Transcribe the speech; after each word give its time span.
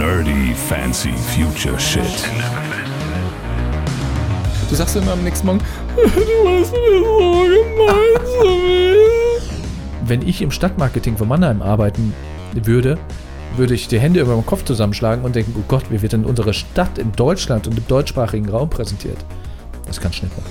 Nerdy 0.00 0.54
fancy 0.54 1.12
future 1.12 1.78
shit. 1.78 2.02
Du 4.70 4.74
sagst 4.74 4.96
immer 4.96 5.12
am 5.12 5.22
nächsten 5.22 5.46
Morgen, 5.46 5.60
du 5.94 6.48
hast 6.48 6.72
mir 6.72 7.04
so 7.04 7.44
gemein 7.44 8.24
zu 8.24 8.46
mir. 8.46 9.40
Wenn 10.06 10.26
ich 10.26 10.40
im 10.40 10.52
Stadtmarketing 10.52 11.18
von 11.18 11.28
Mannheim 11.28 11.60
arbeiten 11.60 12.14
würde, 12.54 12.96
würde 13.58 13.74
ich 13.74 13.88
die 13.88 14.00
Hände 14.00 14.20
über 14.20 14.32
den 14.32 14.46
Kopf 14.46 14.64
zusammenschlagen 14.64 15.22
und 15.22 15.36
denken, 15.36 15.54
oh 15.58 15.64
Gott, 15.68 15.84
wie 15.90 16.00
wird 16.00 16.14
denn 16.14 16.24
unsere 16.24 16.54
Stadt 16.54 16.96
in 16.96 17.12
Deutschland 17.12 17.66
und 17.66 17.76
im 17.76 17.86
deutschsprachigen 17.86 18.48
Raum 18.48 18.70
präsentiert? 18.70 19.18
Das 19.86 20.00
kann 20.00 20.14
Schnitt 20.14 20.34
machen. 20.34 20.50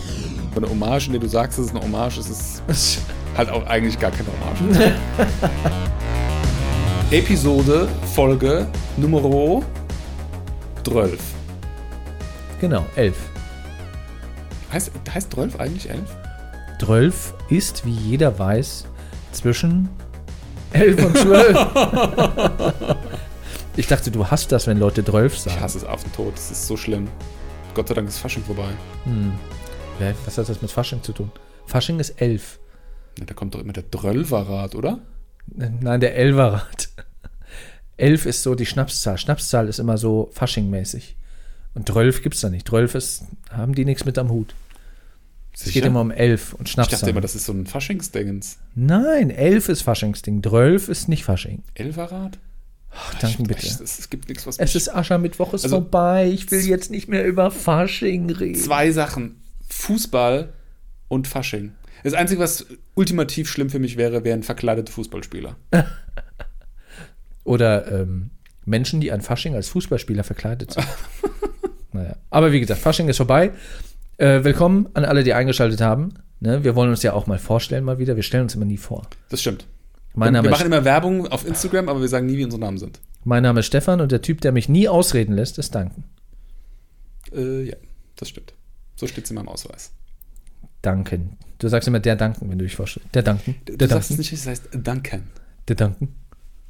Von 0.54 0.62
der 0.62 0.72
Hommage, 0.72 1.08
in 1.08 1.14
der 1.14 1.22
du 1.22 1.28
sagst, 1.28 1.58
es 1.58 1.66
ist 1.66 1.72
eine 1.72 1.84
Hommage, 1.84 2.20
es 2.20 2.62
ist 2.68 3.02
halt 3.36 3.50
auch 3.50 3.66
eigentlich 3.66 3.98
gar 3.98 4.12
keine 4.12 4.30
Hommage. 4.30 4.94
Episode, 7.12 7.88
Folge 8.14 8.68
Nummer 8.98 9.64
12. 10.84 11.20
Genau, 12.62 12.86
elf. 12.96 13.18
Heißt, 14.72 14.92
heißt 15.12 15.34
12 15.34 15.60
eigentlich 15.60 15.90
11? 15.90 16.02
12 16.80 17.34
ist, 17.50 17.84
wie 17.84 17.94
jeder 17.94 18.38
weiß, 18.38 18.86
zwischen 19.32 19.90
11 20.74 21.04
und 21.04 21.18
12. 21.18 21.58
ich 23.76 23.88
dachte, 23.88 24.12
du 24.12 24.28
hast 24.28 24.52
das, 24.52 24.68
wenn 24.68 24.78
Leute 24.78 25.04
12 25.04 25.36
sagen. 25.36 25.56
Ich 25.58 25.64
hasse 25.64 25.80
es 25.80 25.86
auf 25.86 26.04
den 26.04 26.14
Tod, 26.14 26.34
das 26.36 26.52
ist 26.52 26.68
so 26.68 26.78
schlimm. 26.78 27.08
Gott 27.74 27.88
sei 27.88 27.96
Dank 27.96 28.08
ist 28.08 28.20
Fasching 28.20 28.44
vorbei. 28.44 28.70
Hm. 29.06 29.34
Was 30.26 30.38
hat 30.38 30.48
das 30.48 30.62
mit 30.62 30.70
Fasching 30.70 31.02
zu 31.02 31.14
tun? 31.14 31.32
Fasching 31.66 32.00
ist 32.00 32.22
11. 32.22 32.60
Ja, 33.18 33.26
Da 33.26 33.34
kommt 33.34 33.56
doch 33.56 33.62
immer 33.62 33.74
der 33.74 33.84
Drölverrat, 33.90 34.76
oder? 34.76 35.00
Nein, 35.48 36.00
der 36.00 36.16
Elverrat. 36.16 36.90
11 38.00 38.26
ist 38.26 38.44
so 38.44 38.56
die 38.56 38.66
Schnapszahl. 38.66 39.18
Schnapszahl 39.18 39.68
ist 39.68 39.80
immer 39.80 39.98
so 39.98 40.30
Fasching-mäßig. 40.34 41.16
Und 41.74 41.88
12 41.88 42.22
gibt 42.24 42.36
es 42.36 42.42
da 42.42 42.50
nicht. 42.50 42.68
12 42.68 42.96
ist, 42.96 43.24
haben 43.52 43.76
die 43.76 43.86
nichts 43.86 44.06
mit 44.06 44.18
am 44.18 44.30
Hut. 44.30 44.56
Es 45.54 45.64
geht 45.66 45.74
Sicher? 45.74 45.88
immer 45.88 46.02
um 46.02 46.12
11 46.12 46.54
und 46.54 46.68
Ich 46.68 46.74
Schnapszahl. 46.74 47.00
dachte 47.00 47.10
immer, 47.12 47.22
das 47.22 47.36
ist 47.36 47.46
so 47.46 47.52
ein 47.54 47.66
Faschingsdingens. 47.68 48.60
Nein, 48.76 49.30
11 49.30 49.70
ist 49.70 49.82
Faschingsding. 49.82 50.42
12 50.42 50.88
ist 50.90 51.10
nicht 51.10 51.24
Fasching. 51.26 51.64
Elverrat? 51.74 52.40
Ach, 52.92 53.14
danke 53.16 53.44
bitte. 53.44 53.68
Es, 53.68 53.80
es 53.80 54.10
gibt 54.10 54.30
nichts, 54.30 54.48
was 54.48 54.58
Es 54.58 54.74
ist 54.76 54.90
Aschermittwoch, 54.96 55.54
ist 55.54 55.64
Also- 55.66 55.78
vorbei. 55.78 56.30
Ich 56.34 56.50
will 56.50 56.62
jetzt 56.66 56.90
nicht 56.92 57.08
mehr 57.08 57.26
über 57.26 57.52
Fasching 57.52 58.30
reden. 58.32 58.56
Zwei 58.56 58.92
Sachen. 58.92 59.42
Fußball 59.70 60.50
und 61.08 61.28
Fasching. 61.28 61.74
Das 62.04 62.14
Einzige, 62.14 62.40
was 62.42 62.66
ultimativ 62.96 63.50
schlimm 63.50 63.70
für 63.70 63.80
mich 63.80 63.98
wäre, 63.98 64.24
wären 64.24 64.42
verkleidete 64.44 64.92
Fußballspieler. 64.92 65.56
Oder 67.50 67.92
ähm, 67.92 68.30
Menschen, 68.66 69.02
die 69.02 69.12
an 69.12 69.22
Fasching 69.22 69.56
als 69.56 69.70
Fußballspieler 69.70 70.24
verkleidet 70.24 70.72
sind. 70.74 70.86
naja. 71.94 72.16
Aber 72.30 72.52
wie 72.52 72.60
gesagt, 72.60 72.80
Fasching 72.80 73.10
ist 73.10 73.18
vorbei. 73.18 73.54
Äh, 74.18 74.44
willkommen 74.44 74.88
an 74.94 75.04
alle, 75.04 75.24
die 75.24 75.34
eingeschaltet 75.34 75.82
haben. 75.82 76.14
Ne, 76.42 76.64
wir 76.64 76.76
wollen 76.76 76.92
uns 76.92 77.02
ja 77.02 77.14
auch 77.14 77.26
mal 77.26 77.40
vorstellen, 77.40 77.84
mal 77.86 77.98
wieder. 77.98 78.16
Wir 78.16 78.22
stellen 78.22 78.44
uns 78.44 78.54
immer 78.54 78.66
nie 78.66 78.78
vor. 78.78 79.08
Das 79.30 79.42
stimmt. 79.42 79.66
Mein 80.14 80.28
wir 80.28 80.44
Name, 80.44 80.52
machen 80.52 80.62
ist, 80.62 80.68
immer 80.68 80.86
Werbung 80.86 81.26
auf 81.26 81.44
Instagram, 81.44 81.90
aber 81.90 82.02
wir 82.02 82.08
sagen 82.08 82.28
nie, 82.28 82.38
wie 82.38 82.44
unsere 82.44 82.62
Namen 82.62 82.78
sind. 82.78 83.00
mein 83.24 83.42
Name 83.42 83.62
ist 83.62 83.66
Stefan 83.66 84.00
und 84.00 84.12
der 84.12 84.22
Typ, 84.22 84.42
der 84.42 84.52
mich 84.52 84.70
nie 84.70 84.88
ausreden 84.88 85.34
lässt, 85.34 85.58
ist 85.58 85.74
Danken. 85.74 86.04
Äh, 87.34 87.64
ja, 87.64 87.76
das 88.16 88.30
stimmt. 88.30 88.54
So 88.96 89.08
steht 89.08 89.24
es 89.24 89.32
in 89.32 89.36
meinem 89.38 89.50
Ausweis. 89.50 89.92
Danken. 90.84 91.40
Du 91.58 91.68
sagst 91.68 91.88
immer 91.88 92.00
der 92.00 92.16
Danken, 92.16 92.48
wenn 92.52 92.60
du 92.60 92.66
dich 92.66 92.76
vorstellst. 92.76 93.10
Der 93.16 93.24
Danken. 93.24 93.56
Du 93.66 93.76
Der 93.76 93.88
sagst 93.88 94.12
es 94.12 94.18
Danken. 94.18 94.22
nicht, 94.22 94.34
es 94.34 94.46
heißt 94.46 94.70
Duncan. 94.72 95.24
Der 95.68 95.76
Danken. 95.76 96.16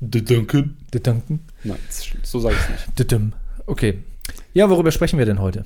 Der 0.01 0.21
Duncan? 0.21 0.77
Der 0.93 1.01
Danken. 1.01 1.41
Nein, 1.63 1.77
das 1.87 2.05
stimmt. 2.05 2.25
so 2.25 2.39
sage 2.39 2.55
ich 2.55 2.61
es 2.61 2.97
nicht. 2.97 3.11
Düm. 3.11 3.33
Okay. 3.65 3.99
Ja, 4.53 4.69
worüber 4.69 4.91
sprechen 4.91 5.19
wir 5.19 5.25
denn 5.25 5.39
heute? 5.39 5.65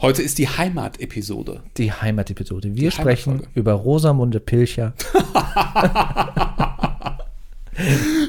Heute 0.00 0.22
ist 0.22 0.38
die 0.38 0.48
Heimat-Episode. 0.48 1.62
Die 1.76 1.92
Heimatepisode. 1.92 2.74
Wir 2.74 2.90
Die 2.90 2.90
sprechen 2.90 3.46
über 3.54 3.72
Rosamunde 3.72 4.40
Pilcher. 4.40 4.94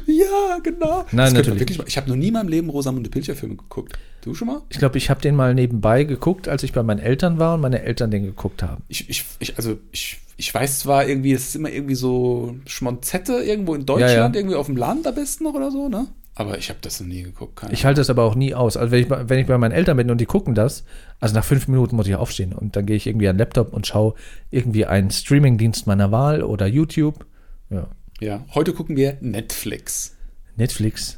Ja, 0.05 0.59
genau. 0.61 1.05
Nein, 1.11 1.33
natürlich 1.33 1.59
Wirklich, 1.59 1.81
ich 1.87 1.97
habe 1.97 2.07
noch 2.07 2.15
nie 2.15 2.27
in 2.27 2.33
meinem 2.33 2.49
Leben 2.49 2.69
Rosamunde 2.69 3.09
Pilcher-Filme 3.09 3.55
geguckt. 3.55 3.97
Du 4.21 4.35
schon 4.35 4.47
mal? 4.47 4.61
Ich 4.69 4.77
glaube, 4.77 4.99
ich 4.99 5.09
habe 5.09 5.21
den 5.21 5.35
mal 5.35 5.55
nebenbei 5.55 6.03
geguckt, 6.03 6.47
als 6.47 6.61
ich 6.61 6.71
bei 6.71 6.83
meinen 6.83 6.99
Eltern 6.99 7.39
war 7.39 7.55
und 7.55 7.61
meine 7.61 7.81
Eltern 7.81 8.11
den 8.11 8.23
geguckt 8.23 8.61
haben. 8.61 8.83
Ich, 8.89 9.09
ich, 9.09 9.25
ich, 9.39 9.57
also 9.57 9.79
ich, 9.91 10.19
ich 10.39 10.53
weiß 10.53 10.79
zwar 10.79 11.05
irgendwie, 11.07 11.33
es 11.33 11.49
ist 11.49 11.55
immer 11.55 11.69
irgendwie 11.69 11.95
so 11.95 12.55
Schmonzette 12.65 13.33
irgendwo 13.33 13.75
in 13.75 13.85
Deutschland, 13.85 14.35
ja. 14.35 14.39
irgendwie 14.39 14.55
auf 14.55 14.67
dem 14.67 14.77
Land 14.77 15.05
am 15.05 15.13
besten 15.15 15.43
noch 15.43 15.53
oder 15.53 15.69
so, 15.69 15.89
ne? 15.89 16.07
Aber 16.35 16.57
ich 16.57 16.69
habe 16.69 16.79
das 16.81 17.01
noch 17.01 17.07
nie 17.07 17.23
geguckt. 17.23 17.57
Keine 17.57 17.73
Ich 17.73 17.83
halte 17.83 17.99
das 17.99 18.09
aber 18.09 18.23
auch 18.23 18.35
nie 18.35 18.53
aus. 18.53 18.77
Also 18.77 18.91
wenn 18.91 19.01
ich, 19.01 19.09
bei- 19.09 19.27
wenn 19.27 19.39
ich 19.39 19.47
bei 19.47 19.57
meinen 19.57 19.73
Eltern 19.73 19.97
bin 19.97 20.09
und 20.09 20.19
die 20.21 20.25
gucken 20.25 20.55
das, 20.55 20.85
also 21.19 21.35
nach 21.35 21.43
fünf 21.43 21.67
Minuten 21.67 21.97
muss 21.97 22.07
ich 22.07 22.15
aufstehen 22.15 22.53
und 22.53 22.77
dann 22.77 22.85
gehe 22.85 22.95
ich 22.95 23.07
irgendwie 23.07 23.27
an 23.27 23.35
den 23.35 23.39
Laptop 23.39 23.73
und 23.73 23.85
schaue 23.87 24.13
irgendwie 24.49 24.85
einen 24.85 25.11
Streamingdienst 25.11 25.85
meiner 25.85 26.11
Wahl 26.13 26.41
oder 26.41 26.65
YouTube. 26.65 27.25
Ja. 27.69 27.87
Ja, 28.21 28.45
heute 28.55 28.71
gucken 28.73 28.95
wir 28.95 29.17
Netflix. 29.19 30.15
Netflix. 30.55 31.17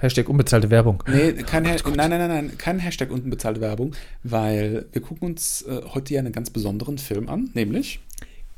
Hashtag 0.00 0.28
unbezahlte 0.28 0.70
Werbung. 0.70 1.02
Nee, 1.10 1.32
kein 1.42 1.66
Ha- 1.66 1.74
nein, 1.96 2.10
nein, 2.10 2.18
nein, 2.20 2.28
nein, 2.28 2.52
kein 2.58 2.78
Hashtag 2.78 3.10
unten 3.10 3.30
bezahlte 3.30 3.60
Werbung, 3.60 3.92
weil 4.22 4.86
wir 4.92 5.02
gucken 5.02 5.28
uns 5.28 5.62
äh, 5.62 5.80
heute 5.94 6.14
ja 6.14 6.20
einen 6.20 6.32
ganz 6.32 6.50
besonderen 6.50 6.98
Film 6.98 7.28
an, 7.28 7.50
nämlich, 7.54 7.98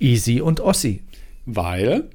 Easy 0.00 0.40
und 0.40 0.60
Ossi. 0.60 1.02
weil, 1.46 2.10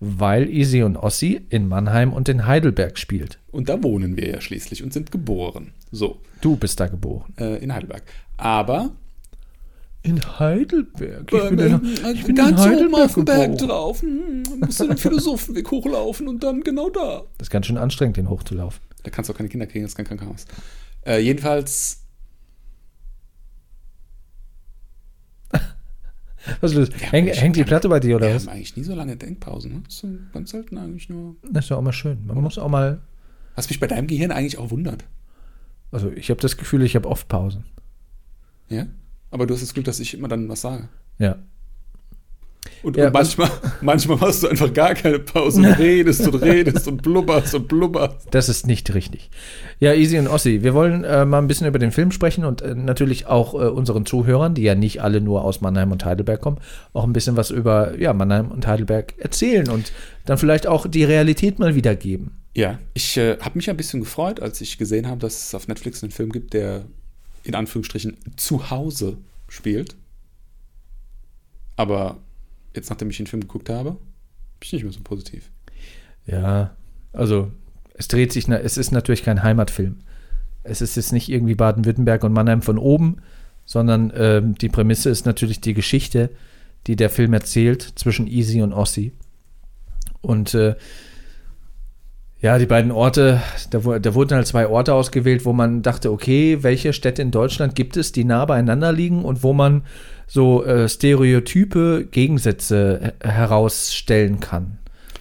Weil 0.00 0.48
Easy 0.50 0.82
und 0.82 0.96
Ossi 0.96 1.40
in 1.50 1.68
Mannheim 1.68 2.12
und 2.12 2.28
in 2.28 2.46
Heidelberg 2.46 2.98
spielt. 2.98 3.38
und 3.52 3.68
da 3.68 3.82
wohnen 3.82 4.16
wir 4.16 4.28
ja 4.28 4.40
schließlich 4.40 4.82
und 4.82 4.92
sind 4.92 5.10
geboren. 5.10 5.72
So, 5.92 6.20
Du 6.40 6.56
bist 6.56 6.80
da 6.80 6.86
geboren. 6.86 7.32
äh, 7.38 7.62
in 7.62 7.72
Heidelberg. 7.74 8.02
Aber 8.36 8.90
In 10.02 10.18
Heidelberg. 10.38 11.30
Ich 11.32 11.48
bin 11.50 11.58
in, 11.58 12.04
äh, 12.04 12.12
ich 12.12 12.24
bin 12.24 12.34
ganz 12.34 12.64
in 12.64 12.86
oben 12.86 12.94
auf 12.94 13.12
dem 13.14 13.24
Berg 13.26 13.58
drauf. 13.58 14.00
Hm, 14.00 14.42
musst 14.60 14.80
du 14.80 14.86
den 14.86 14.96
Philosophenweg 14.96 15.70
hochlaufen 15.70 16.26
und 16.28 16.42
dann 16.42 16.62
genau 16.62 16.88
da. 16.88 17.24
Das 17.36 17.46
ist 17.48 17.50
ganz 17.50 17.66
schön 17.66 17.76
anstrengend, 17.76 18.16
den 18.16 18.30
hochzulaufen. 18.30 18.80
Da 19.02 19.10
kannst 19.10 19.28
du 19.28 19.34
auch 19.34 19.36
keine 19.36 19.50
Kinder 19.50 19.66
kriegen, 19.66 19.84
das 19.84 19.92
ist 19.92 19.96
kein 19.96 20.06
Krankenhaus. 20.06 20.46
Äh, 21.06 21.18
jedenfalls, 21.20 21.99
Was 26.60 26.72
ist 26.72 26.78
los? 26.78 26.88
Häng, 27.10 27.26
hängt 27.26 27.56
die 27.56 27.64
Platte 27.64 27.88
bei 27.88 28.00
dir 28.00 28.16
oder 28.16 28.28
wir 28.28 28.34
was? 28.34 28.46
haben 28.46 28.54
eigentlich 28.54 28.76
nie 28.76 28.84
so 28.84 28.94
lange 28.94 29.16
Denkpausen. 29.16 29.72
Ne? 29.72 29.80
Das 29.84 29.94
ist 29.94 30.00
so 30.00 30.08
ganz 30.32 30.50
selten 30.50 30.78
eigentlich 30.78 31.08
nur. 31.08 31.36
Das 31.50 31.66
ist 31.66 31.70
ja 31.70 31.76
auch 31.76 31.82
mal 31.82 31.92
schön. 31.92 32.26
Man 32.26 32.40
muss 32.40 32.58
auch 32.58 32.68
mal. 32.68 33.00
Was 33.56 33.68
mich 33.68 33.80
bei 33.80 33.86
deinem 33.86 34.06
Gehirn 34.06 34.30
eigentlich 34.30 34.58
auch 34.58 34.70
wundert. 34.70 35.04
Also 35.90 36.10
ich 36.10 36.30
habe 36.30 36.40
das 36.40 36.56
Gefühl, 36.56 36.82
ich 36.82 36.96
habe 36.96 37.08
oft 37.08 37.28
Pausen. 37.28 37.64
Ja? 38.68 38.86
Aber 39.30 39.46
du 39.46 39.54
hast 39.54 39.62
das 39.62 39.74
Glück, 39.74 39.84
dass 39.84 40.00
ich 40.00 40.14
immer 40.14 40.28
dann 40.28 40.48
was 40.48 40.60
sage. 40.60 40.88
Ja. 41.18 41.36
Und, 42.82 42.96
Ja, 42.96 43.06
und 43.06 43.14
manchmal, 43.14 43.50
manchmal 43.80 44.16
machst 44.16 44.42
du 44.42 44.48
einfach 44.48 44.72
gar 44.72 44.94
keine 44.94 45.18
Pause 45.18 45.60
und 45.60 45.66
redest 45.66 46.26
und 46.26 46.34
redest 46.36 46.88
und 46.88 47.02
blubberst 47.02 47.54
und 47.54 47.68
blubberst. 47.68 48.28
Das 48.30 48.48
ist 48.48 48.66
nicht 48.66 48.94
richtig. 48.94 49.30
Ja, 49.78 49.92
Easy 49.94 50.18
und 50.18 50.28
Ossi, 50.28 50.62
wir 50.62 50.74
wollen 50.74 51.04
äh, 51.04 51.24
mal 51.24 51.38
ein 51.38 51.46
bisschen 51.46 51.66
über 51.66 51.78
den 51.78 51.92
Film 51.92 52.10
sprechen 52.12 52.44
und 52.44 52.62
äh, 52.62 52.74
natürlich 52.74 53.26
auch 53.26 53.54
äh, 53.54 53.68
unseren 53.68 54.06
Zuhörern, 54.06 54.54
die 54.54 54.62
ja 54.62 54.74
nicht 54.74 55.02
alle 55.02 55.20
nur 55.20 55.44
aus 55.44 55.60
Mannheim 55.60 55.92
und 55.92 56.04
Heidelberg 56.04 56.40
kommen, 56.40 56.58
auch 56.92 57.04
ein 57.04 57.12
bisschen 57.12 57.36
was 57.36 57.50
über 57.50 57.98
ja, 57.98 58.12
Mannheim 58.12 58.50
und 58.50 58.66
Heidelberg 58.66 59.14
erzählen 59.18 59.68
und 59.68 59.92
dann 60.24 60.38
vielleicht 60.38 60.66
auch 60.66 60.86
die 60.86 61.04
Realität 61.04 61.58
mal 61.58 61.74
wiedergeben. 61.74 62.32
Ja, 62.54 62.78
ich 62.94 63.16
äh, 63.16 63.38
habe 63.40 63.56
mich 63.58 63.70
ein 63.70 63.76
bisschen 63.76 64.00
gefreut, 64.00 64.40
als 64.40 64.60
ich 64.60 64.76
gesehen 64.76 65.06
habe, 65.06 65.20
dass 65.20 65.46
es 65.46 65.54
auf 65.54 65.68
Netflix 65.68 66.02
einen 66.02 66.12
Film 66.12 66.32
gibt, 66.32 66.52
der 66.52 66.84
in 67.44 67.54
Anführungsstrichen 67.54 68.16
zu 68.36 68.70
Hause 68.70 69.18
spielt. 69.48 69.96
Aber 71.76 72.18
jetzt, 72.74 72.90
nachdem 72.90 73.10
ich 73.10 73.16
den 73.16 73.26
Film 73.26 73.42
geguckt 73.42 73.68
habe, 73.68 73.92
bin 73.92 73.98
ich 74.62 74.72
nicht 74.72 74.84
mehr 74.84 74.92
so 74.92 75.00
positiv. 75.02 75.50
Ja, 76.26 76.76
also 77.12 77.50
es 77.94 78.08
dreht 78.08 78.32
sich, 78.32 78.48
es 78.48 78.76
ist 78.76 78.92
natürlich 78.92 79.22
kein 79.22 79.42
Heimatfilm. 79.42 80.00
Es 80.62 80.80
ist 80.80 80.96
jetzt 80.96 81.12
nicht 81.12 81.28
irgendwie 81.28 81.54
Baden-Württemberg 81.54 82.22
und 82.24 82.32
Mannheim 82.32 82.62
von 82.62 82.78
oben, 82.78 83.16
sondern 83.64 84.12
ähm, 84.14 84.54
die 84.56 84.68
Prämisse 84.68 85.10
ist 85.10 85.26
natürlich 85.26 85.60
die 85.60 85.74
Geschichte, 85.74 86.30
die 86.86 86.96
der 86.96 87.10
Film 87.10 87.32
erzählt 87.32 87.82
zwischen 87.96 88.26
Easy 88.26 88.62
und 88.62 88.72
Ossi. 88.72 89.12
Und 90.20 90.54
äh, 90.54 90.76
ja, 92.40 92.58
die 92.58 92.66
beiden 92.66 92.90
Orte, 92.90 93.42
da, 93.70 93.98
da 93.98 94.14
wurden 94.14 94.34
halt 94.34 94.46
zwei 94.46 94.66
Orte 94.66 94.94
ausgewählt, 94.94 95.44
wo 95.44 95.52
man 95.52 95.82
dachte, 95.82 96.10
okay, 96.10 96.62
welche 96.62 96.92
Städte 96.92 97.20
in 97.22 97.30
Deutschland 97.30 97.74
gibt 97.74 97.96
es, 97.96 98.12
die 98.12 98.24
nah 98.24 98.44
beieinander 98.46 98.92
liegen 98.92 99.24
und 99.24 99.42
wo 99.42 99.52
man 99.52 99.82
so 100.26 100.64
äh, 100.64 100.88
stereotype 100.88 102.06
Gegensätze 102.10 103.14
he- 103.22 103.28
herausstellen 103.28 104.40
kann. 104.40 104.78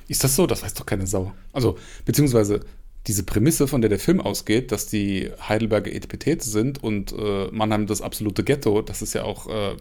Ist 0.08 0.24
das 0.24 0.36
so? 0.36 0.48
Das 0.48 0.64
weiß 0.64 0.74
doch 0.76 0.86
keine 0.86 1.08
Sau. 1.08 1.34
Also, 1.52 1.78
beziehungsweise 2.06 2.62
diese 3.08 3.24
Prämisse, 3.24 3.68
von 3.68 3.82
der 3.82 3.90
der 3.90 4.00
Film 4.00 4.22
ausgeht, 4.22 4.72
dass 4.72 4.86
die 4.88 5.30
Heidelberger 5.48 5.92
Etipetete 5.92 6.48
sind 6.48 6.84
und 6.84 7.12
äh, 7.12 7.48
Mannheim 7.52 7.88
das 7.88 8.02
absolute 8.02 8.44
Ghetto, 8.44 8.82
das 8.82 9.02
ist 9.02 9.14
ja 9.14 9.24
auch 9.24 9.48
äh, 9.48 9.76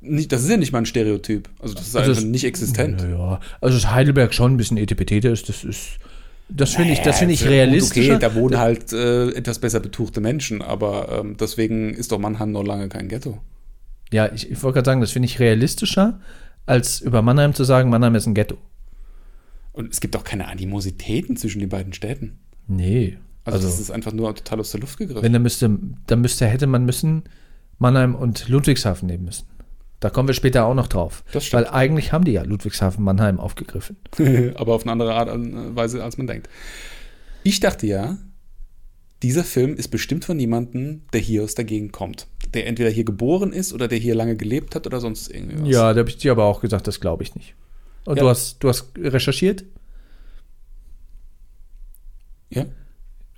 nicht, 0.00 0.32
das 0.32 0.42
ist 0.42 0.50
ja 0.50 0.56
nicht 0.56 0.72
mal 0.72 0.78
ein 0.78 0.86
Stereotyp. 0.86 1.48
Also 1.58 1.74
das 1.74 1.88
ist 1.88 1.96
Also 1.96 2.10
einfach 2.10 2.22
es- 2.22 2.28
nicht 2.28 2.44
existent. 2.44 3.02
Ja, 3.02 3.40
also 3.60 3.76
dass 3.76 3.90
Heidelberg 3.92 4.32
schon 4.34 4.54
ein 4.54 4.56
bisschen 4.56 4.76
Etipetete 4.76 5.28
ist, 5.28 5.48
das 5.48 5.64
ist, 5.64 5.98
Das 6.48 6.74
finde 6.74 6.92
ich, 6.92 7.00
das 7.00 7.18
finde 7.18 7.34
ich 7.34 7.40
Gut, 7.40 7.50
realistischer. 7.50 8.14
Okay, 8.16 8.20
da 8.20 8.34
wohnen 8.34 8.58
halt 8.58 8.92
äh, 8.92 9.28
etwas 9.30 9.58
besser 9.58 9.80
betuchte 9.80 10.20
Menschen, 10.20 10.62
aber 10.62 11.20
ähm, 11.20 11.36
deswegen 11.38 11.90
ist 11.94 12.12
doch 12.12 12.18
Mannheim 12.18 12.50
noch 12.52 12.64
lange 12.64 12.88
kein 12.88 13.08
Ghetto. 13.08 13.38
Ja, 14.12 14.32
ich, 14.32 14.50
ich 14.50 14.62
wollte 14.62 14.74
gerade 14.76 14.86
sagen, 14.86 15.00
das 15.00 15.12
finde 15.12 15.26
ich 15.26 15.38
realistischer, 15.38 16.18
als 16.66 17.00
über 17.00 17.22
Mannheim 17.22 17.54
zu 17.54 17.62
sagen, 17.64 17.90
Mannheim 17.90 18.14
ist 18.16 18.26
ein 18.26 18.34
Ghetto. 18.34 18.58
Und 19.72 19.92
es 19.92 20.00
gibt 20.00 20.16
auch 20.16 20.24
keine 20.24 20.48
Animositäten 20.48 21.36
zwischen 21.36 21.60
den 21.60 21.68
beiden 21.68 21.92
Städten. 21.92 22.38
Nee. 22.66 23.18
Also, 23.44 23.58
Also, 23.58 23.68
das 23.68 23.80
ist 23.80 23.90
einfach 23.90 24.12
nur 24.12 24.34
total 24.34 24.60
aus 24.60 24.72
der 24.72 24.80
Luft 24.80 24.98
gegriffen. 24.98 25.22
wenn 25.22 25.32
da 25.32 25.38
müsste, 25.38 25.70
da 26.06 26.16
müsste, 26.16 26.46
hätte 26.46 26.66
man 26.66 26.84
müssen 26.84 27.22
Mannheim 27.78 28.14
und 28.16 28.48
Ludwigshafen 28.48 29.06
nehmen 29.06 29.24
müssen. 29.26 29.46
Da 30.00 30.08
kommen 30.08 30.28
wir 30.28 30.34
später 30.34 30.64
auch 30.64 30.74
noch 30.74 30.86
drauf. 30.86 31.22
Das 31.32 31.44
stimmt. 31.44 31.64
Weil 31.64 31.70
eigentlich 31.70 32.12
haben 32.12 32.24
die 32.24 32.32
ja 32.32 32.42
Ludwigshafen 32.42 33.04
Mannheim 33.04 33.38
aufgegriffen. 33.38 33.96
aber 34.54 34.74
auf 34.74 34.82
eine 34.82 34.92
andere 34.92 35.14
Art 35.14 35.30
und 35.30 35.76
Weise, 35.76 36.02
als 36.02 36.16
man 36.16 36.26
denkt. 36.26 36.48
Ich 37.42 37.60
dachte 37.60 37.86
ja, 37.86 38.16
dieser 39.22 39.44
Film 39.44 39.74
ist 39.74 39.88
bestimmt 39.88 40.24
von 40.24 40.38
jemandem, 40.38 41.02
der 41.12 41.20
hier 41.20 41.44
aus 41.44 41.54
der 41.54 41.66
Gegend 41.66 41.92
kommt. 41.92 42.26
Der 42.54 42.66
entweder 42.66 42.88
hier 42.88 43.04
geboren 43.04 43.52
ist 43.52 43.74
oder 43.74 43.86
der 43.86 43.98
hier 43.98 44.14
lange 44.14 44.36
gelebt 44.36 44.74
hat 44.74 44.86
oder 44.86 45.00
sonst 45.00 45.30
irgendwie 45.30 45.60
was. 45.60 45.68
Ja, 45.68 45.92
da 45.92 46.00
habe 46.00 46.08
ich 46.08 46.16
dir 46.16 46.32
aber 46.32 46.44
auch 46.44 46.62
gesagt, 46.62 46.86
das 46.86 47.00
glaube 47.00 47.22
ich 47.22 47.34
nicht. 47.34 47.54
Und 48.06 48.16
Ja. 48.16 48.22
du, 48.22 48.28
hast, 48.30 48.62
du 48.62 48.68
hast 48.68 48.92
recherchiert? 48.96 49.64
Ja? 52.48 52.64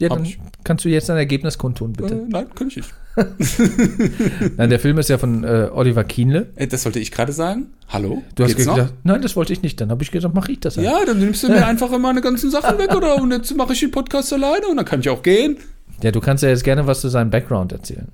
Ja, 0.02 0.08
dann 0.10 0.24
ich. 0.24 0.38
kannst 0.64 0.84
du 0.84 0.88
jetzt 0.88 1.08
dein 1.08 1.16
Ergebnis 1.16 1.58
kundtun, 1.58 1.92
Äh, 1.92 2.02
bitte. 2.02 2.26
nein, 2.28 2.46
kann 2.54 2.68
ich 2.68 2.76
nicht. 2.76 2.90
Nein, 4.56 4.70
der 4.70 4.80
Film 4.80 4.98
ist 4.98 5.10
ja 5.10 5.18
von 5.18 5.44
äh, 5.44 5.68
Oliver 5.72 6.02
Kienle. 6.04 6.50
Äh, 6.56 6.66
Das 6.66 6.82
sollte 6.82 6.98
ich 6.98 7.10
gerade 7.10 7.32
sagen. 7.32 7.66
Hallo? 7.88 8.22
Du 8.34 8.42
hast 8.44 8.56
Geht's 8.56 8.66
noch? 8.66 8.76
gesagt, 8.76 8.94
nein, 9.04 9.20
das 9.20 9.36
wollte 9.36 9.52
ich 9.52 9.62
nicht. 9.62 9.80
Dann 9.80 9.90
habe 9.90 10.02
ich 10.02 10.10
gesagt, 10.10 10.34
mache 10.34 10.50
ich 10.52 10.60
das. 10.60 10.76
halt. 10.78 10.86
Ja, 10.86 11.04
dann 11.04 11.18
nimmst 11.18 11.42
du 11.42 11.48
mir 11.48 11.66
einfach 11.66 11.90
meine 11.98 12.20
ganzen 12.22 12.50
Sachen 12.50 12.78
weg, 12.78 12.94
oder? 12.94 13.16
Und 13.20 13.30
jetzt 13.32 13.54
mache 13.56 13.74
ich 13.74 13.80
den 13.80 13.90
Podcast 13.90 14.32
alleine 14.32 14.66
und 14.68 14.76
dann 14.78 14.86
kann 14.86 15.00
ich 15.00 15.08
auch 15.10 15.22
gehen. 15.22 15.58
ja, 16.02 16.10
du 16.10 16.20
kannst 16.20 16.42
ja 16.42 16.48
jetzt 16.48 16.64
gerne 16.64 16.86
was 16.86 17.00
zu 17.02 17.08
seinem 17.08 17.30
Background 17.30 17.72
erzählen. 17.72 18.08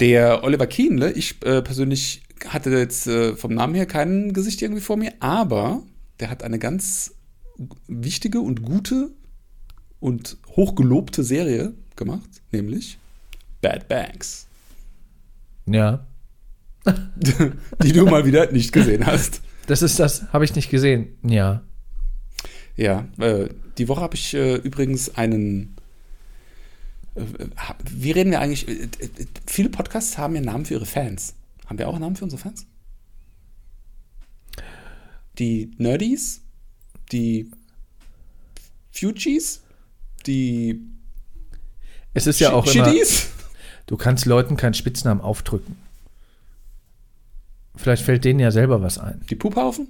Der 0.00 0.42
Oliver 0.44 0.66
Kienle, 0.66 1.12
ich 1.12 1.36
äh, 1.44 1.60
persönlich 1.60 2.22
hatte 2.48 2.70
jetzt 2.70 3.06
äh, 3.08 3.34
vom 3.36 3.52
Namen 3.52 3.74
her 3.74 3.86
kein 3.86 4.32
Gesicht 4.32 4.62
irgendwie 4.62 4.80
vor 4.80 4.96
mir, 4.96 5.12
aber 5.20 5.82
der 6.20 6.30
hat 6.30 6.44
eine 6.44 6.58
ganz 6.58 7.14
wichtige 7.88 8.40
und 8.40 8.62
gute 8.62 9.10
und 10.00 10.36
hochgelobte 10.56 11.24
Serie 11.24 11.74
gemacht, 11.96 12.28
nämlich 12.52 12.98
Bad 13.60 13.88
Banks, 13.88 14.46
Ja, 15.66 16.06
die 17.82 17.92
du 17.92 18.04
mal 18.06 18.24
wieder 18.24 18.50
nicht 18.52 18.72
gesehen 18.72 19.04
hast. 19.06 19.40
das 19.66 19.82
ist 19.82 19.98
das, 19.98 20.32
habe 20.32 20.44
ich 20.44 20.54
nicht 20.54 20.70
gesehen. 20.70 21.08
Ja. 21.22 21.62
Ja, 22.76 23.08
äh, 23.18 23.48
die 23.76 23.88
Woche 23.88 24.00
habe 24.00 24.14
ich 24.14 24.34
äh, 24.34 24.54
übrigens 24.56 25.16
einen. 25.16 25.74
Äh, 27.16 27.24
wie 27.90 28.12
reden 28.12 28.30
wir 28.30 28.40
eigentlich? 28.40 28.68
Äh, 28.68 28.84
äh, 28.84 29.26
viele 29.46 29.68
Podcasts 29.68 30.16
haben 30.16 30.36
ja 30.36 30.40
Namen 30.40 30.64
für 30.64 30.74
ihre 30.74 30.86
Fans. 30.86 31.34
Haben 31.66 31.78
wir 31.78 31.88
auch 31.88 31.94
einen 31.94 32.02
Namen 32.02 32.14
für 32.16 32.22
unsere 32.24 32.40
Fans? 32.40 32.66
Die 35.38 35.72
Nerdies? 35.78 36.40
Die 37.10 37.50
Fugees? 38.92 39.62
Die 40.26 40.80
Es 42.14 42.26
ist 42.26 42.40
ja 42.40 42.52
auch 42.52 42.66
immer, 42.66 42.86
Shitties? 42.86 43.28
du 43.86 43.96
kannst 43.96 44.26
Leuten 44.26 44.56
keinen 44.56 44.74
Spitznamen 44.74 45.20
aufdrücken. 45.20 45.76
Vielleicht 47.76 48.02
fällt 48.02 48.24
denen 48.24 48.40
ja 48.40 48.50
selber 48.50 48.82
was 48.82 48.98
ein. 48.98 49.22
Die 49.30 49.36
Puphaufen? 49.36 49.86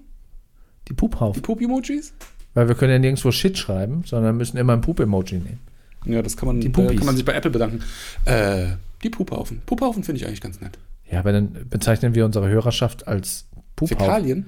Die 0.87 0.91
Die 0.91 0.95
Puphaufen. 0.95 1.43
Pup-Emojis? 1.43 2.13
Weil 2.55 2.69
wir 2.69 2.75
können 2.75 2.93
ja 2.93 2.99
nirgendwo 2.99 3.31
Shit 3.31 3.57
schreiben, 3.59 4.05
sondern 4.05 4.37
müssen 4.37 4.57
immer 4.57 4.73
ein 4.75 4.81
Pup-Emoji 4.81 5.39
nehmen. 5.39 5.61
Ja, 6.05 6.23
das 6.23 6.37
kann 6.37 6.47
man, 6.47 6.61
Die 6.61 6.69
äh, 6.69 6.71
kann 6.97 7.07
man 7.07 7.17
sich 7.17 7.25
bei 7.25 7.33
Apple 7.35 7.51
bedanken. 7.51 7.83
Äh, 8.25 8.77
die 9.03 9.11
Puphaufen. 9.11 9.63
Puphaufen 9.67 10.05
finde 10.05 10.21
ich 10.21 10.27
eigentlich 10.27 10.41
ganz 10.41 10.61
nett. 10.61 10.79
Ja, 11.11 11.21
aber 11.21 11.33
dann 11.33 11.69
bezeichnen 11.69 12.15
wir 12.15 12.25
unsere 12.25 12.49
Hörerschaft 12.49 13.09
als 13.09 13.47
Puphaufen. 13.77 13.99
Fäkalien? 14.05 14.47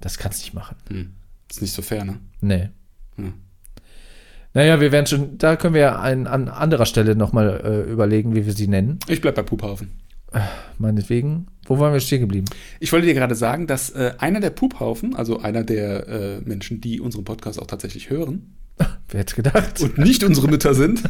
Das 0.00 0.18
kannst 0.18 0.40
du 0.40 0.44
nicht 0.44 0.54
machen. 0.54 0.76
Hm. 0.88 1.12
Ist 1.50 1.62
nicht 1.62 1.72
so 1.72 1.82
fair, 1.82 2.04
ne? 2.04 2.18
Nee. 2.40 2.70
Hm. 3.16 3.34
Naja, 4.52 4.80
wir 4.80 4.90
werden 4.90 5.06
schon, 5.06 5.38
da 5.38 5.56
können 5.56 5.74
wir 5.74 5.80
ja 5.80 6.00
ein, 6.00 6.26
an 6.26 6.48
anderer 6.48 6.86
Stelle 6.86 7.14
nochmal 7.14 7.60
äh, 7.64 7.90
überlegen, 7.90 8.34
wie 8.34 8.46
wir 8.46 8.52
sie 8.52 8.66
nennen. 8.66 8.98
Ich 9.06 9.20
bleib 9.20 9.36
bei 9.36 9.42
Puphaufen. 9.42 9.92
Meinetwegen. 10.78 11.46
Wo 11.64 11.78
waren 11.78 11.92
wir 11.92 12.00
stehen 12.00 12.20
geblieben? 12.20 12.46
Ich 12.78 12.92
wollte 12.92 13.06
dir 13.06 13.14
gerade 13.14 13.34
sagen, 13.34 13.66
dass 13.66 13.90
äh, 13.90 14.14
einer 14.18 14.40
der 14.40 14.50
Puphaufen, 14.50 15.14
also 15.14 15.40
einer 15.40 15.64
der 15.64 16.08
äh, 16.08 16.40
Menschen, 16.40 16.80
die 16.80 17.00
unseren 17.00 17.24
Podcast 17.24 17.60
auch 17.60 17.66
tatsächlich 17.66 18.10
hören 18.10 18.54
Wer 19.08 19.20
hätte 19.20 19.34
gedacht? 19.34 19.80
und 19.80 19.98
nicht 19.98 20.24
unsere 20.24 20.48
Mütter 20.48 20.74
sind, 20.74 21.02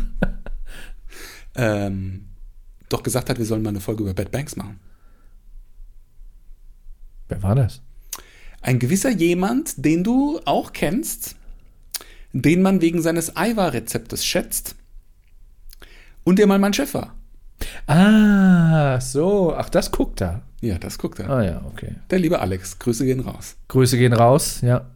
ähm, 1.55 2.27
doch 2.89 3.03
gesagt 3.03 3.31
hat, 3.31 3.39
wir 3.39 3.45
sollen 3.45 3.63
mal 3.63 3.71
eine 3.71 3.81
Folge 3.81 4.03
über 4.03 4.15
Bad 4.15 4.31
Banks 4.31 4.57
machen. 4.57 4.81
Wer 7.29 7.43
war 7.43 7.55
das? 7.55 7.81
Ein 8.61 8.79
gewisser 8.79 9.11
jemand, 9.11 9.85
den 9.85 10.05
du 10.05 10.41
auch 10.45 10.73
kennst, 10.73 11.37
den 12.33 12.63
man 12.63 12.81
wegen 12.81 13.03
seines 13.03 13.37
Eiwa-Rezeptes 13.37 14.25
schätzt 14.25 14.75
und 16.25 16.39
der 16.39 16.47
mal 16.47 16.59
mein 16.59 16.73
Chef 16.75 16.95
war. 16.95 17.15
Ah, 17.87 19.01
so. 19.01 19.55
Ach, 19.55 19.69
das 19.69 19.91
guckt 19.91 20.21
er. 20.23 20.43
Ja, 20.61 20.79
das 20.79 20.99
guckt 20.99 21.19
er. 21.19 21.29
Ah 21.31 21.43
ja, 21.43 21.63
okay. 21.67 21.95
Der 22.11 22.19
liebe 22.19 22.39
Alex, 22.41 22.79
Grüße 22.79 23.05
gehen 23.05 23.21
raus. 23.21 23.57
Grüße 23.69 23.97
gehen 23.99 24.13
raus, 24.13 24.61
ja. 24.63 24.87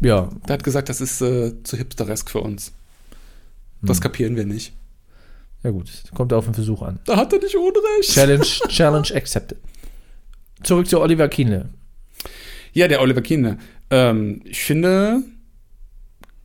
Ja, 0.00 0.28
Der 0.46 0.54
hat 0.54 0.64
gesagt, 0.64 0.88
das 0.88 1.00
ist 1.00 1.20
äh, 1.22 1.62
zu 1.62 1.76
hipsteresk 1.76 2.30
für 2.30 2.40
uns. 2.40 2.72
Das 3.82 4.00
kapieren 4.00 4.36
wir 4.36 4.44
nicht. 4.44 4.74
ja 5.62 5.70
gut. 5.70 5.90
Kommt 6.14 6.32
auf 6.32 6.44
den 6.44 6.54
Versuch 6.54 6.82
an. 6.82 6.98
Da 7.04 7.16
hat 7.16 7.32
er 7.32 7.38
nicht 7.38 7.54
Unrecht. 7.56 8.10
Challenge, 8.12 8.44
Challenge 8.68 9.08
accepted. 9.14 9.58
Zurück 10.62 10.88
zu 10.88 11.00
Oliver 11.00 11.28
Kienle. 11.28 11.68
Ja, 12.72 12.88
der 12.88 13.00
Oliver 13.00 13.22
Kiene. 13.22 13.58
Ähm, 13.90 14.42
ich 14.44 14.62
finde 14.62 15.22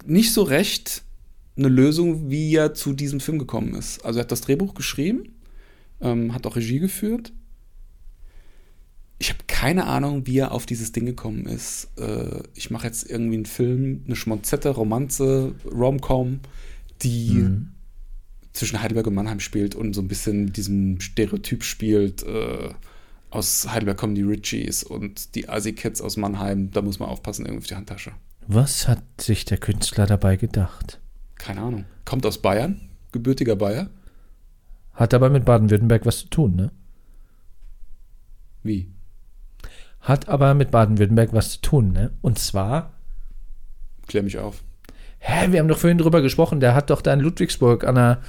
nicht 0.06 0.34
so 0.34 0.44
recht 0.44 1.04
eine 1.58 1.68
Lösung, 1.68 2.30
wie 2.30 2.56
er 2.56 2.74
zu 2.74 2.94
diesem 2.94 3.20
Film 3.20 3.40
gekommen 3.40 3.76
ist. 3.76 4.04
Also 4.06 4.20
er 4.20 4.24
hat 4.24 4.32
das 4.32 4.42
Drehbuch 4.42 4.74
geschrieben, 4.74 5.36
ähm, 6.00 6.34
hat 6.34 6.48
auch 6.48 6.56
Regie 6.56 6.80
geführt. 6.80 7.34
Ich 9.20 9.30
habe 9.30 9.40
keine 9.46 9.86
Ahnung, 9.86 10.26
wie 10.26 10.40
er 10.40 10.52
auf 10.52 10.66
dieses 10.66 10.92
Ding 10.92 11.06
gekommen 11.06 11.46
ist. 11.46 11.90
Äh, 11.98 12.42
ich 12.56 12.72
mache 12.72 12.88
jetzt 12.88 13.08
irgendwie 13.08 13.36
einen 13.36 13.46
Film, 13.46 14.04
eine 14.06 14.16
Schmonzette, 14.16 14.70
Romanze, 14.70 15.54
Rom-Com, 15.66 16.40
die 17.04 17.48
zwischen 18.54 18.82
Heidelberg 18.82 19.08
und 19.08 19.14
Mannheim 19.14 19.40
spielt 19.40 19.76
und 19.76 19.94
so 19.94 20.02
ein 20.02 20.08
bisschen 20.08 20.52
diesem 20.52 21.00
Stereotyp 21.00 21.64
spielt. 21.64 22.24
Äh, 22.24 22.70
aus 23.32 23.68
Heidelberg 23.72 23.98
kommen 23.98 24.14
die 24.16 24.22
Richies 24.24 24.84
und 24.84 25.36
die 25.36 25.50
Asi-Kids 25.50 26.02
aus 26.02 26.18
Mannheim. 26.18 26.70
Da 26.72 26.82
muss 26.82 27.00
man 27.00 27.10
aufpassen, 27.10 27.46
irgendwie 27.46 27.64
auf 27.64 27.68
die 27.68 27.76
Handtasche. 27.76 28.12
Was 28.48 28.88
hat 28.88 29.02
sich 29.20 29.46
der 29.46 29.58
Künstler 29.58 30.06
dabei 30.06 30.36
gedacht? 30.36 31.00
Keine 31.36 31.62
Ahnung. 31.62 31.86
Kommt 32.06 32.26
aus 32.26 32.38
Bayern, 32.40 32.82
gebürtiger 33.12 33.56
Bayer. 33.56 33.90
Hat 34.94 35.14
aber 35.14 35.30
mit 35.30 35.46
Baden-Württemberg 35.46 36.06
was 36.06 36.20
zu 36.20 36.28
tun, 36.28 36.56
ne? 36.56 36.72
Wie? 38.64 38.92
Hat 40.02 40.28
aber 40.30 40.54
mit 40.54 40.72
Baden-Württemberg 40.72 41.34
was 41.34 41.52
zu 41.54 41.62
tun, 41.62 41.92
ne? 41.94 42.12
Und 42.22 42.38
zwar, 42.40 42.94
Klär 44.08 44.24
mich 44.24 44.38
auf. 44.40 44.64
hä, 45.20 45.52
wir 45.52 45.60
haben 45.60 45.68
doch 45.68 45.78
vorhin 45.78 45.98
drüber 45.98 46.22
gesprochen, 46.22 46.60
der 46.60 46.76
hat 46.76 46.90
doch 46.90 47.02
da 47.02 47.14
in 47.14 47.22
Ludwigsburg 47.22 47.86
an 47.86 47.96
der 47.96 48.22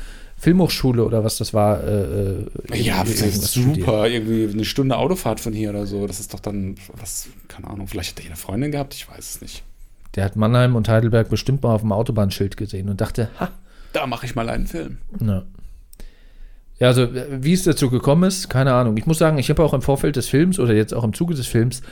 Filmhochschule 0.42 1.04
oder 1.04 1.22
was 1.22 1.38
das 1.38 1.54
war. 1.54 1.84
Äh, 1.84 2.02
äh, 2.02 2.46
Ja, 2.74 3.02
ist 3.02 3.20
irgendwas 3.22 3.52
studiert. 3.52 3.76
super. 3.86 4.08
Irgendwie 4.08 4.52
eine 4.52 4.64
Stunde 4.64 4.96
Autofahrt 4.96 5.38
von 5.38 5.52
hier 5.52 5.70
oder 5.70 5.86
so. 5.86 6.04
Das 6.08 6.18
ist 6.18 6.34
doch 6.34 6.40
dann, 6.40 6.74
was, 7.00 7.28
keine 7.46 7.68
Ahnung, 7.68 7.86
vielleicht 7.86 8.10
hat 8.10 8.18
er 8.18 8.22
hier 8.22 8.30
eine 8.32 8.36
Freundin 8.36 8.72
gehabt, 8.72 8.92
ich 8.94 9.08
weiß 9.08 9.36
es 9.36 9.40
nicht. 9.40 9.62
Der 10.16 10.24
hat 10.24 10.34
Mannheim 10.34 10.74
und 10.74 10.88
Heidelberg 10.88 11.28
bestimmt 11.30 11.62
mal 11.62 11.72
auf 11.72 11.82
dem 11.82 11.92
Autobahnschild 11.92 12.56
gesehen 12.56 12.88
und 12.88 13.00
dachte, 13.00 13.30
ha, 13.38 13.50
Da 13.92 14.04
mache 14.08 14.26
ich 14.26 14.34
mal 14.34 14.48
einen 14.48 14.66
Film. 14.66 14.98
Ja. 15.24 15.44
Ja, 16.80 16.88
also 16.88 17.06
wie 17.12 17.52
es 17.52 17.62
dazu 17.62 17.88
gekommen 17.90 18.24
ist, 18.24 18.50
keine 18.50 18.74
Ahnung. 18.74 18.96
Ich 18.96 19.06
muss 19.06 19.18
sagen, 19.18 19.38
ich 19.38 19.48
habe 19.48 19.62
auch 19.62 19.72
im 19.74 19.82
Vorfeld 19.82 20.16
des 20.16 20.26
Films 20.28 20.58
oder 20.58 20.74
jetzt 20.74 20.92
auch 20.92 21.04
im 21.04 21.12
Zuge 21.12 21.34
des 21.34 21.46
Films 21.46 21.82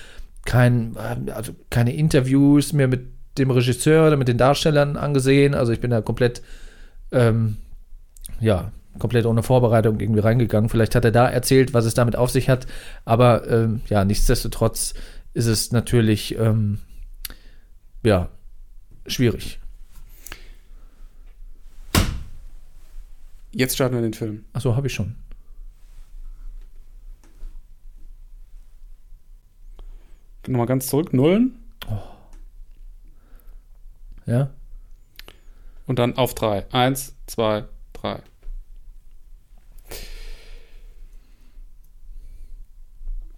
kein, 0.45 0.97
also 1.33 1.53
keine 1.71 1.95
Interviews 1.95 2.73
mehr 2.73 2.89
mit 2.89 3.07
dem 3.39 3.53
Regisseur 3.53 4.09
oder 4.09 4.17
mit 4.17 4.27
den 4.27 4.39
Darstellern 4.39 4.97
angesehen. 4.97 5.55
Also 5.55 5.71
ich 5.73 5.79
bin 5.81 5.93
da 5.93 6.01
komplett, 6.01 6.43
ähm, 7.13 7.59
ja, 8.41 8.73
komplett 8.99 9.27
ohne 9.27 9.43
Vorbereitung 9.43 10.01
irgendwie 10.01 10.21
reingegangen. 10.21 10.69
Vielleicht 10.69 10.95
hat 10.95 11.05
er 11.05 11.13
da 11.13 11.29
erzählt, 11.29 11.75
was 11.75 11.85
es 11.85 11.95
damit 11.95 12.17
auf 12.17 12.31
sich 12.31 12.49
hat. 12.49 12.67
Aber 13.05 13.49
ähm, 13.49 13.83
ja, 13.89 14.05
nichtsdestotrotz 14.05 14.95
ist 15.35 15.47
es 15.47 15.73
natürlich, 15.73 16.37
ähm, 16.39 16.79
ja, 18.03 18.29
schwierig. 19.07 19.61
Jetzt 23.53 23.75
starten 23.75 23.95
wir 23.95 24.03
den 24.03 24.15
Film. 24.15 24.45
Achso, 24.53 24.77
habe 24.77 24.87
ich 24.87 24.95
schon. 24.95 25.17
Nochmal 30.47 30.67
ganz 30.67 30.87
zurück. 30.87 31.13
Nullen. 31.13 31.59
Ja. 34.27 34.51
Und 35.87 35.99
dann 35.99 36.17
auf 36.17 36.35
drei. 36.35 36.73
Eins, 36.73 37.17
zwei, 37.27 37.65
drei. 37.93 38.23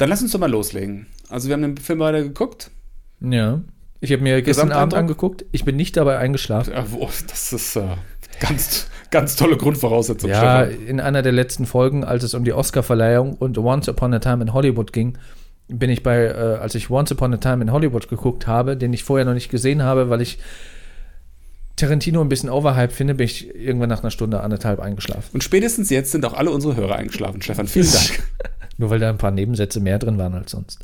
Dann 0.02 0.08
lass 0.08 0.20
uns 0.20 0.32
doch 0.32 0.40
mal 0.40 0.50
loslegen. 0.50 1.06
Also 1.28 1.46
wir 1.46 1.52
haben 1.52 1.62
den 1.62 1.76
Film 1.76 2.00
weiter 2.00 2.24
geguckt. 2.24 2.72
Ja. 3.20 3.60
Ich 4.00 4.10
habe 4.10 4.20
mir 4.20 4.42
gestern 4.42 4.72
Abend 4.72 4.94
angeguckt. 4.94 5.44
Ich 5.52 5.64
bin 5.64 5.76
nicht 5.76 5.96
dabei 5.96 6.18
eingeschlafen. 6.18 6.72
Ja, 6.74 6.84
Das 7.28 7.52
ist 7.52 7.76
äh, 7.76 7.82
ganz, 8.40 8.88
ganz 9.12 9.36
tolle 9.36 9.56
Grundvoraussetzung. 9.56 10.28
Ja, 10.28 10.66
Stefan. 10.66 10.86
in 10.88 10.98
einer 10.98 11.22
der 11.22 11.30
letzten 11.30 11.66
Folgen, 11.66 12.02
als 12.02 12.24
es 12.24 12.34
um 12.34 12.42
die 12.42 12.52
Oscar-Verleihung 12.52 13.34
und 13.34 13.56
Once 13.58 13.88
Upon 13.88 14.12
a 14.12 14.18
Time 14.18 14.42
in 14.42 14.52
Hollywood 14.52 14.92
ging, 14.92 15.18
bin 15.68 15.88
ich 15.88 16.02
bei, 16.02 16.24
äh, 16.24 16.58
als 16.60 16.74
ich 16.74 16.90
Once 16.90 17.12
Upon 17.12 17.34
a 17.34 17.36
Time 17.36 17.62
in 17.62 17.70
Hollywood 17.70 18.08
geguckt 18.08 18.48
habe, 18.48 18.76
den 18.76 18.92
ich 18.92 19.04
vorher 19.04 19.24
noch 19.24 19.34
nicht 19.34 19.50
gesehen 19.52 19.84
habe, 19.84 20.10
weil 20.10 20.20
ich 20.20 20.40
Tarantino 21.76 22.22
ein 22.22 22.28
bisschen 22.28 22.50
overhyped 22.50 22.92
finde, 22.92 23.14
bin 23.14 23.26
ich 23.26 23.54
irgendwann 23.54 23.88
nach 23.88 24.02
einer 24.02 24.10
Stunde, 24.10 24.40
anderthalb 24.40 24.80
eingeschlafen. 24.80 25.30
Und 25.32 25.44
spätestens 25.44 25.90
jetzt 25.90 26.10
sind 26.10 26.24
auch 26.24 26.34
alle 26.34 26.50
unsere 26.50 26.74
Hörer 26.74 26.96
eingeschlafen. 26.96 27.40
Stefan, 27.40 27.68
vielen 27.68 27.86
Dank. 27.92 28.20
Nur 28.82 28.90
weil 28.90 28.98
da 28.98 29.08
ein 29.08 29.16
paar 29.18 29.30
Nebensätze 29.30 29.78
mehr 29.80 29.98
drin 30.00 30.18
waren 30.18 30.34
als 30.34 30.50
sonst. 30.50 30.80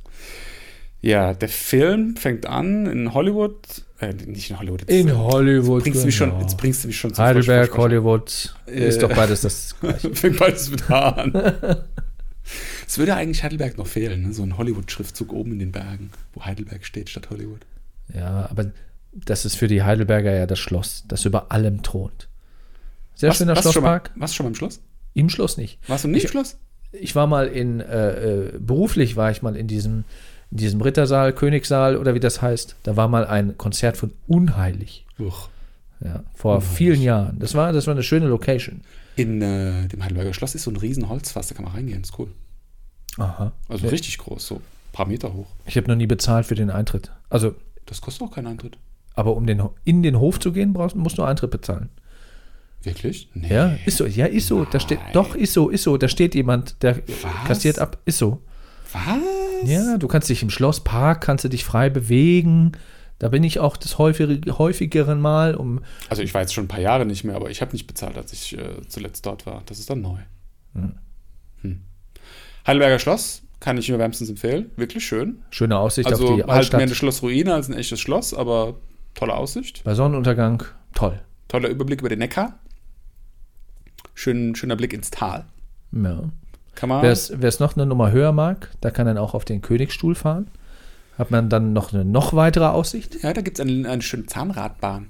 Ja, 1.00 1.34
der 1.34 1.48
Film 1.48 2.16
fängt 2.16 2.46
an 2.46 2.86
in 2.86 3.12
Hollywood. 3.12 3.56
Äh, 4.00 4.14
nicht 4.14 4.50
in 4.50 4.58
Hollywood. 4.60 4.88
Jetzt, 4.88 5.12
Hollywood. 5.12 5.82
bringst 5.82 6.02
du 6.02 6.06
mich 6.06 6.16
schon, 6.16 6.30
genau. 6.30 6.40
jetzt 6.42 6.56
bringst 6.56 6.84
du 6.84 6.86
mich 6.88 6.96
schon 6.98 7.12
zum 7.12 7.24
Heidelberg. 7.24 7.76
Hollywood, 7.76 8.54
ist 8.66 8.96
Äh. 8.96 8.98
doch 9.00 9.12
beides 9.14 9.40
das 9.40 9.74
gleiche. 9.80 10.14
Fängt 10.14 10.38
beides 10.38 10.70
mit 10.70 10.88
H 10.88 11.08
an. 11.10 11.32
Es 12.86 12.96
würde 12.96 13.14
eigentlich 13.14 13.42
Heidelberg 13.42 13.76
noch 13.76 13.86
fehlen, 13.86 14.22
ne? 14.28 14.32
so 14.32 14.42
ein 14.42 14.56
Hollywood-Schriftzug 14.56 15.34
oben 15.34 15.52
in 15.52 15.58
den 15.58 15.72
Bergen, 15.72 16.10
wo 16.32 16.44
Heidelberg 16.46 16.82
steht 16.86 17.10
statt 17.10 17.28
Hollywood. 17.30 17.60
Ja, 18.14 18.48
aber 18.50 18.70
das 19.12 19.44
ist 19.44 19.56
für 19.56 19.68
die 19.68 19.82
Heidelberger 19.82 20.34
ja 20.34 20.46
das 20.46 20.58
Schloss, 20.58 21.04
das 21.08 21.26
über 21.26 21.52
allem 21.52 21.82
thront. 21.82 22.28
Sehr 23.14 23.34
schöner 23.34 23.54
warst 23.54 23.66
du 23.68 23.72
schon 23.72 23.82
mal, 23.82 23.96
Schlosspark. 23.98 24.18
warst 24.20 24.32
du 24.32 24.36
schon 24.36 24.44
mal 24.46 24.50
im 24.50 24.54
Schloss? 24.54 24.80
Im 25.12 25.28
Schloss 25.28 25.56
nicht. 25.58 25.78
Warst 25.88 26.04
du 26.04 26.08
nicht 26.08 26.18
Ich- 26.18 26.24
im 26.24 26.30
Schloss? 26.30 26.56
Ich 26.92 27.14
war 27.14 27.26
mal 27.26 27.46
in, 27.48 27.80
äh, 27.80 28.46
äh, 28.48 28.58
beruflich 28.58 29.16
war 29.16 29.30
ich 29.30 29.42
mal 29.42 29.56
in 29.56 29.66
diesem, 29.66 30.04
in 30.50 30.56
diesem 30.58 30.80
Rittersaal, 30.80 31.32
Königssaal 31.34 31.96
oder 31.96 32.14
wie 32.14 32.20
das 32.20 32.40
heißt. 32.40 32.76
Da 32.82 32.96
war 32.96 33.08
mal 33.08 33.26
ein 33.26 33.58
Konzert 33.58 33.96
von 33.96 34.12
Unheilig. 34.26 35.04
Uch. 35.18 35.48
Ja, 36.02 36.22
vor 36.34 36.60
vielen 36.60 37.02
Jahren. 37.02 37.38
Das 37.40 37.54
war, 37.54 37.72
das 37.72 37.86
war 37.86 37.92
eine 37.94 38.02
schöne 38.04 38.26
Location. 38.26 38.82
In 39.16 39.42
äh, 39.42 39.88
dem 39.88 40.02
Heidelberger 40.04 40.32
Schloss 40.32 40.54
ist 40.54 40.62
so 40.62 40.70
ein 40.70 40.76
riesen 40.76 41.08
Holzfass, 41.08 41.48
da 41.48 41.54
kann 41.56 41.64
man 41.64 41.74
reingehen, 41.74 42.02
ist 42.02 42.16
cool. 42.18 42.28
Aha. 43.18 43.52
Also 43.68 43.84
Ja. 43.86 43.90
richtig 43.90 44.16
groß, 44.18 44.46
so 44.46 44.54
ein 44.56 44.62
paar 44.92 45.06
Meter 45.06 45.34
hoch. 45.34 45.46
Ich 45.66 45.76
habe 45.76 45.88
noch 45.88 45.96
nie 45.96 46.06
bezahlt 46.06 46.46
für 46.46 46.54
den 46.54 46.70
Eintritt. 46.70 47.10
Also, 47.28 47.54
Das 47.86 48.00
kostet 48.00 48.22
auch 48.28 48.32
keinen 48.32 48.46
Eintritt. 48.46 48.78
aber 49.14 49.34
um 49.34 49.44
den, 49.46 49.60
in 49.84 50.02
den 50.04 50.20
Hof 50.20 50.38
zu 50.38 50.52
gehen, 50.52 50.72
brauchst, 50.72 50.94
musst 50.94 51.18
du 51.18 51.24
Eintritt 51.24 51.50
bezahlen. 51.50 51.88
Wirklich? 52.82 53.28
Nee. 53.34 53.52
Ja, 53.52 53.76
ist 53.86 53.96
so. 53.98 54.06
Ja, 54.06 54.26
ist 54.26 54.46
so. 54.46 54.64
Da 54.64 54.78
steht, 54.80 55.00
doch, 55.12 55.34
ist 55.34 55.52
so, 55.52 55.68
ist 55.68 55.82
so. 55.82 55.96
Da 55.96 56.08
steht 56.08 56.34
jemand, 56.34 56.82
der 56.82 56.98
Was? 56.98 57.46
kassiert 57.46 57.78
ab. 57.78 57.98
Ist 58.04 58.18
so. 58.18 58.40
Was? 58.92 59.68
Ja, 59.68 59.98
du 59.98 60.06
kannst 60.08 60.28
dich 60.28 60.42
im 60.42 60.50
Schlosspark, 60.50 61.20
kannst 61.20 61.44
du 61.44 61.48
dich 61.48 61.64
frei 61.64 61.90
bewegen. 61.90 62.72
Da 63.18 63.28
bin 63.28 63.42
ich 63.42 63.58
auch 63.58 63.76
das 63.76 63.98
häufig, 63.98 64.40
häufigeren 64.58 65.20
Mal, 65.20 65.56
um. 65.56 65.80
Also 66.08 66.22
ich 66.22 66.32
war 66.34 66.40
jetzt 66.42 66.54
schon 66.54 66.64
ein 66.64 66.68
paar 66.68 66.80
Jahre 66.80 67.04
nicht 67.04 67.24
mehr, 67.24 67.34
aber 67.34 67.50
ich 67.50 67.60
habe 67.60 67.72
nicht 67.72 67.88
bezahlt, 67.88 68.16
als 68.16 68.32
ich 68.32 68.56
äh, 68.56 68.80
zuletzt 68.86 69.26
dort 69.26 69.44
war. 69.44 69.62
Das 69.66 69.80
ist 69.80 69.90
dann 69.90 70.00
neu. 70.00 70.18
Hm. 70.74 71.80
Heidelberger 72.66 72.98
Schloss 72.98 73.42
kann 73.60 73.76
ich 73.78 73.88
nur 73.88 73.98
wärmstens 73.98 74.28
empfehlen. 74.30 74.70
Wirklich 74.76 75.04
schön. 75.04 75.42
Schöne 75.50 75.76
Aussicht 75.78 76.06
Also 76.06 76.24
auf 76.24 76.28
die 76.28 76.36
halt 76.42 76.46
mehr 76.46 76.54
Altstadt. 76.56 76.80
eine 76.80 76.94
Schlossruine 76.94 77.54
als 77.54 77.68
ein 77.68 77.74
echtes 77.74 77.98
Schloss, 77.98 78.34
aber 78.34 78.76
tolle 79.14 79.34
Aussicht. 79.34 79.82
Bei 79.84 79.94
Sonnenuntergang, 79.94 80.62
toll. 80.94 81.20
Toller 81.48 81.70
Überblick 81.70 82.00
über 82.00 82.10
den 82.10 82.20
Neckar. 82.20 82.60
Schön, 84.18 84.56
schöner 84.56 84.74
Blick 84.74 84.92
ins 84.92 85.10
Tal. 85.12 85.44
Ja. 85.92 86.24
Kann 86.74 86.88
man. 86.88 87.02
Wer 87.02 87.12
es 87.12 87.60
noch 87.60 87.76
eine 87.76 87.86
Nummer 87.86 88.10
höher 88.10 88.32
mag, 88.32 88.70
da 88.80 88.90
kann 88.90 89.06
dann 89.06 89.16
auch 89.16 89.32
auf 89.34 89.44
den 89.44 89.62
Königsstuhl 89.62 90.16
fahren. 90.16 90.48
Hat 91.16 91.30
man 91.30 91.48
dann 91.48 91.72
noch 91.72 91.92
eine 91.92 92.04
noch 92.04 92.32
weitere 92.34 92.64
Aussicht. 92.66 93.22
ja, 93.22 93.32
da 93.32 93.42
gibt 93.42 93.60
es 93.60 93.64
eine, 93.64 93.88
eine 93.88 94.02
schöne 94.02 94.26
Zahnradbahn. 94.26 95.06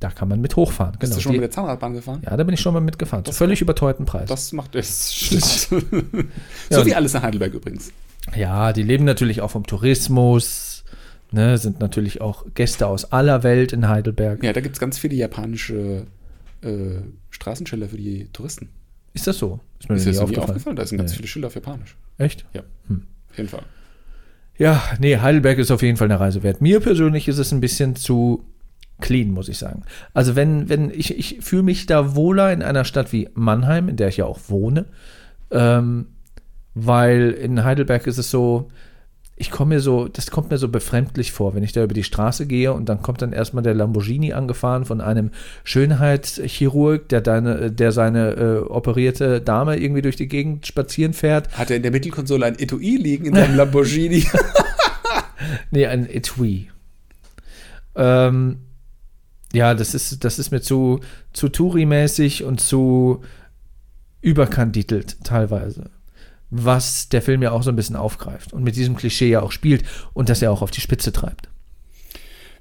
Da 0.00 0.10
kann 0.10 0.28
man 0.28 0.40
mit 0.40 0.56
hochfahren. 0.56 0.96
Bist 0.98 1.12
Genau. 1.12 1.14
du 1.16 1.22
schon 1.22 1.32
Die- 1.32 1.38
mit 1.38 1.44
der 1.44 1.50
Zahnradbahn 1.52 1.92
gefahren? 1.94 2.20
ja, 2.24 2.36
da 2.36 2.42
bin 2.42 2.52
ich 2.54 2.60
schon 2.60 2.74
mal 2.74 2.80
mitgefahren. 2.80 3.24
Zu 3.24 3.30
Das- 3.30 3.38
völlig 3.38 3.60
überteuerten 3.60 4.06
Preis. 4.06 4.28
Das 4.28 4.52
macht 4.52 4.74
es. 4.74 5.68
Ja, 5.70 5.78
so 5.78 6.80
und- 6.80 6.86
wie 6.86 6.94
alles 6.96 7.14
in 7.14 7.22
Heidelberg 7.22 7.54
übrigens. 7.54 7.92
Ja, 8.36 8.72
die 8.72 8.82
leben 8.82 9.04
natürlich 9.04 9.40
auch 9.40 9.50
vom 9.52 9.66
Tourismus, 9.66 10.84
ne, 11.30 11.58
sind 11.58 11.78
natürlich 11.80 12.20
auch 12.20 12.44
Gäste 12.54 12.88
aus 12.88 13.12
aller 13.12 13.42
Welt 13.44 13.72
in 13.72 13.88
Heidelberg. 13.88 14.42
Ja, 14.42 14.52
da 14.52 14.60
gibt 14.60 14.74
es 14.76 14.80
ganz 14.80 14.98
viele 14.98 15.14
japanische 15.14 16.06
äh, 16.62 16.68
Straßenschilder 17.42 17.88
für 17.88 17.96
die 17.96 18.28
Touristen. 18.32 18.68
Ist 19.14 19.26
das 19.26 19.38
so? 19.38 19.60
Ist 19.80 19.88
mir 19.88 19.96
Ist 19.96 20.06
das 20.06 20.16
nie 20.16 20.20
aufgefallen. 20.22 20.48
aufgefallen? 20.50 20.76
Da 20.76 20.86
sind 20.86 20.98
ganz 20.98 21.10
Nee. 21.12 21.16
viele 21.16 21.28
Schilder 21.28 21.48
auf 21.48 21.54
Japanisch. 21.54 21.96
Echt? 22.18 22.44
Ja, 22.52 22.62
Hm. 22.88 23.04
auf 23.30 23.36
jeden 23.38 23.48
Fall. 23.48 23.62
Ja, 24.58 24.82
nee, 24.98 25.16
Heidelberg 25.18 25.58
ist 25.58 25.70
auf 25.70 25.82
jeden 25.82 25.96
Fall 25.96 26.08
eine 26.10 26.18
Reise 26.18 26.42
wert. 26.42 26.60
Mir 26.60 26.80
persönlich 26.80 27.28
ist 27.28 27.38
es 27.38 27.52
ein 27.52 27.60
bisschen 27.60 27.94
zu 27.96 28.44
clean, 29.00 29.30
muss 29.30 29.48
ich 29.48 29.56
sagen. 29.58 29.84
Also 30.14 30.34
wenn, 30.34 30.68
wenn, 30.68 30.90
ich, 30.90 31.16
ich 31.16 31.38
fühle 31.44 31.62
mich 31.62 31.86
da 31.86 32.16
wohler 32.16 32.52
in 32.52 32.62
einer 32.62 32.84
Stadt 32.84 33.12
wie 33.12 33.28
Mannheim, 33.34 33.88
in 33.88 33.96
der 33.96 34.08
ich 34.08 34.16
ja 34.16 34.24
auch 34.24 34.40
wohne, 34.48 34.86
ähm, 35.52 36.06
weil 36.74 37.30
in 37.30 37.62
Heidelberg 37.64 38.06
ist 38.08 38.18
es 38.18 38.30
so, 38.30 38.68
ich 39.40 39.50
komme 39.50 39.76
mir 39.76 39.80
so, 39.80 40.08
das 40.08 40.30
kommt 40.30 40.50
mir 40.50 40.58
so 40.58 40.68
befremdlich 40.68 41.30
vor, 41.30 41.54
wenn 41.54 41.62
ich 41.62 41.72
da 41.72 41.84
über 41.84 41.94
die 41.94 42.02
Straße 42.02 42.46
gehe 42.46 42.72
und 42.72 42.88
dann 42.88 43.02
kommt 43.02 43.22
dann 43.22 43.32
erstmal 43.32 43.62
der 43.62 43.74
Lamborghini 43.74 44.32
angefahren 44.32 44.84
von 44.84 45.00
einem 45.00 45.30
Schönheitschirurg, 45.62 47.08
der 47.08 47.20
deine, 47.20 47.70
der 47.70 47.92
seine 47.92 48.30
äh, 48.32 48.58
operierte 48.58 49.40
Dame 49.40 49.76
irgendwie 49.76 50.02
durch 50.02 50.16
die 50.16 50.26
Gegend 50.26 50.66
spazieren 50.66 51.12
fährt. 51.12 51.56
Hat 51.56 51.70
er 51.70 51.76
in 51.76 51.82
der 51.82 51.92
Mittelkonsole 51.92 52.46
ein 52.46 52.58
Etui 52.58 52.96
liegen 52.96 53.26
in 53.26 53.34
seinem 53.34 53.56
Lamborghini? 53.56 54.26
Nee, 55.70 55.86
ein 55.86 56.08
Etui. 56.08 56.68
Ähm, 57.94 58.58
ja, 59.52 59.74
das 59.74 59.94
ist, 59.94 60.24
das 60.24 60.38
ist 60.38 60.50
mir 60.50 60.60
zu, 60.60 61.00
zu 61.32 61.48
Touri-mäßig 61.48 62.44
und 62.44 62.60
zu 62.60 63.22
überkandidelt 64.20 65.24
teilweise. 65.24 65.90
Was 66.50 67.08
der 67.08 67.20
Film 67.22 67.42
ja 67.42 67.52
auch 67.52 67.62
so 67.62 67.70
ein 67.70 67.76
bisschen 67.76 67.96
aufgreift 67.96 68.52
und 68.52 68.62
mit 68.62 68.76
diesem 68.76 68.96
Klischee 68.96 69.28
ja 69.28 69.42
auch 69.42 69.52
spielt 69.52 69.84
und 70.14 70.28
das 70.28 70.40
ja 70.40 70.50
auch 70.50 70.62
auf 70.62 70.70
die 70.70 70.80
Spitze 70.80 71.12
treibt. 71.12 71.48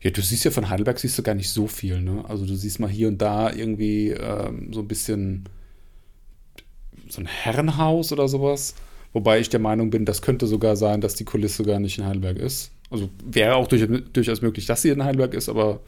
ja, 0.02 0.12
du 0.12 0.22
siehst 0.22 0.44
ja 0.46 0.52
von 0.52 0.70
Heidelberg 0.70 1.00
siehst 1.00 1.18
du 1.18 1.24
gar 1.24 1.36
nicht 1.36 1.50
so 1.50 1.68
viel, 1.68 2.02
ne? 2.02 2.26
Also 2.28 2.46
du 2.46 2.56
siehst 2.56 2.80
mal 2.80 2.90
hier 2.90 3.08
und 3.08 3.22
da 3.22 3.52
irgendwie 3.52 4.10
ähm, 4.10 4.74
so 4.74 4.82
ein 4.82 4.88
bisschen 4.88 5.48
so 7.10 7.22
ein 7.22 7.28
Herrenhaus 7.28 8.12
oder 8.12 8.28
sowas. 8.28 8.76
Wobei 9.14 9.40
ich 9.40 9.50
der 9.50 9.60
Meinung 9.60 9.90
bin, 9.90 10.06
das 10.06 10.22
könnte 10.22 10.48
sogar 10.48 10.76
sein, 10.76 11.02
dass 11.02 11.16
die 11.16 11.24
Kulisse 11.24 11.64
gar 11.64 11.80
nicht 11.80 11.98
in 11.98 12.06
Heidelberg 12.06 12.38
ist. 12.38 12.72
Also 12.90 13.10
wäre 13.26 13.56
auch 13.56 13.68
durch, 13.68 13.88
durchaus 14.14 14.42
möglich, 14.42 14.66
dass 14.66 14.82
sie 14.82 14.90
in 14.90 15.04
Heidelberg 15.04 15.34
ist, 15.34 15.50
aber 15.50 15.80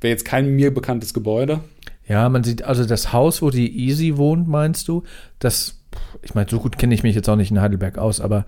wäre 0.00 0.12
jetzt 0.12 0.24
kein 0.24 0.56
mir 0.56 0.72
bekanntes 0.72 1.14
Gebäude. 1.14 1.60
Ja, 2.08 2.28
man 2.28 2.42
sieht 2.44 2.62
also 2.62 2.84
das 2.84 3.12
Haus, 3.12 3.42
wo 3.42 3.50
die 3.50 3.86
Easy 3.86 4.16
wohnt, 4.16 4.48
meinst 4.48 4.88
du? 4.88 5.04
Das, 5.38 5.77
ich 6.22 6.34
meine, 6.34 6.48
so 6.50 6.58
gut 6.58 6.78
kenne 6.78 6.94
ich 6.94 7.02
mich 7.02 7.14
jetzt 7.14 7.28
auch 7.28 7.36
nicht 7.36 7.50
in 7.50 7.60
Heidelberg 7.60 7.98
aus, 7.98 8.20
aber 8.20 8.44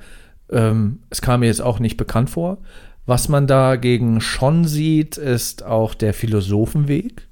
ähm, 0.50 1.00
es 1.10 1.22
kam 1.22 1.40
mir 1.40 1.46
jetzt 1.46 1.62
auch 1.62 1.78
nicht 1.78 1.96
bekannt 1.96 2.30
vor. 2.30 2.58
Was 3.06 3.28
man 3.28 3.46
dagegen 3.46 4.20
schon 4.20 4.64
sieht, 4.64 5.16
ist 5.16 5.64
auch 5.64 5.94
der 5.94 6.14
Philosophenweg. 6.14 7.26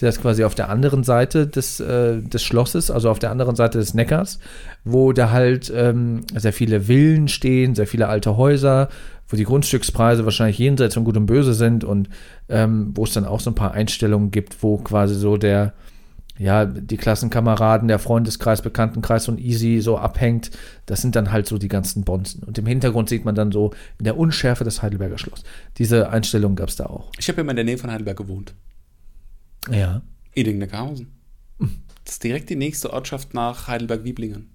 Der 0.00 0.10
ist 0.10 0.20
quasi 0.20 0.44
auf 0.44 0.54
der 0.54 0.68
anderen 0.68 1.04
Seite 1.04 1.46
des, 1.46 1.80
äh, 1.80 2.20
des 2.20 2.42
Schlosses, 2.42 2.90
also 2.90 3.08
auf 3.08 3.18
der 3.18 3.30
anderen 3.30 3.56
Seite 3.56 3.78
des 3.78 3.94
Neckars, 3.94 4.38
wo 4.84 5.12
da 5.12 5.30
halt 5.30 5.72
ähm, 5.74 6.20
sehr 6.34 6.52
viele 6.52 6.82
Villen 6.82 7.28
stehen, 7.28 7.74
sehr 7.74 7.86
viele 7.86 8.08
alte 8.08 8.36
Häuser, 8.36 8.90
wo 9.28 9.36
die 9.36 9.44
Grundstückspreise 9.44 10.24
wahrscheinlich 10.24 10.58
jenseits 10.58 10.94
von 10.94 11.04
Gut 11.04 11.16
und 11.16 11.26
Böse 11.26 11.54
sind 11.54 11.82
und 11.82 12.10
ähm, 12.50 12.92
wo 12.94 13.04
es 13.04 13.14
dann 13.14 13.24
auch 13.24 13.40
so 13.40 13.50
ein 13.50 13.54
paar 13.54 13.72
Einstellungen 13.72 14.30
gibt, 14.30 14.62
wo 14.62 14.76
quasi 14.76 15.14
so 15.14 15.38
der, 15.38 15.72
ja, 16.38 16.66
die 16.66 16.96
Klassenkameraden, 16.96 17.88
der 17.88 17.98
Freundeskreis, 17.98 18.60
Bekanntenkreis 18.62 19.24
von 19.24 19.38
Easy 19.38 19.80
so 19.80 19.96
abhängt. 19.96 20.50
Das 20.84 21.00
sind 21.00 21.16
dann 21.16 21.32
halt 21.32 21.46
so 21.46 21.56
die 21.56 21.68
ganzen 21.68 22.04
Bonzen. 22.04 22.42
Und 22.42 22.58
im 22.58 22.66
Hintergrund 22.66 23.08
sieht 23.08 23.24
man 23.24 23.34
dann 23.34 23.52
so 23.52 23.72
in 23.98 24.04
der 24.04 24.18
Unschärfe 24.18 24.64
das 24.64 24.82
Heidelberger 24.82 25.18
Schloss. 25.18 25.44
Diese 25.78 26.10
Einstellung 26.10 26.54
gab 26.54 26.68
es 26.68 26.76
da 26.76 26.86
auch. 26.86 27.10
Ich 27.18 27.28
habe 27.28 27.38
ja 27.38 27.44
mal 27.44 27.52
in 27.52 27.56
der 27.56 27.64
Nähe 27.64 27.78
von 27.78 27.90
Heidelberg 27.90 28.18
gewohnt. 28.18 28.54
Ja. 29.70 30.02
Eding-Neckarhausen. 30.34 31.12
Das 32.04 32.14
ist 32.14 32.24
direkt 32.24 32.50
die 32.50 32.56
nächste 32.56 32.92
Ortschaft 32.92 33.34
nach 33.34 33.66
Heidelberg-Wieblingen. 33.66 34.50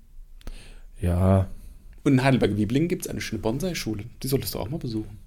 Ja. 1.02 1.48
Und 2.04 2.14
in 2.14 2.24
Heidelberg-Wieblingen 2.24 2.88
gibt 2.90 3.06
es 3.06 3.12
eine 3.12 3.22
schöne 3.22 3.42
Bonsai-Schule. 3.42 4.06
Die 4.22 4.28
solltest 4.28 4.54
du 4.54 4.60
auch 4.60 4.70
mal 4.70 4.78
besuchen. 4.78 5.18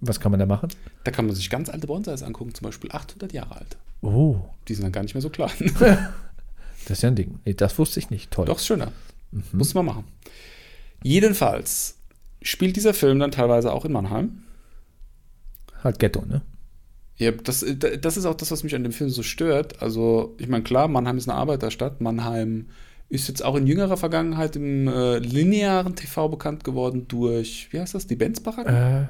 Was 0.00 0.18
kann 0.18 0.32
man 0.32 0.40
da 0.40 0.46
machen? 0.46 0.70
Da 1.04 1.12
kann 1.12 1.26
man 1.26 1.36
sich 1.36 1.48
ganz 1.50 1.68
alte 1.68 1.86
Bonsais 1.86 2.24
angucken, 2.24 2.52
zum 2.52 2.64
Beispiel 2.64 2.90
800 2.90 3.32
Jahre 3.32 3.56
alt. 3.56 3.76
Oh, 4.04 4.36
Die 4.68 4.74
sind 4.74 4.84
dann 4.84 4.92
gar 4.92 5.02
nicht 5.02 5.14
mehr 5.14 5.22
so 5.22 5.30
klein. 5.30 5.50
das 5.78 6.90
ist 6.90 7.02
ja 7.02 7.08
ein 7.08 7.16
Ding. 7.16 7.40
Nee, 7.44 7.54
das 7.54 7.78
wusste 7.78 7.98
ich 8.00 8.10
nicht. 8.10 8.30
Toll. 8.30 8.46
Doch, 8.46 8.58
ist 8.58 8.66
schöner. 8.66 8.92
Muss 9.52 9.74
man 9.74 9.86
machen. 9.86 10.04
Jedenfalls 11.02 11.98
spielt 12.42 12.76
dieser 12.76 12.94
Film 12.94 13.18
dann 13.18 13.30
teilweise 13.30 13.72
auch 13.72 13.84
in 13.84 13.92
Mannheim. 13.92 14.42
Halt 15.82 15.98
Ghetto, 15.98 16.24
ne? 16.24 16.42
Ja, 17.16 17.30
das, 17.30 17.64
das 18.00 18.16
ist 18.16 18.26
auch 18.26 18.34
das, 18.34 18.50
was 18.50 18.62
mich 18.62 18.74
an 18.74 18.82
dem 18.82 18.92
Film 18.92 19.10
so 19.10 19.22
stört. 19.22 19.82
Also, 19.82 20.34
ich 20.38 20.48
meine, 20.48 20.64
klar, 20.64 20.88
Mannheim 20.88 21.16
ist 21.16 21.28
eine 21.28 21.38
Arbeiterstadt. 21.38 22.00
Mannheim 22.00 22.68
ist 23.08 23.28
jetzt 23.28 23.44
auch 23.44 23.54
in 23.54 23.66
jüngerer 23.66 23.96
Vergangenheit 23.96 24.56
im 24.56 24.88
äh, 24.88 25.18
linearen 25.18 25.94
TV 25.94 26.28
bekannt 26.28 26.64
geworden 26.64 27.06
durch, 27.06 27.68
wie 27.70 27.80
heißt 27.80 27.94
das, 27.94 28.06
die 28.06 28.16
Benzbaracken? 28.16 28.74
Äh, 28.74 29.06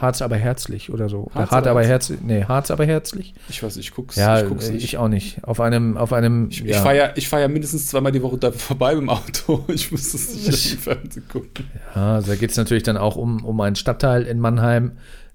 Harz 0.00 0.22
aber 0.22 0.36
herzlich 0.36 0.90
oder 0.92 1.08
so. 1.08 1.30
Harz 1.34 1.50
Hart 1.50 1.66
aber 1.66 1.84
herzlich. 1.84 2.20
Nee, 2.22 2.44
Harz 2.44 2.70
aber 2.70 2.86
herzlich. 2.86 3.34
Ich 3.48 3.62
weiß, 3.62 3.76
ich 3.78 3.92
guck's, 3.92 4.16
Ja, 4.16 4.40
ich 4.40 4.48
guck's 4.48 4.68
ich, 4.68 4.74
nicht. 4.74 4.96
auch 4.98 5.08
nicht. 5.08 5.42
Auf 5.44 5.60
einem, 5.60 5.96
auf 5.96 6.12
einem. 6.12 6.48
Ich, 6.50 6.60
ja. 6.60 6.66
ich 6.66 6.76
fahre 6.76 6.96
ja, 6.96 7.10
ich 7.16 7.28
fahr 7.28 7.40
ja 7.40 7.48
mindestens 7.48 7.88
zweimal 7.88 8.12
die 8.12 8.22
Woche 8.22 8.38
da 8.38 8.52
vorbei 8.52 8.94
mit 8.94 9.02
dem 9.02 9.08
Auto. 9.10 9.64
Ich 9.68 9.90
muss 9.92 10.12
das 10.12 10.34
nicht 10.34 10.72
im 10.72 10.78
Fernsehen 10.78 11.28
gucken. 11.28 11.66
Ja, 11.94 12.14
also 12.16 12.28
da 12.32 12.36
geht 12.36 12.50
es 12.50 12.56
natürlich 12.56 12.82
dann 12.84 12.96
auch 12.96 13.16
um, 13.16 13.44
um 13.44 13.60
einen 13.60 13.76
Stadtteil 13.76 14.22
in 14.24 14.38
Mannheim. 14.40 14.92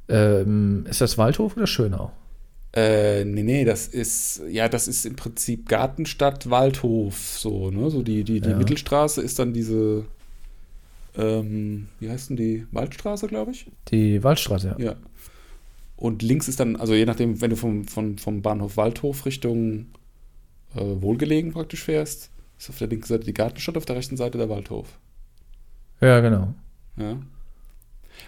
Ähm, 0.10 0.86
ist 0.90 1.02
das 1.02 1.18
Waldhof 1.18 1.56
oder 1.58 1.68
Schönau? 1.68 2.12
Äh, 2.76 3.24
nee, 3.26 3.44
nee, 3.44 3.66
das 3.66 3.88
ist, 3.88 4.42
ja, 4.50 4.68
das 4.68 4.88
ist 4.88 5.06
im 5.06 5.16
Prinzip 5.16 5.70
Gartenstadt, 5.70 6.50
Waldhof, 6.50 7.16
so, 7.38 7.70
ne? 7.70 7.92
So 7.92 8.02
die, 8.02 8.24
die, 8.24 8.42
die 8.42 8.50
Ja. 8.50 8.58
Mittelstraße 8.58 9.22
ist 9.22 9.38
dann 9.38 9.54
diese, 9.54 10.06
ähm, 11.18 11.88
wie 12.00 12.10
heißt 12.10 12.30
denn 12.30 12.38
die? 12.38 12.66
Waldstraße, 12.72 13.28
glaube 13.28 13.52
ich? 13.52 13.68
Die 13.90 14.24
Waldstraße, 14.24 14.76
ja. 14.78 14.86
Ja. 14.86 14.96
Und 15.96 16.22
links 16.22 16.48
ist 16.48 16.60
dann, 16.60 16.76
also 16.76 16.94
je 16.94 17.06
nachdem, 17.06 17.40
wenn 17.40 17.52
du 17.52 17.56
vom, 17.56 17.86
vom, 17.88 18.18
vom 18.18 18.42
Bahnhof 18.42 18.78
Waldhof 18.78 19.26
Richtung 19.26 19.88
äh, 20.76 20.82
Wohlgelegen 20.82 21.54
praktisch 21.54 21.84
fährst, 21.84 22.30
ist 22.58 22.70
auf 22.70 22.78
der 22.78 22.88
linken 22.88 23.06
Seite 23.06 23.26
die 23.26 23.34
Gartenstadt, 23.34 23.78
auf 23.78 23.86
der 23.86 23.96
rechten 23.96 24.18
Seite 24.18 24.38
der 24.38 24.50
Waldhof. 24.50 24.88
Ja, 26.02 26.20
genau. 26.20 26.54
Ja. 26.98 27.18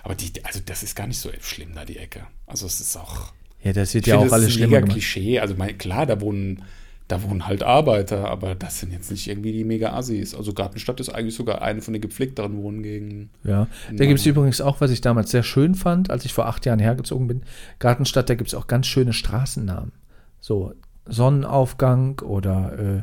Aber 0.04 0.16
die, 0.16 0.32
also 0.44 0.60
das 0.66 0.84
ist 0.84 0.96
gar 0.96 1.08
nicht 1.08 1.20
so 1.20 1.30
schlimm 1.42 1.74
da, 1.76 1.86
die 1.86 1.98
Ecke. 1.98 2.28
Also 2.46 2.66
es 2.66 2.80
ist 2.80 2.96
auch. 2.98 3.34
Ja, 3.64 3.74
das 3.74 3.94
wird 3.94 4.08
ja 4.08 4.18
auch 4.18 4.22
alles 4.22 4.32
das 4.32 4.42
ist 4.42 4.48
ein 4.48 4.70
schlimmer. 4.70 4.82
Klischee. 4.82 5.40
Also 5.40 5.56
mein, 5.56 5.78
klar, 5.78 6.06
da 6.06 6.22
wohnen, 6.22 6.64
da 7.08 7.22
wohnen 7.22 7.46
halt 7.48 7.62
Arbeiter, 7.62 8.28
aber 8.30 8.56
das 8.56 8.80
sind 8.80 8.92
jetzt 8.92 9.12
nicht 9.12 9.28
irgendwie 9.28 9.52
die 9.52 9.64
mega 9.64 9.94
Assis. 9.94 10.34
Also 10.34 10.54
Gartenstadt 10.54 11.00
ist 11.00 11.10
eigentlich 11.10 11.36
sogar 11.36 11.62
eine 11.62 11.82
von 11.82 11.94
den 11.94 12.02
gepflegteren 12.02 12.58
Wohngegenden. 12.58 13.30
Ja, 13.44 13.68
da 13.94 14.06
gibt 14.06 14.20
es 14.20 14.26
übrigens 14.26 14.60
auch, 14.60 14.82
was 14.82 14.90
ich 14.90 15.02
damals 15.02 15.30
sehr 15.30 15.44
schön 15.44 15.76
fand, 15.76 16.10
als 16.10 16.26
ich 16.26 16.34
vor 16.34 16.48
acht 16.48 16.66
Jahren 16.66 16.80
hergezogen 16.80 17.28
bin, 17.28 17.44
Gartenstadt, 17.78 18.30
da 18.30 18.36
gibt 18.36 18.48
es 18.48 18.56
auch 18.56 18.66
ganz 18.68 18.88
schöne 18.88 19.14
Straßennamen. 19.14 19.92
So 20.40 20.74
Sonnenaufgang 21.06 22.20
oder 22.22 22.80
äh, 22.80 23.02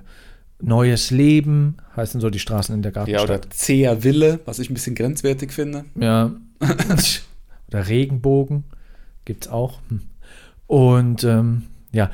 Neues 0.64 1.10
Leben 1.10 1.76
heißen 1.96 2.20
so 2.20 2.30
die 2.30 2.38
Straßen 2.38 2.74
in 2.74 2.82
der 2.82 2.92
Ja, 2.92 3.04
Gartenstadt. 3.04 3.46
oder 3.46 3.50
Zea 3.50 4.02
Wille, 4.04 4.40
was 4.44 4.60
ich 4.60 4.70
ein 4.70 4.74
bisschen 4.74 4.94
grenzwertig 4.94 5.52
finde. 5.52 5.84
Ja. 5.96 6.32
oder 7.68 7.88
Regenbogen 7.88 8.64
gibt 9.24 9.46
es 9.46 9.50
auch. 9.52 9.80
Hm. 9.88 10.02
Und 10.68 11.24
ähm, 11.24 11.64
ja, 11.92 12.10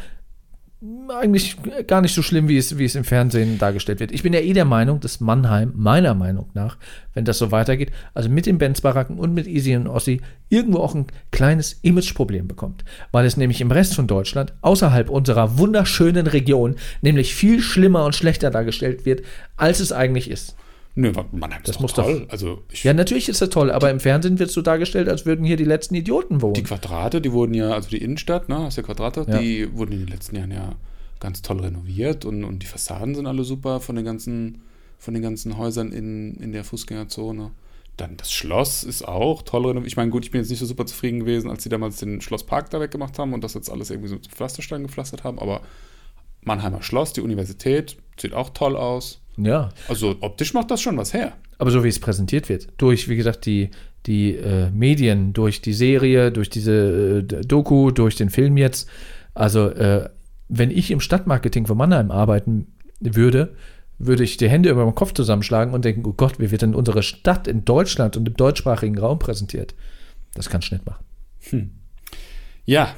eigentlich 1.08 1.56
gar 1.88 2.00
nicht 2.00 2.14
so 2.14 2.22
schlimm, 2.22 2.46
wie 2.46 2.56
es, 2.56 2.78
wie 2.78 2.84
es 2.84 2.94
im 2.94 3.02
Fernsehen 3.02 3.58
dargestellt 3.58 3.98
wird. 3.98 4.12
Ich 4.12 4.22
bin 4.22 4.32
ja 4.32 4.38
eh 4.38 4.52
der 4.52 4.64
Meinung, 4.64 5.00
dass 5.00 5.18
Mannheim, 5.18 5.72
meiner 5.74 6.14
Meinung 6.14 6.50
nach, 6.54 6.76
wenn 7.14 7.24
das 7.24 7.38
so 7.38 7.50
weitergeht, 7.50 7.90
also 8.14 8.28
mit 8.28 8.46
den 8.46 8.58
Benz-Baracken 8.58 9.18
und 9.18 9.34
mit 9.34 9.48
Easy 9.48 9.74
und 9.74 9.88
Ossi, 9.88 10.20
irgendwo 10.48 10.78
auch 10.78 10.94
ein 10.94 11.06
kleines 11.32 11.80
Imageproblem 11.82 12.46
bekommt. 12.46 12.84
Weil 13.10 13.26
es 13.26 13.36
nämlich 13.36 13.60
im 13.60 13.72
Rest 13.72 13.96
von 13.96 14.06
Deutschland, 14.06 14.52
außerhalb 14.60 15.10
unserer 15.10 15.58
wunderschönen 15.58 16.28
Region, 16.28 16.76
nämlich 17.02 17.34
viel 17.34 17.60
schlimmer 17.60 18.04
und 18.04 18.14
schlechter 18.14 18.50
dargestellt 18.50 19.04
wird, 19.04 19.22
als 19.56 19.80
es 19.80 19.90
eigentlich 19.90 20.30
ist. 20.30 20.54
Nö, 21.00 21.12
Mannheim 21.30 21.60
ist 21.60 21.68
Das 21.68 21.76
doch 21.76 21.82
muss 21.82 21.92
toll. 21.94 22.26
also 22.28 22.64
ich, 22.72 22.82
Ja, 22.82 22.92
natürlich 22.92 23.28
ist 23.28 23.40
das 23.40 23.50
toll, 23.50 23.70
aber 23.70 23.88
im 23.90 24.00
Fernsehen 24.00 24.38
wird 24.40 24.48
es 24.48 24.54
so 24.54 24.62
dargestellt, 24.62 25.08
als 25.08 25.26
würden 25.26 25.44
hier 25.44 25.56
die 25.56 25.64
letzten 25.64 25.94
Idioten 25.94 26.42
wohnen. 26.42 26.54
die 26.54 26.64
Quadrate, 26.64 27.20
die 27.20 27.30
wurden 27.32 27.54
ja, 27.54 27.70
also 27.70 27.88
die 27.88 27.98
Innenstadt, 27.98 28.48
ne, 28.48 28.58
hast 28.64 28.76
ja 28.78 28.82
Quadrate, 28.82 29.24
Ja. 29.28 29.38
die 29.38 29.72
wurden 29.76 29.92
in 29.92 29.98
den 30.00 30.08
letzten 30.08 30.34
Jahren 30.34 30.50
ja 30.50 30.74
ganz 31.20 31.40
toll 31.42 31.60
renoviert 31.60 32.24
und, 32.24 32.42
und 32.42 32.64
die 32.64 32.66
Fassaden 32.66 33.14
sind 33.14 33.26
alle 33.28 33.44
super 33.44 33.78
von 33.78 33.94
den 33.94 34.04
ganzen, 34.04 34.62
von 34.98 35.14
den 35.14 35.22
ganzen 35.22 35.56
Häusern 35.56 35.92
in, 35.92 36.34
in 36.36 36.50
der 36.50 36.64
Fußgängerzone. 36.64 37.52
Dann 37.96 38.16
das 38.16 38.32
Schloss 38.32 38.82
ist 38.82 39.06
auch 39.06 39.42
toll 39.42 39.66
renoviert. 39.66 39.86
Ich 39.88 39.96
meine, 39.96 40.10
gut, 40.10 40.24
ich 40.24 40.32
bin 40.32 40.40
jetzt 40.40 40.50
nicht 40.50 40.58
so 40.60 40.66
super 40.66 40.86
zufrieden 40.86 41.20
gewesen, 41.20 41.48
als 41.48 41.62
sie 41.62 41.68
damals 41.68 41.98
den 41.98 42.20
Schlosspark 42.20 42.70
da 42.70 42.80
weggemacht 42.80 43.18
haben 43.20 43.34
und 43.34 43.44
das 43.44 43.54
jetzt 43.54 43.70
alles 43.70 43.90
irgendwie 43.90 44.08
so 44.08 44.14
mit 44.16 44.26
Pflasterstein 44.26 44.82
gepflastert 44.82 45.22
haben, 45.22 45.38
aber 45.38 45.60
Mannheimer 46.42 46.82
Schloss, 46.82 47.12
die 47.12 47.20
Universität, 47.20 47.96
sieht 48.20 48.34
auch 48.34 48.50
toll 48.50 48.76
aus. 48.76 49.20
Ja, 49.38 49.70
Also 49.88 50.16
optisch 50.20 50.54
macht 50.54 50.70
das 50.70 50.80
schon 50.80 50.96
was 50.96 51.12
her. 51.14 51.32
aber 51.58 51.70
so 51.70 51.84
wie 51.84 51.88
es 51.88 51.98
präsentiert 51.98 52.48
wird, 52.48 52.68
durch, 52.78 53.08
wie 53.08 53.16
gesagt, 53.16 53.46
die, 53.46 53.70
die 54.06 54.34
äh, 54.36 54.70
Medien, 54.70 55.32
durch 55.32 55.60
die 55.60 55.72
Serie, 55.72 56.30
durch 56.32 56.50
diese 56.50 57.18
äh, 57.18 57.22
Doku, 57.44 57.90
durch 57.90 58.16
den 58.16 58.30
Film 58.30 58.56
jetzt. 58.56 58.88
Also, 59.34 59.68
äh, 59.68 60.08
wenn 60.48 60.70
ich 60.70 60.90
im 60.90 61.00
Stadtmarketing 61.00 61.66
von 61.66 61.76
Mannheim 61.76 62.10
arbeiten 62.10 62.68
würde, 63.00 63.54
würde 63.98 64.24
ich 64.24 64.36
die 64.36 64.48
Hände 64.48 64.70
über 64.70 64.84
den 64.84 64.94
Kopf 64.94 65.12
zusammenschlagen 65.12 65.74
und 65.74 65.84
denken, 65.84 66.04
oh 66.06 66.12
Gott, 66.16 66.38
wie 66.40 66.50
wird 66.50 66.62
denn 66.62 66.74
unsere 66.74 67.02
Stadt 67.02 67.46
in 67.48 67.64
Deutschland 67.64 68.16
und 68.16 68.26
im 68.28 68.34
deutschsprachigen 68.34 68.96
Raum 68.98 69.18
präsentiert? 69.18 69.74
Das 70.34 70.48
kann 70.48 70.62
Schnitt 70.62 70.82
machen. 70.86 71.78
Ja, 72.64 72.94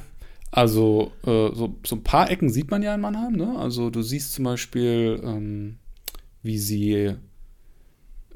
also 0.50 1.12
äh, 1.24 1.54
so, 1.54 1.76
so 1.86 1.96
ein 1.96 2.02
paar 2.02 2.30
Ecken 2.30 2.50
sieht 2.50 2.70
man 2.70 2.82
ja 2.82 2.94
in 2.94 3.00
Mannheim. 3.00 3.34
Ne? 3.34 3.54
Also 3.58 3.88
du 3.90 4.02
siehst 4.02 4.32
zum 4.34 4.44
Beispiel, 4.44 5.20
ähm, 5.24 5.76
wie 6.42 6.58
sie 6.58 7.14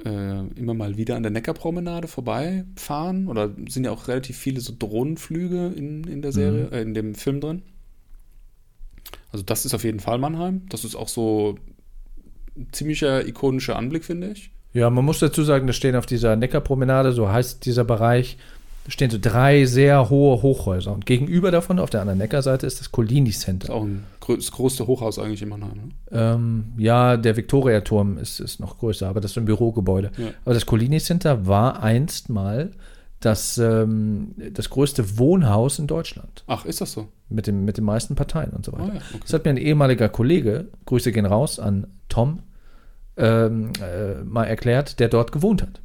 äh, 0.04 0.46
immer 0.56 0.74
mal 0.74 0.96
wieder 0.96 1.16
an 1.16 1.22
der 1.22 1.32
Neckarpromenade 1.32 2.08
vorbeifahren. 2.08 3.28
Oder 3.28 3.50
sind 3.68 3.84
ja 3.84 3.90
auch 3.90 4.08
relativ 4.08 4.36
viele 4.36 4.60
so 4.60 4.74
Drohnenflüge 4.78 5.72
in, 5.76 6.04
in 6.04 6.22
der 6.22 6.32
Serie, 6.32 6.68
äh, 6.70 6.82
in 6.82 6.94
dem 6.94 7.14
Film 7.14 7.40
drin. 7.40 7.62
Also 9.32 9.44
das 9.44 9.64
ist 9.64 9.74
auf 9.74 9.84
jeden 9.84 10.00
Fall 10.00 10.18
Mannheim. 10.18 10.62
Das 10.68 10.84
ist 10.84 10.94
auch 10.94 11.08
so 11.08 11.56
ein 12.56 12.68
ziemlicher 12.72 13.26
ikonischer 13.26 13.76
Anblick, 13.76 14.04
finde 14.04 14.30
ich. 14.30 14.50
Ja, 14.72 14.90
man 14.90 15.04
muss 15.04 15.20
dazu 15.20 15.42
sagen, 15.44 15.66
da 15.66 15.72
stehen 15.72 15.96
auf 15.96 16.06
dieser 16.06 16.34
Neckarpromenade, 16.36 17.12
so 17.12 17.30
heißt 17.30 17.64
dieser 17.64 17.84
Bereich, 17.84 18.38
stehen 18.88 19.10
so 19.10 19.18
drei 19.20 19.64
sehr 19.64 20.10
hohe 20.10 20.42
Hochhäuser. 20.42 20.92
Und 20.92 21.06
gegenüber 21.06 21.50
davon, 21.50 21.78
auf 21.78 21.90
der 21.90 22.00
anderen 22.00 22.18
Neckarseite, 22.18 22.66
ist 22.66 22.80
das 22.80 22.92
Collini 22.92 23.30
Ist 23.30 23.40
Center. 23.42 23.72
auch 23.72 23.84
ein 23.84 24.04
das 24.26 24.52
größte 24.52 24.86
Hochhaus 24.86 25.18
eigentlich 25.18 25.42
in 25.42 25.50
Mannheim. 25.50 25.76
Ne? 25.76 25.88
Ähm, 26.10 26.64
ja, 26.76 27.16
der 27.16 27.36
Viktoriaturm 27.36 28.18
ist, 28.18 28.40
ist 28.40 28.60
noch 28.60 28.78
größer, 28.78 29.06
aber 29.08 29.20
das 29.20 29.32
ist 29.32 29.38
ein 29.38 29.44
Bürogebäude. 29.44 30.10
Ja. 30.16 30.28
Aber 30.44 30.54
das 30.54 30.66
Collini 30.66 30.98
Center 30.98 31.46
war 31.46 31.82
einst 31.82 32.30
mal 32.30 32.70
das, 33.20 33.58
ähm, 33.58 34.34
das 34.52 34.70
größte 34.70 35.18
Wohnhaus 35.18 35.78
in 35.78 35.86
Deutschland. 35.86 36.44
Ach, 36.46 36.64
ist 36.64 36.80
das 36.80 36.92
so? 36.92 37.08
Mit, 37.28 37.46
dem, 37.46 37.64
mit 37.64 37.76
den 37.76 37.84
meisten 37.84 38.14
Parteien 38.14 38.50
und 38.50 38.64
so 38.64 38.72
weiter. 38.72 38.84
Ah, 38.84 38.94
ja, 38.94 39.00
okay. 39.10 39.20
Das 39.22 39.32
hat 39.32 39.44
mir 39.44 39.50
ein 39.50 39.56
ehemaliger 39.56 40.08
Kollege, 40.08 40.68
Grüße 40.86 41.12
gehen 41.12 41.26
raus 41.26 41.58
an 41.58 41.86
Tom, 42.08 42.40
ähm, 43.16 43.72
äh, 43.80 44.22
mal 44.24 44.44
erklärt, 44.44 45.00
der 45.00 45.08
dort 45.08 45.32
gewohnt 45.32 45.62
hat. 45.62 45.80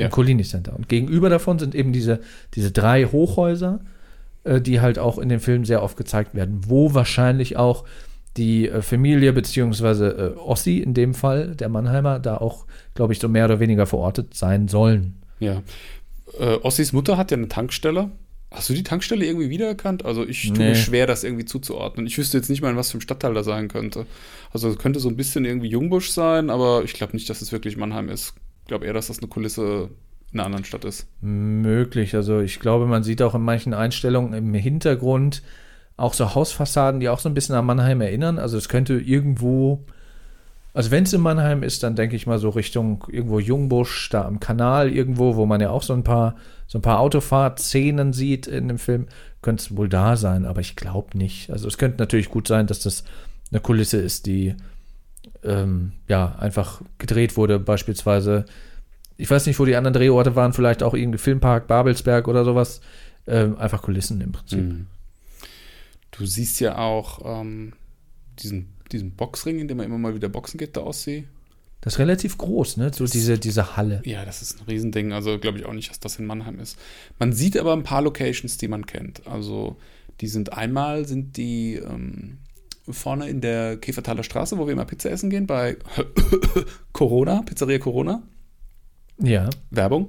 Ja. 0.00 0.06
Im 0.06 0.12
Collini 0.12 0.42
Center. 0.44 0.74
Und 0.76 0.88
gegenüber 0.88 1.28
davon 1.28 1.58
sind 1.58 1.74
eben 1.74 1.92
diese, 1.92 2.20
diese 2.54 2.70
drei 2.72 3.04
Hochhäuser, 3.04 3.80
äh, 4.44 4.60
die 4.60 4.80
halt 4.80 4.98
auch 4.98 5.18
in 5.18 5.28
dem 5.28 5.40
Film 5.40 5.64
sehr 5.64 5.82
oft 5.82 5.96
gezeigt 5.96 6.34
werden, 6.34 6.60
wo 6.66 6.94
wahrscheinlich 6.94 7.56
auch 7.56 7.84
die 8.36 8.68
äh, 8.68 8.80
Familie 8.82 9.32
beziehungsweise 9.32 10.34
äh, 10.36 10.38
Ossi 10.38 10.78
in 10.78 10.94
dem 10.94 11.14
Fall, 11.14 11.54
der 11.56 11.68
Mannheimer, 11.68 12.18
da 12.18 12.36
auch, 12.36 12.66
glaube 12.94 13.12
ich, 13.12 13.18
so 13.18 13.28
mehr 13.28 13.44
oder 13.44 13.60
weniger 13.60 13.86
verortet 13.86 14.34
sein 14.34 14.68
sollen. 14.68 15.14
Ja. 15.40 15.62
Äh, 16.38 16.56
Ossis 16.62 16.92
Mutter 16.92 17.16
hat 17.16 17.30
ja 17.30 17.36
eine 17.36 17.48
Tankstelle. 17.48 18.10
Hast 18.52 18.68
du 18.68 18.74
die 18.74 18.82
Tankstelle 18.82 19.24
irgendwie 19.24 19.48
wiedererkannt? 19.48 20.04
Also 20.04 20.26
ich 20.26 20.48
tue 20.48 20.58
Nee. 20.58 20.68
mir 20.70 20.74
schwer, 20.74 21.06
das 21.06 21.22
irgendwie 21.22 21.44
zuzuordnen. 21.44 22.06
Ich 22.06 22.18
wüsste 22.18 22.36
jetzt 22.36 22.50
nicht 22.50 22.62
mal, 22.62 22.70
in 22.70 22.76
was 22.76 22.90
für 22.90 22.98
ein 22.98 23.00
Stadtteil 23.00 23.32
da 23.34 23.44
sein 23.44 23.68
könnte. 23.68 24.06
Also 24.52 24.68
es 24.68 24.78
könnte 24.78 24.98
so 24.98 25.08
ein 25.08 25.16
bisschen 25.16 25.44
irgendwie 25.44 25.68
Jungbusch 25.68 26.10
sein, 26.10 26.50
aber 26.50 26.82
ich 26.84 26.94
glaube 26.94 27.12
nicht, 27.14 27.30
dass 27.30 27.42
es 27.42 27.52
wirklich 27.52 27.76
Mannheim 27.76 28.08
ist. 28.08 28.34
Ich 28.70 28.72
glaube 28.72 28.86
eher, 28.86 28.92
dass 28.92 29.08
das 29.08 29.18
eine 29.18 29.26
Kulisse 29.26 29.90
in 30.30 30.38
einer 30.38 30.46
anderen 30.46 30.64
Stadt 30.64 30.84
ist. 30.84 31.08
Möglich. 31.20 32.14
Also 32.14 32.38
ich 32.38 32.60
glaube, 32.60 32.86
man 32.86 33.02
sieht 33.02 33.20
auch 33.20 33.34
in 33.34 33.42
manchen 33.42 33.74
Einstellungen 33.74 34.32
im 34.32 34.54
Hintergrund 34.54 35.42
auch 35.96 36.14
so 36.14 36.36
Hausfassaden, 36.36 37.00
die 37.00 37.08
auch 37.08 37.18
so 37.18 37.28
ein 37.28 37.34
bisschen 37.34 37.56
an 37.56 37.66
Mannheim 37.66 38.00
erinnern. 38.00 38.38
Also 38.38 38.56
es 38.56 38.68
könnte 38.68 38.94
irgendwo, 38.94 39.84
also 40.72 40.92
wenn 40.92 41.02
es 41.02 41.12
in 41.12 41.20
Mannheim 41.20 41.64
ist, 41.64 41.82
dann 41.82 41.96
denke 41.96 42.14
ich 42.14 42.28
mal 42.28 42.38
so 42.38 42.50
Richtung 42.50 43.04
irgendwo 43.08 43.40
Jungbusch, 43.40 44.08
da 44.10 44.24
am 44.24 44.38
Kanal 44.38 44.88
irgendwo, 44.92 45.34
wo 45.34 45.46
man 45.46 45.60
ja 45.60 45.70
auch 45.70 45.82
so 45.82 45.92
ein 45.92 46.04
paar, 46.04 46.36
so 46.68 46.78
ein 46.78 46.82
paar 46.82 47.00
Autofahrtszenen 47.00 48.12
sieht 48.12 48.46
in 48.46 48.68
dem 48.68 48.78
Film, 48.78 49.08
könnte 49.42 49.64
es 49.64 49.76
wohl 49.76 49.88
da 49.88 50.16
sein, 50.16 50.46
aber 50.46 50.60
ich 50.60 50.76
glaube 50.76 51.18
nicht. 51.18 51.50
Also 51.50 51.66
es 51.66 51.76
könnte 51.76 51.98
natürlich 51.98 52.28
gut 52.28 52.46
sein, 52.46 52.68
dass 52.68 52.78
das 52.78 53.02
eine 53.50 53.60
Kulisse 53.60 53.96
ist, 53.96 54.26
die 54.26 54.54
ähm, 55.42 55.92
ja 56.08 56.36
einfach 56.38 56.82
gedreht 56.98 57.36
wurde, 57.36 57.58
beispielsweise 57.58 58.44
ich 59.20 59.30
weiß 59.30 59.46
nicht, 59.46 59.58
wo 59.58 59.66
die 59.66 59.76
anderen 59.76 59.92
Drehorte 59.92 60.34
waren, 60.34 60.54
vielleicht 60.54 60.82
auch 60.82 60.94
irgendwie 60.94 61.18
Filmpark, 61.18 61.66
Babelsberg 61.66 62.26
oder 62.26 62.42
sowas. 62.42 62.80
Ähm, 63.26 63.58
einfach 63.58 63.82
Kulissen 63.82 64.18
im 64.22 64.32
Prinzip. 64.32 64.60
Mhm. 64.60 64.86
Du 66.10 66.24
siehst 66.24 66.58
ja 66.60 66.78
auch 66.78 67.20
ähm, 67.42 67.74
diesen, 68.38 68.70
diesen 68.90 69.10
Boxring, 69.10 69.58
in 69.58 69.68
dem 69.68 69.76
man 69.76 69.84
immer 69.84 69.98
mal 69.98 70.14
wieder 70.14 70.30
boxen 70.30 70.56
geht, 70.56 70.74
da 70.74 70.80
aussieht. 70.80 71.26
Das 71.82 71.94
ist 71.94 71.98
relativ 71.98 72.38
groß, 72.38 72.78
ne? 72.78 72.92
So 72.94 73.04
diese, 73.04 73.38
diese 73.38 73.76
Halle. 73.76 74.00
Ja, 74.06 74.24
das 74.24 74.40
ist 74.40 74.58
ein 74.58 74.64
Riesending. 74.66 75.12
Also 75.12 75.38
glaube 75.38 75.58
ich 75.58 75.66
auch 75.66 75.74
nicht, 75.74 75.90
dass 75.90 76.00
das 76.00 76.18
in 76.18 76.24
Mannheim 76.24 76.58
ist. 76.58 76.78
Man 77.18 77.34
sieht 77.34 77.58
aber 77.58 77.74
ein 77.74 77.82
paar 77.82 78.00
Locations, 78.00 78.56
die 78.56 78.68
man 78.68 78.86
kennt. 78.86 79.26
Also 79.26 79.76
Die 80.20 80.28
sind 80.28 80.52
einmal, 80.52 81.06
sind 81.06 81.36
die 81.36 81.76
ähm, 81.76 82.38
vorne 82.88 83.28
in 83.28 83.40
der 83.40 83.76
Käfertaler 83.76 84.22
Straße, 84.22 84.58
wo 84.58 84.66
wir 84.66 84.72
immer 84.72 84.84
Pizza 84.84 85.10
essen 85.10 85.30
gehen, 85.30 85.46
bei 85.46 85.76
Corona, 86.92 87.42
Pizzeria 87.42 87.78
Corona. 87.78 88.22
Ja, 89.18 89.50
Werbung. 89.70 90.08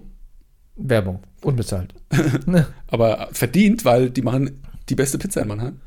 Werbung. 0.75 1.19
Unbezahlt. 1.41 1.93
Aber 2.87 3.29
verdient, 3.31 3.85
weil 3.85 4.09
die 4.09 4.21
machen 4.21 4.61
die 4.89 4.95
beste 4.95 5.17
Pizza 5.17 5.41
in 5.41 5.47
Mannheim. 5.47 5.81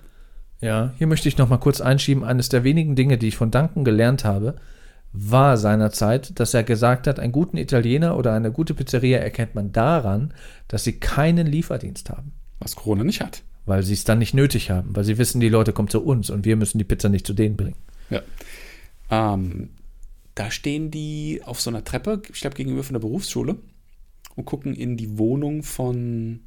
Ja, 0.61 0.93
hier 0.97 1.07
möchte 1.07 1.29
ich 1.29 1.39
noch 1.39 1.49
mal 1.49 1.59
kurz 1.59 1.81
einschieben. 1.81 2.25
Eines 2.25 2.49
der 2.49 2.65
wenigen 2.65 2.97
Dinge, 2.97 3.19
die 3.19 3.29
ich 3.29 3.37
von 3.37 3.51
Duncan 3.51 3.85
gelernt 3.85 4.25
habe, 4.25 4.57
war 5.13 5.57
seinerzeit, 5.57 6.39
dass 6.41 6.55
er 6.55 6.65
gesagt 6.65 7.07
hat, 7.07 7.21
einen 7.21 7.33
guten 7.33 7.57
Italiener 7.57 8.17
oder 8.17 8.33
eine 8.33 8.51
gute 8.51 8.75
Pizzeria 8.75 9.19
erkennt 9.19 9.55
man 9.55 9.73
daran, 9.73 10.35
dass 10.67 10.85
sie 10.85 10.99
keinen 10.99 11.47
Lieferdienst 11.47 12.11
haben. 12.11 12.33
Was 12.59 12.77
Corona 12.77 13.05
nicht 13.05 13.21
hat. 13.21 13.43
Weil 13.67 13.83
sie 13.83 13.95
es 13.95 14.05
dann 14.05 14.19
nicht 14.19 14.35
nötig 14.35 14.71
haben, 14.71 14.95
weil 14.95 15.05
sie 15.05 15.17
wissen, 15.17 15.41
die 15.41 15.49
Leute 15.49 15.73
kommen 15.73 15.89
zu 15.89 16.03
uns 16.05 16.29
und 16.29 16.45
wir 16.45 16.57
müssen 16.57 16.79
die 16.79 16.85
Pizza 16.85 17.09
nicht 17.09 17.27
zu 17.27 17.33
denen 17.33 17.57
bringen. 17.57 17.77
Ja. 18.11 18.23
Ähm, 19.11 19.71
da 20.35 20.51
stehen 20.51 20.91
die 20.91 21.41
auf 21.45 21.61
so 21.61 21.71
einer 21.71 21.83
Treppe, 21.85 22.21
ich 22.33 22.41
glaube 22.41 22.57
gegenüber 22.57 22.83
von 22.85 22.93
der 22.95 23.01
Berufsschule, 23.01 23.57
und 24.37 24.45
gucken 24.45 24.75
in 24.75 24.97
die 24.97 25.17
Wohnung 25.17 25.63
von, 25.63 26.41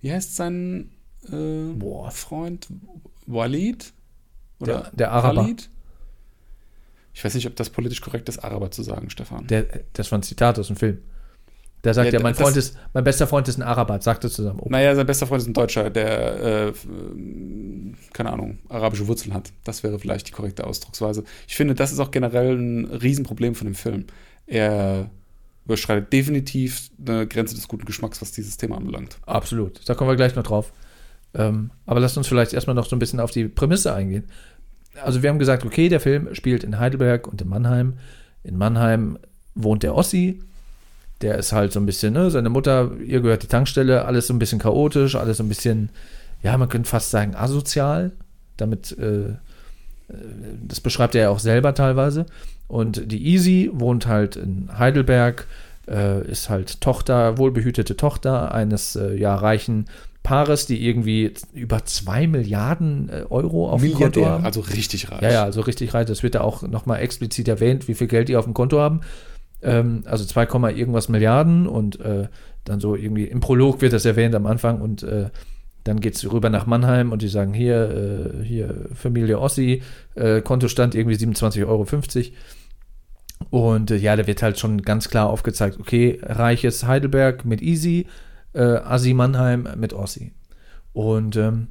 wie 0.00 0.10
heißt 0.10 0.34
sein 0.34 0.90
äh, 1.30 1.72
Boah. 1.74 2.10
Freund? 2.10 2.66
Walid? 3.26 3.92
Der- 4.60 4.90
der 4.92 5.12
Araber. 5.12 5.42
Khalid? 5.42 5.70
Ich 7.12 7.24
weiß 7.24 7.34
nicht, 7.34 7.46
ob 7.46 7.56
das 7.56 7.70
politisch 7.70 8.00
korrekt 8.00 8.28
ist, 8.28 8.38
Araber 8.38 8.70
zu 8.70 8.82
sagen, 8.82 9.10
Stefan. 9.10 9.46
Der, 9.48 9.66
das 9.92 10.10
war 10.10 10.18
ein 10.18 10.22
Zitat 10.22 10.58
aus 10.58 10.68
dem 10.68 10.76
Film. 10.76 10.98
Der 11.84 11.94
sagt 11.94 12.12
Ja, 12.12 12.18
ja, 12.18 12.22
mein 12.22 12.34
Freund 12.34 12.56
ist, 12.56 12.76
mein 12.92 13.04
bester 13.04 13.26
Freund 13.26 13.48
ist 13.48 13.56
ein 13.58 13.62
Araber, 13.62 14.00
sagt 14.02 14.24
er 14.24 14.30
zusammen. 14.30 14.60
Oh, 14.60 14.68
Naja, 14.68 14.94
sein 14.94 15.06
bester 15.06 15.26
Freund 15.26 15.40
ist 15.42 15.48
ein 15.48 15.54
Deutscher, 15.54 15.88
der, 15.88 16.40
äh, 16.42 16.68
f- 16.68 16.86
keine 18.12 18.32
Ahnung, 18.32 18.58
arabische 18.68 19.06
Wurzeln 19.08 19.32
hat. 19.34 19.50
Das 19.64 19.82
wäre 19.82 19.98
vielleicht 19.98 20.28
die 20.28 20.32
korrekte 20.32 20.66
Ausdrucksweise. 20.66 21.24
Ich 21.48 21.56
finde, 21.56 21.74
das 21.74 21.92
ist 21.92 21.98
auch 22.00 22.10
generell 22.10 22.56
ein 22.56 22.84
Riesenproblem 22.86 23.54
von 23.54 23.66
dem 23.66 23.74
Film. 23.74 24.04
Er 24.46 25.08
überschreitet 25.64 26.12
definitiv 26.12 26.90
eine 27.06 27.26
Grenze 27.26 27.54
des 27.54 27.68
guten 27.68 27.84
Geschmacks, 27.84 28.20
was 28.20 28.32
dieses 28.32 28.56
Thema 28.56 28.76
anbelangt. 28.76 29.18
Absolut. 29.26 29.80
Da 29.88 29.94
kommen 29.94 30.10
wir 30.10 30.16
gleich 30.16 30.34
noch 30.34 30.42
drauf. 30.42 30.72
Ähm, 31.32 31.70
aber 31.86 32.00
lasst 32.00 32.16
uns 32.18 32.26
vielleicht 32.26 32.52
erstmal 32.52 32.74
noch 32.74 32.86
so 32.86 32.96
ein 32.96 32.98
bisschen 32.98 33.20
auf 33.20 33.30
die 33.30 33.46
Prämisse 33.46 33.94
eingehen. 33.94 34.24
Also 35.02 35.22
wir 35.22 35.30
haben 35.30 35.38
gesagt, 35.38 35.64
okay, 35.64 35.88
der 35.88 36.00
Film 36.00 36.34
spielt 36.34 36.64
in 36.64 36.78
Heidelberg 36.78 37.28
und 37.28 37.40
in 37.40 37.48
Mannheim. 37.48 37.94
In 38.42 38.56
Mannheim 38.58 39.18
wohnt 39.54 39.82
der 39.84 39.94
Ossi. 39.94 40.40
Der 41.22 41.36
ist 41.36 41.52
halt 41.52 41.72
so 41.72 41.80
ein 41.80 41.86
bisschen, 41.86 42.14
ne, 42.14 42.30
seine 42.30 42.48
Mutter, 42.48 42.92
ihr 43.04 43.20
gehört 43.20 43.42
die 43.42 43.46
Tankstelle, 43.46 44.04
alles 44.04 44.26
so 44.26 44.34
ein 44.34 44.38
bisschen 44.38 44.58
chaotisch, 44.58 45.16
alles 45.16 45.36
so 45.36 45.42
ein 45.42 45.48
bisschen, 45.48 45.90
ja, 46.42 46.56
man 46.56 46.68
könnte 46.68 46.88
fast 46.88 47.10
sagen 47.10 47.34
asozial. 47.34 48.12
Damit, 48.56 48.96
äh, 48.98 49.28
äh, 49.28 49.34
das 50.66 50.80
beschreibt 50.80 51.14
er 51.14 51.22
ja 51.22 51.30
auch 51.30 51.38
selber 51.38 51.74
teilweise. 51.74 52.26
Und 52.68 53.10
die 53.10 53.26
Easy 53.26 53.70
wohnt 53.72 54.06
halt 54.06 54.36
in 54.36 54.70
Heidelberg, 54.78 55.46
äh, 55.88 56.26
ist 56.26 56.48
halt 56.48 56.80
Tochter, 56.80 57.36
wohlbehütete 57.36 57.96
Tochter 57.96 58.54
eines 58.54 58.96
äh, 58.96 59.14
ja, 59.16 59.34
reichen 59.34 59.86
Paares, 60.22 60.66
die 60.66 60.86
irgendwie 60.86 61.32
über 61.54 61.84
zwei 61.86 62.26
Milliarden 62.26 63.08
äh, 63.08 63.24
Euro 63.30 63.70
auf 63.70 63.80
dem 63.80 63.94
Konto 63.94 64.26
haben. 64.26 64.44
also 64.44 64.60
richtig 64.60 65.10
reich. 65.10 65.22
Ja, 65.22 65.32
ja, 65.32 65.44
also 65.44 65.62
richtig 65.62 65.94
reich. 65.94 66.06
Das 66.06 66.22
wird 66.22 66.34
da 66.34 66.42
auch 66.42 66.62
nochmal 66.62 67.00
explizit 67.00 67.48
erwähnt, 67.48 67.88
wie 67.88 67.94
viel 67.94 68.06
Geld 68.06 68.28
die 68.28 68.36
auf 68.36 68.44
dem 68.44 68.54
Konto 68.54 68.78
haben. 68.78 69.00
Ähm, 69.62 70.02
also 70.06 70.24
2, 70.24 70.46
Komma 70.46 70.70
irgendwas 70.70 71.08
Milliarden 71.08 71.66
und 71.66 72.00
äh, 72.00 72.28
dann 72.64 72.80
so 72.80 72.94
irgendwie 72.94 73.24
im 73.24 73.40
Prolog 73.40 73.80
wird 73.80 73.92
das 73.92 74.04
erwähnt 74.04 74.34
am 74.34 74.46
Anfang 74.46 74.80
und 74.80 75.02
äh, 75.02 75.30
dann 75.84 76.00
geht 76.00 76.14
es 76.14 76.30
rüber 76.30 76.50
nach 76.50 76.66
Mannheim 76.66 77.12
und 77.12 77.22
die 77.22 77.28
sagen, 77.28 77.54
hier, 77.54 78.40
äh, 78.40 78.44
hier 78.44 78.88
Familie 78.94 79.38
Ossi, 79.40 79.82
äh, 80.14 80.42
Kontostand 80.42 80.94
irgendwie 80.94 81.16
27,50 81.16 81.66
Euro. 81.66 81.86
Und 83.48 83.90
äh, 83.90 83.96
ja, 83.96 84.16
da 84.16 84.26
wird 84.26 84.42
halt 84.42 84.58
schon 84.58 84.82
ganz 84.82 85.08
klar 85.08 85.30
aufgezeigt, 85.30 85.78
okay, 85.80 86.20
reiches 86.22 86.86
Heidelberg 86.86 87.44
mit 87.44 87.62
Easy, 87.62 88.06
äh, 88.52 88.60
Assi 88.60 89.14
Mannheim 89.14 89.68
mit 89.76 89.94
Ossi. 89.94 90.32
Und 90.92 91.36
ähm, 91.36 91.68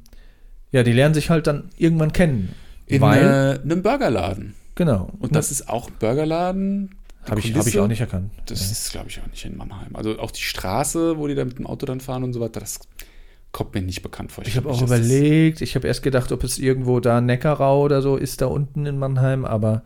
ja, 0.72 0.82
die 0.82 0.92
lernen 0.92 1.14
sich 1.14 1.30
halt 1.30 1.46
dann 1.46 1.70
irgendwann 1.76 2.12
kennen. 2.12 2.54
In 2.86 3.00
weil, 3.00 3.22
äh, 3.22 3.62
einem 3.62 3.82
Burgerladen. 3.82 4.54
genau. 4.74 5.10
Und 5.20 5.36
das 5.36 5.52
ist 5.52 5.68
auch 5.68 5.88
ein 5.88 5.94
Burgerladen. 6.00 6.96
Habe 7.28 7.40
ich, 7.40 7.54
hab 7.54 7.66
ich 7.66 7.78
auch 7.78 7.86
nicht 7.86 8.00
erkannt. 8.00 8.32
Das 8.46 8.70
ist, 8.70 8.92
glaube 8.92 9.08
ich, 9.08 9.20
auch 9.20 9.26
nicht 9.26 9.44
in 9.44 9.56
Mannheim. 9.56 9.94
Also 9.94 10.18
auch 10.18 10.30
die 10.30 10.40
Straße, 10.40 11.18
wo 11.18 11.26
die 11.26 11.34
da 11.34 11.44
mit 11.44 11.58
dem 11.58 11.66
Auto 11.66 11.86
dann 11.86 12.00
fahren 12.00 12.24
und 12.24 12.32
so 12.32 12.40
weiter, 12.40 12.60
das 12.60 12.80
kommt 13.52 13.74
mir 13.74 13.82
nicht 13.82 14.02
bekannt 14.02 14.32
vor. 14.32 14.44
Ich 14.46 14.56
habe 14.56 14.68
glaub 14.68 14.78
auch 14.78 14.82
überlegt, 14.82 15.60
ich 15.60 15.74
habe 15.74 15.86
erst 15.86 16.02
gedacht, 16.02 16.32
ob 16.32 16.44
es 16.44 16.58
irgendwo 16.58 17.00
da 17.00 17.20
Neckarau 17.20 17.82
oder 17.82 18.00
so 18.00 18.16
ist, 18.16 18.40
da 18.40 18.46
unten 18.46 18.86
in 18.86 18.98
Mannheim, 18.98 19.44
aber 19.44 19.82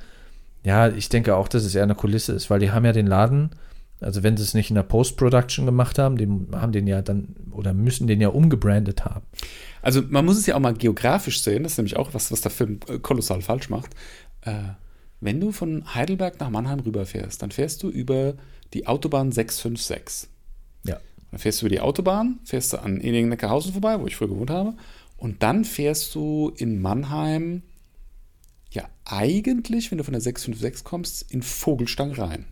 ja, 0.64 0.88
ich 0.88 1.08
denke 1.08 1.36
auch, 1.36 1.48
dass 1.48 1.64
es 1.64 1.74
eher 1.74 1.82
eine 1.82 1.94
Kulisse 1.94 2.32
ist, 2.32 2.50
weil 2.50 2.60
die 2.60 2.70
haben 2.70 2.84
ja 2.84 2.92
den 2.92 3.06
Laden, 3.06 3.50
also 4.00 4.22
wenn 4.22 4.36
sie 4.36 4.42
es 4.42 4.54
nicht 4.54 4.70
in 4.70 4.76
der 4.76 4.82
Post-Production 4.82 5.66
gemacht 5.66 5.98
haben, 5.98 6.16
die 6.16 6.28
haben 6.56 6.72
den 6.72 6.86
ja 6.86 7.02
dann 7.02 7.36
oder 7.50 7.72
müssen 7.72 8.06
den 8.06 8.20
ja 8.20 8.28
umgebrandet 8.28 9.04
haben. 9.04 9.24
Also 9.82 10.02
man 10.08 10.24
muss 10.24 10.38
es 10.38 10.46
ja 10.46 10.54
auch 10.56 10.60
mal 10.60 10.74
geografisch 10.74 11.42
sehen, 11.42 11.62
das 11.62 11.72
ist 11.72 11.78
nämlich 11.78 11.96
auch 11.96 12.12
was, 12.12 12.30
was 12.32 12.40
der 12.40 12.50
Film 12.50 12.80
äh, 12.88 12.98
kolossal 12.98 13.40
falsch 13.40 13.70
macht. 13.70 13.90
Äh, 14.42 14.74
wenn 15.20 15.40
du 15.40 15.52
von 15.52 15.94
Heidelberg 15.94 16.38
nach 16.40 16.50
Mannheim 16.50 16.80
rüberfährst, 16.80 17.40
dann 17.42 17.50
fährst 17.50 17.82
du 17.82 17.88
über 17.88 18.34
die 18.74 18.86
Autobahn 18.86 19.32
656. 19.32 20.28
Ja. 20.86 21.00
Dann 21.30 21.40
fährst 21.40 21.62
du 21.62 21.66
über 21.66 21.74
die 21.74 21.80
Autobahn, 21.80 22.40
fährst 22.44 22.72
du 22.72 22.78
an 22.82 23.00
Eningen-Neckarhausen 23.00 23.72
vorbei, 23.72 24.00
wo 24.00 24.06
ich 24.06 24.16
früher 24.16 24.28
gewohnt 24.28 24.50
habe. 24.50 24.74
Und 25.16 25.42
dann 25.42 25.64
fährst 25.64 26.14
du 26.14 26.52
in 26.56 26.82
Mannheim, 26.82 27.62
ja, 28.70 28.88
eigentlich, 29.04 29.90
wenn 29.90 29.98
du 29.98 30.04
von 30.04 30.12
der 30.12 30.20
656 30.20 30.84
kommst, 30.84 31.30
in 31.32 31.42
Vogelstang 31.42 32.12
rein. 32.12 32.46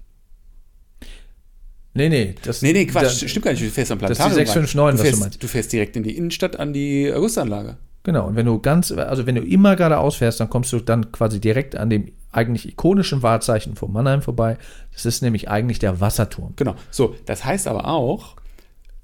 Nee, 1.94 2.08
nee, 2.08 2.34
das 2.42 2.62
Nee, 2.62 2.72
nee, 2.72 2.86
Quatsch, 2.86 3.22
da- 3.22 3.28
stimmt 3.28 3.44
gar 3.44 3.50
nicht. 3.52 3.62
Du 3.62 3.68
fährst 3.70 3.90
am 3.90 3.98
Das 3.98 4.12
ist 4.12 4.16
die 4.18 4.22
Planetarium. 4.22 4.48
rein. 4.48 4.66
659, 4.66 4.82
was 4.82 4.96
du 4.96 4.96
du 4.96 5.02
fährst, 5.02 5.20
meinst. 5.20 5.42
du 5.42 5.48
fährst 5.48 5.72
direkt 5.72 5.96
in 5.96 6.02
die 6.04 6.16
Innenstadt 6.16 6.56
an 6.58 6.72
die 6.72 7.12
Augustanlage. 7.12 7.76
Genau, 8.04 8.26
und 8.26 8.36
wenn 8.36 8.46
du 8.46 8.58
ganz, 8.58 8.90
also 8.90 9.26
wenn 9.26 9.36
du 9.36 9.42
immer 9.42 9.76
geradeaus 9.76 10.16
fährst, 10.16 10.40
dann 10.40 10.50
kommst 10.50 10.72
du 10.72 10.80
dann 10.80 11.12
quasi 11.12 11.40
direkt 11.40 11.76
an 11.76 11.90
dem 11.90 12.12
eigentlich 12.32 12.66
ikonischen 12.68 13.22
Wahrzeichen 13.22 13.76
von 13.76 13.92
Mannheim 13.92 14.22
vorbei. 14.22 14.56
Das 14.92 15.06
ist 15.06 15.22
nämlich 15.22 15.48
eigentlich 15.48 15.78
der 15.78 16.00
Wasserturm. 16.00 16.54
Genau. 16.56 16.74
So, 16.90 17.14
das 17.26 17.44
heißt 17.44 17.68
aber 17.68 17.86
auch, 17.86 18.36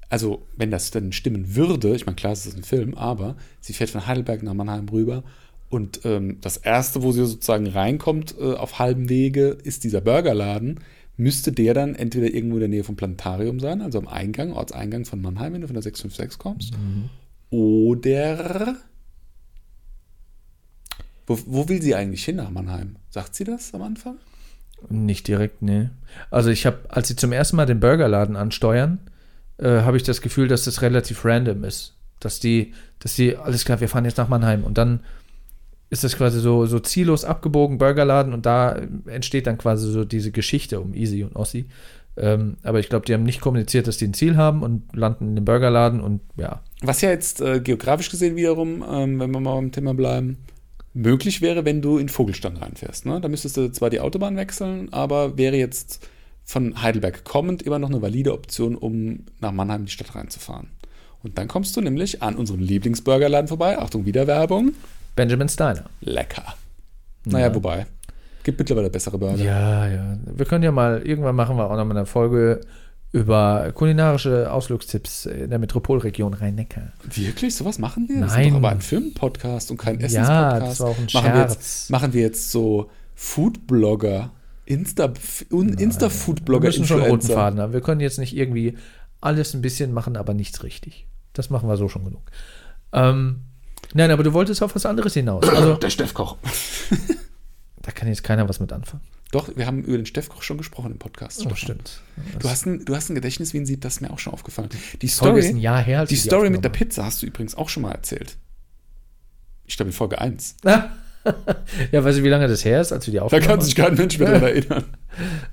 also 0.09 0.41
wenn 0.57 0.71
das 0.71 0.91
dann 0.91 1.11
stimmen 1.11 1.55
würde, 1.55 1.95
ich 1.95 2.05
meine, 2.05 2.15
klar, 2.15 2.33
es 2.33 2.45
ist 2.45 2.57
ein 2.57 2.63
Film, 2.63 2.95
aber 2.95 3.35
sie 3.61 3.73
fährt 3.73 3.91
von 3.91 4.07
Heidelberg 4.07 4.43
nach 4.43 4.55
Mannheim 4.55 4.89
rüber 4.89 5.23
und 5.69 6.01
ähm, 6.03 6.39
das 6.41 6.57
erste, 6.57 7.03
wo 7.03 7.11
sie 7.11 7.25
sozusagen 7.25 7.67
reinkommt 7.67 8.35
äh, 8.39 8.53
auf 8.53 8.79
halbem 8.79 9.07
Wege, 9.07 9.57
ist 9.63 9.83
dieser 9.83 10.01
Burgerladen. 10.01 10.79
Müsste 11.15 11.51
der 11.51 11.73
dann 11.73 11.95
entweder 11.95 12.33
irgendwo 12.33 12.55
in 12.55 12.61
der 12.61 12.69
Nähe 12.69 12.83
vom 12.83 12.95
Planetarium 12.95 13.59
sein, 13.59 13.81
also 13.81 13.99
am 13.99 14.07
Eingang, 14.07 14.53
Ortseingang 14.53 15.05
von 15.05 15.21
Mannheim, 15.21 15.53
wenn 15.53 15.61
du 15.61 15.67
von 15.67 15.75
der 15.75 15.83
656 15.83 16.39
kommst, 16.39 16.73
oder 17.49 18.77
wo, 21.29 21.39
wo 21.45 21.69
will 21.69 21.81
sie 21.81 21.93
eigentlich 21.95 22.25
hin 22.25 22.37
nach 22.37 22.49
Mannheim? 22.49 22.95
Sagt 23.11 23.35
sie 23.35 23.43
das 23.43 23.73
am 23.73 23.83
Anfang? 23.83 24.17
Nicht 24.89 25.27
direkt, 25.27 25.61
nee. 25.61 25.89
Also 26.31 26.49
ich 26.49 26.65
habe, 26.65 26.79
als 26.89 27.07
sie 27.07 27.15
zum 27.15 27.31
ersten 27.31 27.55
Mal 27.55 27.67
den 27.67 27.79
Burgerladen 27.79 28.35
ansteuern, 28.35 28.99
äh, 29.57 29.81
habe 29.81 29.97
ich 29.97 30.03
das 30.03 30.21
Gefühl, 30.21 30.47
dass 30.47 30.63
das 30.63 30.81
relativ 30.81 31.23
random 31.23 31.63
ist. 31.63 31.95
Dass 32.19 32.39
die, 32.39 32.73
dass 32.99 33.13
die, 33.13 33.37
alles 33.37 33.63
klar, 33.63 33.79
wir 33.79 33.89
fahren 33.89 34.05
jetzt 34.05 34.17
nach 34.17 34.27
Mannheim 34.27 34.63
und 34.63 34.77
dann 34.77 35.01
ist 35.91 36.03
das 36.03 36.17
quasi 36.17 36.39
so, 36.39 36.65
so 36.65 36.79
ziellos 36.79 37.25
abgebogen, 37.25 37.77
Burgerladen 37.77 38.33
und 38.33 38.45
da 38.45 38.79
entsteht 39.05 39.47
dann 39.47 39.57
quasi 39.57 39.91
so 39.91 40.05
diese 40.05 40.31
Geschichte 40.31 40.79
um 40.79 40.93
Easy 40.93 41.23
und 41.23 41.35
Ossi. 41.35 41.65
Ähm, 42.17 42.57
aber 42.63 42.79
ich 42.79 42.89
glaube, 42.89 43.05
die 43.05 43.13
haben 43.13 43.23
nicht 43.23 43.41
kommuniziert, 43.41 43.87
dass 43.87 43.97
die 43.97 44.05
ein 44.05 44.13
Ziel 44.13 44.35
haben 44.35 44.61
und 44.63 44.95
landen 44.95 45.29
in 45.29 45.35
dem 45.35 45.45
Burgerladen 45.45 46.01
und 46.01 46.21
ja, 46.35 46.61
Was 46.81 47.01
ja 47.01 47.09
jetzt 47.09 47.39
äh, 47.41 47.59
geografisch 47.59 48.09
gesehen 48.09 48.35
wiederum, 48.35 48.83
ähm, 48.87 49.19
wenn 49.19 49.31
wir 49.31 49.39
mal 49.39 49.55
beim 49.55 49.71
Thema 49.71 49.93
bleiben, 49.93 50.37
möglich 50.93 51.41
wäre, 51.41 51.65
wenn 51.65 51.81
du 51.81 51.97
in 51.97 52.09
Vogelstang 52.09 52.57
reinfährst. 52.57 53.05
Ne? 53.05 53.21
Da 53.21 53.27
müsstest 53.27 53.57
du 53.57 53.71
zwar 53.71 53.89
die 53.89 53.99
Autobahn 53.99 54.37
wechseln, 54.37 54.91
aber 54.91 55.37
wäre 55.37 55.55
jetzt 55.55 56.07
von 56.43 56.81
Heidelberg 56.81 57.23
kommend 57.23 57.61
immer 57.61 57.79
noch 57.79 57.89
eine 57.89 58.01
valide 58.01 58.33
Option, 58.33 58.75
um 58.75 59.25
nach 59.39 59.51
Mannheim 59.51 59.81
in 59.81 59.85
die 59.85 59.91
Stadt 59.91 60.15
reinzufahren. 60.15 60.69
Und 61.21 61.37
dann 61.37 61.47
kommst 61.47 61.75
du 61.75 61.81
nämlich 61.81 62.23
an 62.23 62.35
unserem 62.35 62.61
Lieblingsburgerladen 62.61 63.47
vorbei. 63.47 63.77
Achtung, 63.77 64.05
wieder 64.05 64.25
Werbung. 64.25 64.73
Benjamin 65.15 65.49
Steiner. 65.49 65.85
Lecker. 66.01 66.55
Naja, 67.25 67.53
wobei. 67.53 67.85
Gibt 68.43 68.57
mittlerweile 68.57 68.89
bessere 68.89 69.17
Burger. 69.17 69.43
Ja, 69.43 69.87
ja. 69.87 70.17
Wir 70.25 70.45
können 70.45 70.63
ja 70.63 70.71
mal, 70.71 71.01
irgendwann 71.01 71.35
machen 71.35 71.57
wir 71.57 71.69
auch 71.69 71.75
noch 71.75 71.85
mal 71.85 71.97
eine 71.97 72.05
Folge 72.05 72.61
über 73.11 73.71
kulinarische 73.73 74.51
Ausflugstipps 74.51 75.25
in 75.25 75.49
der 75.49 75.57
Metropolregion 75.59 76.33
Rhein-Neckar. 76.35 76.91
Wirklich? 77.15 77.55
Sowas 77.55 77.79
machen 77.79 78.07
wir? 78.07 78.15
Wir 78.17 78.25
Nein. 78.27 78.43
sind 78.43 78.51
doch 78.51 78.57
aber 78.57 78.69
ein 78.69 78.81
Filmpodcast 78.81 79.71
und 79.71 79.77
kein 79.77 79.99
Ja, 79.99 80.05
Essenspodcast. 80.05 80.61
das 80.67 80.79
war 80.81 80.87
auch 80.89 80.97
ein 80.97 81.07
machen 81.13 81.25
wir, 81.25 81.31
Scherz. 81.33 81.53
jetzt, 81.55 81.89
machen 81.89 82.13
wir 82.13 82.21
jetzt 82.21 82.51
so 82.51 82.89
Foodblogger, 83.15 84.31
Insta, 84.65 85.11
un- 85.51 85.69
Wir 85.77 85.79
Insta-Foodblogger, 85.79 86.67
müssen 86.67 86.85
schon 86.85 87.01
roten. 87.01 87.25
Faden 87.27 87.59
haben. 87.59 87.73
Wir 87.73 87.81
können 87.81 88.01
jetzt 88.01 88.19
nicht 88.19 88.35
irgendwie 88.35 88.77
alles 89.21 89.53
ein 89.55 89.61
bisschen 89.61 89.91
machen, 89.91 90.15
aber 90.15 90.33
nichts 90.35 90.63
richtig. 90.63 91.07
Das 91.33 91.49
machen 91.49 91.67
wir 91.67 91.77
so 91.77 91.89
schon 91.89 92.05
genug. 92.05 92.21
Ähm, 92.93 93.41
Nein, 93.95 94.11
aber 94.11 94.21
du 94.23 94.33
wolltest 94.33 94.61
auf 94.61 94.75
was 94.75 94.85
anderes 94.85 95.15
hinaus. 95.15 95.43
Also, 95.49 95.73
Der 95.75 95.89
Steffkoch. 95.89 96.37
da 97.81 97.91
kann 97.91 98.07
jetzt 98.07 98.23
keiner 98.23 98.47
was 98.47 98.59
mit 98.59 98.71
anfangen. 98.71 99.01
Doch, 99.31 99.55
wir 99.55 99.67
haben 99.67 99.83
über 99.83 99.97
den 99.97 100.07
Steffkoch 100.07 100.41
schon 100.41 100.57
gesprochen 100.57 100.91
im 100.91 100.97
Podcast. 100.97 101.45
Oh, 101.45 101.53
stimmt. 101.53 102.01
Du 102.39 102.49
hast, 102.49 102.65
ein, 102.65 102.83
du 102.85 102.95
hast 102.95 103.09
ein 103.09 103.15
Gedächtnis 103.15 103.53
wie 103.53 103.59
ein 103.59 103.65
Sieb, 103.65 103.81
das 103.81 103.95
ist 103.95 104.01
mir 104.01 104.09
auch 104.11 104.17
schon 104.17 104.33
aufgefallen. 104.33 104.69
Die 105.01 105.07
Folge 105.07 105.39
ist 105.39 105.45
ein 105.45 105.49
Story, 105.51 105.61
Jahr 105.61 105.81
her, 105.83 106.05
die 106.05 106.15
die 106.15 106.19
Story 106.19 106.49
mit 106.49 106.63
der 106.63 106.69
Pizza 106.69 107.05
hast 107.05 107.21
du 107.21 107.27
übrigens 107.27 107.53
auch 107.53 107.69
schon 107.69 107.83
mal 107.83 107.91
erzählt. 107.91 108.37
Ich 109.67 109.77
glaube 109.77 109.89
in 109.89 109.93
Folge 109.93 110.19
1. 110.19 110.55
ja, 110.63 112.03
weißt 112.03 112.19
du, 112.19 112.23
wie 112.23 112.29
lange 112.29 112.47
das 112.47 112.65
her 112.65 112.81
ist, 112.81 112.91
als 112.91 113.05
wir 113.05 113.11
die 113.11 113.17
Da 113.17 113.25
aufgenommen 113.25 113.47
kann 113.47 113.61
sich 113.61 113.75
kein 113.75 113.93
Mensch 113.93 114.17
mehr 114.17 114.29
daran 114.31 114.43
erinnern. 114.43 114.83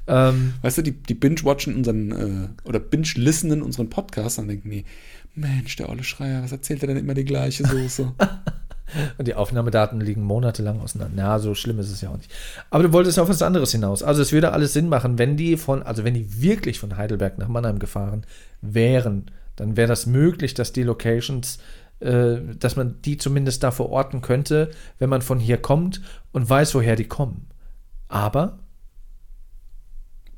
Ähm, 0.06 0.54
Weißt 0.62 0.78
du, 0.78 0.82
die, 0.82 0.92
die 0.92 1.14
binge-watchen 1.14 1.74
unseren 1.74 2.12
äh, 2.12 2.68
oder 2.68 2.78
binge-listenen 2.78 3.62
unseren 3.62 3.90
Podcast 3.90 4.38
und 4.38 4.46
denken, 4.46 4.68
nee, 4.68 4.84
Mensch, 5.34 5.74
der 5.74 5.88
olle 5.88 6.04
Schreier, 6.04 6.44
was 6.44 6.52
erzählt 6.52 6.82
er 6.82 6.88
denn 6.88 6.98
immer 6.98 7.14
die 7.14 7.24
gleiche 7.24 7.66
Soße? 7.66 8.14
und 9.18 9.26
die 9.28 9.34
Aufnahmedaten 9.34 10.00
liegen 10.00 10.22
monatelang 10.22 10.80
auseinander. 10.80 11.14
Na, 11.16 11.38
so 11.38 11.54
schlimm 11.54 11.78
ist 11.78 11.90
es 11.90 12.00
ja 12.00 12.10
auch 12.10 12.16
nicht. 12.16 12.30
Aber 12.70 12.84
du 12.84 12.92
wolltest 12.92 13.18
auf 13.18 13.28
was 13.28 13.42
anderes 13.42 13.72
hinaus. 13.72 14.02
Also 14.02 14.22
es 14.22 14.32
würde 14.32 14.52
alles 14.52 14.72
Sinn 14.72 14.88
machen, 14.88 15.18
wenn 15.18 15.36
die 15.36 15.56
von, 15.56 15.82
also 15.82 16.04
wenn 16.04 16.14
die 16.14 16.40
wirklich 16.40 16.78
von 16.78 16.96
Heidelberg 16.96 17.38
nach 17.38 17.48
Mannheim 17.48 17.78
gefahren 17.78 18.24
wären, 18.60 19.30
dann 19.56 19.76
wäre 19.76 19.88
das 19.88 20.06
möglich, 20.06 20.54
dass 20.54 20.72
die 20.72 20.82
Locations, 20.82 21.58
äh, 22.00 22.36
dass 22.58 22.76
man 22.76 23.00
die 23.02 23.16
zumindest 23.16 23.62
da 23.62 23.70
verorten 23.70 24.20
könnte, 24.20 24.70
wenn 24.98 25.10
man 25.10 25.22
von 25.22 25.38
hier 25.38 25.58
kommt 25.58 26.02
und 26.32 26.48
weiß, 26.48 26.74
woher 26.74 26.96
die 26.96 27.08
kommen. 27.08 27.48
Aber 28.08 28.58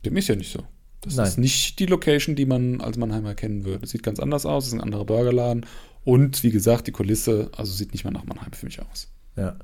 Dem 0.04 0.16
ist 0.16 0.28
ja 0.28 0.36
nicht 0.36 0.52
so. 0.52 0.64
Das 1.00 1.14
Nein. 1.14 1.26
ist 1.26 1.38
nicht 1.38 1.78
die 1.78 1.86
Location, 1.86 2.34
die 2.34 2.46
man 2.46 2.80
als 2.80 2.96
Mannheimer 2.96 3.34
kennen 3.34 3.64
würde. 3.64 3.80
Das 3.80 3.90
sieht 3.90 4.02
ganz 4.02 4.18
anders 4.18 4.46
aus, 4.46 4.64
es 4.64 4.72
ist 4.72 4.74
ein 4.74 4.82
anderer 4.82 5.04
Burgerladen. 5.04 5.64
Und 6.08 6.42
wie 6.42 6.50
gesagt, 6.50 6.86
die 6.86 6.92
Kulisse, 6.92 7.50
also 7.54 7.70
sieht 7.72 7.92
nicht 7.92 8.04
mehr 8.04 8.12
nach 8.14 8.24
Mannheim 8.24 8.52
für 8.52 8.64
mich 8.64 8.80
aus. 8.80 9.08
Ja. 9.36 9.56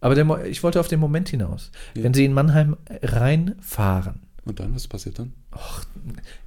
Aber 0.00 0.14
der, 0.14 0.44
ich 0.44 0.62
wollte 0.62 0.80
auf 0.80 0.88
den 0.88 1.00
Moment 1.00 1.30
hinaus. 1.30 1.70
Ja. 1.94 2.02
Wenn 2.04 2.12
Sie 2.12 2.26
in 2.26 2.34
Mannheim 2.34 2.76
reinfahren, 3.02 4.20
Und 4.44 4.60
dann, 4.60 4.74
was 4.74 4.86
passiert 4.86 5.18
dann? 5.18 5.32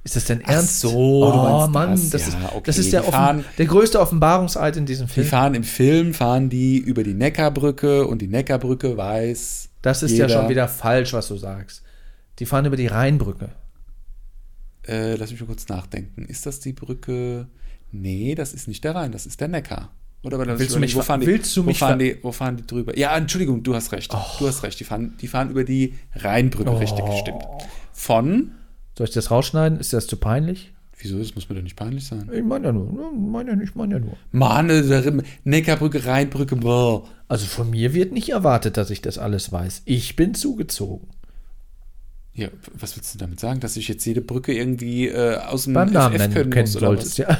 ist 0.04 0.14
das 0.16 0.26
denn 0.26 0.42
Ach 0.44 0.50
ernst? 0.52 0.80
so, 0.80 0.92
oh 1.26 1.66
Mann, 1.66 1.90
das. 1.90 2.10
das, 2.10 2.22
Ja, 2.32 2.38
ist, 2.38 2.52
okay, 2.54 2.62
das 2.66 2.78
ist 2.78 2.92
der, 2.92 3.00
die 3.02 3.10
fahren- 3.10 3.44
der 3.58 3.66
größte 3.66 3.98
Offenbarungseid 4.00 4.76
in 4.76 4.86
diesem 4.86 5.08
Die 5.08 5.12
Film. 5.12 5.26
fahren 5.26 5.54
im 5.54 5.64
Film, 5.64 6.14
fahren 6.14 6.48
die 6.48 6.78
über 6.78 7.02
die 7.02 7.14
Neckarbrücke 7.14 8.06
und 8.06 8.22
die 8.22 8.28
Neckarbrücke 8.28 8.96
weiß. 8.96 9.70
Das 9.82 10.04
ist 10.04 10.12
jeder, 10.12 10.28
ja 10.28 10.38
schon 10.40 10.48
wieder 10.50 10.68
falsch, 10.68 11.12
was 11.12 11.26
du 11.26 11.36
sagst. 11.36 11.82
Die 12.38 12.46
fahren 12.46 12.64
über 12.64 12.76
die 12.76 12.86
Rheinbrücke. 12.86 13.50
Äh, 14.86 15.16
lass 15.16 15.30
mich 15.32 15.40
mal 15.40 15.46
kurz 15.46 15.68
nachdenken. 15.68 16.24
Ist 16.26 16.46
das 16.46 16.60
die 16.60 16.72
Brücke? 16.72 17.48
Nee, 17.92 18.34
das 18.34 18.52
ist 18.54 18.68
nicht 18.68 18.82
der 18.84 18.94
Rhein, 18.94 19.12
das 19.12 19.26
ist 19.26 19.40
der 19.40 19.48
Neckar. 19.48 19.92
Oder 20.24 20.36
aber 20.40 20.58
Willst 20.58 20.74
du 20.74 20.78
mich 20.78 20.94
wo 20.94 21.02
fahren 21.02 21.20
die, 21.20 21.26
willst 21.26 21.56
du 21.56 21.62
wo 21.62 21.66
mich 21.66 21.78
fahren 21.78 21.98
ver- 21.98 22.06
Oh. 22.10 22.14
die, 22.16 22.24
wo 22.24 22.32
fahren 22.32 22.56
die 22.56 22.66
drüber? 22.66 22.96
Ja, 22.96 23.16
Entschuldigung, 23.16 23.62
du 23.62 23.74
hast 23.74 23.90
recht. 23.92 24.12
Du 24.12 24.46
hast 24.46 24.62
recht. 24.62 24.78
Die 24.78 24.84
fahren, 24.84 25.14
die 25.20 25.26
fahren 25.26 25.50
über 25.50 25.64
die 25.64 25.94
Rheinbrücke, 26.14 26.78
richtig 26.80 27.04
Oh. 27.04 27.10
gestimmt. 27.10 27.42
Von. 27.92 28.52
Soll 28.96 29.08
ich 29.08 29.12
das 29.14 29.30
rausschneiden? 29.30 29.80
Ist 29.80 29.92
das 29.92 30.06
zu 30.06 30.16
peinlich? 30.16 30.72
Wieso? 30.98 31.18
Das 31.18 31.34
muss 31.34 31.48
mir 31.48 31.56
doch 31.56 31.62
nicht 31.62 31.74
peinlich 31.74 32.06
sein. 32.06 32.30
Ich 32.32 32.44
meine 32.44 32.66
ja 32.66 32.72
nur. 32.72 32.86
Ich 33.12 33.18
meine 33.18 33.50
ja 33.50 33.56
nicht, 33.56 33.70
ich 33.70 33.74
meine 33.74 33.94
ja 33.94 34.00
nur. 34.00 34.16
Mann, 34.30 34.68
Neckarbrücke, 35.42 36.06
Rheinbrücke, 36.06 36.54
boah. 36.54 37.04
Also 37.26 37.46
von 37.46 37.70
mir 37.70 37.92
wird 37.92 38.12
nicht 38.12 38.28
erwartet, 38.28 38.76
dass 38.76 38.90
ich 38.90 39.02
das 39.02 39.18
alles 39.18 39.50
weiß. 39.50 39.82
Ich 39.86 40.14
bin 40.14 40.34
zugezogen. 40.34 41.08
Ja, 42.34 42.48
was 42.74 42.96
willst 42.96 43.12
du 43.14 43.18
damit 43.18 43.40
sagen? 43.40 43.58
Dass 43.60 43.76
ich 43.76 43.88
jetzt 43.88 44.04
jede 44.04 44.20
Brücke 44.20 44.54
irgendwie 44.54 45.08
äh, 45.08 45.36
aus 45.38 45.64
dem 45.64 45.74
Beim 45.74 45.92
Namen 45.92 46.14
FF 46.14 46.18
nennen 46.20 46.34
können 46.34 46.50
kennen 46.52 46.68
muss, 46.68 46.76
oder 46.76 46.86
solltest, 46.86 47.18
was? 47.18 47.28
ja. 47.28 47.38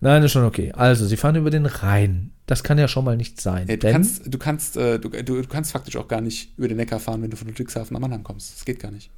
Nein, 0.00 0.22
ist 0.22 0.32
schon 0.32 0.44
okay. 0.44 0.72
Also, 0.72 1.06
sie 1.06 1.16
fahren 1.16 1.36
über 1.36 1.50
den 1.50 1.66
Rhein. 1.66 2.32
Das 2.46 2.62
kann 2.62 2.78
ja 2.78 2.88
schon 2.88 3.04
mal 3.04 3.16
nicht 3.16 3.40
sein. 3.40 3.66
Ja, 3.68 3.76
du, 3.76 3.90
kannst, 3.90 4.32
du, 4.32 4.38
kannst, 4.38 4.76
äh, 4.76 4.98
du, 4.98 5.08
du, 5.10 5.42
du 5.42 5.48
kannst 5.48 5.72
faktisch 5.72 5.96
auch 5.96 6.08
gar 6.08 6.20
nicht 6.20 6.56
über 6.56 6.68
den 6.68 6.78
Neckar 6.78 7.00
fahren, 7.00 7.22
wenn 7.22 7.30
du 7.30 7.36
von 7.36 7.48
Ludwigshafen 7.48 7.94
nach 7.94 8.00
Mannheim 8.00 8.24
kommst. 8.24 8.56
Das 8.56 8.64
geht 8.64 8.80
gar 8.80 8.90
nicht. 8.90 9.10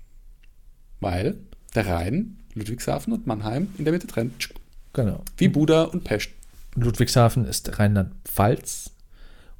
Weil 1.01 1.37
der 1.75 1.87
Rhein, 1.87 2.39
Ludwigshafen 2.55 3.13
und 3.13 3.27
Mannheim 3.27 3.69
in 3.79 3.85
der 3.85 3.93
Mitte 3.93 4.07
trennt. 4.07 4.51
Genau. 4.93 5.25
Wie 5.37 5.49
Buda 5.49 5.85
und 5.85 6.05
Pest. 6.05 6.31
Ludwigshafen 6.75 7.45
ist 7.45 7.79
Rheinland-Pfalz. 7.79 8.91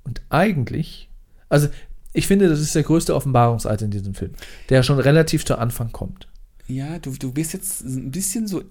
Und 0.05 0.23
eigentlich, 0.29 1.09
also 1.49 1.69
ich 2.13 2.27
finde, 2.27 2.49
das 2.49 2.61
ist 2.61 2.75
der 2.75 2.83
größte 2.83 3.15
Offenbarungseid 3.15 3.83
in 3.83 3.91
diesem 3.91 4.15
Film, 4.15 4.33
der 4.69 4.83
schon 4.83 4.99
relativ 4.99 5.45
zu 5.45 5.57
Anfang 5.57 5.93
kommt. 5.93 6.29
Ja, 6.67 6.99
du, 6.99 7.13
du 7.13 7.33
bist 7.33 7.53
jetzt 7.53 7.83
ein 7.83 8.11
bisschen 8.11 8.47
so 8.47 8.63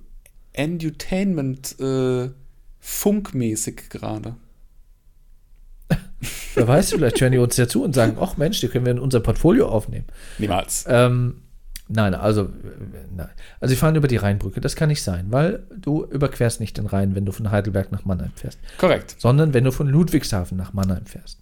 Edutainment 0.53 1.79
äh, 1.79 2.29
funkmäßig 2.79 3.89
gerade. 3.89 4.35
Wer 6.55 6.67
weiß, 6.67 6.91
vielleicht 6.91 7.19
hören 7.21 7.31
die 7.31 7.37
uns 7.37 7.57
ja 7.57 7.67
zu 7.67 7.83
und 7.83 7.93
sagen, 7.95 8.17
ach 8.19 8.37
Mensch, 8.37 8.59
die 8.59 8.67
können 8.67 8.85
wir 8.85 8.91
in 8.91 8.99
unser 8.99 9.19
Portfolio 9.19 9.69
aufnehmen. 9.69 10.05
Niemals. 10.37 10.85
Ähm, 10.87 11.41
nein, 11.87 12.13
also, 12.13 12.49
nein. 13.15 13.29
Also, 13.59 13.73
sie 13.73 13.79
fahren 13.79 13.95
über 13.95 14.07
die 14.07 14.17
Rheinbrücke. 14.17 14.59
Das 14.61 14.75
kann 14.75 14.89
nicht 14.89 15.01
sein, 15.03 15.27
weil 15.29 15.63
du 15.75 16.03
überquerst 16.05 16.59
nicht 16.59 16.77
den 16.77 16.85
Rhein, 16.87 17.15
wenn 17.15 17.25
du 17.25 17.31
von 17.31 17.51
Heidelberg 17.51 17.91
nach 17.91 18.05
Mannheim 18.05 18.31
fährst, 18.35 18.59
Korrekt. 18.77 19.15
sondern 19.19 19.53
wenn 19.53 19.63
du 19.63 19.71
von 19.71 19.87
Ludwigshafen 19.87 20.57
nach 20.57 20.73
Mannheim 20.73 21.05
fährst. 21.05 21.39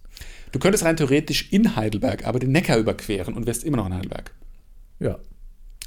Du 0.52 0.58
könntest 0.58 0.84
rein 0.84 0.96
theoretisch 0.96 1.52
in 1.52 1.76
Heidelberg 1.76 2.26
aber 2.26 2.38
den 2.38 2.52
Neckar 2.52 2.78
überqueren 2.78 3.34
und 3.34 3.46
wärst 3.46 3.64
immer 3.64 3.76
noch 3.76 3.86
in 3.86 3.94
Heidelberg. 3.94 4.32
Ja, 4.98 5.18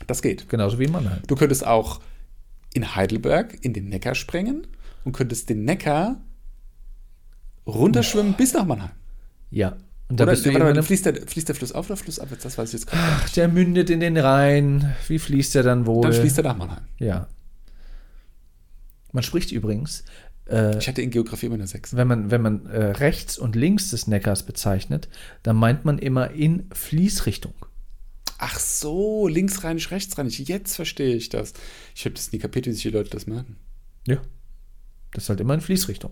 Das 0.07 0.21
geht. 0.21 0.47
genauso 0.49 0.77
wie 0.77 0.83
in 0.85 0.91
Mannheim. 0.91 1.19
Du 1.27 1.35
könntest 1.35 1.65
auch 1.65 1.99
in 2.73 2.95
Heidelberg 2.95 3.57
in 3.61 3.73
den 3.73 3.89
Neckar 3.89 4.15
sprengen 4.15 4.67
und 5.03 5.13
könntest 5.13 5.49
den 5.49 5.65
Neckar 5.65 6.21
runterschwimmen 7.65 8.33
bis 8.33 8.53
nach 8.53 8.65
Mannheim. 8.65 8.91
Ja. 9.49 9.77
Und 10.07 10.19
da 10.19 10.23
Oder 10.25 10.33
bist 10.33 10.45
du 10.45 10.49
warte 10.49 10.65
irgendwann 10.65 10.83
fließt, 10.83 11.05
der, 11.05 11.15
fließt 11.25 11.47
der 11.47 11.55
Fluss 11.55 11.71
auf 11.71 11.85
oder 11.89 11.95
flussabwärts? 11.95 12.43
Das 12.43 12.57
weiß 12.57 12.69
ich 12.69 12.81
jetzt 12.81 12.87
gerade 12.87 13.01
Ach, 13.01 13.29
der 13.29 13.47
mündet 13.47 13.89
in 13.89 14.01
den 14.01 14.17
Rhein. 14.17 14.93
Wie 15.07 15.19
fließt 15.19 15.55
der 15.55 15.63
dann 15.63 15.85
wohl? 15.85 16.01
Dann 16.03 16.13
fließt 16.13 16.37
er 16.39 16.43
nach 16.43 16.57
Mannheim. 16.57 16.83
Ja. 16.99 17.27
Man 19.13 19.23
spricht 19.23 19.51
übrigens, 19.51 20.03
äh, 20.49 20.77
Ich 20.77 20.87
hatte 20.87 21.01
in 21.01 21.11
Geografie 21.11 21.45
immer 21.45 21.55
eine 21.55 21.67
6. 21.67 21.95
wenn 21.95 22.07
man, 22.07 22.31
wenn 22.31 22.41
man 22.41 22.65
äh, 22.65 22.83
rechts 22.91 23.37
und 23.37 23.55
links 23.55 23.89
des 23.89 24.07
Neckars 24.07 24.43
bezeichnet, 24.43 25.07
dann 25.43 25.55
meint 25.55 25.85
man 25.85 25.97
immer 25.97 26.31
in 26.31 26.69
Fließrichtung. 26.73 27.53
Ach 28.43 28.57
so, 28.57 29.27
linksrheinisch, 29.27 29.91
rechtsrheinisch. 29.91 30.39
Jetzt 30.39 30.75
verstehe 30.75 31.15
ich 31.15 31.29
das. 31.29 31.53
Ich 31.93 32.05
habe 32.05 32.15
das 32.15 32.31
nie 32.31 32.39
kapiert, 32.39 32.65
wie 32.65 32.71
sich 32.71 32.81
die 32.81 32.89
Leute 32.89 33.11
das 33.11 33.27
merken. 33.27 33.55
Ja. 34.07 34.17
Das 35.13 35.23
ist 35.23 35.29
halt 35.29 35.39
immer 35.41 35.53
in 35.53 35.61
Fließrichtung. 35.61 36.11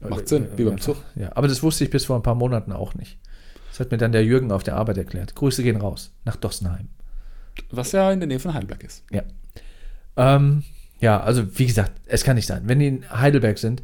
Macht 0.00 0.28
Sinn, 0.28 0.46
wie 0.56 0.64
beim 0.64 0.80
Zug. 0.80 0.98
Ja, 1.16 1.34
aber 1.34 1.48
das 1.48 1.64
wusste 1.64 1.82
ich 1.82 1.90
bis 1.90 2.04
vor 2.04 2.14
ein 2.14 2.22
paar 2.22 2.36
Monaten 2.36 2.70
auch 2.70 2.94
nicht. 2.94 3.18
Das 3.70 3.80
hat 3.80 3.90
mir 3.90 3.98
dann 3.98 4.12
der 4.12 4.24
Jürgen 4.24 4.52
auf 4.52 4.62
der 4.62 4.76
Arbeit 4.76 4.98
erklärt. 4.98 5.34
Grüße 5.34 5.64
gehen 5.64 5.78
raus 5.78 6.12
nach 6.24 6.36
Dossenheim. 6.36 6.88
Was 7.72 7.90
ja 7.90 8.12
in 8.12 8.20
der 8.20 8.28
Nähe 8.28 8.38
von 8.38 8.54
Heidelberg 8.54 8.84
ist. 8.84 9.02
Ja. 9.10 9.22
Ähm, 10.16 10.62
ja, 11.00 11.20
also 11.20 11.58
wie 11.58 11.66
gesagt, 11.66 12.00
es 12.06 12.22
kann 12.22 12.36
nicht 12.36 12.46
sein. 12.46 12.62
Wenn 12.66 12.78
die 12.78 12.86
in 12.86 13.10
Heidelberg 13.10 13.58
sind 13.58 13.82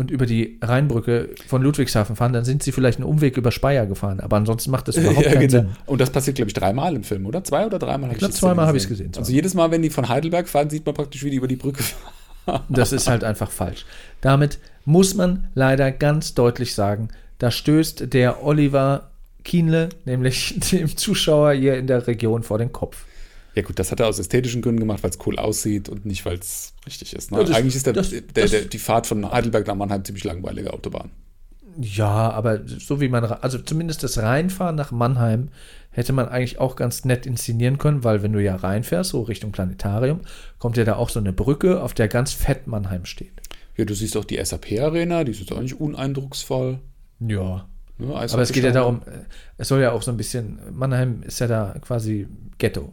und 0.00 0.10
über 0.10 0.24
die 0.24 0.58
Rheinbrücke 0.62 1.28
von 1.46 1.60
Ludwigshafen 1.60 2.16
fahren, 2.16 2.32
dann 2.32 2.46
sind 2.46 2.62
sie 2.62 2.72
vielleicht 2.72 2.98
einen 2.98 3.06
Umweg 3.06 3.36
über 3.36 3.50
Speyer 3.52 3.84
gefahren. 3.86 4.20
Aber 4.20 4.38
ansonsten 4.38 4.70
macht 4.70 4.88
das 4.88 4.96
überhaupt 4.96 5.26
Ja, 5.26 5.32
keinen 5.34 5.48
genau. 5.48 5.62
Sinn. 5.64 5.70
Und 5.84 6.00
das 6.00 6.08
passiert, 6.08 6.36
glaube 6.36 6.48
ich, 6.48 6.54
dreimal 6.54 6.96
im 6.96 7.04
Film, 7.04 7.26
oder? 7.26 7.44
Zwei 7.44 7.66
oder 7.66 7.78
dreimal? 7.78 8.08
hab 8.08 8.16
glaub, 8.16 8.30
die 8.30 8.36
zweimal 8.36 8.66
habe 8.66 8.78
ich's 8.78 8.88
gesehen, 8.88 9.12
Also 9.18 9.30
jedes 9.30 9.52
Mal, 9.52 9.70
wenn 9.70 9.82
die 9.82 9.90
von 9.90 10.08
Heidelberg 10.08 10.48
fahren, 10.48 10.70
sieht 10.70 10.86
man 10.86 10.94
praktisch, 10.94 11.22
wie 11.22 11.28
die 11.30 11.36
über 11.36 11.48
die 11.48 11.56
Brücke 11.56 11.82
fahren. 11.82 12.64
Das 12.70 12.92
ist 12.92 13.08
halt 13.08 13.22
einfach 13.24 13.50
falsch. 13.50 13.84
Damit 14.22 14.58
muss 14.86 15.14
man 15.14 15.48
leider 15.54 15.92
ganz 15.92 16.32
deutlich 16.34 16.74
sagen, 16.74 17.08
da 17.38 17.50
stößt 17.50 18.12
der 18.12 18.42
Oliver 18.42 19.10
Kienle, 19.44 19.90
nämlich 20.06 20.58
dem 20.72 20.96
Zuschauer 20.96 21.52
hier 21.52 21.76
in 21.76 21.86
der 21.86 22.06
Region, 22.06 22.42
vor 22.42 22.56
den 22.56 22.72
Kopf. 22.72 23.04
Ja 23.54 23.62
gut, 23.62 23.78
das 23.78 23.90
hat 23.90 24.00
er 24.00 24.06
aus 24.06 24.18
ästhetischen 24.18 24.62
Gründen 24.62 24.80
gemacht, 24.80 25.02
weil 25.02 25.10
es 25.10 25.18
cool 25.26 25.36
aussieht 25.38 25.88
und 25.88 26.06
nicht, 26.06 26.24
weil 26.24 26.38
es 26.38 26.72
richtig 26.86 27.14
ist. 27.14 27.32
Ne? 27.32 27.38
Ja, 27.38 27.44
das- 27.44 27.56
Eigentlich 27.56 27.76
ist 27.76 27.86
der, 27.86 27.92
das- 27.92 28.10
der, 28.10 28.22
das- 28.34 28.50
der, 28.50 28.60
die 28.62 28.78
Fahrt 28.78 29.06
von 29.06 29.30
Heidelberg 29.30 29.66
nach 29.66 29.74
Mannheim 29.74 30.04
ziemlich 30.04 30.24
langweilige 30.24 30.72
Autobahn. 30.72 31.10
Ja, 31.80 32.30
aber 32.30 32.60
so 32.66 33.00
wie 33.00 33.08
man, 33.08 33.24
also 33.24 33.58
zumindest 33.58 34.02
das 34.02 34.18
Reinfahren 34.18 34.74
nach 34.76 34.90
Mannheim 34.90 35.48
hätte 35.90 36.12
man 36.12 36.28
eigentlich 36.28 36.58
auch 36.60 36.76
ganz 36.76 37.04
nett 37.04 37.26
inszenieren 37.26 37.78
können, 37.78 38.04
weil 38.04 38.22
wenn 38.22 38.32
du 38.32 38.42
ja 38.42 38.56
reinfährst, 38.56 39.10
so 39.10 39.22
Richtung 39.22 39.52
Planetarium, 39.52 40.20
kommt 40.58 40.76
ja 40.76 40.84
da 40.84 40.96
auch 40.96 41.08
so 41.10 41.20
eine 41.20 41.32
Brücke, 41.32 41.80
auf 41.82 41.94
der 41.94 42.08
ganz 42.08 42.32
fett 42.32 42.66
Mannheim 42.66 43.04
steht. 43.04 43.32
Ja, 43.76 43.84
du 43.84 43.94
siehst 43.94 44.16
auch 44.16 44.24
die 44.24 44.44
SAP-Arena, 44.44 45.24
die 45.24 45.30
ist 45.32 45.40
jetzt 45.40 45.52
auch 45.52 45.60
nicht 45.60 45.80
uneindrucksvoll. 45.80 46.80
Ja. 47.20 47.66
Ne? 47.98 48.14
Aber 48.14 48.42
es 48.42 48.52
geht 48.52 48.64
ja 48.64 48.72
darum, 48.72 49.02
äh, 49.06 49.24
es 49.56 49.68
soll 49.68 49.80
ja 49.80 49.92
auch 49.92 50.02
so 50.02 50.10
ein 50.10 50.16
bisschen, 50.16 50.58
Mannheim 50.72 51.22
ist 51.22 51.38
ja 51.40 51.46
da 51.46 51.74
quasi 51.80 52.26
Ghetto. 52.58 52.92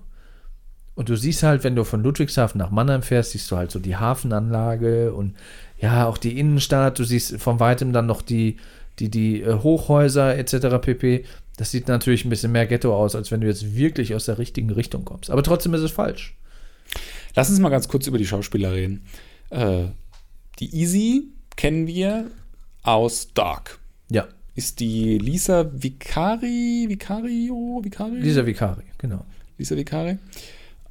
Und 0.97 1.09
du 1.09 1.15
siehst 1.15 1.43
halt, 1.43 1.63
wenn 1.63 1.75
du 1.75 1.83
von 1.83 2.01
Ludwigshafen 2.01 2.57
nach 2.57 2.71
Mannheim 2.71 3.03
fährst, 3.03 3.29
siehst 3.29 3.51
du 3.51 3.55
halt 3.55 3.69
so 3.69 3.77
die 3.77 3.97
Hafenanlage 3.97 5.13
und 5.13 5.35
ja, 5.79 6.07
auch 6.07 6.17
die 6.17 6.39
Innenstadt. 6.39 6.97
Du 6.97 7.03
siehst 7.03 7.39
von 7.39 7.59
weitem 7.59 7.93
dann 7.93 8.07
noch 8.07 8.23
die, 8.23 8.57
die, 8.97 9.09
die 9.09 9.43
äh, 9.43 9.59
Hochhäuser 9.61 10.35
etc. 10.35 10.81
pp. 10.81 11.23
Das 11.55 11.69
sieht 11.69 11.87
natürlich 11.87 12.25
ein 12.25 12.31
bisschen 12.31 12.51
mehr 12.51 12.65
Ghetto 12.65 12.95
aus, 12.97 13.13
als 13.13 13.29
wenn 13.29 13.41
du 13.41 13.47
jetzt 13.47 13.75
wirklich 13.75 14.15
aus 14.15 14.25
der 14.25 14.39
richtigen 14.39 14.71
Richtung 14.71 15.05
kommst. 15.05 15.29
Aber 15.29 15.43
trotzdem 15.43 15.75
ist 15.75 15.81
es 15.81 15.91
falsch. 15.91 16.35
Lass 17.35 17.51
uns 17.51 17.59
mal 17.59 17.69
ganz 17.69 17.87
kurz 17.87 18.07
über 18.07 18.17
die 18.17 18.25
Schauspieler 18.25 18.73
reden. 18.73 19.05
Äh, 19.51 19.83
die 20.57 20.75
Easy 20.75 21.27
kennen 21.55 21.85
wir 21.85 22.25
aus 22.81 23.33
Dark. 23.35 23.77
Ja, 24.09 24.27
Ist 24.55 24.79
die 24.79 25.19
Lisa 25.19 25.69
Vicari, 25.71 26.85
Vicario, 26.89 27.81
Vicari? 27.83 28.19
Lisa 28.19 28.43
Vicari, 28.43 28.85
genau. 28.97 29.23
Lisa 29.59 29.75
Vicari. 29.75 30.17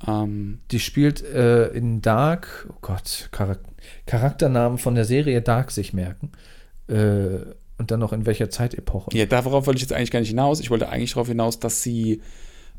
Ähm, 0.07 0.61
Die 0.71 0.81
spielt 0.81 1.23
äh, 1.25 1.69
in 1.69 2.03
Dark, 2.03 2.67
oh 2.71 2.79
Gott, 2.81 3.29
Charak 3.33 3.61
Charakternamen 4.07 4.79
von 4.79 4.95
der 4.97 5.05
Serie 5.05 5.43
Dark 5.43 5.71
sich 5.71 5.93
merken. 5.93 6.33
Äh, 6.89 7.39
und 7.79 7.91
dann 7.91 8.01
noch 8.01 8.13
in 8.13 8.27
welcher 8.27 8.51
Zeitepoche. 8.51 9.17
ja, 9.17 9.27
darauf 9.27 9.67
wollte 9.67 9.77
ich 9.77 9.83
jetzt 9.83 9.93
eigentlich 9.93 10.11
gar 10.11 10.21
nicht 10.21 10.31
hinaus. 10.31 10.61
Ich 10.61 10.71
wollte 10.71 10.89
eigentlich 10.89 11.13
darauf 11.13 11.29
hinaus, 11.29 11.61
dass 11.61 11.83
sie 11.83 12.23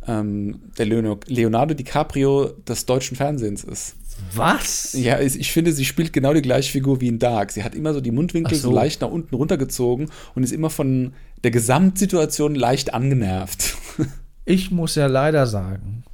ähm, 0.07 0.59
der 0.77 0.85
Leonardo, 0.85 1.73
DiCaprio 1.73 2.47
des 2.67 2.85
deutschen 2.85 3.15
Fernsehens 3.15 3.63
ist. 3.63 3.95
Was? 4.33 4.93
Ja, 4.93 5.19
ich 5.19 5.51
finde, 5.51 5.71
sie 5.71 5.85
spielt 5.85 6.11
genau 6.13 6.33
die 6.33 6.41
gleiche 6.41 6.71
Figur 6.71 7.01
wie 7.01 7.07
in 7.07 7.19
Dark. 7.19 7.51
Sie 7.51 7.63
hat 7.63 7.75
immer 7.75 7.93
so 7.93 8.01
die 8.01 8.11
Mundwinkel 8.11 8.57
so. 8.57 8.69
so 8.69 8.75
leicht 8.75 9.01
nach 9.01 9.11
unten 9.11 9.35
runtergezogen 9.35 10.09
und 10.33 10.43
ist 10.43 10.51
immer 10.51 10.71
von 10.71 11.13
der 11.43 11.51
Gesamtsituation 11.51 12.55
leicht 12.55 12.93
angenervt. 12.93 13.75
Ich 14.49 14.71
muss 14.71 14.95
ja 14.95 15.07
leider 15.07 15.45
sagen, 15.45 16.05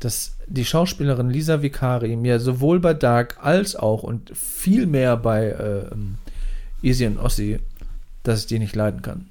dass 0.00 0.36
die 0.46 0.64
Schauspielerin 0.64 1.30
Lisa 1.30 1.62
Vicari 1.62 2.16
mir 2.16 2.40
sowohl 2.40 2.80
bei 2.80 2.94
Dark 2.94 3.38
als 3.42 3.76
auch 3.76 4.02
und 4.02 4.36
viel 4.36 4.86
mehr 4.86 5.16
bei 5.16 5.48
äh, 5.48 5.84
Easy 6.86 7.06
und 7.06 7.18
Ossi, 7.18 7.60
dass 8.22 8.40
ich 8.40 8.46
die 8.46 8.58
nicht 8.58 8.76
leiden 8.76 9.00
kann. 9.02 9.28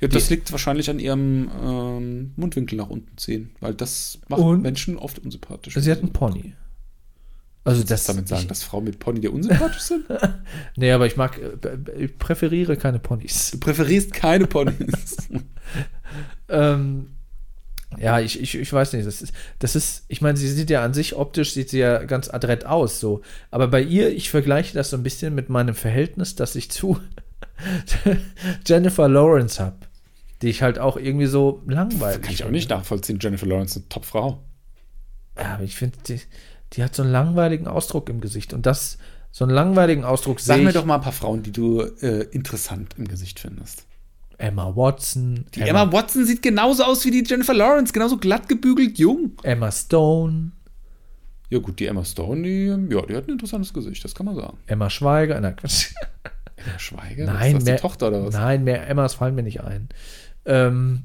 Ja, 0.00 0.08
das 0.08 0.28
Die- 0.28 0.34
liegt 0.34 0.50
wahrscheinlich 0.52 0.88
an 0.90 0.98
ihrem 0.98 1.50
ähm, 1.62 2.32
Mundwinkel 2.36 2.76
nach 2.78 2.88
unten 2.90 3.16
ziehen, 3.16 3.50
weil 3.60 3.74
das 3.74 4.18
macht? 4.28 4.40
Menschen 4.60 4.96
oft 4.98 5.18
unsympathisch. 5.18 5.74
Sie 5.74 5.90
hat 5.90 6.00
einen 6.00 6.12
Pony. 6.12 6.54
Also 7.66 7.80
das 7.80 7.88
das 7.88 8.04
damit 8.06 8.28
sagen, 8.28 8.42
ich, 8.42 8.48
dass 8.48 8.62
Frauen 8.62 8.84
mit 8.84 8.98
Pony 8.98 9.20
dir 9.20 9.32
unsympathisch 9.32 9.80
sind? 9.82 10.04
Nee, 10.76 10.92
aber 10.92 11.06
ich 11.06 11.16
mag, 11.16 11.38
äh, 11.38 12.02
ich 12.04 12.18
präferiere 12.18 12.76
keine 12.76 12.98
Ponys. 12.98 13.52
Du 13.52 13.58
präferierst 13.60 14.12
keine 14.12 14.46
Ponys. 14.46 15.16
Ähm, 16.48 17.08
ja, 17.98 18.20
ich, 18.20 18.40
ich, 18.40 18.54
ich 18.56 18.72
weiß 18.72 18.92
nicht, 18.92 19.06
das 19.06 19.22
ist, 19.22 19.34
das 19.58 19.76
ist, 19.76 20.04
ich 20.08 20.20
meine, 20.20 20.36
sie 20.36 20.48
sieht 20.48 20.70
ja 20.70 20.84
an 20.84 20.94
sich 20.94 21.14
optisch, 21.16 21.52
sieht 21.52 21.70
sie 21.70 21.78
ja 21.78 22.04
ganz 22.04 22.28
adrett 22.28 22.66
aus, 22.66 23.00
so. 23.00 23.22
Aber 23.50 23.68
bei 23.68 23.82
ihr, 23.82 24.10
ich 24.14 24.30
vergleiche 24.30 24.74
das 24.74 24.90
so 24.90 24.96
ein 24.96 25.02
bisschen 25.02 25.34
mit 25.34 25.48
meinem 25.48 25.74
Verhältnis, 25.74 26.34
das 26.34 26.54
ich 26.56 26.70
zu 26.70 26.98
Jennifer 28.66 29.08
Lawrence 29.08 29.62
habe. 29.62 29.76
Die 30.42 30.48
ich 30.48 30.62
halt 30.62 30.78
auch 30.78 30.96
irgendwie 30.96 31.26
so 31.26 31.62
langweilig 31.66 32.22
Kann 32.22 32.32
ich 32.32 32.42
auch 32.42 32.46
finde. 32.46 32.58
nicht 32.58 32.70
nachvollziehen. 32.70 33.18
Jennifer 33.20 33.46
Lawrence 33.46 33.78
ist 33.78 33.84
eine 33.84 33.88
Top-Frau. 33.88 34.42
Ja, 35.38 35.54
aber 35.54 35.64
ich 35.64 35.76
finde, 35.76 35.96
die, 36.06 36.20
die 36.72 36.82
hat 36.82 36.94
so 36.94 37.02
einen 37.02 37.12
langweiligen 37.12 37.66
Ausdruck 37.66 38.08
im 38.08 38.20
Gesicht. 38.20 38.52
Und 38.52 38.66
das, 38.66 38.98
so 39.30 39.44
einen 39.44 39.54
langweiligen 39.54 40.04
Ausdruck 40.04 40.40
Sag 40.40 40.56
sehe 40.56 40.64
mir 40.64 40.70
ich. 40.70 40.74
doch 40.74 40.84
mal 40.84 40.96
ein 40.96 41.00
paar 41.00 41.12
Frauen, 41.12 41.42
die 41.42 41.52
du 41.52 41.80
äh, 41.80 42.24
interessant 42.32 42.94
im 42.98 43.08
Gesicht 43.08 43.40
findest. 43.40 43.86
Emma 44.38 44.74
Watson, 44.74 45.46
Die 45.54 45.60
Emma, 45.60 45.90
Watson 45.92 46.24
sieht 46.24 46.42
genauso 46.42 46.84
aus 46.84 47.04
wie 47.04 47.10
die 47.10 47.24
Jennifer 47.24 47.54
Lawrence, 47.54 47.92
genauso 47.92 48.16
glatt 48.16 48.48
gebügelt 48.48 48.98
jung. 48.98 49.32
Emma 49.42 49.70
Stone, 49.70 50.52
Ja 51.50 51.58
gut, 51.58 51.78
die 51.78 51.86
Emma 51.86 52.04
Stone, 52.04 52.42
die, 52.42 52.66
ja, 52.66 53.02
die 53.02 53.14
hat 53.16 53.26
ein 53.28 53.32
interessantes 53.32 53.72
Gesicht, 53.72 54.04
das 54.04 54.14
kann 54.14 54.26
man 54.26 54.36
sagen. 54.36 54.58
Emma 54.66 54.90
Schweiger, 54.90 55.40
na, 55.40 55.52
Quatsch. 55.52 55.92
Emma 56.56 56.78
Schweiger, 56.78 57.26
Nein, 57.26 57.56
ist 57.58 57.64
mehr, 57.64 57.76
die 57.76 57.80
Tochter 57.82 58.08
oder 58.08 58.24
was? 58.26 58.34
Nein, 58.34 58.64
mehr 58.64 58.88
Emmas 58.88 59.14
fallen 59.14 59.34
mir 59.34 59.42
nicht 59.42 59.60
ein. 59.62 59.88
Ähm, 60.46 61.02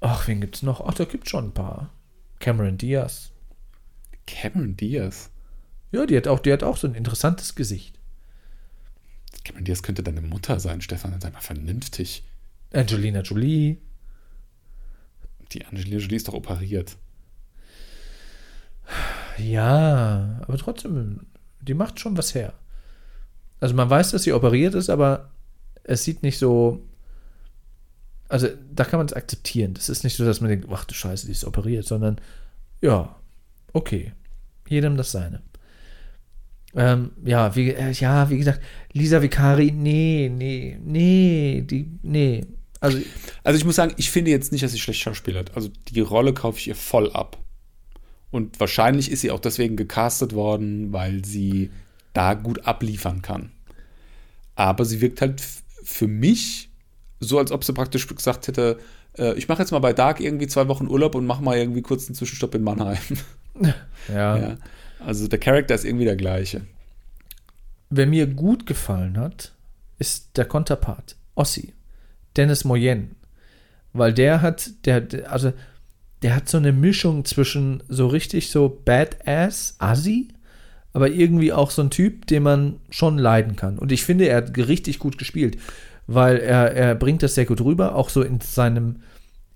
ach, 0.00 0.26
wen 0.28 0.40
gibt's 0.40 0.62
noch? 0.62 0.80
Ach, 0.86 0.94
da 0.94 1.04
gibt's 1.04 1.30
schon 1.30 1.46
ein 1.46 1.54
paar. 1.54 1.90
Cameron 2.40 2.78
Diaz. 2.78 3.30
Cameron 4.26 4.76
Diaz. 4.76 5.30
Ja, 5.90 6.06
die 6.06 6.16
hat 6.16 6.28
auch, 6.28 6.40
die 6.40 6.52
hat 6.52 6.62
auch 6.62 6.76
so 6.76 6.86
ein 6.86 6.94
interessantes 6.94 7.54
Gesicht. 7.54 7.97
Cameron 9.44 9.64
Diaz 9.64 9.82
könnte 9.82 10.02
deine 10.02 10.20
Mutter 10.20 10.60
sein, 10.60 10.80
Stefan, 10.80 11.20
sei 11.20 11.30
mal 11.30 11.40
vernünftig. 11.40 12.24
Angelina 12.72 13.20
Jolie. 13.20 13.78
Die 15.52 15.64
Angelina 15.64 15.98
Jolie 15.98 16.16
ist 16.16 16.28
doch 16.28 16.34
operiert. 16.34 16.96
Ja, 19.38 20.40
aber 20.42 20.58
trotzdem, 20.58 21.26
die 21.60 21.74
macht 21.74 22.00
schon 22.00 22.16
was 22.16 22.34
her. 22.34 22.54
Also 23.60 23.74
man 23.74 23.90
weiß, 23.90 24.10
dass 24.10 24.22
sie 24.22 24.32
operiert 24.32 24.74
ist, 24.74 24.90
aber 24.90 25.30
es 25.84 26.04
sieht 26.04 26.22
nicht 26.22 26.38
so. 26.38 26.84
Also 28.28 28.48
da 28.74 28.84
kann 28.84 28.98
man 28.98 29.06
es 29.06 29.14
akzeptieren. 29.14 29.74
Das 29.74 29.88
ist 29.88 30.04
nicht 30.04 30.16
so, 30.16 30.24
dass 30.24 30.40
man 30.40 30.50
denkt, 30.50 30.66
ach 30.70 30.84
du 30.84 30.94
Scheiße, 30.94 31.26
die 31.26 31.32
ist 31.32 31.44
operiert, 31.44 31.86
sondern 31.86 32.20
ja, 32.80 33.16
okay. 33.72 34.12
Jedem 34.68 34.96
das 34.96 35.12
seine. 35.12 35.42
Ähm, 36.74 37.12
ja, 37.24 37.54
wie, 37.56 37.70
äh, 37.70 37.92
ja, 37.92 38.28
wie 38.30 38.38
gesagt, 38.38 38.60
Lisa 38.92 39.22
Vicari, 39.22 39.72
nee, 39.72 40.30
nee, 40.32 40.78
nee, 40.84 41.64
die, 41.66 41.88
nee. 42.02 42.44
Also, 42.80 42.98
Also 43.42 43.58
ich 43.58 43.64
muss 43.64 43.76
sagen, 43.76 43.94
ich 43.96 44.10
finde 44.10 44.30
jetzt 44.30 44.52
nicht, 44.52 44.62
dass 44.62 44.72
sie 44.72 44.78
schlecht 44.78 45.00
schauspielert. 45.00 45.52
Also 45.54 45.70
die 45.88 46.00
Rolle 46.00 46.34
kaufe 46.34 46.58
ich 46.58 46.68
ihr 46.68 46.76
voll 46.76 47.10
ab. 47.12 47.38
Und 48.30 48.60
wahrscheinlich 48.60 49.10
ist 49.10 49.22
sie 49.22 49.30
auch 49.30 49.40
deswegen 49.40 49.76
gecastet 49.76 50.34
worden, 50.34 50.92
weil 50.92 51.24
sie 51.24 51.70
da 52.12 52.34
gut 52.34 52.66
abliefern 52.66 53.22
kann. 53.22 53.50
Aber 54.54 54.84
sie 54.84 55.00
wirkt 55.00 55.20
halt 55.20 55.42
für 55.82 56.08
mich 56.08 56.68
so, 57.20 57.38
als 57.38 57.50
ob 57.50 57.64
sie 57.64 57.72
praktisch 57.72 58.06
gesagt 58.06 58.46
hätte, 58.48 58.78
äh, 59.16 59.34
ich 59.34 59.48
mache 59.48 59.62
jetzt 59.62 59.70
mal 59.70 59.78
bei 59.78 59.92
Dark 59.92 60.20
irgendwie 60.20 60.46
zwei 60.46 60.68
Wochen 60.68 60.88
Urlaub 60.88 61.14
und 61.14 61.26
mache 61.26 61.42
mal 61.42 61.56
irgendwie 61.56 61.82
kurz 61.82 62.06
einen 62.06 62.14
Zwischenstopp 62.14 62.54
in 62.54 62.62
Mannheim. 62.62 62.98
ja. 64.08 64.38
ja. 64.38 64.56
Also 65.04 65.28
der 65.28 65.38
Charakter 65.38 65.74
ist 65.74 65.84
irgendwie 65.84 66.04
der 66.04 66.16
gleiche. 66.16 66.62
Wer 67.90 68.06
mir 68.06 68.26
gut 68.26 68.66
gefallen 68.66 69.18
hat, 69.18 69.52
ist 69.98 70.36
der 70.36 70.44
Konterpart, 70.44 71.16
Ossi, 71.34 71.72
Dennis 72.36 72.64
Moyen. 72.64 73.12
Weil 73.92 74.12
der 74.12 74.42
hat, 74.42 74.70
der, 74.84 75.06
also, 75.30 75.52
der 76.22 76.36
hat 76.36 76.48
so 76.48 76.58
eine 76.58 76.72
Mischung 76.72 77.24
zwischen 77.24 77.82
so 77.88 78.06
richtig 78.06 78.50
so 78.50 78.80
Badass, 78.84 79.76
Assi, 79.78 80.28
aber 80.92 81.10
irgendwie 81.10 81.52
auch 81.52 81.70
so 81.70 81.82
ein 81.82 81.90
Typ, 81.90 82.26
den 82.26 82.42
man 82.42 82.80
schon 82.90 83.18
leiden 83.18 83.56
kann. 83.56 83.78
Und 83.78 83.92
ich 83.92 84.04
finde, 84.04 84.28
er 84.28 84.38
hat 84.38 84.56
richtig 84.56 84.98
gut 84.98 85.16
gespielt, 85.16 85.58
weil 86.06 86.38
er, 86.38 86.72
er 86.72 86.94
bringt 86.94 87.22
das 87.22 87.34
sehr 87.34 87.46
gut 87.46 87.60
rüber, 87.60 87.94
auch 87.94 88.08
so 88.10 88.22
in 88.22 88.40
seinem 88.40 88.96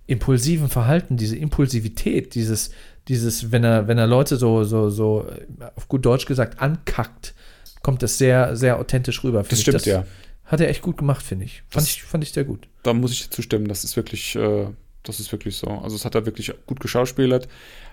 impulsiven 0.07 0.68
Verhalten, 0.68 1.16
diese 1.16 1.37
Impulsivität, 1.37 2.35
dieses, 2.35 2.70
dieses, 3.08 3.50
wenn 3.52 3.64
er, 3.64 3.88
wenn 3.88 3.98
er 3.98 4.06
Leute 4.06 4.36
so, 4.36 4.64
so, 4.64 4.90
so, 4.90 5.26
äh, 5.28 5.64
auf 5.76 5.88
gut 5.88 6.04
Deutsch 6.04 6.26
gesagt, 6.26 6.60
ankackt, 6.60 7.34
kommt 7.82 8.02
das 8.02 8.18
sehr, 8.18 8.56
sehr 8.56 8.78
authentisch 8.78 9.24
rüber. 9.24 9.42
Das 9.48 9.60
stimmt, 9.60 9.84
ja. 9.86 10.04
Hat 10.44 10.60
er 10.60 10.68
echt 10.68 10.82
gut 10.82 10.98
gemacht, 10.98 11.24
finde 11.24 11.46
ich. 11.46 11.62
Fand, 11.68 11.86
Das- 11.86 11.90
ich. 11.94 12.02
fand 12.02 12.22
ich 12.24 12.32
sehr 12.32 12.44
gut. 12.44 12.68
da 12.82 12.92
muss 12.92 13.12
ich 13.12 13.30
zustimmen, 13.30 13.66
das 13.68 13.84
ist 13.84 13.96
wirklich, 13.96 14.36
äh, 14.36 14.66
das 15.02 15.18
ist 15.20 15.32
wirklich 15.32 15.56
so. 15.56 15.66
Also 15.68 15.96
es 15.96 16.04
hat 16.04 16.14
er 16.14 16.26
wirklich 16.26 16.52
gut 16.66 16.78
geschauspielert. 16.80 17.48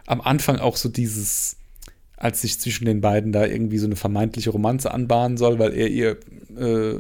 Am 0.06 0.22
Anfang 0.22 0.58
auch 0.60 0.76
so 0.76 0.90
dieses, 0.90 1.56
als 2.18 2.42
sich 2.42 2.60
zwischen 2.60 2.86
den 2.86 3.02
beiden 3.02 3.32
da 3.32 3.46
irgendwie 3.46 3.78
so 3.78 3.86
eine 3.88 3.96
vermeintliche 3.96 4.50
Romanze 4.52 4.92
anbahnen 4.92 5.38
soll, 5.38 5.58
weil 5.58 5.74
er 5.74 5.88
ihr 5.88 6.18
äh, 6.58 7.00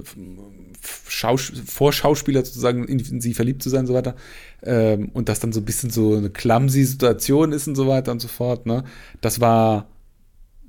Schaus 1.07 1.51
Vorschauspieler 1.65 2.45
sozusagen 2.45 2.85
in, 2.85 3.21
sie 3.21 3.33
verliebt 3.33 3.61
zu 3.61 3.69
sein 3.69 3.81
und 3.81 3.87
so 3.87 3.93
weiter. 3.93 4.15
Ähm, 4.63 5.09
und 5.13 5.29
das 5.29 5.39
dann 5.39 5.51
so 5.51 5.59
ein 5.59 5.65
bisschen 5.65 5.89
so 5.89 6.15
eine 6.15 6.29
clumsy 6.29 6.83
Situation 6.83 7.51
ist 7.51 7.67
und 7.67 7.75
so 7.75 7.87
weiter 7.87 8.11
und 8.11 8.19
so 8.19 8.27
fort. 8.27 8.65
Ne? 8.65 8.83
Das 9.21 9.39
war 9.39 9.87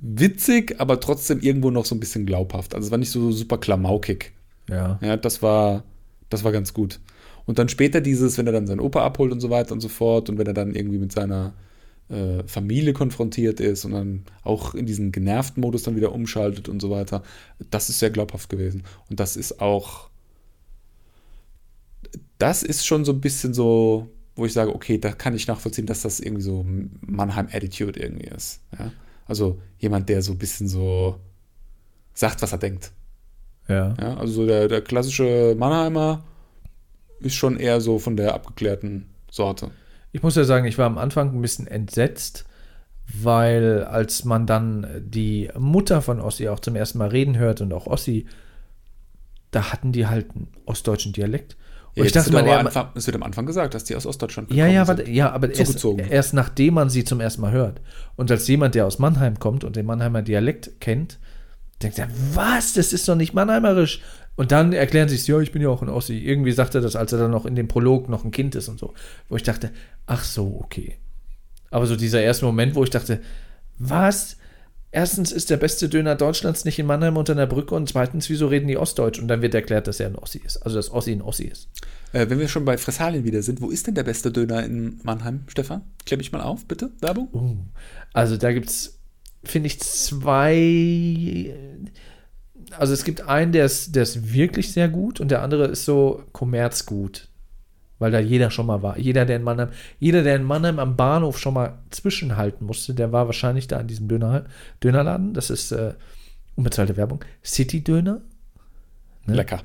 witzig, 0.01 0.75
aber 0.79 0.99
trotzdem 0.99 1.39
irgendwo 1.39 1.71
noch 1.71 1.85
so 1.85 1.95
ein 1.95 1.99
bisschen 1.99 2.25
glaubhaft. 2.25 2.75
Also 2.75 2.87
es 2.87 2.91
war 2.91 2.97
nicht 2.97 3.11
so 3.11 3.31
super 3.31 3.57
klamaukig. 3.57 4.31
Ja. 4.69 4.99
Ja, 5.01 5.17
das 5.17 5.41
war, 5.41 5.83
das 6.29 6.43
war 6.43 6.51
ganz 6.51 6.73
gut. 6.73 6.99
Und 7.45 7.59
dann 7.59 7.69
später 7.69 8.01
dieses, 8.01 8.37
wenn 8.37 8.47
er 8.47 8.53
dann 8.53 8.67
seinen 8.67 8.79
Opa 8.79 9.03
abholt 9.03 9.31
und 9.31 9.39
so 9.39 9.49
weiter 9.49 9.73
und 9.73 9.81
so 9.81 9.89
fort 9.89 10.29
und 10.29 10.37
wenn 10.37 10.47
er 10.47 10.53
dann 10.53 10.73
irgendwie 10.73 10.97
mit 10.97 11.11
seiner 11.11 11.53
äh, 12.11 12.43
Familie 12.47 12.93
konfrontiert 12.93 13.59
ist 13.59 13.85
und 13.85 13.93
dann 13.93 14.25
auch 14.43 14.75
in 14.75 14.85
diesen 14.85 15.11
genervten 15.11 15.61
Modus 15.61 15.83
dann 15.83 15.95
wieder 15.95 16.11
umschaltet 16.11 16.69
und 16.69 16.81
so 16.81 16.89
weiter, 16.89 17.23
das 17.69 17.89
ist 17.89 17.99
sehr 17.99 18.09
glaubhaft 18.09 18.49
gewesen. 18.49 18.83
Und 19.09 19.19
das 19.19 19.37
ist 19.37 19.61
auch, 19.61 20.09
das 22.37 22.63
ist 22.63 22.85
schon 22.85 23.05
so 23.05 23.13
ein 23.13 23.21
bisschen 23.21 23.53
so, 23.53 24.09
wo 24.35 24.45
ich 24.45 24.53
sage, 24.53 24.75
okay, 24.75 24.97
da 24.97 25.11
kann 25.11 25.35
ich 25.35 25.47
nachvollziehen, 25.47 25.85
dass 25.85 26.01
das 26.01 26.19
irgendwie 26.19 26.43
so 26.43 26.65
Mannheim-Attitude 27.01 27.99
irgendwie 27.99 28.27
ist. 28.27 28.61
Ja? 28.77 28.91
Also 29.27 29.59
jemand, 29.79 30.09
der 30.09 30.21
so 30.21 30.33
ein 30.33 30.37
bisschen 30.37 30.67
so 30.67 31.15
sagt, 32.13 32.41
was 32.41 32.51
er 32.51 32.57
denkt. 32.57 32.91
Ja. 33.67 33.93
Ja, 33.99 34.17
also 34.17 34.33
so 34.33 34.45
der, 34.45 34.67
der 34.67 34.81
klassische 34.81 35.55
Mannheimer 35.57 36.23
ist 37.19 37.35
schon 37.35 37.57
eher 37.57 37.79
so 37.79 37.99
von 37.99 38.17
der 38.17 38.33
abgeklärten 38.33 39.05
Sorte. 39.29 39.71
Ich 40.11 40.23
muss 40.23 40.35
ja 40.35 40.43
sagen, 40.43 40.65
ich 40.65 40.77
war 40.77 40.85
am 40.85 40.97
Anfang 40.97 41.33
ein 41.33 41.41
bisschen 41.41 41.67
entsetzt, 41.67 42.45
weil 43.13 43.83
als 43.83 44.25
man 44.25 44.45
dann 44.45 44.87
die 44.99 45.49
Mutter 45.57 46.01
von 46.01 46.19
Ossi 46.19 46.47
auch 46.49 46.59
zum 46.59 46.75
ersten 46.75 46.97
Mal 46.97 47.09
reden 47.09 47.37
hört 47.37 47.61
und 47.61 47.73
auch 47.73 47.87
Ossi, 47.87 48.25
da 49.51 49.71
hatten 49.71 49.91
die 49.91 50.07
halt 50.07 50.31
einen 50.31 50.47
ostdeutschen 50.65 51.13
Dialekt. 51.13 51.57
Und 51.89 51.97
Ja, 51.97 52.05
ich 52.05 52.11
dachte, 52.13 52.29
es, 52.29 52.33
man, 52.33 52.45
aber 52.47 52.59
Anfang, 52.59 52.89
es 52.95 53.05
wird 53.05 53.15
am 53.15 53.23
Anfang 53.23 53.45
gesagt, 53.45 53.73
dass 53.73 53.83
die 53.83 53.95
aus 53.95 54.05
Ostdeutschland 54.05 54.51
ja, 54.53 54.65
ja, 54.65 54.85
sind. 54.85 55.07
ja, 55.09 55.31
aber 55.31 55.53
erst, 55.53 55.85
erst 56.09 56.33
nachdem 56.33 56.75
man 56.75 56.89
sie 56.89 57.03
zum 57.03 57.19
ersten 57.19 57.41
Mal 57.41 57.51
hört. 57.51 57.81
Und 58.15 58.31
als 58.31 58.47
jemand, 58.47 58.75
der 58.75 58.85
aus 58.85 58.97
Mannheim 58.97 59.39
kommt 59.39 59.65
und 59.65 59.75
den 59.75 59.85
Mannheimer 59.85 60.21
Dialekt 60.21 60.79
kennt, 60.79 61.19
denkt 61.83 61.99
er, 61.99 62.07
was, 62.33 62.73
das 62.73 62.93
ist 62.93 63.09
doch 63.09 63.15
nicht 63.15 63.33
mannheimerisch. 63.33 64.01
Und 64.35 64.51
dann 64.51 64.73
erklären 64.73 65.09
sie 65.09 65.15
es, 65.15 65.27
ja, 65.27 65.39
ich 65.39 65.51
bin 65.51 65.61
ja 65.61 65.69
auch 65.69 65.81
ein 65.81 65.89
Ossi. 65.89 66.17
Irgendwie 66.17 66.51
sagt 66.51 66.75
er 66.75 66.81
das, 66.81 66.95
als 66.95 67.11
er 67.11 67.19
dann 67.19 67.31
noch 67.31 67.45
in 67.45 67.55
dem 67.55 67.67
Prolog 67.67 68.09
noch 68.09 68.23
ein 68.23 68.31
Kind 68.31 68.55
ist 68.55 68.69
und 68.69 68.79
so. 68.79 68.93
Wo 69.29 69.35
ich 69.35 69.43
dachte, 69.43 69.71
ach 70.05 70.23
so, 70.23 70.59
okay. 70.63 70.97
Aber 71.69 71.85
so 71.85 71.95
dieser 71.95 72.21
erste 72.21 72.45
Moment, 72.45 72.75
wo 72.75 72.83
ich 72.83 72.89
dachte, 72.89 73.21
was? 73.77 74.37
Erstens 74.93 75.31
ist 75.31 75.49
der 75.49 75.55
beste 75.55 75.87
Döner 75.87 76.15
Deutschlands 76.15 76.65
nicht 76.65 76.77
in 76.77 76.85
Mannheim 76.85 77.15
unter 77.15 77.31
einer 77.31 77.47
Brücke 77.47 77.75
und 77.75 77.87
zweitens, 77.87 78.29
wieso 78.29 78.47
reden 78.47 78.67
die 78.67 78.77
Ostdeutsch? 78.77 79.19
Und 79.19 79.29
dann 79.29 79.41
wird 79.41 79.55
erklärt, 79.55 79.87
dass 79.87 80.01
er 80.01 80.07
ein 80.07 80.17
Ossi 80.17 80.41
ist. 80.43 80.57
Also, 80.57 80.75
dass 80.75 80.91
Ossi 80.91 81.13
ein 81.13 81.21
Ossi 81.21 81.45
ist. 81.45 81.69
Äh, 82.11 82.29
wenn 82.29 82.39
wir 82.39 82.49
schon 82.49 82.65
bei 82.65 82.77
Fressalien 82.77 83.23
wieder 83.23 83.41
sind, 83.41 83.61
wo 83.61 83.69
ist 83.69 83.87
denn 83.87 83.95
der 83.95 84.03
beste 84.03 84.31
Döner 84.31 84.65
in 84.65 84.99
Mannheim, 85.03 85.45
Stefan? 85.47 85.83
Klär 86.05 86.17
mich 86.17 86.33
mal 86.33 86.41
auf, 86.41 86.65
bitte. 86.65 86.91
Werbung? 86.99 87.29
Uh, 87.31 87.55
also, 88.11 88.35
da 88.35 88.51
gibt 88.51 88.69
es, 88.69 88.99
finde 89.45 89.67
ich, 89.67 89.79
zwei. 89.79 91.55
Also, 92.77 92.93
es 92.93 93.03
gibt 93.03 93.21
einen, 93.27 93.51
der 93.51 93.65
ist, 93.65 93.95
der 93.95 94.03
ist 94.03 94.33
wirklich 94.33 94.71
sehr 94.71 94.89
gut 94.89 95.19
und 95.19 95.29
der 95.31 95.41
andere 95.41 95.65
ist 95.67 95.85
so 95.85 96.23
kommerzgut. 96.31 97.27
Weil 97.99 98.11
da 98.11 98.19
jeder 98.19 98.49
schon 98.49 98.65
mal 98.65 98.81
war. 98.81 98.97
Jeder, 98.97 99.25
der 99.25 99.35
in 99.35 99.43
Mannheim, 99.43 99.69
jeder, 99.99 100.23
der 100.23 100.35
in 100.35 100.43
Mannheim 100.43 100.79
am 100.79 100.95
Bahnhof 100.95 101.37
schon 101.37 101.53
mal 101.53 101.77
zwischenhalten 101.91 102.65
musste, 102.65 102.95
der 102.95 103.11
war 103.11 103.27
wahrscheinlich 103.27 103.67
da 103.67 103.79
in 103.79 103.87
diesem 103.87 104.07
Döner, 104.07 104.45
Dönerladen. 104.83 105.35
Das 105.35 105.51
ist 105.51 105.71
äh, 105.71 105.93
unbezahlte 106.55 106.97
Werbung. 106.97 107.23
City 107.43 107.83
Döner. 107.83 108.21
Ne? 109.25 109.35
Lecker. 109.35 109.61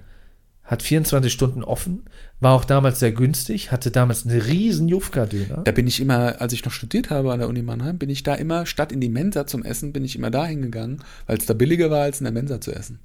Hat 0.66 0.82
24 0.82 1.32
Stunden 1.32 1.62
offen, 1.62 2.04
war 2.40 2.52
auch 2.52 2.64
damals 2.64 2.98
sehr 2.98 3.12
günstig, 3.12 3.70
hatte 3.70 3.90
damals 3.92 4.26
einen 4.26 4.40
riesen 4.40 4.88
Jufka-Döner. 4.88 5.62
Da 5.64 5.70
bin 5.72 5.86
ich 5.86 6.00
immer, 6.00 6.40
als 6.40 6.52
ich 6.52 6.64
noch 6.64 6.72
studiert 6.72 7.08
habe 7.08 7.32
an 7.32 7.38
der 7.38 7.48
Uni 7.48 7.62
Mannheim, 7.62 7.98
bin 7.98 8.10
ich 8.10 8.24
da 8.24 8.34
immer, 8.34 8.66
statt 8.66 8.90
in 8.90 9.00
die 9.00 9.08
Mensa 9.08 9.46
zum 9.46 9.62
Essen, 9.62 9.92
bin 9.92 10.04
ich 10.04 10.16
immer 10.16 10.30
da 10.30 10.44
hingegangen, 10.44 11.02
weil 11.26 11.38
es 11.38 11.46
da 11.46 11.54
billiger 11.54 11.90
war, 11.90 12.02
als 12.02 12.20
in 12.20 12.24
der 12.24 12.32
Mensa 12.32 12.60
zu 12.60 12.72
essen. 12.74 12.98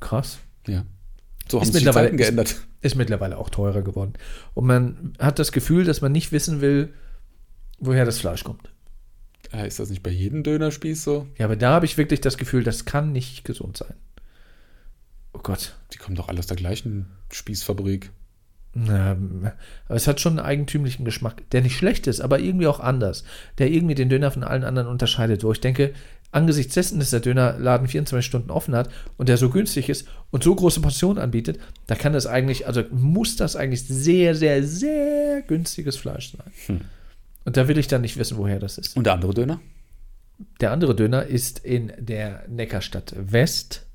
Krass. 0.00 0.38
Ja. 0.66 0.84
So 1.50 1.58
haben 1.58 1.62
Ist 1.66 1.72
sich 1.72 1.80
die 1.80 1.86
mittlerweile- 1.86 2.06
Zeiten 2.08 2.16
geändert. 2.18 2.56
Ist 2.82 2.96
mittlerweile 2.96 3.38
auch 3.38 3.48
teurer 3.48 3.80
geworden. 3.82 4.12
Und 4.54 4.66
man 4.66 5.14
hat 5.18 5.38
das 5.38 5.52
Gefühl, 5.52 5.84
dass 5.84 6.02
man 6.02 6.12
nicht 6.12 6.30
wissen 6.32 6.60
will, 6.60 6.92
woher 7.80 8.04
das 8.04 8.18
Fleisch 8.18 8.44
kommt. 8.44 8.70
Äh, 9.52 9.66
ist 9.66 9.78
das 9.80 9.88
nicht 9.88 10.02
bei 10.02 10.10
jedem 10.10 10.42
Dönerspieß 10.42 11.02
so? 11.02 11.26
Ja, 11.38 11.46
aber 11.46 11.56
da 11.56 11.70
habe 11.72 11.86
ich 11.86 11.96
wirklich 11.96 12.20
das 12.20 12.36
Gefühl, 12.36 12.62
das 12.62 12.84
kann 12.84 13.12
nicht 13.12 13.44
gesund 13.44 13.78
sein. 13.78 13.94
Oh 15.38 15.42
Gott. 15.42 15.76
Die 15.92 15.98
kommen 15.98 16.16
doch 16.16 16.28
alle 16.28 16.40
aus 16.40 16.48
der 16.48 16.56
gleichen 16.56 17.06
Spießfabrik. 17.30 18.10
Aber 18.86 19.62
es 19.88 20.06
hat 20.06 20.20
schon 20.20 20.38
einen 20.38 20.46
eigentümlichen 20.46 21.04
Geschmack, 21.04 21.48
der 21.50 21.62
nicht 21.62 21.76
schlecht 21.76 22.06
ist, 22.06 22.20
aber 22.20 22.38
irgendwie 22.38 22.66
auch 22.66 22.80
anders. 22.80 23.24
Der 23.58 23.70
irgendwie 23.70 23.94
den 23.94 24.08
Döner 24.08 24.30
von 24.30 24.44
allen 24.44 24.64
anderen 24.64 24.88
unterscheidet, 24.88 25.42
wo 25.42 25.52
ich 25.52 25.60
denke, 25.60 25.94
angesichts 26.30 26.74
dessen, 26.74 26.98
dass 26.98 27.10
der 27.10 27.20
Dönerladen 27.20 27.88
24 27.88 28.26
Stunden 28.26 28.50
offen 28.50 28.74
hat 28.74 28.90
und 29.16 29.28
der 29.28 29.36
so 29.36 29.48
günstig 29.48 29.88
ist 29.88 30.06
und 30.30 30.44
so 30.44 30.54
große 30.54 30.80
Portionen 30.80 31.22
anbietet, 31.22 31.58
da 31.86 31.94
kann 31.94 32.12
das 32.12 32.26
eigentlich, 32.26 32.66
also 32.66 32.82
muss 32.90 33.36
das 33.36 33.56
eigentlich 33.56 33.84
sehr, 33.84 34.34
sehr, 34.34 34.62
sehr 34.62 35.42
günstiges 35.42 35.96
Fleisch 35.96 36.32
sein. 36.32 36.52
Hm. 36.66 36.80
Und 37.44 37.56
da 37.56 37.66
will 37.68 37.78
ich 37.78 37.88
dann 37.88 38.02
nicht 38.02 38.18
wissen, 38.18 38.36
woher 38.36 38.58
das 38.58 38.76
ist. 38.76 38.96
Und 38.96 39.04
der 39.04 39.14
andere 39.14 39.32
Döner? 39.32 39.60
Der 40.60 40.70
andere 40.70 40.94
Döner 40.94 41.24
ist 41.24 41.60
in 41.60 41.92
der 41.98 42.44
Neckarstadt 42.48 43.14
West. 43.16 43.87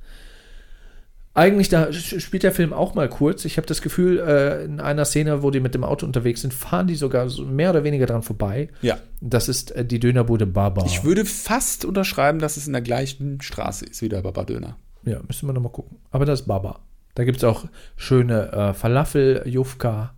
Eigentlich, 1.36 1.68
da 1.68 1.92
spielt 1.92 2.44
der 2.44 2.52
Film 2.52 2.74
auch 2.74 2.94
mal 2.94 3.10
kurz. 3.10 3.44
Ich 3.46 3.58
habe 3.58 3.66
das 3.66 3.82
Gefühl, 3.82 4.20
äh, 4.20 4.66
in 4.66 4.80
einer 4.80 5.04
Szene, 5.04 5.42
wo 5.42 5.50
die 5.50 5.62
mit 5.62 5.74
dem 5.74 5.84
Auto 5.84 6.06
unterwegs 6.06 6.42
sind, 6.42 6.54
fahren 6.54 6.86
die 6.86 6.94
sogar 6.94 7.28
so 7.30 7.44
mehr 7.44 7.72
oder 7.72 7.84
weniger 7.84 8.06
dran 8.06 8.22
vorbei. 8.22 8.70
Ja. 8.84 9.00
Das 9.20 9.50
ist 9.50 9.72
äh, 9.72 9.84
die 9.84 10.00
Dönerbude 10.00 10.46
Baba. 10.46 10.86
Ich 10.86 11.04
würde 11.04 11.26
fast 11.26 11.86
unterschreiben, 11.86 12.38
dass 12.38 12.56
es 12.58 12.68
in 12.68 12.74
der 12.74 12.84
gleichen 12.84 13.42
Straße 13.42 13.86
ist 13.86 14.04
wie 14.04 14.10
der 14.10 14.22
Baba 14.22 14.44
Döner. 14.44 14.78
Ja, 15.06 15.22
müssen 15.28 15.48
wir 15.48 15.54
nochmal 15.54 15.72
gucken. 15.72 15.98
Aber 16.12 16.26
das 16.26 16.42
ist 16.42 16.46
Baba. 16.46 16.82
Da 17.16 17.24
gibt 17.24 17.40
es 17.40 17.44
auch 17.44 17.66
schöne 17.96 18.52
äh, 18.52 18.74
Falafel, 18.76 19.42
Jufka. 19.46 20.14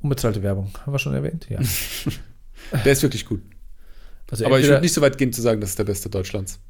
Unbezahlte 0.00 0.42
Werbung. 0.42 0.70
Haben 0.84 0.92
wir 0.92 0.98
schon 0.98 1.14
erwähnt? 1.14 1.48
Ja. 1.50 1.58
Der 2.84 2.92
ist 2.92 3.02
wirklich 3.02 3.26
gut. 3.26 3.42
Also 4.30 4.46
Aber 4.46 4.58
ich 4.58 4.66
würde 4.66 4.80
nicht 4.80 4.94
so 4.94 5.02
weit 5.02 5.18
gehen 5.18 5.34
zu 5.34 5.42
sagen, 5.42 5.60
das 5.60 5.70
ist 5.70 5.78
der 5.78 5.84
beste 5.84 6.08
Deutschlands. 6.08 6.60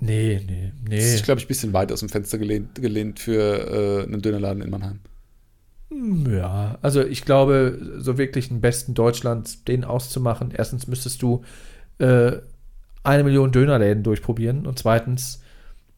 Nee, 0.00 0.40
nee, 0.46 0.72
Das 0.90 0.90
nee. 0.90 1.14
ist, 1.14 1.24
glaube 1.24 1.40
ich, 1.40 1.46
ein 1.46 1.48
bisschen 1.48 1.72
weit 1.72 1.90
aus 1.92 2.00
dem 2.00 2.08
Fenster 2.08 2.38
gelehnt, 2.38 2.76
gelehnt 2.76 3.18
für 3.18 4.02
äh, 4.02 4.04
einen 4.04 4.22
Dönerladen 4.22 4.62
in 4.62 4.70
Mannheim. 4.70 5.00
Ja, 5.90 6.78
also 6.82 7.02
ich 7.02 7.24
glaube, 7.24 7.96
so 7.98 8.18
wirklich 8.18 8.50
einen 8.50 8.60
besten 8.60 8.94
Deutschlands, 8.94 9.64
den 9.64 9.84
auszumachen, 9.84 10.52
erstens 10.54 10.86
müsstest 10.86 11.22
du 11.22 11.44
äh, 11.98 12.32
eine 13.02 13.24
Million 13.24 13.52
Dönerläden 13.52 14.02
durchprobieren 14.02 14.66
und 14.66 14.78
zweitens 14.78 15.40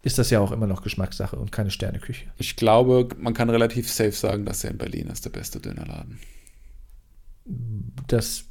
ist 0.03 0.19
das 0.19 0.31
ja 0.31 0.41
auch 0.41 0.53
immer 0.53 0.67
noch 0.67 0.83
Geschmackssache 0.83 1.37
und 1.37 1.53
keine 1.53 1.71
Sterneküche. 1.71 2.27
Ich 2.39 2.57
glaube, 2.57 3.09
man 3.19 3.35
kann 3.35 3.51
relativ 3.51 3.91
safe 3.91 4.13
sagen, 4.13 4.47
dass 4.47 4.65
er 4.65 4.71
in 4.71 4.79
Berlin 4.79 5.09
ist 5.09 5.25
der 5.25 5.31
beste 5.31 5.61
Dönerladen. 5.61 6.19
Das, 8.07 8.45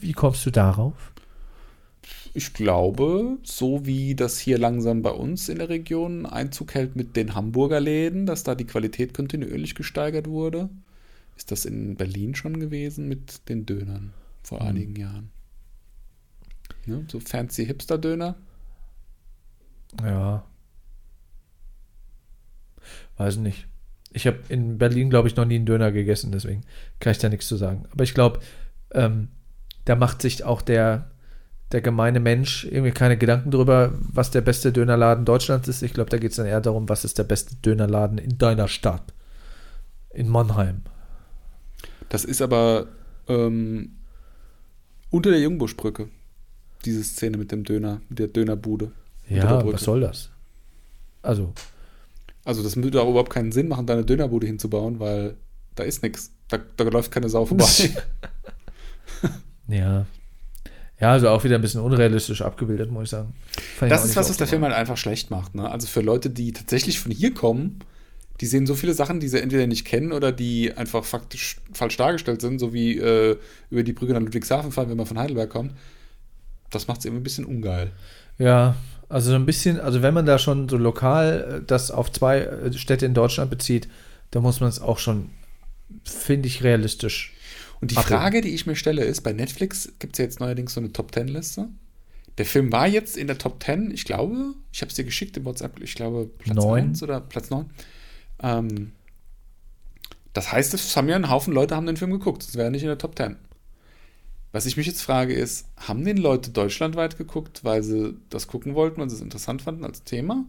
wie 0.00 0.12
kommst 0.12 0.46
du 0.46 0.50
darauf? 0.50 1.12
Ich 2.36 2.52
glaube, 2.52 3.38
so 3.44 3.86
wie 3.86 4.14
das 4.14 4.38
hier 4.38 4.58
langsam 4.58 5.00
bei 5.00 5.10
uns 5.10 5.48
in 5.48 5.56
der 5.58 5.70
Region 5.70 6.26
Einzug 6.26 6.74
hält 6.74 6.94
mit 6.94 7.16
den 7.16 7.34
Hamburger 7.34 7.80
Läden, 7.80 8.26
dass 8.26 8.42
da 8.44 8.54
die 8.54 8.66
Qualität 8.66 9.14
kontinuierlich 9.14 9.74
gesteigert 9.74 10.28
wurde, 10.28 10.68
ist 11.38 11.50
das 11.50 11.64
in 11.64 11.96
Berlin 11.96 12.34
schon 12.34 12.60
gewesen 12.60 13.08
mit 13.08 13.48
den 13.48 13.64
Dönern 13.64 14.12
vor 14.42 14.60
Mhm. 14.60 14.68
einigen 14.68 14.96
Jahren. 14.96 15.30
Ne? 16.84 17.06
So 17.10 17.20
fancy 17.20 17.64
Hipster-Döner. 17.64 18.36
Ja. 20.02 20.44
Weiß 23.16 23.36
nicht. 23.38 23.66
Ich 24.12 24.26
habe 24.26 24.38
in 24.50 24.76
Berlin, 24.78 25.08
glaube 25.08 25.28
ich, 25.28 25.36
noch 25.36 25.46
nie 25.46 25.56
einen 25.56 25.66
Döner 25.66 25.90
gegessen, 25.90 26.32
deswegen 26.32 26.64
kann 27.00 27.12
ich 27.12 27.18
da 27.18 27.28
nichts 27.30 27.48
zu 27.48 27.56
sagen. 27.56 27.86
Aber 27.92 28.04
ich 28.04 28.12
glaube, 28.14 28.40
ähm, 28.92 29.28
da 29.86 29.96
macht 29.96 30.20
sich 30.22 30.44
auch 30.44 30.62
der, 30.62 31.10
der 31.72 31.80
gemeine 31.80 32.20
Mensch 32.20 32.64
irgendwie 32.64 32.92
keine 32.92 33.16
Gedanken 33.16 33.50
drüber, 33.50 33.92
was 33.98 34.30
der 34.30 34.40
beste 34.40 34.72
Dönerladen 34.72 35.24
Deutschlands 35.24 35.66
ist. 35.68 35.82
Ich 35.82 35.92
glaube, 35.92 36.10
da 36.10 36.18
geht 36.18 36.30
es 36.30 36.36
dann 36.36 36.46
eher 36.46 36.60
darum, 36.60 36.88
was 36.88 37.04
ist 37.04 37.18
der 37.18 37.24
beste 37.24 37.56
Dönerladen 37.56 38.18
in 38.18 38.38
deiner 38.38 38.68
Stadt. 38.68 39.12
In 40.10 40.28
Mannheim. 40.28 40.82
Das 42.08 42.24
ist 42.24 42.40
aber 42.40 42.86
ähm, 43.28 43.96
unter 45.10 45.30
der 45.30 45.40
Jungbuschbrücke. 45.40 46.08
Diese 46.84 47.02
Szene 47.02 47.36
mit 47.36 47.50
dem 47.50 47.64
Döner, 47.64 48.00
mit 48.08 48.18
der 48.20 48.28
Dönerbude. 48.28 48.92
der 49.28 49.36
Ja, 49.38 49.56
Brücke. 49.56 49.74
was 49.74 49.82
soll 49.82 50.00
das? 50.00 50.30
Also, 51.22 51.52
Also 52.44 52.62
das 52.62 52.76
würde 52.76 53.02
auch 53.02 53.10
überhaupt 53.10 53.32
keinen 53.32 53.50
Sinn 53.50 53.66
machen, 53.66 53.86
da 53.86 53.94
eine 53.94 54.04
Dönerbude 54.04 54.46
hinzubauen, 54.46 55.00
weil 55.00 55.36
da 55.74 55.82
ist 55.82 56.02
nichts. 56.04 56.30
Da, 56.48 56.58
da 56.76 56.84
läuft 56.84 57.10
keine 57.10 57.28
Sau 57.28 57.44
vorbei. 57.44 57.66
ja. 59.68 60.06
Ja, 60.98 61.12
also 61.12 61.28
auch 61.28 61.44
wieder 61.44 61.56
ein 61.56 61.60
bisschen 61.60 61.82
unrealistisch 61.82 62.40
abgebildet, 62.42 62.90
muss 62.90 63.04
ich 63.04 63.10
sagen. 63.10 63.34
Fand 63.76 63.90
ich 63.90 63.94
Das 63.94 64.02
auch 64.02 64.04
ist 64.06 64.16
was, 64.16 64.30
was 64.30 64.36
der. 64.38 64.46
Film 64.46 64.62
halt 64.62 64.74
einfach 64.74 64.96
schlecht 64.96 65.30
macht. 65.30 65.54
Ne? 65.54 65.70
Also 65.70 65.86
für 65.86 66.00
Leute, 66.00 66.30
die 66.30 66.52
tatsächlich 66.52 67.00
von 67.00 67.12
hier 67.12 67.34
kommen, 67.34 67.80
die 68.40 68.46
sehen 68.46 68.66
so 68.66 68.74
viele 68.74 68.94
Sachen, 68.94 69.20
die 69.20 69.28
sie 69.28 69.40
entweder 69.40 69.66
nicht 69.66 69.84
kennen 69.84 70.12
oder 70.12 70.32
die 70.32 70.72
einfach 70.74 71.04
faktisch 71.04 71.56
falsch 71.72 71.96
dargestellt 71.96 72.40
sind, 72.40 72.58
so 72.58 72.72
wie 72.72 72.98
äh, 72.98 73.36
über 73.70 73.82
die 73.82 73.92
Brücke 73.92 74.12
nach 74.12 74.20
Ludwigshafen 74.20 74.72
fahren, 74.72 74.88
wenn 74.90 74.96
man 74.96 75.06
von 75.06 75.18
Heidelberg 75.18 75.50
kommt. 75.50 75.72
Das 76.70 76.88
macht 76.88 77.00
es 77.00 77.04
irgendwie 77.04 77.20
ein 77.20 77.24
bisschen 77.24 77.44
ungeil. 77.44 77.92
Ja, 78.38 78.76
also 79.08 79.30
so 79.30 79.36
ein 79.36 79.46
bisschen, 79.46 79.78
also 79.80 80.02
wenn 80.02 80.14
man 80.14 80.26
da 80.26 80.38
schon 80.38 80.68
so 80.68 80.76
lokal 80.76 81.60
äh, 81.60 81.66
das 81.66 81.90
auf 81.90 82.10
zwei 82.10 82.40
äh, 82.40 82.72
Städte 82.72 83.06
in 83.06 83.14
Deutschland 83.14 83.50
bezieht, 83.50 83.88
dann 84.30 84.42
muss 84.42 84.60
man 84.60 84.68
es 84.68 84.80
auch 84.80 84.98
schon, 84.98 85.30
finde 86.04 86.48
ich, 86.48 86.64
realistisch. 86.64 87.32
Und 87.80 87.90
die 87.90 87.96
Abbilden. 87.96 88.18
Frage, 88.18 88.40
die 88.40 88.54
ich 88.54 88.66
mir 88.66 88.76
stelle, 88.76 89.04
ist, 89.04 89.22
bei 89.22 89.32
Netflix 89.32 89.92
gibt 89.98 90.14
es 90.14 90.18
ja 90.18 90.24
jetzt 90.24 90.40
neuerdings 90.40 90.74
so 90.74 90.80
eine 90.80 90.92
Top-10-Liste. 90.92 91.68
Der 92.38 92.46
Film 92.46 92.70
war 92.72 92.86
jetzt 92.86 93.16
in 93.16 93.26
der 93.26 93.38
Top 93.38 93.62
10, 93.62 93.90
ich 93.90 94.04
glaube, 94.04 94.54
ich 94.72 94.82
habe 94.82 94.90
es 94.90 94.96
dir 94.96 95.04
geschickt 95.04 95.36
im 95.36 95.44
WhatsApp, 95.44 95.80
ich 95.80 95.94
glaube 95.94 96.30
Platz 96.38 96.56
Neun. 96.56 96.84
1 96.90 97.02
oder 97.02 97.20
Platz 97.20 97.50
9. 97.50 97.70
Ähm, 98.42 98.92
das 100.34 100.52
heißt, 100.52 100.74
es 100.74 100.96
haben 100.96 101.08
ja 101.08 101.16
einen 101.16 101.30
Haufen 101.30 101.54
Leute 101.54 101.74
haben 101.74 101.86
den 101.86 101.96
Film 101.96 102.10
geguckt, 102.10 102.46
das 102.46 102.56
wäre 102.56 102.70
nicht 102.70 102.82
in 102.82 102.88
der 102.88 102.98
Top 102.98 103.16
10. 103.16 103.36
Was 104.52 104.66
ich 104.66 104.76
mich 104.76 104.86
jetzt 104.86 105.02
frage 105.02 105.34
ist, 105.34 105.66
haben 105.76 106.04
den 106.04 106.18
Leute 106.18 106.50
deutschlandweit 106.50 107.16
geguckt, 107.16 107.64
weil 107.64 107.82
sie 107.82 108.16
das 108.30 108.46
gucken 108.46 108.74
wollten, 108.74 109.00
weil 109.00 109.08
sie 109.08 109.16
es 109.16 109.22
interessant 109.22 109.62
fanden 109.62 109.84
als 109.84 110.02
Thema? 110.04 110.44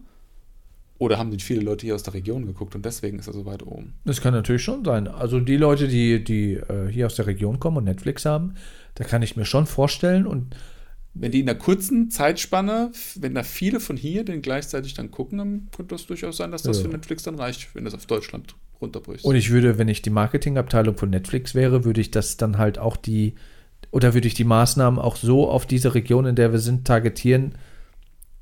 Oder 0.98 1.16
haben 1.18 1.30
den 1.30 1.38
viele 1.40 1.60
Leute 1.60 1.86
hier 1.86 1.94
aus 1.94 2.02
der 2.02 2.14
Region 2.14 2.44
geguckt 2.44 2.74
und 2.74 2.84
deswegen 2.84 3.18
ist 3.20 3.28
er 3.28 3.32
so 3.32 3.46
weit 3.46 3.62
oben? 3.64 3.94
Das 4.04 4.20
kann 4.20 4.34
natürlich 4.34 4.62
schon 4.64 4.84
sein. 4.84 5.06
Also 5.06 5.38
die 5.38 5.56
Leute, 5.56 5.86
die, 5.86 6.22
die 6.24 6.54
äh, 6.54 6.88
hier 6.90 7.06
aus 7.06 7.14
der 7.14 7.26
Region 7.26 7.60
kommen 7.60 7.76
und 7.76 7.84
Netflix 7.84 8.24
haben, 8.24 8.54
da 8.96 9.04
kann 9.04 9.22
ich 9.22 9.36
mir 9.36 9.44
schon 9.44 9.66
vorstellen 9.66 10.26
und 10.26 10.56
Wenn 11.14 11.30
die 11.32 11.40
in 11.40 11.48
einer 11.48 11.58
kurzen 11.58 12.10
Zeitspanne, 12.10 12.90
wenn 13.16 13.34
da 13.34 13.42
viele 13.44 13.80
von 13.80 13.96
hier 13.96 14.24
den 14.24 14.42
gleichzeitig 14.42 14.94
dann 14.94 15.10
gucken, 15.10 15.38
dann 15.38 15.68
könnte 15.74 15.94
das 15.94 16.06
durchaus 16.06 16.36
sein, 16.36 16.50
dass 16.50 16.62
das 16.62 16.78
Ja. 16.78 16.84
für 16.84 16.90
Netflix 16.90 17.22
dann 17.22 17.36
reicht, 17.36 17.74
wenn 17.74 17.84
das 17.84 17.94
auf 17.94 18.06
Deutschland 18.06 18.54
runterbricht. 18.80 19.24
Und 19.24 19.34
ich 19.36 19.50
würde, 19.50 19.78
wenn 19.78 19.88
ich 19.88 20.02
die 20.02 20.10
Marketingabteilung 20.10 20.96
von 20.96 21.10
Netflix 21.10 21.54
wäre, 21.54 21.84
würde 21.84 22.00
ich 22.00 22.10
das 22.10 22.36
dann 22.36 22.58
halt 22.58 22.78
auch 22.78 22.96
die, 22.96 23.34
oder 23.90 24.14
würde 24.14 24.28
ich 24.28 24.34
die 24.34 24.44
Maßnahmen 24.44 24.98
auch 25.00 25.16
so 25.16 25.48
auf 25.48 25.66
diese 25.66 25.94
Region, 25.94 26.26
in 26.26 26.36
der 26.36 26.52
wir 26.52 26.58
sind, 26.60 26.86
targetieren, 26.86 27.54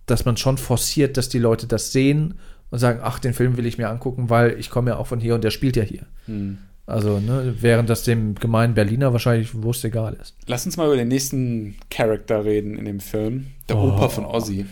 dass 0.07 0.25
man 0.25 0.37
schon 0.37 0.57
forciert, 0.59 1.17
dass 1.17 1.29
die 1.29 1.39
Leute 1.39 1.67
das 1.67 1.93
sehen 1.93 2.35
und 2.71 2.79
sagen, 2.79 3.01
ach, 3.03 3.19
den 3.19 3.35
Film 3.35 3.57
will 3.57 3.67
ich 3.67 3.79
mir 3.79 3.89
angucken, 3.89 4.31
weil 4.31 4.59
ich 4.59 4.71
komme 4.71 4.91
ja 4.91 4.97
auch 4.97 5.07
von 5.07 5.21
hier 5.21 5.35
und 5.35 5.45
der 5.45 5.51
spielt 5.51 5.77
ja 5.77 5.83
hier. 5.83 6.07
Hm. 6.27 6.59
Also, 6.89 7.19
ne, 7.19 7.57
während 7.61 7.91
das 7.91 8.05
dem 8.05 8.37
gemeinen 8.37 8.75
Berliner 8.75 9.13
wahrscheinlich 9.13 9.61
wurscht 9.61 9.85
egal 9.85 10.17
ist. 10.23 10.35
Lass 10.47 10.65
uns 10.67 10.77
mal 10.77 10.87
über 10.87 10.97
den 10.97 11.09
nächsten 11.09 11.77
Charakter 11.91 12.45
reden 12.45 12.77
in 12.79 12.85
dem 12.85 13.01
Film. 13.01 13.49
Der 13.69 13.77
Oh. 13.77 13.89
Opa 13.89 14.09
von 14.09 14.25
Ozzy. 14.25 14.67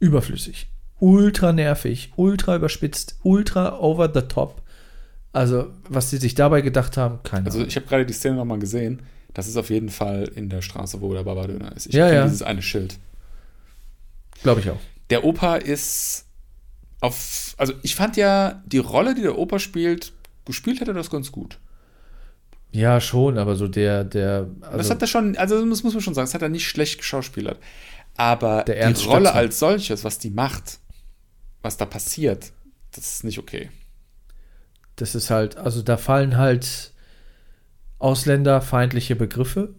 Überflüssig. 0.00 0.66
Ultra 1.00 1.52
nervig, 1.52 2.12
ultra 2.16 2.56
überspitzt, 2.56 3.18
ultra 3.22 3.78
over 3.78 4.10
the 4.12 4.22
top. 4.22 4.62
Also, 5.32 5.66
was 5.88 6.10
sie 6.10 6.16
sich 6.18 6.34
dabei 6.34 6.60
gedacht 6.60 6.96
haben, 6.96 7.18
keine 7.24 7.46
Also 7.46 7.58
Ahnung. 7.58 7.68
ich 7.68 7.76
habe 7.76 7.86
gerade 7.86 8.06
die 8.06 8.12
Szene 8.12 8.36
nochmal 8.36 8.58
gesehen. 8.58 9.02
Das 9.32 9.48
ist 9.48 9.56
auf 9.56 9.70
jeden 9.70 9.88
Fall 9.88 10.30
in 10.34 10.48
der 10.48 10.62
Straße, 10.62 11.00
wo 11.00 11.12
der 11.12 11.24
Babadöner 11.24 11.74
ist. 11.76 11.86
Ich 11.86 11.94
Ja, 11.94 12.06
kenne 12.06 12.18
ja. 12.18 12.24
dieses 12.24 12.42
eine 12.42 12.62
Schild. 12.62 12.98
Glaube 14.44 14.60
ich 14.60 14.70
auch. 14.70 14.78
Der 15.10 15.24
Opa 15.24 15.56
ist 15.56 16.26
auf. 17.00 17.54
Also 17.58 17.72
ich 17.82 17.96
fand 17.96 18.16
ja 18.16 18.62
die 18.64 18.78
Rolle, 18.78 19.16
die 19.16 19.22
der 19.22 19.36
Opa 19.36 19.58
spielt, 19.58 20.12
gespielt 20.44 20.80
hat 20.80 20.86
er 20.88 20.94
das 20.94 21.10
ganz 21.10 21.32
gut. 21.32 21.58
Ja, 22.70 23.00
schon, 23.00 23.38
aber 23.38 23.56
so 23.56 23.68
der, 23.68 24.04
der, 24.04 24.48
das 24.60 24.72
also, 24.72 24.90
hat 24.90 25.02
er 25.02 25.06
schon, 25.08 25.36
also 25.36 25.64
das 25.64 25.82
muss 25.82 25.94
man 25.94 26.02
schon 26.02 26.14
sagen, 26.14 26.26
das 26.26 26.34
hat 26.34 26.42
er 26.42 26.48
nicht 26.48 26.68
schlecht 26.68 26.98
geschauspielert. 26.98 27.58
Aber 28.16 28.64
die 28.64 29.04
Rolle 29.04 29.32
als 29.32 29.58
solches, 29.58 30.04
was 30.04 30.18
die 30.18 30.30
macht, 30.30 30.78
was 31.62 31.76
da 31.76 31.86
passiert, 31.86 32.52
das 32.92 33.16
ist 33.16 33.24
nicht 33.24 33.38
okay. 33.38 33.70
das 34.96 35.14
ist 35.14 35.30
halt, 35.30 35.56
also 35.56 35.82
da 35.82 35.96
fallen 35.96 36.36
halt 36.36 36.92
ausländerfeindliche 37.98 39.16
Begriffe, 39.16 39.74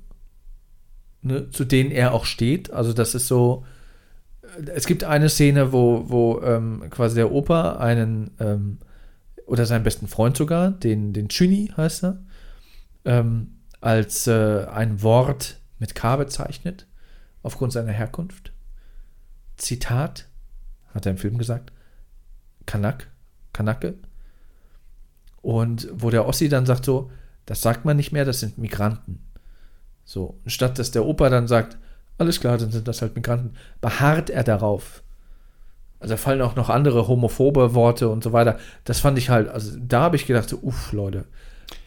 ne, 1.22 1.50
zu 1.52 1.66
denen 1.66 1.92
er 1.92 2.14
auch 2.14 2.26
steht. 2.26 2.72
Also 2.72 2.94
das 2.94 3.16
ist 3.16 3.28
so, 3.28 3.66
es 4.74 4.86
gibt 4.86 5.04
eine 5.04 5.30
Szene, 5.30 5.72
wo, 5.72 6.10
wo 6.10 6.42
ähm, 6.42 6.84
quasi 6.90 7.16
der 7.16 7.32
Opa 7.32 7.78
einen, 7.78 8.32
ähm, 8.40 8.80
oder 9.46 9.66
seinen 9.66 9.84
besten 9.84 10.08
Freund 10.08 10.38
sogar, 10.38 10.72
den, 10.72 11.14
den 11.14 11.30
Chuni 11.30 11.72
heißt 11.76 12.04
er, 12.04 12.24
ähm, 13.06 13.60
als 13.82 14.28
äh, 14.28 14.66
ein 14.66 15.02
Wort 15.04 15.60
mit 15.80 15.96
K 15.96 16.16
bezeichnet, 16.16 16.88
aufgrund 17.44 17.74
seiner 17.74 17.92
Herkunft. 17.92 18.54
Zitat, 19.58 20.28
hat 20.94 21.06
er 21.06 21.12
im 21.12 21.18
Film 21.18 21.38
gesagt, 21.38 21.72
Kanak, 22.66 23.10
Kanake. 23.54 23.96
Und 25.42 25.88
wo 25.94 26.10
der 26.10 26.28
Ossi 26.28 26.50
dann 26.50 26.66
sagt 26.66 26.86
so, 26.86 27.12
das 27.46 27.62
sagt 27.62 27.86
man 27.86 27.98
nicht 27.98 28.12
mehr, 28.12 28.26
das 28.26 28.40
sind 28.40 28.58
Migranten. 28.58 29.20
So, 30.04 30.40
statt 30.48 30.80
dass 30.80 30.92
der 30.92 31.06
Opa 31.06 31.30
dann 31.30 31.48
sagt, 31.48 31.78
alles 32.18 32.40
klar, 32.40 32.58
dann 32.58 32.72
sind 32.72 32.88
das 32.88 33.02
halt 33.02 33.16
Migranten, 33.16 33.56
beharrt 33.82 34.30
er 34.30 34.44
darauf. 34.44 35.04
Also 36.00 36.14
da 36.14 36.18
fallen 36.18 36.42
auch 36.42 36.56
noch 36.56 36.70
andere 36.70 37.08
homophobe 37.08 37.74
Worte 37.74 38.10
und 38.10 38.24
so 38.24 38.32
weiter. 38.32 38.60
Das 38.84 39.00
fand 39.00 39.18
ich 39.18 39.30
halt, 39.30 39.50
also 39.50 39.78
da 39.80 40.02
habe 40.02 40.16
ich 40.16 40.26
gedacht, 40.26 40.50
so, 40.50 40.58
uff, 40.62 40.92
Leute. 40.92 41.26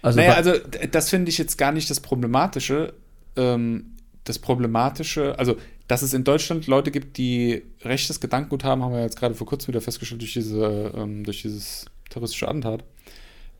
Also, 0.02 0.18
naja, 0.18 0.34
also 0.34 0.52
das 0.90 1.08
finde 1.08 1.30
ich 1.30 1.38
jetzt 1.38 1.56
gar 1.56 1.72
nicht 1.72 1.88
das 1.88 2.00
Problematische. 2.00 2.94
Ähm, 3.36 3.94
das 4.24 4.38
Problematische, 4.38 5.38
also 5.38 5.56
dass 5.86 6.02
es 6.02 6.12
in 6.12 6.22
Deutschland 6.22 6.66
Leute 6.66 6.90
gibt, 6.90 7.16
die 7.16 7.62
rechtes 7.82 8.20
Gedankengut 8.20 8.62
haben, 8.62 8.82
haben 8.82 8.92
wir 8.92 9.00
jetzt 9.00 9.18
gerade 9.18 9.34
vor 9.34 9.46
kurzem 9.46 9.68
wieder 9.68 9.80
festgestellt 9.80 10.20
durch, 10.20 10.34
diese, 10.34 10.92
ähm, 10.94 11.24
durch 11.24 11.42
dieses 11.42 11.86
terroristische 12.10 12.46
Attentat. 12.46 12.84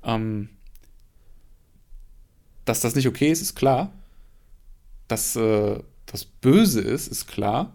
Ähm, 0.04 0.50
dass 2.66 2.80
das 2.80 2.94
nicht 2.94 3.08
okay 3.08 3.30
ist, 3.30 3.40
ist 3.40 3.54
klar. 3.54 3.92
Dass 5.08 5.36
äh, 5.36 5.78
das 6.10 6.24
Böse 6.24 6.80
ist, 6.80 7.06
ist 7.08 7.26
klar. 7.26 7.74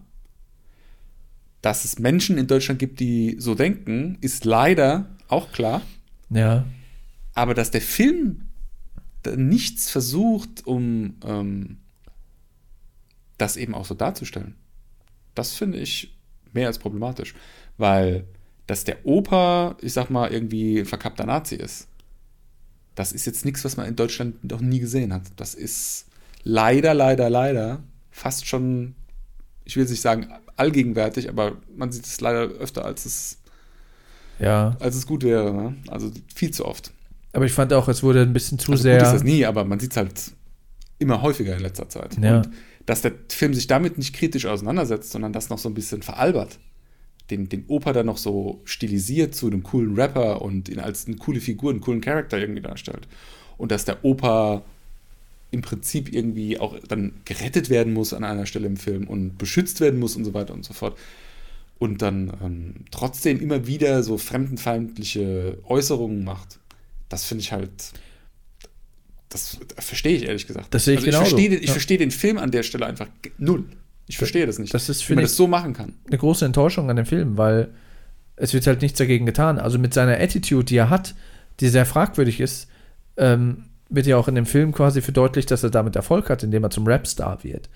Dass 1.62 1.86
es 1.86 1.98
Menschen 1.98 2.38
in 2.38 2.48
Deutschland 2.48 2.80
gibt, 2.80 3.00
die 3.00 3.38
so 3.40 3.56
denken, 3.56 4.18
ist 4.20 4.44
leider 4.44 5.08
auch 5.30 5.52
klar. 5.52 5.82
ja, 6.30 6.66
Aber 7.34 7.54
dass 7.54 7.72
der 7.72 7.82
Film 7.82 8.50
nichts 9.38 9.90
versucht, 9.90 10.68
um 10.68 11.16
ähm, 11.24 11.78
das 13.38 13.56
eben 13.56 13.74
auch 13.74 13.86
so 13.86 13.96
darzustellen, 13.96 14.56
das 15.36 15.54
finde 15.54 15.78
ich 15.78 16.14
mehr 16.52 16.68
als 16.68 16.80
problematisch. 16.80 17.34
Weil, 17.78 18.26
dass 18.68 18.84
der 18.84 19.06
Opa, 19.06 19.78
ich 19.82 19.94
sag 19.94 20.10
mal, 20.10 20.32
irgendwie 20.32 20.80
ein 20.80 20.86
verkappter 20.86 21.26
Nazi 21.26 21.56
ist, 21.56 21.88
das 22.96 23.12
ist 23.12 23.26
jetzt 23.26 23.46
nichts, 23.46 23.64
was 23.64 23.78
man 23.78 23.88
in 23.88 23.96
Deutschland 23.96 24.44
noch 24.44 24.62
nie 24.62 24.80
gesehen 24.80 25.14
hat. 25.14 25.24
Das 25.38 25.56
ist 25.56 26.08
leider, 26.44 26.94
leider, 26.94 27.30
leider 27.30 27.82
fast 28.14 28.48
schon, 28.48 28.96
ich 29.66 29.76
will 29.76 29.84
jetzt 29.84 29.90
nicht 29.90 30.02
sagen 30.02 30.28
allgegenwärtig, 30.56 31.30
aber 31.30 31.58
man 31.76 31.92
sieht 31.92 32.06
es 32.06 32.22
leider 32.22 32.44
öfter, 32.44 32.86
als 32.86 33.06
es, 33.06 33.40
ja. 34.40 34.78
als 34.80 34.96
es 34.96 35.06
gut 35.06 35.24
wäre. 35.24 35.52
Ne? 35.52 35.76
Also 35.90 36.12
viel 36.34 36.52
zu 36.52 36.66
oft. 36.66 36.94
Aber 37.34 37.46
ich 37.46 37.52
fand 37.52 37.74
auch, 37.74 37.88
es 37.88 38.04
wurde 38.04 38.22
ein 38.22 38.34
bisschen 38.34 38.60
zu 38.60 38.72
Also 38.72 38.84
sehr. 38.84 39.00
gut 39.00 39.08
ist 39.08 39.14
das 39.14 39.24
nie, 39.24 39.46
aber 39.46 39.66
man 39.66 39.80
sieht 39.80 39.92
es 39.92 39.98
halt 39.98 40.32
immer 41.00 41.22
häufiger 41.24 41.56
in 41.56 41.62
letzter 41.62 41.90
Zeit. 41.90 42.18
Ja. 42.22 42.38
Und 42.38 42.50
dass 42.86 43.02
der 43.02 43.14
Film 43.30 43.54
sich 43.54 43.66
damit 43.66 43.98
nicht 43.98 44.14
kritisch 44.14 44.46
auseinandersetzt, 44.46 45.12
sondern 45.12 45.34
das 45.34 45.50
noch 45.50 45.58
so 45.58 45.70
ein 45.70 45.74
bisschen 45.74 46.04
veralbert. 46.04 46.60
Den, 47.32 47.50
den 47.50 47.66
Opa 47.68 47.94
dann 47.94 48.06
noch 48.06 48.18
so 48.18 48.62
stilisiert 48.66 49.34
zu 49.34 49.48
einem 49.48 49.64
coolen 49.64 49.96
Rapper 49.96 50.42
und 50.42 50.70
ihn 50.70 50.80
als 50.80 51.08
eine 51.08 51.16
coole 51.16 51.40
Figur, 51.40 51.72
einen 51.72 51.82
coolen 51.82 52.02
Charakter 52.02 52.38
irgendwie 52.38 52.62
darstellt. 52.62 53.08
Und 53.58 53.72
dass 53.72 53.86
der 53.86 54.04
Opa 54.06 54.64
im 55.54 55.62
Prinzip 55.62 56.12
irgendwie 56.14 56.60
auch 56.60 56.78
dann 56.88 57.14
gerettet 57.26 57.70
werden 57.70 57.94
muss 57.94 58.14
an 58.14 58.24
einer 58.24 58.46
Stelle 58.46 58.68
im 58.68 58.76
Film 58.78 59.08
und 59.08 59.38
beschützt 59.38 59.80
werden 59.80 60.00
muss 60.00 60.16
und 60.16 60.26
so 60.26 60.34
weiter 60.34 60.54
und 60.54 60.66
so 60.66 60.74
fort. 60.74 60.98
Und 61.80 62.02
dann 62.02 62.32
ähm, 62.44 62.74
trotzdem 62.92 63.40
immer 63.40 63.68
wieder 63.68 64.04
so 64.04 64.18
fremdenfeindliche 64.18 65.60
Äußerungen 65.66 66.24
macht. 66.24 66.60
Das 67.10 67.26
finde 67.26 67.42
ich 67.44 67.52
halt. 67.52 67.72
Das 69.30 69.58
verstehe 69.80 70.16
ich 70.18 70.24
ehrlich 70.26 70.46
gesagt. 70.48 70.74
Das 70.74 70.86
sehe 70.86 70.94
ich 70.94 71.00
also 71.00 71.08
ich 71.10 71.14
genauso. 71.16 71.30
verstehe, 71.32 71.50
den, 71.50 71.60
ich 71.62 71.68
Ja. 71.68 71.74
verstehe 71.74 71.98
den 71.98 72.12
Film 72.12 72.38
an 72.38 72.52
der 72.52 72.64
Stelle 72.64 72.86
einfach 72.86 73.08
null. 73.38 73.66
Ich 74.08 74.18
verstehe 74.18 74.46
das 74.46 74.60
nicht. 74.60 74.74
das 74.74 74.90
ist, 74.90 75.08
wie 75.10 75.14
man 75.16 75.24
ich- 75.24 75.30
das 75.32 75.38
so 75.38 75.48
machen 75.48 75.74
kann. 75.74 75.94
eine 76.08 76.18
große 76.18 76.46
Enttäuschung 76.46 76.90
an 76.90 76.96
dem 76.98 77.06
Film, 77.06 77.38
weil 77.38 77.70
es 78.36 78.54
wird 78.54 78.68
halt 78.68 78.82
nichts 78.82 78.98
dagegen 78.98 79.26
getan. 79.26 79.60
Also 79.60 79.80
mit 79.80 79.94
seiner 79.94 80.20
Attitude, 80.20 80.66
die 80.66 80.76
er 80.78 80.90
hat, 80.90 81.16
die 81.60 81.70
sehr 81.70 81.86
fragwürdig 81.86 82.40
ist, 82.42 82.68
ähm, 83.18 83.66
wird 83.94 84.08
ja 84.08 84.18
auch 84.18 84.28
in 84.28 84.36
dem 84.36 84.46
Film 84.46 84.72
quasi 84.72 85.02
verdeutlicht, 85.02 85.52
dass 85.52 85.64
er 85.64 85.70
damit 85.70 85.96
Erfolg 85.96 86.30
hat, 86.30 86.44
indem 86.44 86.64
er 86.64 86.70
zum 86.70 86.88
Rapstar 86.88 87.44
wird. 87.44 87.70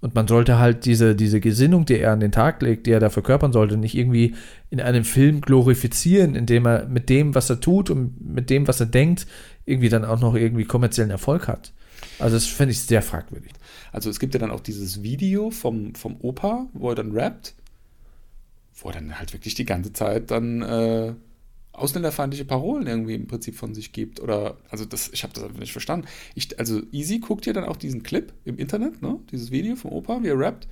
Und 0.00 0.14
man 0.14 0.26
sollte 0.26 0.58
halt 0.58 0.86
diese, 0.86 1.14
diese 1.14 1.40
Gesinnung, 1.40 1.84
die 1.84 1.98
er 1.98 2.12
an 2.12 2.20
den 2.20 2.32
Tag 2.32 2.62
legt, 2.62 2.86
die 2.86 2.90
er 2.90 3.00
da 3.00 3.10
verkörpern 3.10 3.52
sollte, 3.52 3.76
nicht 3.76 3.94
irgendwie 3.94 4.34
in 4.70 4.80
einem 4.80 5.04
Film 5.04 5.42
glorifizieren, 5.42 6.34
indem 6.34 6.66
er 6.66 6.86
mit 6.86 7.10
dem, 7.10 7.34
was 7.34 7.50
er 7.50 7.60
tut 7.60 7.90
und 7.90 8.18
mit 8.18 8.48
dem, 8.48 8.66
was 8.66 8.80
er 8.80 8.86
denkt, 8.86 9.26
irgendwie 9.66 9.90
dann 9.90 10.06
auch 10.06 10.20
noch 10.20 10.34
irgendwie 10.34 10.64
kommerziellen 10.64 11.10
Erfolg 11.10 11.48
hat. 11.48 11.72
Also 12.18 12.36
das 12.36 12.46
finde 12.46 12.72
ich 12.72 12.80
sehr 12.80 13.02
fragwürdig. 13.02 13.52
Also 13.92 14.08
es 14.08 14.18
gibt 14.18 14.32
ja 14.32 14.40
dann 14.40 14.50
auch 14.50 14.60
dieses 14.60 15.02
Video 15.02 15.50
vom, 15.50 15.94
vom 15.94 16.16
Opa, 16.20 16.66
wo 16.72 16.88
er 16.88 16.94
dann 16.94 17.12
rappt, 17.12 17.54
wo 18.76 18.88
er 18.88 18.94
dann 18.94 19.18
halt 19.18 19.34
wirklich 19.34 19.54
die 19.54 19.66
ganze 19.66 19.92
Zeit 19.92 20.30
dann 20.30 20.62
äh, 20.62 21.12
ausländerfeindliche 21.72 22.44
Parolen 22.44 22.86
irgendwie 22.86 23.14
im 23.14 23.26
Prinzip 23.26 23.56
von 23.56 23.74
sich 23.74 23.92
gibt. 23.92 24.20
Oder, 24.20 24.56
also 24.68 24.84
das, 24.84 25.08
ich 25.12 25.22
habe 25.22 25.32
das 25.32 25.44
einfach 25.44 25.60
nicht 25.60 25.72
verstanden. 25.72 26.06
Ich, 26.34 26.58
also 26.58 26.82
Easy 26.92 27.18
guckt 27.18 27.46
ja 27.46 27.52
dann 27.52 27.64
auch 27.64 27.76
diesen 27.76 28.02
Clip 28.02 28.32
im 28.44 28.58
Internet, 28.58 29.02
ne? 29.02 29.18
Dieses 29.30 29.50
Video 29.50 29.76
vom 29.76 29.92
Opa, 29.92 30.22
wie 30.22 30.28
er 30.28 30.38
rappt. 30.38 30.68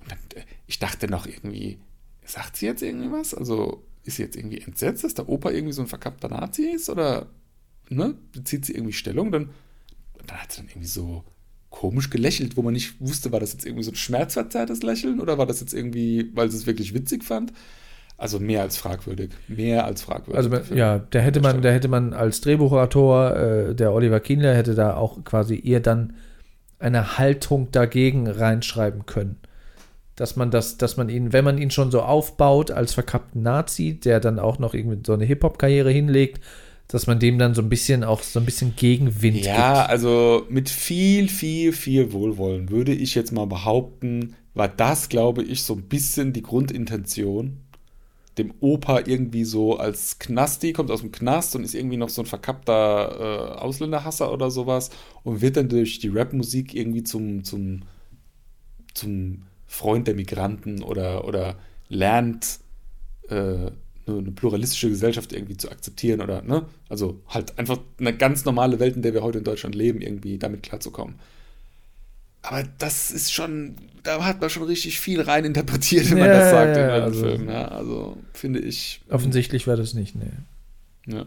Und 0.00 0.10
dann, 0.10 0.18
äh, 0.34 0.44
ich 0.66 0.78
dachte 0.78 1.08
noch 1.08 1.26
irgendwie, 1.26 1.78
sagt 2.24 2.56
sie 2.56 2.66
jetzt 2.66 2.82
irgendwie 2.82 3.10
was? 3.10 3.34
Also 3.34 3.84
ist 4.04 4.16
sie 4.16 4.22
jetzt 4.22 4.36
irgendwie 4.36 4.60
entsetzt, 4.60 5.04
dass 5.04 5.14
der 5.14 5.28
Opa 5.28 5.50
irgendwie 5.50 5.72
so 5.72 5.82
ein 5.82 5.88
verkappter 5.88 6.28
Nazi 6.28 6.62
ist? 6.62 6.88
Oder 6.88 7.26
ne? 7.90 8.14
bezieht 8.32 8.64
sie 8.64 8.74
irgendwie 8.74 8.94
Stellung? 8.94 9.30
Dann, 9.30 9.50
dann 10.26 10.38
hat 10.38 10.52
sie 10.52 10.62
dann 10.62 10.68
irgendwie 10.68 10.88
so 10.88 11.24
komisch 11.70 12.08
gelächelt, 12.10 12.56
wo 12.56 12.62
man 12.62 12.72
nicht 12.72 13.00
wusste, 13.00 13.30
war 13.30 13.40
das 13.40 13.52
jetzt 13.52 13.66
irgendwie 13.66 13.84
so 13.84 13.90
ein 13.90 13.96
schmerzverzerrtes 13.96 14.82
Lächeln 14.82 15.20
oder 15.20 15.36
war 15.36 15.46
das 15.46 15.60
jetzt 15.60 15.74
irgendwie, 15.74 16.30
weil 16.34 16.50
sie 16.50 16.56
es 16.56 16.66
wirklich 16.66 16.94
witzig 16.94 17.24
fand? 17.24 17.52
Also 18.18 18.40
mehr 18.40 18.62
als 18.62 18.76
fragwürdig. 18.76 19.30
Mehr 19.46 19.84
als 19.84 20.02
fragwürdig. 20.02 20.36
Also 20.52 20.74
ja, 20.74 20.98
da 21.10 21.20
hätte 21.20 21.40
man, 21.40 21.62
da 21.62 21.70
hätte 21.70 21.86
man 21.86 22.12
als 22.12 22.40
Drehbuchautor, 22.40 23.36
äh, 23.36 23.74
der 23.76 23.92
Oliver 23.92 24.18
Kienler 24.18 24.54
hätte 24.56 24.74
da 24.74 24.96
auch 24.96 25.24
quasi 25.24 25.62
eher 25.64 25.78
dann 25.78 26.14
eine 26.80 27.16
Haltung 27.16 27.68
dagegen 27.70 28.26
reinschreiben 28.28 29.06
können. 29.06 29.36
Dass 30.16 30.34
man 30.34 30.50
das, 30.50 30.78
dass 30.78 30.96
man 30.96 31.08
ihn, 31.08 31.32
wenn 31.32 31.44
man 31.44 31.58
ihn 31.58 31.70
schon 31.70 31.92
so 31.92 32.02
aufbaut 32.02 32.72
als 32.72 32.92
verkappten 32.92 33.42
Nazi, 33.42 34.00
der 34.00 34.18
dann 34.18 34.40
auch 34.40 34.58
noch 34.58 34.74
irgendwie 34.74 34.98
so 35.06 35.12
eine 35.12 35.24
Hip-Hop-Karriere 35.24 35.92
hinlegt, 35.92 36.40
dass 36.88 37.06
man 37.06 37.20
dem 37.20 37.38
dann 37.38 37.54
so 37.54 37.62
ein 37.62 37.68
bisschen 37.68 38.02
auch 38.02 38.22
so 38.22 38.40
ein 38.40 38.44
bisschen 38.44 38.74
Gegenwind 38.74 39.44
Ja, 39.44 39.82
gibt. 39.82 39.90
also 39.90 40.44
mit 40.48 40.70
viel, 40.70 41.28
viel, 41.28 41.72
viel 41.72 42.12
Wohlwollen 42.12 42.70
würde 42.70 42.92
ich 42.92 43.14
jetzt 43.14 43.30
mal 43.30 43.46
behaupten, 43.46 44.34
war 44.54 44.68
das, 44.68 45.08
glaube 45.08 45.44
ich, 45.44 45.62
so 45.62 45.74
ein 45.74 45.82
bisschen 45.82 46.32
die 46.32 46.42
Grundintention. 46.42 47.58
Dem 48.38 48.54
Opa 48.60 49.00
irgendwie 49.06 49.44
so 49.44 49.76
als 49.76 50.18
Knasti, 50.18 50.72
kommt 50.72 50.90
aus 50.90 51.00
dem 51.00 51.12
Knast 51.12 51.56
und 51.56 51.64
ist 51.64 51.74
irgendwie 51.74 51.96
noch 51.96 52.08
so 52.08 52.22
ein 52.22 52.26
verkappter 52.26 53.56
äh, 53.56 53.58
Ausländerhasser 53.58 54.32
oder 54.32 54.50
sowas 54.50 54.90
und 55.24 55.40
wird 55.40 55.56
dann 55.56 55.68
durch 55.68 55.98
die 55.98 56.08
Rapmusik 56.08 56.74
irgendwie 56.74 57.02
zum, 57.02 57.44
zum, 57.44 57.82
zum 58.94 59.42
Freund 59.66 60.06
der 60.06 60.14
Migranten 60.14 60.82
oder, 60.82 61.26
oder 61.26 61.56
lernt, 61.88 62.60
äh, 63.28 63.34
eine, 63.34 63.72
eine 64.06 64.32
pluralistische 64.32 64.88
Gesellschaft 64.88 65.32
irgendwie 65.32 65.56
zu 65.56 65.70
akzeptieren 65.70 66.20
oder, 66.20 66.42
ne? 66.42 66.66
Also 66.88 67.20
halt 67.28 67.58
einfach 67.58 67.78
eine 67.98 68.16
ganz 68.16 68.44
normale 68.44 68.80
Welt, 68.80 68.96
in 68.96 69.02
der 69.02 69.14
wir 69.14 69.22
heute 69.22 69.38
in 69.38 69.44
Deutschland 69.44 69.74
leben, 69.74 70.00
irgendwie 70.00 70.38
damit 70.38 70.62
klarzukommen. 70.62 71.16
Aber 72.42 72.62
das 72.78 73.10
ist 73.10 73.32
schon, 73.32 73.74
da 74.04 74.24
hat 74.24 74.40
man 74.40 74.48
schon 74.48 74.62
richtig 74.62 75.00
viel 75.00 75.20
rein 75.20 75.44
interpretiert, 75.44 76.10
wenn 76.10 76.18
man 76.18 76.28
Ja, 76.28 76.38
das 76.38 76.50
sagt 76.50 76.76
ja, 76.76 76.82
in 76.82 76.88
ja, 76.88 76.94
einem 76.94 77.04
also- 77.04 77.20
Film. 77.20 77.48
Ja, 77.48 77.68
also 77.68 78.16
finde 78.32 78.60
ich. 78.60 79.00
Offensichtlich 79.10 79.66
war 79.66 79.76
das 79.76 79.94
nicht, 79.94 80.14
nee. 80.14 80.30
Ja. 81.06 81.26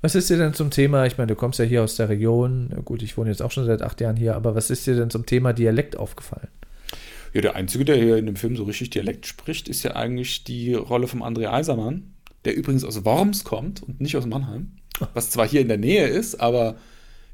Was 0.00 0.14
ist 0.14 0.30
dir 0.30 0.36
denn 0.36 0.54
zum 0.54 0.70
Thema, 0.70 1.06
ich 1.06 1.16
meine, 1.18 1.28
du 1.28 1.36
kommst 1.36 1.58
ja 1.60 1.64
hier 1.64 1.82
aus 1.84 1.96
der 1.96 2.08
Region, 2.08 2.70
gut, 2.84 3.02
ich 3.02 3.16
wohne 3.16 3.30
jetzt 3.30 3.40
auch 3.40 3.52
schon 3.52 3.66
seit 3.66 3.82
acht 3.82 4.00
Jahren 4.00 4.16
hier, 4.16 4.34
aber 4.34 4.54
was 4.54 4.68
ist 4.70 4.86
dir 4.86 4.96
denn 4.96 5.10
zum 5.10 5.26
Thema 5.26 5.52
Dialekt 5.52 5.96
aufgefallen? 5.96 6.48
Ja, 7.32 7.40
der 7.40 7.54
Einzige, 7.56 7.84
der 7.84 7.96
hier 7.96 8.16
in 8.16 8.26
dem 8.26 8.36
Film 8.36 8.56
so 8.56 8.64
richtig 8.64 8.90
Dialekt 8.90 9.26
spricht, 9.26 9.68
ist 9.68 9.82
ja 9.84 9.94
eigentlich 9.96 10.44
die 10.44 10.74
Rolle 10.74 11.06
vom 11.06 11.22
André 11.22 11.48
Eisermann, 11.50 12.12
der 12.44 12.56
übrigens 12.56 12.84
aus 12.84 13.04
Worms 13.04 13.44
kommt 13.44 13.82
und 13.82 14.00
nicht 14.00 14.16
aus 14.16 14.26
Mannheim. 14.26 14.72
Was 15.14 15.30
zwar 15.30 15.48
hier 15.48 15.60
in 15.60 15.68
der 15.68 15.78
Nähe 15.78 16.06
ist, 16.08 16.40
aber 16.40 16.76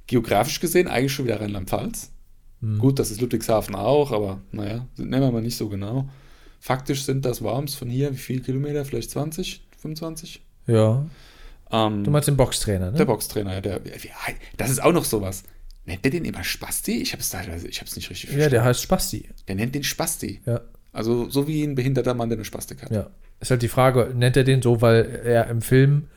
geografisch 0.06 0.60
gesehen 0.60 0.88
eigentlich 0.88 1.12
schon 1.12 1.24
wieder 1.24 1.40
Rheinland-Pfalz. 1.40 2.10
Gut, 2.78 2.98
das 2.98 3.10
ist 3.12 3.20
Ludwigshafen 3.20 3.74
auch, 3.76 4.10
aber 4.10 4.40
naja, 4.50 4.86
nehmen 4.96 5.22
wir 5.22 5.30
mal 5.30 5.42
nicht 5.42 5.56
so 5.56 5.68
genau. 5.68 6.08
Faktisch 6.60 7.04
sind 7.04 7.24
das 7.24 7.40
Worms 7.42 7.76
von 7.76 7.88
hier, 7.88 8.12
wie 8.12 8.16
viele 8.16 8.40
Kilometer? 8.40 8.84
Vielleicht 8.84 9.10
20, 9.12 9.64
25? 9.78 10.42
Ja, 10.66 11.06
Ähm, 11.70 12.02
du 12.02 12.10
meinst 12.10 12.26
den 12.26 12.36
Boxtrainer, 12.36 12.90
ne? 12.90 12.98
der 12.98 13.04
Boxtrainer, 13.04 13.54
ja, 13.54 13.60
der, 13.60 13.80
das 14.56 14.70
ist 14.70 14.82
auch 14.82 14.92
noch 14.92 15.04
sowas. 15.04 15.44
Nennt 15.86 16.04
der 16.04 16.10
den 16.10 16.24
immer 16.24 16.42
Spasti? 16.42 17.00
Ich 17.00 17.12
habe 17.12 17.20
es 17.22 17.30
teilweise, 17.30 17.68
ich 17.68 17.78
habe 17.80 17.88
es 17.88 17.94
nicht 17.96 18.10
richtig 18.10 18.32
ja, 18.34 18.48
der 18.48 18.64
heißt 18.64 18.82
Spasti. 18.82 19.28
Der 19.46 19.54
nennt 19.54 19.74
den 19.74 19.84
Spasti. 19.84 20.40
Ja, 20.44 20.60
Also 20.92 21.30
so 21.30 21.46
wie 21.46 21.62
ein 21.62 21.74
behinderter 21.76 22.14
Mann, 22.14 22.28
der 22.28 22.38
eine 22.38 22.44
Spastik 22.44 22.82
hat. 22.82 22.90
ja. 22.90 23.08
Ist 23.40 23.52
halt 23.52 23.62
die 23.62 23.68
Frage, 23.68 24.12
nennt 24.16 24.36
er 24.36 24.42
den 24.42 24.62
so, 24.62 24.82
weil 24.82 25.22
er 25.24 25.46
im 25.46 25.62
Film, 25.62 26.08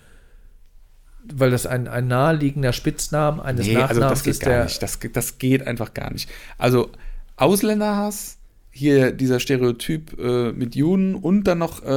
weil 1.33 1.51
das 1.51 1.65
ein, 1.65 1.87
ein 1.87 2.07
naheliegender 2.07 2.73
Spitzname 2.73 3.43
eines 3.43 3.67
Nee, 3.67 3.75
also 3.77 3.99
Nachnamens 3.99 4.19
das 4.19 4.23
geht 4.23 4.31
ist, 4.33 4.39
gar 4.41 4.49
der. 4.53 4.63
nicht. 4.65 4.81
Das, 4.83 4.99
geht- 4.99 5.15
das 5.15 5.37
geht 5.37 5.65
einfach 5.67 5.93
gar 5.93 6.11
nicht. 6.11 6.29
Also 6.57 6.89
Ausländerhass, 7.37 8.37
hier 8.73 9.11
dieser 9.11 9.39
Stereotyp 9.41 10.17
äh, 10.17 10.51
mit 10.53 10.75
Juden 10.75 11.15
und 11.15 11.43
dann 11.43 11.57
noch 11.57 11.83
äh, 11.83 11.89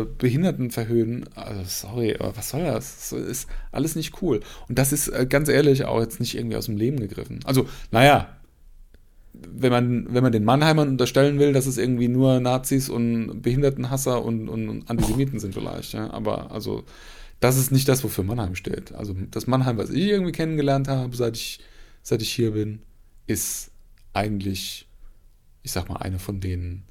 äh, 0.00 0.06
Behinderten 0.18 0.70
verhöhnen. 0.70 1.24
Also 1.34 1.60
sorry, 1.66 2.16
aber 2.18 2.34
was 2.36 2.48
soll 2.50 2.64
das? 2.64 3.10
Das 3.10 3.12
ist 3.12 3.48
alles 3.72 3.94
nicht 3.94 4.22
cool. 4.22 4.40
Und 4.68 4.78
das 4.78 4.92
ist 4.92 5.08
äh, 5.08 5.26
ganz 5.28 5.48
ehrlich 5.50 5.84
auch 5.84 6.00
jetzt 6.00 6.18
nicht 6.20 6.34
irgendwie 6.36 6.56
aus 6.56 6.64
dem 6.66 6.76
Leben 6.78 6.98
gegriffen. 6.98 7.40
Also, 7.44 7.68
naja, 7.90 8.28
wenn 9.34 9.70
man, 9.70 10.06
wenn 10.12 10.22
man 10.22 10.32
den 10.32 10.44
Mannheimern 10.44 10.88
unterstellen 10.88 11.38
will, 11.38 11.52
dass 11.52 11.66
es 11.66 11.76
irgendwie 11.78 12.08
nur 12.08 12.40
Nazis 12.40 12.88
und 12.88 13.42
Behindertenhasser 13.42 14.24
und, 14.24 14.48
und, 14.48 14.68
und 14.68 14.90
Antisemiten 14.90 15.38
sind 15.38 15.54
vielleicht, 15.54 15.92
ja. 15.92 16.10
Aber 16.10 16.50
also, 16.50 16.84
das 17.40 17.56
ist 17.56 17.70
nicht 17.70 17.88
das, 17.88 18.02
wofür 18.04 18.24
Mannheim 18.24 18.54
steht. 18.54 18.92
Also 18.94 19.14
das 19.30 19.46
Mannheim, 19.46 19.78
was 19.78 19.90
ich 19.90 20.06
irgendwie 20.06 20.32
kennengelernt 20.32 20.88
habe, 20.88 21.14
seit 21.16 21.36
ich, 21.36 21.60
seit 22.02 22.22
ich 22.22 22.30
hier 22.32 22.52
bin, 22.52 22.80
ist 23.26 23.70
eigentlich, 24.12 24.88
ich 25.62 25.72
sag 25.72 25.88
mal, 25.88 25.96
eine 25.96 26.18
von 26.18 26.40
den, 26.40 26.82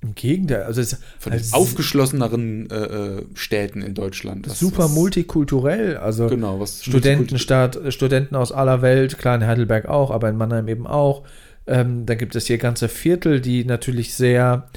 Im 0.00 0.14
Gegenteil, 0.14 0.64
also 0.64 0.80
es 0.80 0.98
von 1.18 1.32
den 1.32 1.40
halt 1.40 1.52
aufgeschlosseneren 1.54 2.70
äh, 2.70 2.76
äh, 2.76 3.24
Städten 3.34 3.82
in 3.82 3.94
Deutschland. 3.94 4.48
Was- 4.48 4.58
super 4.58 4.84
was, 4.84 4.94
multikulturell. 4.94 5.96
Also 5.96 6.26
Genau, 6.28 6.60
was 6.60 6.84
Studentenstadt, 6.84 7.78
Studenten 7.92 8.36
aus 8.36 8.52
aller 8.52 8.82
Welt, 8.82 9.18
klar 9.18 9.34
in 9.36 9.46
Heidelberg 9.46 9.86
auch, 9.86 10.10
aber 10.10 10.28
in 10.28 10.36
Mannheim 10.36 10.68
eben 10.68 10.86
auch. 10.86 11.24
Ähm, 11.66 12.06
dann 12.06 12.18
gibt 12.18 12.34
es 12.34 12.46
hier 12.46 12.58
ganze 12.58 12.88
Viertel, 12.88 13.40
die 13.40 13.64
natürlich 13.64 14.14
sehr 14.14 14.68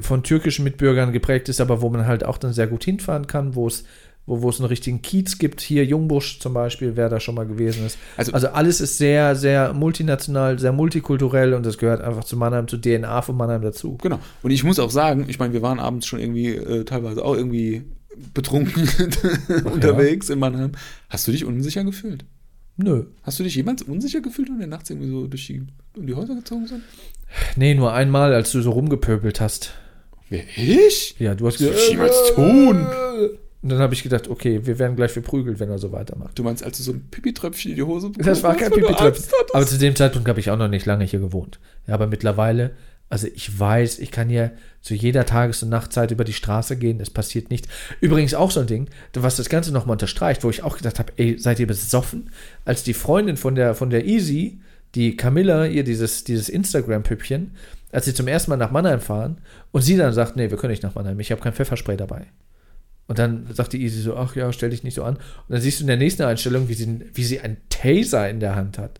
von 0.00 0.22
türkischen 0.22 0.64
Mitbürgern 0.64 1.12
geprägt 1.12 1.48
ist, 1.48 1.60
aber 1.60 1.80
wo 1.82 1.88
man 1.90 2.06
halt 2.06 2.24
auch 2.24 2.38
dann 2.38 2.52
sehr 2.52 2.66
gut 2.66 2.84
hinfahren 2.84 3.26
kann, 3.26 3.54
wo 3.54 3.66
es 3.66 3.84
wo, 4.26 4.40
wo 4.40 4.48
es 4.48 4.58
einen 4.58 4.68
richtigen 4.68 5.02
Kiez 5.02 5.36
gibt. 5.36 5.60
Hier 5.60 5.84
Jungbusch 5.84 6.38
zum 6.40 6.54
Beispiel, 6.54 6.96
wer 6.96 7.10
da 7.10 7.20
schon 7.20 7.34
mal 7.34 7.44
gewesen 7.46 7.84
ist. 7.84 7.98
Also- 8.16 8.32
Also, 8.32 8.48
alles 8.48 8.80
ist 8.80 8.96
sehr, 8.96 9.36
sehr 9.36 9.74
multinational, 9.74 10.58
sehr 10.58 10.72
multikulturell 10.72 11.52
und 11.52 11.66
das 11.66 11.76
gehört 11.76 12.00
einfach 12.00 12.24
zu 12.24 12.38
Mannheim, 12.38 12.66
zur 12.66 12.80
DNA 12.80 13.20
von 13.20 13.36
Mannheim 13.36 13.60
dazu. 13.60 13.98
Genau. 14.00 14.18
Und 14.42 14.50
ich 14.50 14.64
muss 14.64 14.78
auch 14.78 14.90
sagen, 14.90 15.26
ich 15.28 15.38
meine, 15.38 15.52
wir 15.52 15.60
waren 15.60 15.78
abends 15.78 16.06
schon 16.06 16.20
irgendwie 16.20 16.52
äh, 16.54 16.84
teilweise 16.86 17.22
auch 17.22 17.34
irgendwie 17.36 17.82
betrunken 18.32 18.88
unterwegs 19.64 20.30
in 20.30 20.38
Mannheim. 20.38 20.72
Hast 21.10 21.28
du 21.28 21.32
dich 21.32 21.44
unsicher 21.44 21.84
gefühlt? 21.84 22.24
Nö. 22.76 23.04
Hast 23.22 23.38
du 23.38 23.44
dich 23.44 23.54
jemals 23.54 23.82
unsicher 23.82 24.20
gefühlt, 24.20 24.48
wenn 24.48 24.58
wir 24.58 24.66
nachts 24.66 24.90
irgendwie 24.90 25.08
so 25.08 25.26
durch 25.26 25.46
die, 25.46 25.62
um 25.96 26.06
die 26.06 26.14
Häuser 26.14 26.34
gezogen 26.34 26.66
sind? 26.66 26.82
Nee, 27.56 27.74
nur 27.74 27.92
einmal, 27.92 28.34
als 28.34 28.52
du 28.52 28.60
so 28.60 28.70
rumgepöbelt 28.70 29.40
hast. 29.40 29.74
Wer, 30.28 30.42
ich? 30.56 31.16
Ja, 31.18 31.34
du 31.34 31.46
hast 31.46 31.60
würde 31.60 31.76
ich 31.76 31.90
niemals 31.90 32.34
tun. 32.34 32.86
Und 33.62 33.70
dann 33.70 33.78
habe 33.78 33.94
ich 33.94 34.02
gedacht, 34.02 34.28
okay, 34.28 34.60
wir 34.64 34.78
werden 34.78 34.96
gleich 34.96 35.12
verprügelt, 35.12 35.58
wenn 35.58 35.70
er 35.70 35.78
so 35.78 35.90
weitermacht. 35.92 36.38
Du 36.38 36.42
meinst, 36.42 36.62
als 36.62 36.76
du 36.78 36.82
so 36.82 36.92
ein 36.92 37.08
Pipi-Tröpfchen 37.10 37.70
in 37.70 37.76
die 37.76 37.82
Hose 37.82 38.10
Das 38.18 38.42
war 38.42 38.54
kein 38.56 38.70
Pipi-Tröpfchen. 38.70 39.32
Aber 39.52 39.66
zu 39.66 39.78
dem 39.78 39.96
Zeitpunkt 39.96 40.28
habe 40.28 40.40
ich 40.40 40.50
auch 40.50 40.58
noch 40.58 40.68
nicht 40.68 40.84
lange 40.84 41.04
hier 41.04 41.20
gewohnt. 41.20 41.60
Ja, 41.86 41.94
aber 41.94 42.06
mittlerweile, 42.06 42.72
also 43.14 43.28
ich 43.32 43.60
weiß, 43.60 44.00
ich 44.00 44.10
kann 44.10 44.28
hier 44.28 44.50
zu 44.80 44.92
jeder 44.92 45.24
Tages- 45.24 45.62
und 45.62 45.68
Nachtzeit 45.68 46.10
über 46.10 46.24
die 46.24 46.32
Straße 46.32 46.76
gehen, 46.76 46.98
es 46.98 47.10
passiert 47.10 47.48
nichts. 47.48 47.68
Übrigens 48.00 48.34
auch 48.34 48.50
so 48.50 48.58
ein 48.58 48.66
Ding, 48.66 48.88
was 49.12 49.36
das 49.36 49.48
Ganze 49.48 49.70
nochmal 49.70 49.92
unterstreicht, 49.92 50.42
wo 50.42 50.50
ich 50.50 50.64
auch 50.64 50.76
gedacht 50.76 50.98
habe, 50.98 51.12
ey, 51.16 51.38
seid 51.38 51.60
ihr 51.60 51.68
besoffen? 51.68 52.30
Als 52.64 52.82
die 52.82 52.92
Freundin 52.92 53.36
von 53.36 53.54
der, 53.54 53.76
von 53.76 53.90
der 53.90 54.04
Easy, 54.04 54.58
die 54.96 55.16
Camilla, 55.16 55.64
ihr 55.66 55.84
dieses, 55.84 56.24
dieses 56.24 56.48
Instagram-Püppchen, 56.48 57.52
als 57.92 58.06
sie 58.06 58.14
zum 58.14 58.26
ersten 58.26 58.50
Mal 58.50 58.56
nach 58.56 58.72
Mannheim 58.72 59.00
fahren 59.00 59.38
und 59.70 59.82
sie 59.82 59.96
dann 59.96 60.12
sagt, 60.12 60.34
nee, 60.34 60.50
wir 60.50 60.58
können 60.58 60.72
nicht 60.72 60.82
nach 60.82 60.96
Mannheim, 60.96 61.20
ich 61.20 61.30
habe 61.30 61.40
kein 61.40 61.52
Pfefferspray 61.52 61.96
dabei. 61.96 62.26
Und 63.06 63.20
dann 63.20 63.46
sagt 63.52 63.74
die 63.74 63.82
Easy 63.84 64.00
so, 64.00 64.16
ach 64.16 64.34
ja, 64.34 64.52
stell 64.52 64.70
dich 64.70 64.82
nicht 64.82 64.94
so 64.94 65.04
an. 65.04 65.14
Und 65.14 65.50
dann 65.50 65.60
siehst 65.60 65.78
du 65.78 65.84
in 65.84 65.86
der 65.86 65.98
nächsten 65.98 66.22
Einstellung, 66.22 66.68
wie 66.68 66.74
sie, 66.74 67.00
wie 67.14 67.22
sie 67.22 67.38
einen 67.38 67.58
Taser 67.68 68.28
in 68.28 68.40
der 68.40 68.56
Hand 68.56 68.76
hat. 68.76 68.98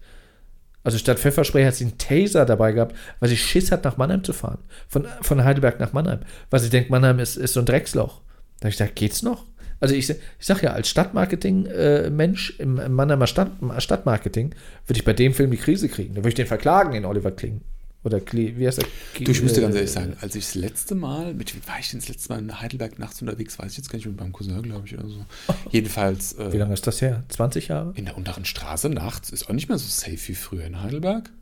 Also 0.85 0.99
statt 0.99 1.19
Pfefferspray 1.19 1.65
hat 1.65 1.75
sie 1.75 1.85
einen 1.85 1.99
Taser 1.99 2.45
dabei 2.45 2.73
gehabt, 2.73 2.95
weil 3.19 3.31
sie 3.31 3.39
Schiss 3.39 3.73
hat, 3.73 3.85
nach 3.85 3.97
Mannheim 3.97 4.23
zu 4.23 4.35
fahren. 4.35 4.59
Von, 4.87 5.07
von 5.23 5.43
Heidelberg 5.43 5.81
nach 5.81 5.93
Mannheim. 5.93 6.21
Weil 6.51 6.61
sie 6.61 6.71
denkt, 6.71 6.91
Mannheim 6.91 7.19
ist, 7.19 7.37
ist 7.37 7.55
so 7.55 7.61
ein 7.61 7.67
Drecksloch. 7.67 8.21
Da 8.61 8.67
habe 8.67 8.69
ich 8.69 8.77
gesagt, 8.77 8.95
geht's 8.95 9.23
noch? 9.23 9.45
Also 9.81 9.95
ich, 9.95 10.09
ich 10.09 10.17
sag 10.41 10.63
ja, 10.63 10.73
als 10.73 10.89
Stadtmarketing-Mensch 10.89 12.61
im, 12.61 12.79
im 12.79 12.93
Mannheimer 12.93 13.27
Stadt, 13.27 13.51
Stadtmarketing 13.79 14.55
würde 14.87 14.99
ich 14.99 15.05
bei 15.05 15.15
dem 15.15 15.35
Film 15.35 15.51
die 15.51 15.57
Krise 15.57 15.89
kriegen. 15.89 16.15
Da 16.15 16.19
würde 16.19 16.29
ich 16.29 16.35
den 16.35 16.47
verklagen, 16.47 16.93
den 16.93 17.07
Oliver 17.07 17.33
Kling. 17.33 17.63
Oder 18.05 18.21
Klee, 18.21 18.55
wie 18.59 18.67
heißt 18.67 18.79
der? 18.79 18.87
Du, 19.19 19.31
ich 19.31 19.41
dir 19.41 19.61
ganz 19.63 19.75
Äh, 19.75 19.79
ehrlich 19.79 19.91
sagen, 19.91 20.17
als 20.21 20.35
ich 20.35 20.45
das 20.45 20.55
letzte 20.55 20.95
Mal, 20.95 21.33
mit 21.33 21.55
wem 21.55 21.67
war 21.67 21.79
ich 21.79 21.91
denn 21.91 22.01
das 22.01 22.09
letzte 22.11 22.29
Mal 22.29 22.39
in 22.39 22.61
Heidelberg 22.61 22.99
nachts 22.99 23.23
unterwegs, 23.23 23.59
weiß 23.59 23.73
ich 23.73 23.79
jetzt 23.79 23.89
gar 23.89 23.97
nicht, 23.97 24.07
mit 24.07 24.21
meinem 24.21 24.33
Cousin, 24.33 24.61
glaube 24.63 24.87
ich, 24.87 24.99
oder 24.99 25.09
so. 25.09 25.25
Jedenfalls 25.71 26.37
Wie 26.37 26.43
äh, 26.43 26.59
lange 26.59 26.75
ist 26.75 26.87
das 26.87 27.01
her? 27.01 27.25
20 27.31 27.69
Jahre? 27.69 27.95
in 27.97 28.05
der 28.05 28.17
unteren 28.19 28.45
Straße 28.45 28.91
nachts 28.91 29.31
ist 29.31 29.49
auch 29.49 29.55
nicht 29.55 29.69
mehr 29.69 29.79
so 29.79 29.89
safe 29.89 30.29
wie 30.29 30.35
früher 30.35 30.65
in 30.65 30.83
Heidelberg. 30.83 31.33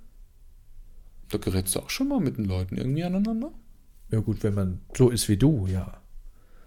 Da 1.30 1.38
gerätst 1.38 1.74
du 1.74 1.80
auch 1.80 1.90
schon 1.90 2.08
mal 2.08 2.20
mit 2.20 2.36
den 2.38 2.44
Leuten 2.44 2.76
irgendwie 2.76 3.02
aneinander. 3.02 3.50
Ja 4.10 4.20
gut, 4.20 4.44
wenn 4.44 4.54
man 4.54 4.80
so 4.96 5.10
ist 5.10 5.28
wie 5.28 5.36
du, 5.36 5.66
ja. 5.66 6.00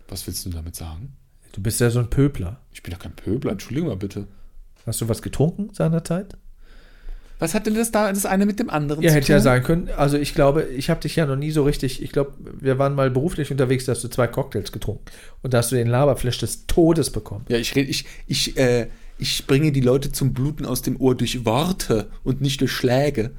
Was 0.10 0.28
willst 0.28 0.46
du 0.46 0.50
damit 0.50 0.76
sagen? 0.76 1.16
Du 1.54 1.62
bist 1.62 1.80
ja 1.80 1.90
so 1.90 2.00
ein 2.00 2.10
Pöbler. 2.10 2.60
Ich 2.74 2.84
bin 2.84 2.92
doch 2.92 3.00
kein 3.00 3.16
Pöbler, 3.16 3.54
entschuldige 3.54 3.88
mal 3.88 3.96
bitte. 3.96 4.28
Hast 4.86 5.00
du 5.00 5.08
was 5.08 5.22
getrunken 5.22 5.74
seinerzeit? 5.74 6.38
Was 7.40 7.54
hat 7.54 7.66
denn 7.66 7.76
das 7.76 7.92
da, 7.92 8.12
das 8.12 8.26
eine 8.26 8.46
mit 8.46 8.60
dem 8.60 8.70
anderen 8.70 9.04
Ja, 9.04 9.10
zu 9.10 9.16
hätte 9.16 9.28
tun? 9.28 9.34
ja 9.34 9.40
sein 9.42 9.64
können. 9.64 9.90
Also 9.98 10.18
ich 10.18 10.34
glaube, 10.34 10.64
ich 10.64 10.90
habe 10.90 11.02
dich 11.02 11.16
ja 11.18 11.26
noch 11.26 11.36
nie 11.36 11.52
so 11.52 11.64
richtig, 11.64 12.02
ich 12.02 12.12
glaube, 12.12 12.34
wir 12.40 12.80
waren 12.80 12.96
mal 12.96 13.12
beruflich 13.12 13.52
unterwegs, 13.52 13.86
da 13.86 13.92
hast 13.92 14.04
du 14.04 14.08
zwei 14.08 14.28
Cocktails 14.28 14.72
getrunken. 14.72 15.04
Und 15.42 15.54
da 15.54 15.58
hast 15.60 15.72
du 15.72 15.76
den 15.76 15.88
Laberflash 15.88 16.38
des 16.38 16.66
Todes 16.68 17.10
bekommen. 17.10 17.46
Ja, 17.50 17.58
ich 17.58 17.76
rede, 17.76 17.90
ich, 17.90 18.06
ich, 18.28 18.58
äh, 18.58 18.88
ich 19.18 19.46
bringe 19.48 19.72
die 19.72 19.82
Leute 19.82 20.12
zum 20.12 20.34
Bluten 20.34 20.66
aus 20.66 20.82
dem 20.82 21.00
Ohr 21.00 21.16
durch 21.16 21.46
Worte 21.46 22.08
und 22.24 22.40
nicht 22.42 22.62
durch 22.62 22.72
Schläge. 22.72 23.32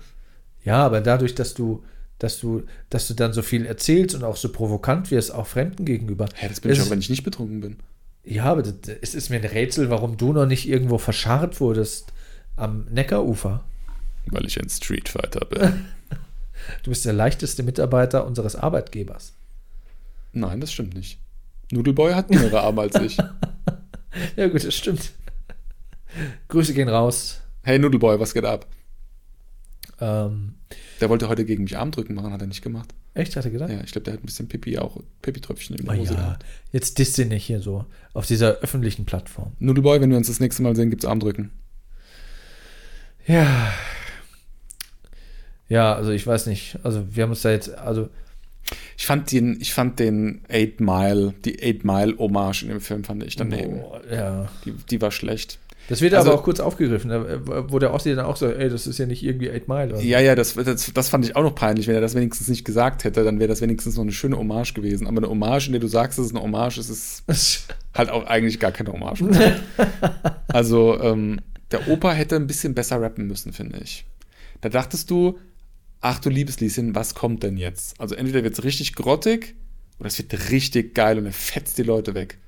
Ja, 0.64 0.84
aber 0.84 1.01
dadurch, 1.01 1.34
dass 1.34 1.55
du, 1.55 1.82
dass 2.18 2.38
du, 2.38 2.64
dass 2.90 3.09
du 3.09 3.14
dann 3.14 3.32
so 3.32 3.42
viel 3.42 3.64
erzählst 3.66 4.14
und 4.14 4.24
auch 4.24 4.36
so 4.36 4.51
provokant 4.51 5.11
wirst, 5.11 5.32
auch 5.32 5.47
Fremden 5.47 5.84
gegenüber. 5.84 6.26
Ja, 6.42 6.49
das 6.49 6.61
bin 6.61 6.72
ich 6.72 6.80
auch, 6.82 6.90
wenn 6.90 6.99
ich 6.99 7.09
nicht 7.11 7.24
betrunken 7.24 7.61
bin. 7.61 7.76
Ja, 8.24 8.44
aber 8.44 8.62
das, 8.62 8.74
es 9.01 9.14
ist 9.14 9.30
mir 9.30 9.36
ein 9.36 9.44
Rätsel, 9.44 9.88
warum 9.88 10.16
du 10.16 10.32
noch 10.32 10.47
nicht 10.47 10.68
irgendwo 10.68 10.99
verscharrt 10.99 11.61
wurdest 11.61 12.12
am 12.57 12.86
Neckarufer. 12.90 13.64
Weil 14.30 14.46
ich 14.46 14.60
ein 14.60 14.68
Streetfighter 14.68 15.44
bin. 15.46 15.86
Du 16.82 16.90
bist 16.90 17.04
der 17.04 17.12
leichteste 17.12 17.62
Mitarbeiter 17.62 18.26
unseres 18.26 18.56
Arbeitgebers. 18.56 19.34
Nein, 20.32 20.58
das 20.60 20.72
stimmt 20.72 20.94
nicht. 20.94 21.20
Nudelboy 21.70 22.12
hat 22.14 22.28
mehrere 22.30 22.60
Arme 22.62 22.80
als 22.82 22.96
ich. 22.96 23.16
Ja, 24.36 24.48
gut, 24.48 24.64
das 24.64 24.74
stimmt. 24.74 25.12
Grüße 26.48 26.72
gehen 26.72 26.88
raus. 26.88 27.40
Hey 27.62 27.78
Nudelboy, 27.78 28.18
was 28.18 28.32
geht 28.32 28.46
ab? 28.46 28.66
Ähm, 30.00 30.54
Der 31.00 31.10
wollte 31.10 31.28
heute 31.28 31.44
gegen 31.44 31.64
mich 31.64 31.76
Armdrücken 31.76 32.14
machen, 32.16 32.32
hat 32.32 32.40
er 32.40 32.46
nicht 32.46 32.62
gemacht. 32.62 32.94
echt, 33.14 33.36
hat 33.36 33.44
er 33.44 33.50
gedacht? 33.50 33.70
Ja, 33.70 33.82
ich 33.82 33.92
glaube, 33.92 34.04
der 34.04 34.14
hat 34.14 34.22
ein 34.22 34.26
bisschen 34.26 34.48
Pipi 34.48 34.78
auch, 34.78 34.98
Pipi-Tröpfchen 35.22 35.76
in 35.76 35.84
Oh 35.86 35.92
der 35.92 36.00
Hose 36.00 36.14
ja, 36.14 36.20
gehabt. 36.20 36.44
jetzt 36.72 36.98
disst 36.98 37.18
ihn 37.18 37.28
nicht 37.28 37.44
hier 37.44 37.60
so 37.60 37.84
auf 38.14 38.26
dieser 38.26 38.56
öffentlichen 38.60 39.04
Plattform. 39.04 39.52
Nudelboy, 39.58 40.00
wenn 40.00 40.10
wir 40.10 40.16
uns 40.16 40.28
das 40.28 40.40
nächste 40.40 40.62
Mal 40.62 40.74
sehen, 40.74 40.88
gibt's 40.90 41.04
Armdrücken. 41.04 41.52
Ja. 43.26 43.72
Ja, 45.68 45.94
also 45.94 46.10
ich 46.12 46.26
weiß 46.26 46.46
nicht. 46.46 46.78
Also 46.82 47.04
wir 47.10 47.22
haben 47.24 47.30
uns 47.30 47.42
da 47.42 47.50
jetzt, 47.50 47.76
also 47.76 48.08
Ich 48.96 49.06
fand 49.06 49.30
den, 49.32 49.58
ich 49.60 49.72
fand 49.74 49.98
den 49.98 50.42
Eight 50.48 50.80
Mile, 50.80 51.34
die 51.44 51.62
Eight 51.62 51.84
Mile 51.84 52.14
Hommage 52.18 52.62
in 52.62 52.68
dem 52.68 52.80
Film 52.80 53.04
fand 53.04 53.22
ich 53.24 53.36
daneben. 53.36 53.80
Boah, 53.80 54.00
ja. 54.10 54.48
Die, 54.64 54.72
die 54.72 55.00
war 55.00 55.10
schlecht. 55.10 55.58
Das 55.88 56.00
wird 56.00 56.14
Also- 56.14 56.30
aber 56.32 56.40
auch 56.40 56.42
kurz 56.42 56.58
aufgegriffen, 56.58 57.12
äh, 57.12 57.38
wo 57.70 57.78
der 57.78 57.94
Ossi 57.94 58.12
dann 58.16 58.24
auch 58.26 58.34
so, 58.36 58.48
ey, 58.48 58.68
das 58.68 58.88
ist 58.88 58.98
ja 58.98 59.06
nicht 59.06 59.22
irgendwie 59.22 59.50
8 59.52 59.68
Mile. 59.68 59.94
Oder? 59.94 60.00
Ja, 60.02 60.18
ja, 60.18 60.34
das, 60.34 60.54
das, 60.54 60.92
das 60.92 61.08
fand 61.08 61.24
ich 61.24 61.36
auch 61.36 61.44
noch 61.44 61.54
peinlich. 61.54 61.86
Wenn 61.86 61.94
er 61.94 62.00
das 62.00 62.16
wenigstens 62.16 62.48
nicht 62.48 62.64
gesagt 62.64 63.04
hätte, 63.04 63.22
dann 63.22 63.38
wäre 63.38 63.46
das 63.48 63.60
wenigstens 63.60 63.94
noch 63.94 64.02
eine 64.02 64.10
schöne 64.10 64.36
Hommage 64.36 64.74
gewesen. 64.74 65.06
Aber 65.06 65.18
eine 65.18 65.28
Hommage, 65.28 65.66
in 65.68 65.72
der 65.74 65.80
du 65.80 65.86
sagst, 65.86 66.18
es 66.18 66.26
ist 66.26 66.32
eine 66.34 66.42
Hommage, 66.42 66.78
es 66.78 66.90
ist 66.90 67.68
halt 67.94 68.10
auch 68.10 68.26
eigentlich 68.26 68.58
gar 68.58 68.72
keine 68.72 68.92
Hommage. 68.92 69.22
mehr. 69.22 69.60
also, 70.48 71.00
ähm, 71.00 71.40
der 71.70 71.88
Opa 71.88 72.12
hätte 72.12 72.34
ein 72.36 72.48
bisschen 72.48 72.74
besser 72.74 73.00
rappen 73.00 73.28
müssen, 73.28 73.52
finde 73.52 73.78
ich. 73.78 74.06
Da 74.62 74.68
dachtest 74.68 75.08
du, 75.10 75.38
ach 76.01 76.18
du 76.18 76.30
liebes 76.30 76.61
Lieschen, 76.61 76.94
was 76.94 77.14
kommt 77.14 77.42
denn 77.42 77.57
jetzt? 77.57 78.01
Also 78.01 78.14
entweder 78.14 78.44
wird 78.44 78.59
es 78.59 78.64
richtig 78.64 78.94
grottig 78.94 79.55
oder 79.99 80.09
es 80.09 80.18
wird 80.18 80.51
richtig 80.51 80.94
geil 80.94 81.18
und 81.18 81.26
er 81.26 81.32
fetzt 81.32 81.78
die 81.78 81.82
Leute 81.82 82.14
weg. 82.14 82.38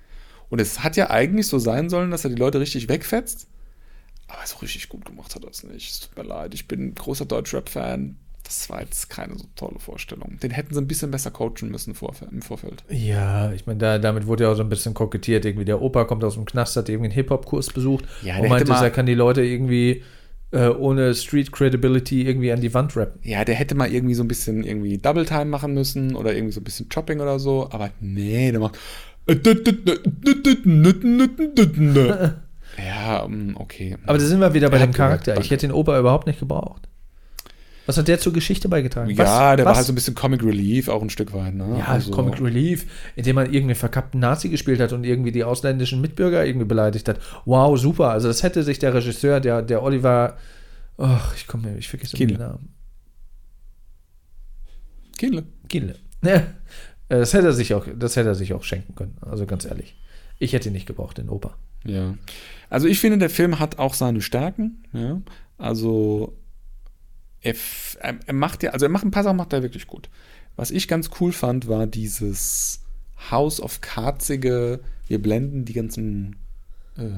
Und 0.50 0.60
es 0.60 0.82
hat 0.82 0.96
ja 0.96 1.10
eigentlich 1.10 1.46
so 1.46 1.58
sein 1.58 1.90
sollen, 1.90 2.10
dass 2.10 2.24
er 2.24 2.30
die 2.30 2.36
Leute 2.36 2.60
richtig 2.60 2.88
wegfetzt. 2.88 3.48
Aber 4.28 4.46
so 4.46 4.58
richtig 4.58 4.88
gut 4.88 5.04
gemacht 5.04 5.34
hat 5.34 5.44
er 5.44 5.50
es 5.50 5.62
nicht. 5.62 5.90
Es 5.90 6.00
tut 6.00 6.16
mir 6.16 6.22
leid, 6.24 6.54
ich 6.54 6.68
bin 6.68 6.88
ein 6.88 6.94
großer 6.94 7.24
Deutschrap-Fan. 7.24 8.16
Das 8.44 8.70
war 8.70 8.80
jetzt 8.80 9.10
keine 9.10 9.36
so 9.36 9.44
tolle 9.56 9.78
Vorstellung. 9.78 10.38
Den 10.42 10.50
hätten 10.52 10.72
sie 10.72 10.80
ein 10.80 10.86
bisschen 10.86 11.10
besser 11.10 11.30
coachen 11.30 11.70
müssen 11.70 11.94
im 12.30 12.42
Vorfeld. 12.42 12.82
Ja, 12.88 13.52
ich 13.52 13.66
meine, 13.66 13.78
da, 13.78 13.98
damit 13.98 14.26
wurde 14.26 14.44
ja 14.44 14.52
auch 14.52 14.54
so 14.54 14.62
ein 14.62 14.70
bisschen 14.70 14.94
kokettiert. 14.94 15.44
Irgendwie 15.44 15.66
der 15.66 15.82
Opa 15.82 16.04
kommt 16.04 16.24
aus 16.24 16.34
dem 16.34 16.46
Knast, 16.46 16.76
hat 16.76 16.88
irgendwie 16.88 17.06
einen 17.08 17.14
Hip-Hop-Kurs 17.14 17.72
besucht 17.72 18.06
Ja, 18.22 18.38
und 18.38 18.48
meinte, 18.48 18.72
er 18.72 18.90
kann 18.90 19.04
die 19.04 19.14
Leute 19.14 19.42
irgendwie 19.42 20.02
äh, 20.50 20.68
ohne 20.68 21.14
Street 21.14 21.52
Credibility 21.52 22.26
irgendwie 22.26 22.52
an 22.52 22.60
die 22.60 22.72
Wand 22.72 22.96
rappen. 22.96 23.20
Ja, 23.22 23.44
der 23.44 23.54
hätte 23.54 23.74
mal 23.74 23.92
irgendwie 23.92 24.14
so 24.14 24.22
ein 24.24 24.28
bisschen 24.28 24.64
irgendwie 24.64 24.98
Double 24.98 25.26
Time 25.26 25.46
machen 25.46 25.74
müssen 25.74 26.16
oder 26.16 26.34
irgendwie 26.34 26.52
so 26.52 26.60
ein 26.60 26.64
bisschen 26.64 26.88
Chopping 26.88 27.20
oder 27.20 27.38
so. 27.38 27.68
Aber 27.70 27.90
nee, 28.00 28.50
der 28.50 28.60
macht. 28.60 28.78
Ja, 32.78 33.26
mm, 33.26 33.56
okay. 33.56 33.96
Aber 34.06 34.18
da 34.18 34.24
sind 34.24 34.40
wir 34.40 34.54
wieder 34.54 34.70
bei 34.70 34.78
Er 34.78 34.86
dem 34.86 34.90
hat 34.90 34.96
Charakter. 34.96 35.38
Ich 35.38 35.50
hätte 35.50 35.66
den 35.66 35.72
Opa 35.72 35.98
überhaupt 35.98 36.26
nicht 36.26 36.40
gebraucht. 36.40 36.88
Was 37.88 37.96
hat 37.96 38.06
der 38.06 38.18
zur 38.20 38.34
Geschichte 38.34 38.68
beigetragen? 38.68 39.08
ja, 39.10 39.16
was, 39.16 39.56
der 39.56 39.64
was? 39.64 39.70
war 39.70 39.76
halt 39.76 39.86
so 39.86 39.92
ein 39.92 39.94
bisschen 39.94 40.14
Comic 40.14 40.42
Relief 40.44 40.88
auch 40.88 41.00
ein 41.00 41.08
Stück 41.08 41.32
weit. 41.32 41.54
Ne? 41.54 41.76
Ja, 41.78 41.86
Also- 41.86 42.10
Comic 42.10 42.38
Relief, 42.38 42.84
indem 43.16 43.36
man 43.36 43.50
irgendwie 43.52 43.74
verkappten 43.74 44.20
Nazi 44.20 44.50
gespielt 44.50 44.78
hat 44.78 44.92
und 44.92 45.04
irgendwie 45.04 45.32
die 45.32 45.42
ausländischen 45.42 46.02
Mitbürger 46.02 46.44
irgendwie 46.44 46.66
beleidigt 46.66 47.08
hat. 47.08 47.18
Wow, 47.46 47.78
super. 47.78 48.10
Also 48.10 48.28
das 48.28 48.42
hätte 48.42 48.62
sich 48.62 48.78
der 48.78 48.92
Regisseur, 48.92 49.40
der, 49.40 49.62
der 49.62 49.82
Oliver, 49.82 50.36
ach, 50.98 51.34
ich 51.34 51.46
komme, 51.46 51.78
ich 51.78 51.88
vergesse 51.88 52.14
Kienle. 52.14 52.36
den 52.36 52.46
Namen. 52.46 52.68
Kienle. 55.16 55.44
Kienle. 55.68 55.96
Ja, 56.22 56.42
das 57.08 57.32
hätte 57.32 57.46
er 57.46 57.52
sich 57.52 57.74
auch, 57.74 57.86
das 57.96 58.16
hätte 58.16 58.28
er 58.28 58.34
sich 58.34 58.52
auch 58.52 58.64
schenken 58.64 58.94
können. 58.94 59.16
Also 59.22 59.46
ganz 59.46 59.64
ehrlich. 59.64 59.96
Ich 60.38 60.52
hätte 60.52 60.68
ihn 60.68 60.72
nicht 60.74 60.86
gebraucht, 60.86 61.18
den 61.18 61.28
Opa. 61.28 61.54
Ja. 61.84 62.14
Also 62.70 62.86
ich 62.86 63.00
finde, 63.00 63.18
der 63.18 63.30
Film 63.30 63.58
hat 63.58 63.78
auch 63.78 63.94
seine 63.94 64.20
Stärken. 64.20 64.84
Ja. 64.92 65.20
Also 65.56 66.37
er, 67.40 67.54
er 68.00 68.34
macht 68.34 68.62
ja, 68.62 68.70
also 68.70 68.86
er 68.86 68.90
macht 68.90 69.04
ein 69.04 69.10
paar 69.10 69.22
Sachen 69.22 69.36
macht 69.36 69.52
er 69.52 69.62
wirklich 69.62 69.86
gut. 69.86 70.08
Was 70.56 70.70
ich 70.70 70.88
ganz 70.88 71.10
cool 71.20 71.32
fand, 71.32 71.68
war 71.68 71.86
dieses 71.86 72.84
House 73.30 73.60
of 73.60 73.80
Karzige, 73.80 74.80
wir 75.06 75.22
blenden 75.22 75.64
die 75.64 75.72
ganzen 75.72 76.36
äh, 76.96 77.10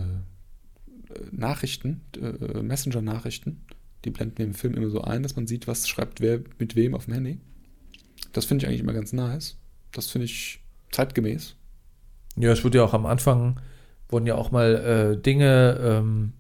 Nachrichten, 1.31 2.03
äh, 2.21 2.63
Messenger-Nachrichten, 2.63 3.63
die 4.05 4.11
blenden 4.11 4.39
wir 4.39 4.47
im 4.47 4.55
Film 4.55 4.75
immer 4.75 4.91
so 4.91 5.03
ein, 5.03 5.23
dass 5.23 5.37
man 5.37 5.47
sieht, 5.47 5.67
was 5.67 5.89
schreibt 5.89 6.21
wer 6.21 6.41
mit 6.59 6.77
wem 6.77 6.95
auf 6.95 7.07
dem 7.07 7.15
Handy. 7.15 7.39
Das 8.33 8.45
finde 8.45 8.65
ich 8.65 8.69
eigentlich 8.69 8.81
immer 8.81 8.93
ganz 8.93 9.13
nice. 9.13 9.57
Das 9.93 10.11
finde 10.11 10.27
ich 10.27 10.61
zeitgemäß. 10.93 11.57
Ja, 12.37 12.53
es 12.53 12.65
wurde 12.65 12.79
ja 12.79 12.85
auch 12.85 12.95
am 12.95 13.07
Anfang, 13.07 13.61
wurden 14.09 14.27
ja 14.27 14.37
auch 14.37 14.51
mal 14.51 15.17
äh, 15.17 15.21
Dinge 15.21 15.79
ähm, 15.83 16.33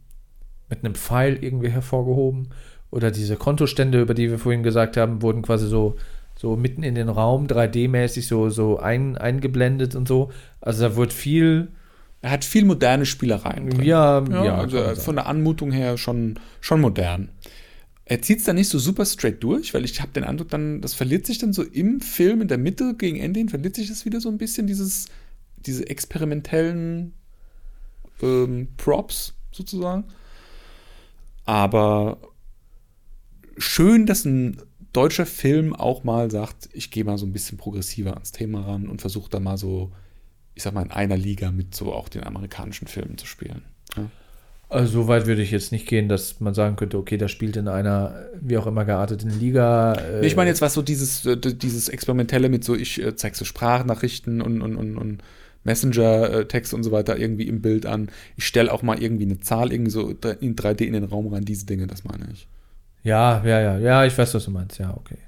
mit 0.68 0.84
einem 0.84 0.94
Pfeil 0.94 1.42
irgendwie 1.42 1.70
hervorgehoben. 1.70 2.50
Oder 2.90 3.10
diese 3.10 3.36
Kontostände, 3.36 4.00
über 4.00 4.14
die 4.14 4.30
wir 4.30 4.38
vorhin 4.38 4.62
gesagt 4.62 4.96
haben, 4.96 5.22
wurden 5.22 5.42
quasi 5.42 5.68
so, 5.68 5.96
so 6.36 6.56
mitten 6.56 6.82
in 6.82 6.94
den 6.94 7.08
Raum 7.08 7.46
3D-mäßig 7.46 8.26
so, 8.26 8.50
so 8.50 8.78
ein, 8.78 9.16
eingeblendet 9.16 9.94
und 9.94 10.08
so. 10.08 10.30
Also 10.60 10.88
da 10.88 10.96
wird 10.96 11.12
viel, 11.12 11.68
Er 12.20 12.32
hat 12.32 12.44
viel 12.44 12.64
moderne 12.64 13.06
Spielereien. 13.06 13.70
drin. 13.70 13.82
ja, 13.84 14.24
Ja, 14.28 14.44
ja, 14.44 14.58
also 14.58 14.94
von 14.96 15.16
der 15.16 15.26
Anmutung 15.26 15.70
her 15.70 15.96
schon, 15.98 16.38
schon 16.60 16.80
modern. 16.80 17.28
Er 18.04 18.20
zieht 18.22 18.40
es 18.40 18.44
dann 18.44 18.56
nicht 18.56 18.68
so 18.68 18.80
super 18.80 19.06
straight 19.06 19.40
durch, 19.42 19.72
weil 19.72 19.84
ich 19.84 20.00
habe 20.00 20.10
den 20.10 20.24
Eindruck, 20.24 20.48
dann, 20.48 20.80
das 20.80 20.94
verliert 20.94 21.26
sich 21.26 21.38
dann 21.38 21.52
so 21.52 21.62
im 21.62 22.00
Film, 22.00 22.42
in 22.42 22.48
der 22.48 22.58
Mitte, 22.58 22.94
gegen 22.98 23.20
Ende 23.20 23.38
hin, 23.38 23.48
verliert 23.48 23.76
sich 23.76 23.88
das 23.88 24.04
wieder 24.04 24.20
so 24.20 24.28
ein 24.28 24.36
bisschen, 24.36 24.66
dieses, 24.66 25.06
diese 25.64 25.88
experimentellen 25.88 27.12
ähm, 28.20 28.66
Props 28.76 29.34
sozusagen. 29.52 30.04
Aber 31.44 32.18
schön, 33.56 34.06
dass 34.06 34.24
ein 34.24 34.56
deutscher 34.92 35.26
Film 35.26 35.74
auch 35.74 36.04
mal 36.04 36.30
sagt, 36.30 36.68
ich 36.72 36.90
gehe 36.90 37.04
mal 37.04 37.18
so 37.18 37.26
ein 37.26 37.32
bisschen 37.32 37.58
progressiver 37.58 38.14
ans 38.14 38.32
Thema 38.32 38.62
ran 38.62 38.88
und 38.88 39.00
versuche 39.00 39.30
da 39.30 39.40
mal 39.40 39.56
so, 39.56 39.92
ich 40.54 40.62
sag 40.62 40.74
mal, 40.74 40.82
in 40.82 40.90
einer 40.90 41.16
Liga 41.16 41.52
mit 41.52 41.74
so 41.74 41.92
auch 41.92 42.08
den 42.08 42.24
amerikanischen 42.24 42.88
Filmen 42.88 43.18
zu 43.18 43.26
spielen. 43.26 43.62
Ja. 43.96 44.10
Also 44.68 45.02
so 45.02 45.08
weit 45.08 45.26
würde 45.26 45.42
ich 45.42 45.50
jetzt 45.50 45.72
nicht 45.72 45.86
gehen, 45.88 46.08
dass 46.08 46.38
man 46.38 46.54
sagen 46.54 46.76
könnte, 46.76 46.96
okay, 46.96 47.16
das 47.16 47.32
spielt 47.32 47.56
in 47.56 47.66
einer, 47.66 48.28
wie 48.40 48.56
auch 48.56 48.68
immer 48.68 48.84
gearteten 48.84 49.36
Liga. 49.38 49.94
äh, 49.94 50.24
ich 50.24 50.36
meine 50.36 50.48
jetzt, 50.48 50.60
was 50.60 50.74
so 50.74 50.82
dieses, 50.82 51.26
äh, 51.26 51.36
dieses 51.36 51.88
Experimentelle 51.88 52.48
mit 52.48 52.62
so, 52.62 52.76
ich 52.76 53.02
äh, 53.02 53.16
zeig 53.16 53.34
so 53.34 53.44
Sprachnachrichten 53.44 54.40
und, 54.40 54.62
und, 54.62 54.76
und, 54.76 54.96
und 54.96 55.22
Messenger-Text 55.64 56.72
und 56.72 56.84
so 56.84 56.92
weiter 56.92 57.18
irgendwie 57.18 57.48
im 57.48 57.60
Bild 57.60 57.84
an. 57.84 58.10
Ich 58.36 58.46
stelle 58.46 58.72
auch 58.72 58.82
mal 58.82 59.02
irgendwie 59.02 59.24
eine 59.24 59.40
Zahl 59.40 59.72
irgendwie 59.72 59.90
so 59.90 60.08
in 60.08 60.54
3D 60.54 60.82
in 60.82 60.92
den 60.92 61.04
Raum 61.04 61.26
rein, 61.26 61.44
diese 61.44 61.66
Dinge, 61.66 61.88
das 61.88 62.04
meine 62.04 62.28
ich. 62.32 62.46
Ja, 63.02 63.42
ja, 63.44 63.60
ja, 63.60 63.78
ja, 63.78 64.04
ich 64.04 64.16
weiß, 64.16 64.34
was 64.34 64.44
du 64.44 64.50
meinst, 64.50 64.78
ja, 64.78 64.94
okay. 64.96 65.18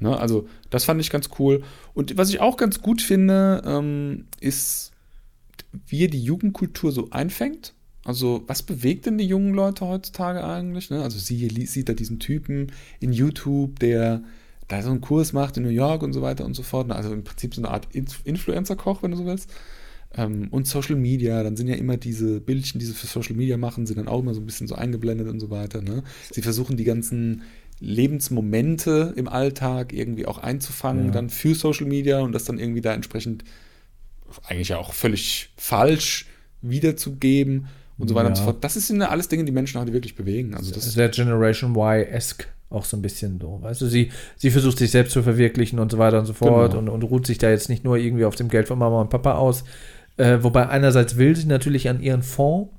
Ne? 0.00 0.18
Also, 0.18 0.48
das 0.70 0.84
fand 0.84 1.00
ich 1.00 1.10
ganz 1.10 1.30
cool. 1.38 1.62
Und 1.94 2.16
was 2.16 2.28
ich 2.28 2.40
auch 2.40 2.56
ganz 2.56 2.80
gut 2.82 3.00
finde, 3.00 3.62
ähm, 3.64 4.26
ist, 4.40 4.92
wie 5.86 6.04
er 6.04 6.08
die 6.08 6.22
Jugendkultur 6.22 6.92
so 6.92 7.08
einfängt. 7.10 7.74
Also, 8.04 8.42
was 8.48 8.62
bewegt 8.62 9.06
denn 9.06 9.16
die 9.16 9.26
jungen 9.26 9.54
Leute 9.54 9.86
heutzutage 9.86 10.44
eigentlich? 10.44 10.90
Ne? 10.90 11.02
Also, 11.02 11.18
sie 11.18 11.48
sieht 11.66 11.88
da 11.88 11.92
diesen 11.92 12.18
Typen 12.18 12.72
in 13.00 13.12
YouTube, 13.12 13.78
der 13.78 14.22
da 14.68 14.82
so 14.82 14.90
einen 14.90 15.00
Kurs 15.00 15.32
macht 15.32 15.56
in 15.56 15.62
New 15.62 15.68
York 15.68 16.02
und 16.02 16.12
so 16.12 16.22
weiter 16.22 16.44
und 16.44 16.54
so 16.54 16.62
fort. 16.62 16.90
Also 16.90 17.12
im 17.12 17.22
Prinzip 17.22 17.54
so 17.54 17.60
eine 17.60 17.70
Art 17.70 17.86
Inf- 17.92 18.24
Influencer-Koch, 18.24 19.02
wenn 19.02 19.10
du 19.10 19.16
so 19.18 19.26
willst. 19.26 19.50
Ähm, 20.16 20.48
und 20.50 20.66
Social 20.66 20.96
Media, 20.96 21.42
dann 21.42 21.56
sind 21.56 21.68
ja 21.68 21.74
immer 21.74 21.96
diese 21.96 22.40
Bildchen, 22.40 22.78
die 22.78 22.86
sie 22.86 22.92
für 22.94 23.06
Social 23.06 23.34
Media 23.36 23.56
machen, 23.56 23.86
sind 23.86 23.98
dann 23.98 24.08
auch 24.08 24.20
immer 24.20 24.34
so 24.34 24.40
ein 24.40 24.46
bisschen 24.46 24.66
so 24.68 24.74
eingeblendet 24.74 25.28
und 25.28 25.40
so 25.40 25.50
weiter. 25.50 25.82
Ne? 25.82 26.02
Sie 26.32 26.42
versuchen 26.42 26.76
die 26.76 26.84
ganzen 26.84 27.42
Lebensmomente 27.80 29.12
im 29.16 29.28
Alltag 29.28 29.92
irgendwie 29.92 30.26
auch 30.26 30.38
einzufangen, 30.38 31.06
Ja. 31.06 31.10
dann 31.12 31.30
für 31.30 31.54
Social 31.54 31.86
Media 31.86 32.20
und 32.20 32.32
das 32.32 32.44
dann 32.44 32.58
irgendwie 32.58 32.80
da 32.80 32.94
entsprechend 32.94 33.44
eigentlich 34.46 34.68
ja 34.68 34.78
auch 34.78 34.92
völlig 34.94 35.50
falsch 35.56 36.26
wiederzugeben 36.62 37.66
und 37.98 38.08
so 38.08 38.14
weiter 38.14 38.28
und 38.28 38.36
so 38.36 38.42
Ja. 38.42 38.46
fort. 38.52 38.64
Das 38.64 38.74
sind 38.74 39.00
ja 39.00 39.08
alles 39.08 39.28
Dinge, 39.28 39.44
die 39.44 39.52
Menschen 39.52 39.80
heute 39.80 39.92
wirklich 39.92 40.14
bewegen. 40.16 40.54
Also 40.54 40.72
das 40.72 40.84
Sehr 40.92 41.08
Generation 41.08 41.74
Y-esque 41.76 42.46
auch 42.70 42.84
so 42.84 42.96
ein 42.96 43.02
bisschen 43.02 43.38
so. 43.40 43.58
Weißt 43.62 43.80
du, 43.82 43.86
sie, 43.86 44.10
sie 44.36 44.50
versucht 44.50 44.78
sich 44.78 44.90
selbst 44.90 45.12
zu 45.12 45.22
verwirklichen 45.22 45.78
und 45.78 45.92
so 45.92 45.98
weiter 45.98 46.18
und 46.18 46.26
so 46.26 46.32
fort 46.32 46.72
Genau. 46.72 46.82
und, 46.82 46.88
und 46.88 47.02
ruht 47.08 47.26
sich 47.26 47.38
da 47.38 47.50
jetzt 47.50 47.68
nicht 47.68 47.84
nur 47.84 47.96
irgendwie 47.96 48.24
auf 48.24 48.34
dem 48.34 48.48
Geld 48.48 48.66
von 48.66 48.78
Mama 48.78 49.00
und 49.00 49.10
Papa 49.10 49.34
aus. 49.34 49.62
Äh, 50.16 50.38
wobei 50.42 50.68
einerseits 50.68 51.16
will 51.16 51.34
sie 51.34 51.46
natürlich 51.46 51.88
an 51.88 52.00
ihren 52.00 52.22
Fonds, 52.22 52.72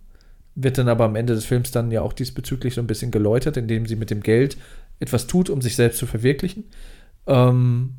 wird 0.55 0.77
dann 0.77 0.87
aber 0.87 1.05
am 1.05 1.15
Ende 1.15 1.35
des 1.35 1.45
Films 1.45 1.71
dann 1.71 1.91
ja 1.91 2.01
auch 2.01 2.13
diesbezüglich 2.13 2.75
so 2.75 2.81
ein 2.81 2.87
bisschen 2.87 3.11
geläutert, 3.11 3.57
indem 3.57 3.85
sie 3.85 3.97
mit 3.97 4.09
dem 4.09 4.21
Geld 4.21 4.57
etwas 4.99 5.27
tut, 5.27 5.49
um 5.49 5.61
sich 5.61 5.75
selbst 5.75 5.97
zu 5.97 6.07
verwirklichen. 6.07 6.65
Ähm, 7.27 7.95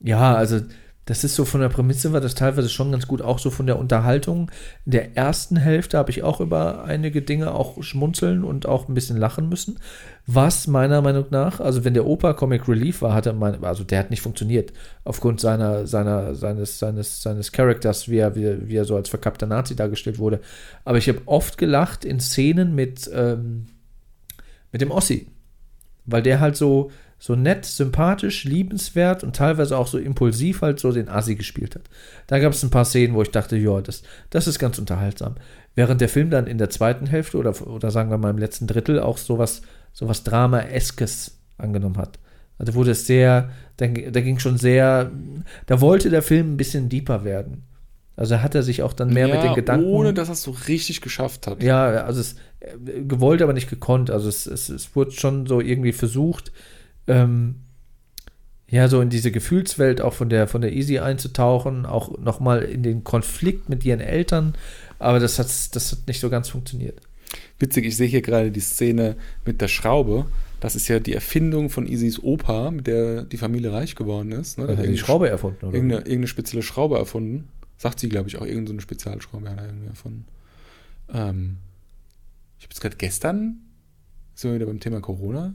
ja, 0.00 0.34
also 0.34 0.60
das 1.06 1.22
ist 1.22 1.34
so 1.34 1.44
von 1.44 1.60
der 1.60 1.68
Prämisse 1.68 2.12
war 2.12 2.20
das 2.20 2.34
teilweise 2.34 2.70
schon 2.70 2.90
ganz 2.90 3.06
gut, 3.06 3.20
auch 3.20 3.38
so 3.38 3.50
von 3.50 3.66
der 3.66 3.78
Unterhaltung. 3.78 4.50
In 4.86 4.92
der 4.92 5.16
ersten 5.16 5.56
Hälfte 5.56 5.98
habe 5.98 6.10
ich 6.10 6.22
auch 6.22 6.40
über 6.40 6.84
einige 6.84 7.20
Dinge 7.20 7.52
auch 7.52 7.82
schmunzeln 7.82 8.42
und 8.42 8.66
auch 8.66 8.88
ein 8.88 8.94
bisschen 8.94 9.18
lachen 9.18 9.50
müssen. 9.50 9.78
Was 10.26 10.66
meiner 10.66 11.02
Meinung 11.02 11.26
nach, 11.30 11.60
also 11.60 11.84
wenn 11.84 11.92
der 11.92 12.06
Opa 12.06 12.32
Comic 12.32 12.66
Relief 12.68 13.02
war, 13.02 13.12
hat 13.12 13.26
er 13.26 13.34
mein, 13.34 13.62
also 13.62 13.84
der 13.84 13.98
hat 13.98 14.10
nicht 14.10 14.22
funktioniert 14.22 14.72
aufgrund 15.04 15.40
seiner, 15.40 15.86
seiner, 15.86 16.34
seines, 16.34 16.78
seines, 16.78 17.22
seines 17.22 17.52
Charakters, 17.52 18.08
wie 18.08 18.18
er, 18.18 18.34
wie, 18.34 18.68
wie 18.68 18.76
er 18.76 18.86
so 18.86 18.96
als 18.96 19.10
verkappter 19.10 19.46
Nazi 19.46 19.76
dargestellt 19.76 20.18
wurde. 20.18 20.40
Aber 20.86 20.96
ich 20.96 21.08
habe 21.08 21.20
oft 21.26 21.58
gelacht 21.58 22.06
in 22.06 22.18
Szenen 22.18 22.74
mit, 22.74 23.10
ähm, 23.12 23.66
mit 24.72 24.80
dem 24.80 24.90
Ossi, 24.90 25.26
weil 26.06 26.22
der 26.22 26.40
halt 26.40 26.56
so, 26.56 26.90
so 27.18 27.36
nett, 27.36 27.64
sympathisch, 27.64 28.44
liebenswert 28.44 29.24
und 29.24 29.36
teilweise 29.36 29.78
auch 29.78 29.86
so 29.86 29.98
impulsiv 29.98 30.62
halt 30.62 30.78
so 30.78 30.92
den 30.92 31.08
Assi 31.08 31.34
gespielt 31.36 31.74
hat. 31.74 31.82
Da 32.26 32.38
gab 32.38 32.52
es 32.52 32.62
ein 32.62 32.70
paar 32.70 32.84
Szenen, 32.84 33.14
wo 33.14 33.22
ich 33.22 33.30
dachte, 33.30 33.56
ja, 33.56 33.80
das, 33.80 34.02
das 34.30 34.46
ist 34.46 34.58
ganz 34.58 34.78
unterhaltsam. 34.78 35.36
Während 35.74 36.00
der 36.00 36.08
Film 36.08 36.30
dann 36.30 36.46
in 36.46 36.58
der 36.58 36.70
zweiten 36.70 37.06
Hälfte 37.06 37.38
oder, 37.38 37.54
oder 37.66 37.90
sagen 37.90 38.10
wir 38.10 38.18
mal 38.18 38.30
im 38.30 38.38
letzten 38.38 38.66
Drittel 38.66 39.00
auch 39.00 39.18
sowas, 39.18 39.62
sowas 39.92 40.22
Drama-eskes 40.24 41.38
angenommen 41.56 41.96
hat. 41.96 42.18
Also 42.58 42.74
wurde 42.74 42.92
es 42.92 43.06
sehr, 43.06 43.50
da, 43.76 43.86
da 43.86 44.20
ging 44.20 44.38
schon 44.38 44.58
sehr, 44.58 45.10
da 45.66 45.80
wollte 45.80 46.10
der 46.10 46.22
Film 46.22 46.54
ein 46.54 46.56
bisschen 46.56 46.88
deeper 46.88 47.24
werden. 47.24 47.64
Also 48.16 48.40
hat 48.40 48.54
er 48.54 48.62
sich 48.62 48.82
auch 48.82 48.92
dann 48.92 49.12
mehr 49.12 49.26
ja, 49.26 49.34
mit 49.34 49.44
den 49.44 49.54
Gedanken. 49.54 49.86
Ohne 49.86 50.14
dass 50.14 50.28
er 50.28 50.34
es 50.34 50.42
so 50.42 50.52
richtig 50.68 51.00
geschafft 51.00 51.48
hat. 51.48 51.62
Ja, 51.62 52.04
also 52.04 52.20
es 52.20 52.36
äh, 52.60 53.02
gewollt, 53.02 53.42
aber 53.42 53.52
nicht 53.52 53.68
gekonnt. 53.68 54.10
Also 54.10 54.28
es, 54.28 54.46
es, 54.46 54.68
es 54.68 54.94
wurde 54.94 55.10
schon 55.10 55.46
so 55.46 55.60
irgendwie 55.60 55.92
versucht, 55.92 56.52
ähm, 57.06 57.56
ja, 58.68 58.88
so 58.88 59.00
in 59.00 59.10
diese 59.10 59.30
Gefühlswelt 59.30 60.00
auch 60.00 60.14
von 60.14 60.28
der, 60.28 60.48
von 60.48 60.60
der 60.60 60.72
Easy 60.72 60.98
einzutauchen, 60.98 61.86
auch 61.86 62.18
nochmal 62.18 62.62
in 62.62 62.82
den 62.82 63.04
Konflikt 63.04 63.68
mit 63.68 63.84
ihren 63.84 64.00
Eltern. 64.00 64.54
Aber 64.98 65.20
das 65.20 65.38
hat, 65.38 65.46
das 65.76 65.92
hat 65.92 66.06
nicht 66.06 66.20
so 66.20 66.30
ganz 66.30 66.48
funktioniert. 66.48 67.00
Witzig, 67.58 67.84
ich 67.84 67.96
sehe 67.96 68.08
hier 68.08 68.22
gerade 68.22 68.50
die 68.50 68.60
Szene 68.60 69.16
mit 69.44 69.60
der 69.60 69.68
Schraube. 69.68 70.26
Das 70.60 70.76
ist 70.76 70.88
ja 70.88 70.98
die 70.98 71.12
Erfindung 71.12 71.68
von 71.68 71.86
Isys 71.86 72.22
Opa, 72.22 72.70
mit 72.70 72.86
der 72.86 73.24
die 73.24 73.36
Familie 73.36 73.72
reich 73.72 73.94
geworden 73.96 74.32
ist. 74.32 74.58
Ne? 74.58 74.66
Hat 74.66 74.78
er 74.78 74.86
die 74.86 74.98
Schraube 74.98 75.28
erfunden, 75.28 75.66
oder? 75.66 75.74
Irgendeine, 75.74 76.00
irgendeine 76.00 76.26
spezielle 76.26 76.62
Schraube 76.62 76.96
erfunden. 76.96 77.48
Sagt 77.76 78.00
sie, 78.00 78.08
glaube 78.08 78.28
ich, 78.28 78.38
auch 78.38 78.46
irgendeine 78.46 78.80
Spezialschraube 78.80 79.50
hat 79.50 79.58
er 79.58 79.66
irgendwie 79.66 79.88
erfunden. 79.88 80.24
Ähm, 81.12 81.58
ich 82.58 82.64
habe 82.64 82.72
jetzt 82.72 82.80
gerade 82.80 82.96
gestern, 82.96 83.60
sind 84.34 84.50
wir 84.50 84.54
wieder 84.56 84.66
beim 84.66 84.80
Thema 84.80 85.00
Corona, 85.00 85.54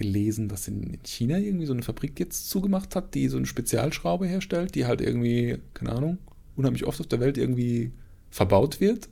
gelesen, 0.00 0.48
dass 0.48 0.66
in, 0.66 0.82
in 0.82 1.02
China 1.04 1.36
irgendwie 1.38 1.66
so 1.66 1.74
eine 1.74 1.82
Fabrik 1.82 2.18
jetzt 2.18 2.48
zugemacht 2.48 2.96
hat, 2.96 3.14
die 3.14 3.28
so 3.28 3.36
eine 3.36 3.44
Spezialschraube 3.46 4.26
herstellt, 4.26 4.74
die 4.74 4.86
halt 4.86 5.02
irgendwie, 5.02 5.58
keine 5.74 5.92
Ahnung, 5.92 6.18
unheimlich 6.56 6.86
oft 6.86 6.98
auf 7.00 7.06
der 7.06 7.20
Welt 7.20 7.36
irgendwie 7.36 7.92
verbaut 8.30 8.80
wird. 8.80 9.08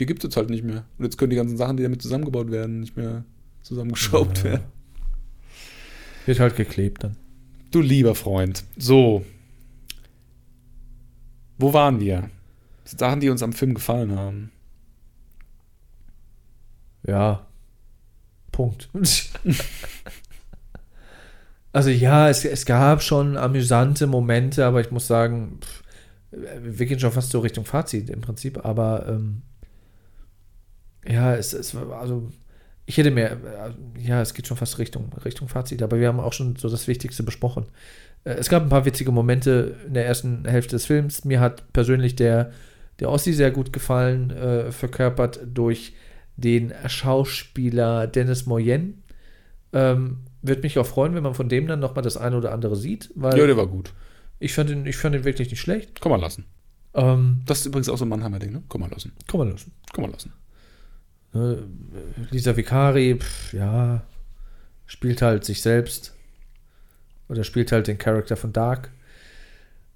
Die 0.00 0.06
gibt 0.06 0.20
es 0.24 0.28
jetzt 0.28 0.36
halt 0.38 0.48
nicht 0.48 0.64
mehr. 0.64 0.86
Und 0.98 1.04
jetzt 1.04 1.18
können 1.18 1.30
die 1.30 1.36
ganzen 1.36 1.58
Sachen, 1.58 1.76
die 1.76 1.82
damit 1.82 2.00
zusammengebaut 2.00 2.50
werden, 2.50 2.80
nicht 2.80 2.96
mehr 2.96 3.24
zusammengeschraubt 3.62 4.38
Ja. 4.38 4.44
werden. 4.44 4.64
Wird 6.26 6.40
halt 6.40 6.56
geklebt 6.56 7.04
dann. 7.04 7.16
Du 7.70 7.80
lieber 7.82 8.14
Freund. 8.14 8.64
So. 8.78 9.24
Wo 11.58 11.72
waren 11.74 12.00
wir? 12.00 12.30
Sachen, 12.84 13.20
die 13.20 13.28
uns 13.28 13.42
am 13.42 13.52
Film 13.52 13.74
gefallen 13.74 14.12
haben. 14.16 14.50
Ja. 17.06 17.46
Punkt. 18.54 18.88
also 21.72 21.90
ja, 21.90 22.28
es, 22.28 22.44
es 22.44 22.64
gab 22.64 23.02
schon 23.02 23.36
amüsante 23.36 24.06
Momente, 24.06 24.64
aber 24.64 24.80
ich 24.80 24.92
muss 24.92 25.08
sagen, 25.08 25.58
pff, 25.60 25.82
wir 26.62 26.86
gehen 26.86 27.00
schon 27.00 27.10
fast 27.10 27.30
so 27.30 27.40
Richtung 27.40 27.64
Fazit 27.64 28.10
im 28.10 28.20
Prinzip, 28.20 28.64
aber 28.64 29.06
ähm, 29.08 29.42
ja, 31.04 31.34
es, 31.34 31.52
es 31.52 31.74
also 31.74 32.30
ich 32.86 32.96
hätte 32.96 33.10
mehr, 33.10 33.32
äh, 33.32 34.06
ja, 34.06 34.20
es 34.20 34.34
geht 34.34 34.46
schon 34.46 34.56
fast 34.56 34.78
Richtung, 34.78 35.10
Richtung 35.24 35.48
Fazit, 35.48 35.82
aber 35.82 35.98
wir 35.98 36.06
haben 36.06 36.20
auch 36.20 36.32
schon 36.32 36.54
so 36.54 36.68
das 36.68 36.86
Wichtigste 36.86 37.24
besprochen. 37.24 37.66
Äh, 38.22 38.34
Es 38.34 38.48
gab 38.48 38.62
ein 38.62 38.68
paar 38.68 38.84
witzige 38.84 39.10
Momente 39.10 39.76
in 39.86 39.94
der 39.94 40.06
ersten 40.06 40.44
Hälfte 40.46 40.76
des 40.76 40.86
Films. 40.86 41.24
Mir 41.24 41.40
hat 41.40 41.72
persönlich 41.72 42.14
der, 42.14 42.52
der 43.00 43.10
Ossi 43.10 43.32
sehr 43.32 43.50
gut 43.50 43.72
gefallen, 43.72 44.30
äh, 44.30 44.70
verkörpert 44.70 45.40
durch 45.52 45.94
den 46.36 46.72
Schauspieler 46.86 48.06
Dennis 48.06 48.46
Moyen. 48.46 49.02
Ähm, 49.72 50.18
Würde 50.42 50.62
mich 50.62 50.78
auch 50.78 50.86
freuen, 50.86 51.14
wenn 51.14 51.22
man 51.22 51.34
von 51.34 51.48
dem 51.48 51.66
dann 51.66 51.80
nochmal 51.80 52.02
das 52.02 52.16
eine 52.16 52.36
oder 52.36 52.52
andere 52.52 52.76
sieht, 52.76 53.10
weil 53.14 53.36
Ja, 53.38 53.46
der 53.46 53.56
war 53.56 53.66
gut. 53.66 53.92
ich, 54.38 54.52
fand 54.54 54.70
ihn, 54.70 54.86
ich 54.86 54.96
fand 54.96 55.14
ihn 55.16 55.24
wirklich 55.24 55.50
nicht 55.50 55.60
schlecht. 55.60 56.00
Kann 56.00 56.10
man 56.12 56.20
lassen. 56.20 56.44
Ähm, 56.94 57.42
Das 57.46 57.60
ist 57.60 57.66
übrigens 57.66 57.88
auch 57.88 57.98
so 57.98 58.04
ein 58.04 58.08
Mannheimer 58.08 58.38
Ding, 58.38 58.52
ne? 58.52 58.62
Kann 58.68 58.80
man 58.80 58.90
lassen. 58.90 59.12
kann 59.26 59.38
man 59.40 59.50
lassen. 59.50 59.72
Kann 59.92 60.02
man 60.02 60.12
lassen. 60.12 60.32
Ne, 61.32 61.64
Lisa 62.30 62.56
Vicari, 62.56 63.16
pf, 63.18 63.52
ja, 63.54 64.02
spielt 64.86 65.22
halt 65.22 65.44
sich 65.44 65.62
selbst. 65.62 66.14
Oder 67.28 67.42
spielt 67.42 67.72
halt 67.72 67.86
den 67.88 67.98
Charakter 67.98 68.36
von 68.36 68.52
Dark. 68.52 68.90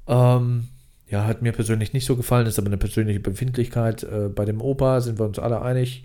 Ähm, 0.09 0.68
ja, 1.09 1.24
hat 1.26 1.43
mir 1.43 1.53
persönlich 1.53 1.93
nicht 1.93 2.07
so 2.07 2.16
gefallen, 2.16 2.47
ist 2.47 2.59
aber 2.59 2.66
eine 2.68 2.76
persönliche 2.78 3.20
Befindlichkeit. 3.20 4.03
Äh, 4.03 4.28
bei 4.34 4.45
dem 4.45 4.61
Opa 4.61 5.01
sind 5.01 5.18
wir 5.18 5.26
uns 5.26 5.39
alle 5.39 5.62
einig. 5.62 6.05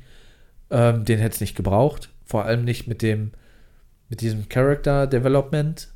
Ähm, 0.74 1.06
den 1.06 1.20
hätte 1.20 1.36
es 1.36 1.42
nicht 1.42 1.56
gebraucht. 1.56 2.10
Vor 2.26 2.46
allem 2.46 2.66
nicht 2.66 2.88
mit 2.88 3.02
dem, 3.02 3.32
mit 4.10 4.22
diesem 4.22 4.50
Character 4.50 5.06
Development. 5.06 5.88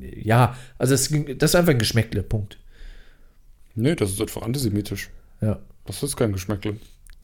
Ja, 0.00 0.54
also 0.76 0.94
es, 0.94 1.08
das 1.38 1.50
ist 1.50 1.54
einfach 1.54 1.72
ein 1.72 1.78
Geschmäckle, 1.78 2.22
Punkt. 2.22 2.58
Nee, 3.74 3.94
das 3.94 4.10
ist 4.10 4.20
einfach 4.20 4.42
antisemitisch. 4.42 5.08
Ja. 5.40 5.58
Das 5.86 6.02
ist 6.02 6.16
kein 6.16 6.32
Geschmäckle. 6.32 6.76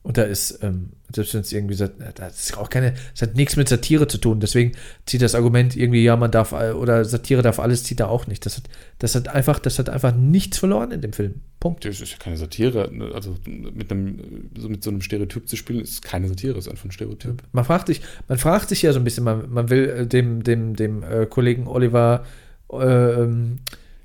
Und 0.02 0.16
da 0.16 0.22
ist, 0.22 0.60
ähm, 0.62 0.90
selbst 1.14 1.34
wenn 1.34 1.40
es 1.42 1.52
irgendwie, 1.52 1.74
sat- 1.74 1.94
das 2.14 2.38
ist 2.50 2.56
auch 2.56 2.70
keine, 2.70 2.94
es 3.14 3.20
hat 3.20 3.34
nichts 3.36 3.56
mit 3.56 3.68
Satire 3.68 4.06
zu 4.08 4.16
tun. 4.16 4.40
Deswegen 4.40 4.72
zieht 5.04 5.20
das 5.20 5.34
Argument 5.34 5.76
irgendwie, 5.76 6.02
ja, 6.02 6.16
man 6.16 6.30
darf, 6.30 6.52
all- 6.54 6.74
oder 6.74 7.04
Satire 7.04 7.42
darf 7.42 7.58
alles, 7.58 7.82
zieht 7.84 8.00
da 8.00 8.06
auch 8.06 8.26
nicht. 8.26 8.46
Das 8.46 8.56
hat, 8.56 8.64
das 9.00 9.14
hat 9.14 9.28
einfach, 9.28 9.58
das 9.58 9.78
hat 9.78 9.90
einfach 9.90 10.14
nichts 10.14 10.56
verloren 10.58 10.92
in 10.92 11.00
dem 11.02 11.12
Film. 11.12 11.34
Punkt. 11.60 11.84
Das 11.84 12.00
ist 12.00 12.12
ja 12.12 12.18
keine 12.18 12.36
Satire. 12.36 12.90
Also 13.14 13.34
mit, 13.44 13.90
einem, 13.90 14.48
so 14.56 14.68
mit 14.68 14.82
so 14.82 14.90
einem 14.90 15.02
Stereotyp 15.02 15.48
zu 15.48 15.56
spielen, 15.56 15.80
ist 15.80 16.02
keine 16.02 16.28
Satire, 16.28 16.56
ist 16.56 16.68
einfach 16.68 16.84
ein 16.86 16.92
Stereotyp. 16.92 17.42
Man 17.52 17.64
fragt 17.64 17.88
sich, 17.88 18.00
man 18.28 18.38
fragt 18.38 18.68
sich 18.70 18.80
ja 18.82 18.92
so 18.92 19.00
ein 19.00 19.04
bisschen, 19.04 19.24
man, 19.24 19.50
man 19.50 19.68
will 19.68 19.88
äh, 19.90 20.06
dem, 20.06 20.42
dem, 20.42 20.74
dem 20.76 21.02
äh, 21.02 21.26
Kollegen 21.26 21.66
Oliver 21.66 22.24
äh, 22.72 22.76
ähm, 22.76 23.58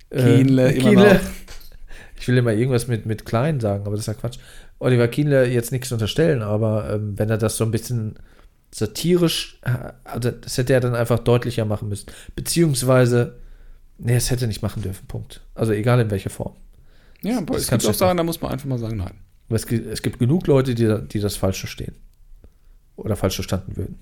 äh, 0.10 0.38
Kienle 0.38 0.72
immer 0.72 0.90
Kienle- 0.90 1.14
noch. 1.14 1.20
Ich 2.20 2.28
will 2.30 2.38
immer 2.38 2.54
irgendwas 2.54 2.88
mit, 2.88 3.06
mit 3.06 3.26
klein 3.26 3.60
sagen, 3.60 3.82
aber 3.86 3.92
das 3.98 4.02
ist 4.02 4.08
ja 4.08 4.14
Quatsch. 4.14 4.38
Oliver 4.84 5.08
Kienle 5.08 5.48
jetzt 5.48 5.72
nichts 5.72 5.92
unterstellen, 5.92 6.42
aber 6.42 6.90
ähm, 6.94 7.18
wenn 7.18 7.30
er 7.30 7.38
das 7.38 7.58
so 7.58 7.64
ein 7.64 7.72
bisschen 7.72 8.16
satirisch, 8.72 9.60
äh, 9.64 9.94
also 10.04 10.32
das 10.32 10.58
hätte 10.58 10.74
er 10.74 10.80
dann 10.82 10.96
einfach 10.96 11.20
deutlicher 11.20 11.66
machen 11.66 11.90
müssen. 11.90 12.08
Beziehungsweise, 12.36 13.38
nee, 13.98 14.16
es 14.16 14.30
hätte 14.32 14.48
nicht 14.48 14.62
machen 14.62 14.82
dürfen, 14.84 15.08
Punkt. 15.08 15.42
Also 15.56 15.72
egal 15.74 16.00
in 16.00 16.12
welcher 16.12 16.30
Form. 16.30 16.56
Ja, 17.22 17.38
aber 17.38 17.54
Das 17.54 17.64
es 17.64 17.70
gibt 17.70 17.86
auch 17.86 17.94
Sachen, 17.94 18.18
da 18.18 18.24
muss 18.24 18.42
man 18.42 18.52
einfach 18.52 18.68
mal 18.68 18.78
sagen, 18.80 18.98
nein. 18.98 19.14
Es, 19.50 19.66
gibt- 19.68 19.88
es 19.88 20.02
gibt 20.02 20.20
genug 20.20 20.48
Leute, 20.48 20.76
die, 20.76 21.08
die 21.08 21.20
das 21.20 21.36
falsch 21.36 21.60
verstehen. 21.60 21.96
Oder 22.96 23.16
falsch 23.16 23.36
verstanden 23.36 23.76
würden. 23.78 24.00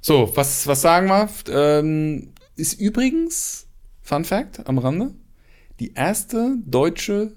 So, 0.00 0.30
was, 0.36 0.66
was 0.66 0.80
sagen 0.80 1.08
wir? 1.08 1.28
Ähm, 1.50 2.32
ist 2.56 2.74
übrigens, 2.80 3.66
Fun 4.00 4.24
Fact 4.24 4.66
am 4.68 4.78
Rande, 4.78 5.10
die 5.80 5.94
erste 5.94 6.56
deutsche 6.64 7.32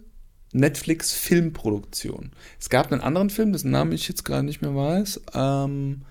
Netflix-Filmproduktion. 0.55 2.31
Es 2.59 2.69
gab 2.69 2.91
einen 2.91 3.01
anderen 3.01 3.29
Film, 3.29 3.51
dessen 3.51 3.71
Namen 3.71 3.91
ich 3.91 4.07
jetzt 4.07 4.23
gerade 4.23 4.43
nicht 4.43 4.61
mehr 4.61 4.75
weiß, 4.75 5.21
ähm, 5.33 6.01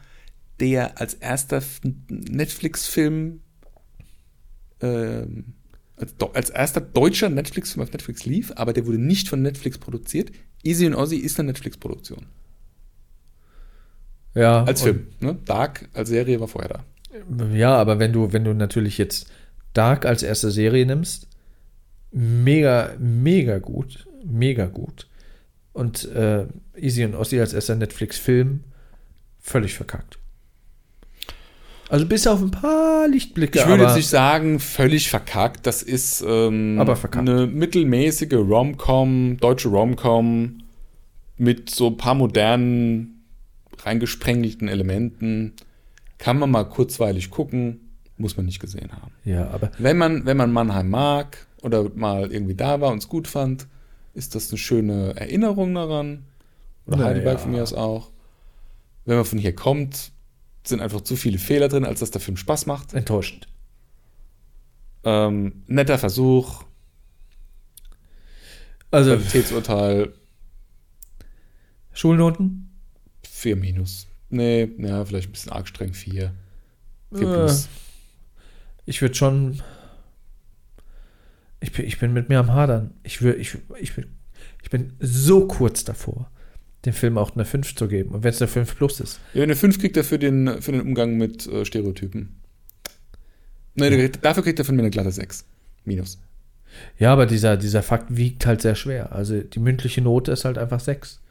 der 0.61 1.01
als 1.01 1.15
erster 1.15 1.63
Netflix-Film, 2.09 3.41
ähm, 4.81 5.55
als, 6.35 6.51
erster 6.51 6.81
deutscher 6.81 7.31
Netflix-Film 7.31 7.83
auf 7.83 7.93
Netflix 7.93 8.25
lief, 8.25 8.53
aber 8.57 8.73
der 8.73 8.87
wurde 8.87 8.99
nicht 8.99 9.29
von 9.29 9.43
Netflix 9.43 9.79
produziert. 9.79 10.31
Easy 10.63 10.87
und 10.87 10.95
Ozzy 10.95 11.17
ist 11.17 11.39
eine 11.39 11.49
Netflix-Produktion. 11.49 12.27
Ja. 14.35 14.65
Als 14.65 14.83
Film. 14.83 15.07
Ne? 15.21 15.39
Dark 15.45 15.89
als 15.93 16.09
Serie 16.09 16.41
war 16.41 16.49
vorher 16.49 16.69
da. 16.69 16.85
Ja, 17.53 17.77
aber 17.77 17.99
wenn 17.99 18.13
du, 18.13 18.33
wenn 18.33 18.45
du 18.45 18.53
natürlich 18.53 18.99
jetzt 18.99 19.31
Dark 19.73 20.05
als 20.05 20.23
erste 20.23 20.51
Serie 20.51 20.85
nimmst, 20.85 21.29
mega, 22.11 22.95
mega 22.99 23.59
gut, 23.59 24.07
mega 24.25 24.67
gut. 24.67 25.09
Und 25.73 26.05
äh, 26.13 26.47
Easy 26.77 27.05
und 27.05 27.15
Ossi 27.15 27.41
als 27.41 27.53
erster 27.53 27.75
Netflix-Film, 27.75 28.65
völlig 29.41 29.75
verkackt. 29.75 30.19
Also 31.89 32.07
bis 32.07 32.27
auf 32.27 32.41
ein 32.41 32.51
paar 32.51 33.07
Lichtblicke. 33.09 33.59
Ich 33.59 33.67
würde 33.67 33.85
jetzt 33.85 33.97
nicht 33.97 34.09
sagen, 34.09 34.59
völlig 34.59 35.11
verkackt. 35.11 35.67
Das 35.67 35.83
ist 35.83 36.25
ähm, 36.27 36.79
Aber 36.81 36.97
verkackt. 36.97 37.29
eine 37.29 37.47
mittelmäßige 37.47 38.33
Rom-Com, 38.35 39.37
deutsche 39.39 39.69
Rom-Com 39.69 40.63
mit 41.37 41.71
so 41.71 41.89
ein 41.89 41.97
paar 41.97 42.15
modernen, 42.15 43.25
reingesprengelten 43.83 44.69
Elementen. 44.69 45.53
Kann 46.19 46.39
man 46.39 46.51
mal 46.51 46.65
kurzweilig 46.65 47.31
gucken, 47.31 47.81
muss 48.17 48.37
man 48.37 48.47
nicht 48.47 48.61
gesehen 48.61 48.93
haben. 48.93 49.13
Ja, 49.25 49.49
aber 49.51 49.71
Wenn 49.79 49.99
man, 49.99 50.25
wenn 50.25 50.37
man 50.37 50.53
Mannheim 50.53 50.89
mag 50.89 51.47
oder 51.63 51.91
mal 51.95 52.33
irgendwie 52.33 52.55
da 52.55 52.81
war 52.81 52.93
und 52.93 52.99
es 52.99 53.09
gut 53.09 53.29
fand, 53.29 53.67
ist 54.15 54.35
das 54.35 54.51
eine 54.51 54.59
schöne 54.59 55.15
Erinnerung 55.17 55.75
daran. 55.75 56.25
Oder 56.87 56.97
Na 56.99 57.05
Heidelberg 57.07 57.41
von 57.41 57.51
mir 57.51 57.63
aus 57.63 57.73
auch. 57.73 58.11
Wenn 59.05 59.17
man 59.17 59.25
von 59.25 59.39
hier 59.39 59.55
kommt, 59.55 60.13
sind 60.65 60.81
einfach 60.81 61.03
zu 61.03 61.17
viele 61.17 61.39
Fehler 61.39 61.69
drin, 61.69 61.85
als 61.85 62.01
dass 62.01 62.11
der 62.11 62.21
Film 62.21 62.37
Spaß 62.37 62.67
macht. 62.67 62.95
enttäuschend. 62.95 63.49
Ähm, 65.05 65.63
netter 65.67 65.99
Versuch, 65.99 66.65
Also 68.91 69.11
Qualitätsurteil 69.17 70.15
Schulnoten? 71.93 72.71
4 73.29 73.57
minus. 73.57 74.07
Nee, 74.31 74.71
ja, 74.79 75.05
vielleicht 75.05 75.29
ein 75.29 75.33
bisschen 75.33 75.53
arg 75.53 75.69
streng 75.69 75.93
4. 75.93 76.33
4 77.13 77.21
Äh, 77.21 77.25
plus. 77.33 77.69
Ich 78.87 79.01
würde 79.03 79.15
schon. 79.15 79.63
Ich 81.65 81.73
bin, 81.73 81.87
ich 81.87 81.99
bin 81.99 82.13
mit 82.13 82.29
mir 82.29 82.39
am 82.41 82.53
Hadern. 82.53 82.91
Ich, 83.05 83.23
wür, 83.23 83.39
ich, 83.39 83.57
ich, 83.81 83.95
bin, 83.95 84.05
ich 84.63 84.69
bin 84.69 84.93
so 85.01 85.47
kurz 85.47 85.83
davor, 85.85 86.31
dem 86.85 86.93
Film 86.93 87.17
auch 87.17 87.35
eine 87.35 87.47
5 87.47 87.75
zu 87.75 87.89
geben. 87.89 88.11
Und 88.11 88.23
wenn 88.23 88.31
es 88.31 88.43
eine 88.43 88.49
5 88.49 88.77
plus 88.77 89.01
ist. 89.01 89.19
Ja, 89.33 89.45
eine 89.45 89.57
5 89.57 89.79
kriegt 89.79 89.97
er 89.97 90.05
für 90.05 90.19
den, 90.19 90.61
für 90.61 90.73
den 90.73 90.83
Umgang 90.83 91.17
mit 91.17 91.47
äh, 91.47 91.65
Stereotypen. 91.65 92.37
Nein, 93.77 93.93
kriegt- 93.93 94.23
dafür 94.23 94.43
kriegt 94.43 94.59
er 94.59 94.67
von 94.67 94.77
mir 94.77 94.83
eine 94.83 94.91
glatte 94.91 95.11
6. 95.11 95.47
Minus. 95.87 96.21
Ja, 96.99 97.13
aber 97.15 97.25
dieser, 97.25 97.57
dieser 97.57 97.83
Fakt 97.83 98.15
wiegt 98.15 98.45
halt 98.45 98.61
sehr 98.61 98.75
schwer. 98.75 99.13
Also 99.13 99.41
die 99.41 99.59
mündliche 99.61 100.03
Note 100.03 100.33
ist 100.33 100.45
halt 100.45 100.59
einfach 100.59 100.81
6. 100.81 101.23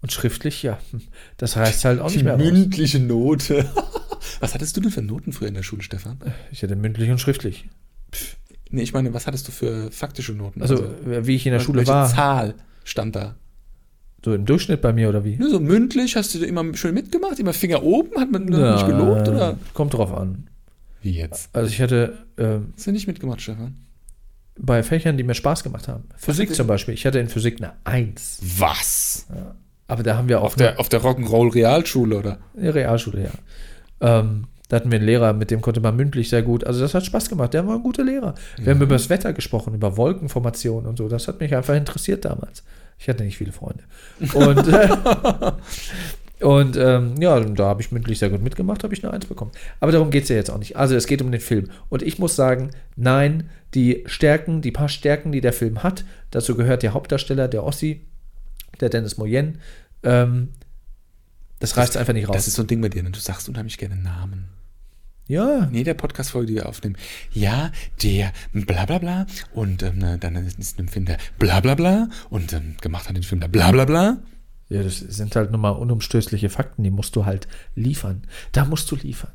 Und 0.00 0.10
schriftlich, 0.10 0.64
ja, 0.64 0.80
das 1.36 1.56
reißt 1.56 1.84
halt 1.84 2.00
auch 2.00 2.10
nicht 2.10 2.24
mehr 2.24 2.34
raus. 2.34 2.42
mündliche 2.42 2.98
Note. 2.98 3.64
was 4.40 4.54
hattest 4.54 4.76
du 4.76 4.80
denn 4.80 4.90
für 4.90 5.02
Noten 5.02 5.32
früher 5.32 5.46
in 5.48 5.54
der 5.54 5.62
Schule, 5.62 5.82
Stefan? 5.84 6.18
Ich 6.50 6.64
hatte 6.64 6.74
mündlich 6.74 7.10
und 7.10 7.20
schriftlich. 7.20 7.68
Nee, 8.72 8.82
ich 8.82 8.92
meine, 8.92 9.14
was 9.14 9.26
hattest 9.26 9.46
du 9.48 9.52
für 9.52 9.90
faktische 9.90 10.32
Noten? 10.32 10.62
Also, 10.62 10.84
wie 11.04 11.36
ich 11.36 11.46
in 11.46 11.52
der 11.52 11.60
Schule 11.60 11.78
welche 11.78 11.92
war. 11.92 12.08
Zahl 12.08 12.54
stand 12.84 13.14
da? 13.14 13.36
So 14.24 14.34
im 14.34 14.46
Durchschnitt 14.46 14.80
bei 14.80 14.92
mir 14.92 15.08
oder 15.08 15.24
wie? 15.24 15.36
Nur 15.36 15.50
so 15.50 15.60
mündlich, 15.60 16.16
hast 16.16 16.34
du 16.34 16.44
immer 16.44 16.64
schön 16.74 16.94
mitgemacht? 16.94 17.38
Immer 17.38 17.52
Finger 17.52 17.82
oben? 17.82 18.20
Hat 18.20 18.30
man 18.30 18.50
ja, 18.52 18.74
nicht 18.74 18.86
gelobt? 18.86 19.28
Oder? 19.28 19.58
Kommt 19.74 19.94
drauf 19.94 20.12
an. 20.12 20.48
Wie 21.02 21.12
jetzt? 21.12 21.54
Also 21.54 21.68
ich 21.68 21.80
hatte 21.80 22.18
ähm, 22.38 22.72
Hast 22.76 22.86
du 22.86 22.92
nicht 22.92 23.06
mitgemacht, 23.06 23.40
Stefan? 23.40 23.74
bei 24.58 24.82
Fächern, 24.82 25.16
die 25.16 25.24
mir 25.24 25.34
Spaß 25.34 25.64
gemacht 25.64 25.88
haben. 25.88 26.04
Physik 26.16 26.54
zum 26.54 26.66
Beispiel. 26.66 26.94
Ich 26.94 27.06
hatte 27.06 27.18
in 27.18 27.28
Physik 27.28 27.58
eine 27.58 27.72
1. 27.84 28.40
Was? 28.58 29.26
Aber 29.88 30.02
da 30.02 30.16
haben 30.16 30.28
wir 30.28 30.40
auch 30.40 30.44
Auf 30.44 30.54
der, 30.56 30.78
auf 30.78 30.88
der 30.88 31.02
Rock'n'Roll 31.02 31.54
Realschule, 31.54 32.18
oder? 32.18 32.38
Der 32.54 32.74
Realschule, 32.74 33.24
ja. 33.24 34.18
Ähm, 34.20 34.44
da 34.72 34.76
hatten 34.76 34.90
wir 34.90 34.96
einen 34.96 35.04
Lehrer, 35.04 35.34
mit 35.34 35.50
dem 35.50 35.60
konnte 35.60 35.82
man 35.82 35.96
mündlich 35.96 36.30
sehr 36.30 36.40
gut. 36.40 36.64
Also 36.64 36.80
das 36.80 36.94
hat 36.94 37.04
Spaß 37.04 37.28
gemacht. 37.28 37.52
Der 37.52 37.66
war 37.66 37.74
ein 37.74 37.82
guter 37.82 38.04
Lehrer. 38.04 38.34
Wir 38.56 38.72
haben 38.72 38.80
über 38.80 38.94
das 38.94 39.10
Wetter 39.10 39.34
gesprochen, 39.34 39.74
über 39.74 39.98
Wolkenformationen 39.98 40.88
und 40.88 40.96
so. 40.96 41.10
Das 41.10 41.28
hat 41.28 41.40
mich 41.40 41.54
einfach 41.54 41.74
interessiert 41.74 42.24
damals. 42.24 42.64
Ich 42.98 43.06
hatte 43.06 43.22
nicht 43.22 43.36
viele 43.36 43.52
Freunde. 43.52 43.84
Und, 44.32 44.68
äh, 44.68 44.88
und 46.46 46.78
ähm, 46.78 47.16
ja, 47.20 47.38
da 47.38 47.66
habe 47.66 47.82
ich 47.82 47.92
mündlich 47.92 48.18
sehr 48.18 48.30
gut 48.30 48.42
mitgemacht, 48.42 48.82
habe 48.82 48.94
ich 48.94 49.04
eine 49.04 49.12
Eins 49.12 49.26
bekommen. 49.26 49.50
Aber 49.78 49.92
darum 49.92 50.10
geht 50.10 50.22
es 50.22 50.30
ja 50.30 50.36
jetzt 50.36 50.50
auch 50.50 50.56
nicht. 50.56 50.74
Also 50.74 50.94
es 50.94 51.06
geht 51.06 51.20
um 51.20 51.30
den 51.30 51.42
Film. 51.42 51.68
Und 51.90 52.00
ich 52.00 52.18
muss 52.18 52.34
sagen, 52.34 52.70
nein, 52.96 53.50
die 53.74 54.04
Stärken, 54.06 54.62
die 54.62 54.70
paar 54.70 54.88
Stärken, 54.88 55.32
die 55.32 55.42
der 55.42 55.52
Film 55.52 55.82
hat, 55.82 56.06
dazu 56.30 56.56
gehört 56.56 56.82
der 56.82 56.94
Hauptdarsteller, 56.94 57.46
der 57.46 57.62
Ossi, 57.62 58.06
der 58.80 58.88
Dennis 58.88 59.18
Moyen, 59.18 59.58
ähm, 60.02 60.48
das 61.58 61.76
reißt 61.76 61.98
einfach 61.98 62.14
nicht 62.14 62.26
raus. 62.26 62.36
Das 62.36 62.48
ist 62.48 62.54
so 62.54 62.62
ein 62.62 62.68
Ding 62.68 62.80
bei 62.80 62.88
dir, 62.88 63.02
ne? 63.02 63.10
Du 63.10 63.20
sagst 63.20 63.50
unheimlich 63.50 63.76
gerne 63.76 63.96
Namen. 63.96 64.61
Ja, 65.26 65.68
Nee, 65.70 65.84
der 65.84 65.94
Podcast-Folge, 65.94 66.46
die 66.48 66.54
wir 66.56 66.68
aufnehmen. 66.68 66.96
Ja, 67.32 67.72
der 68.02 68.32
bla 68.52 68.84
bla 68.86 68.98
bla 68.98 69.26
und 69.54 69.82
ähm, 69.82 70.20
dann 70.20 70.36
ist 70.36 70.78
ein 70.78 70.88
Film 70.88 71.04
der 71.04 71.18
bla 71.38 71.60
bla 71.60 71.74
bla 71.74 72.08
und 72.30 72.52
ähm, 72.52 72.76
gemacht 72.80 73.08
hat 73.08 73.16
den 73.16 73.22
Film 73.22 73.40
der 73.40 73.48
bla 73.48 73.70
bla 73.70 73.84
bla. 73.84 74.18
Ja, 74.68 74.82
das 74.82 74.98
sind 74.98 75.36
halt 75.36 75.50
nochmal 75.50 75.72
unumstößliche 75.72 76.48
Fakten, 76.48 76.82
die 76.82 76.90
musst 76.90 77.14
du 77.14 77.26
halt 77.26 77.46
liefern. 77.74 78.22
Da 78.52 78.64
musst 78.64 78.90
du 78.90 78.96
liefern. 78.96 79.32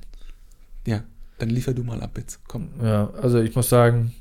Ja, 0.88 1.04
dann 1.38 1.50
liefer 1.50 1.74
du 1.74 1.84
mal 1.84 2.02
ab 2.02 2.18
jetzt. 2.18 2.40
Komm. 2.48 2.70
Ja, 2.82 3.12
also 3.22 3.40
ich 3.40 3.56
muss 3.56 3.70
sagen, 3.70 4.14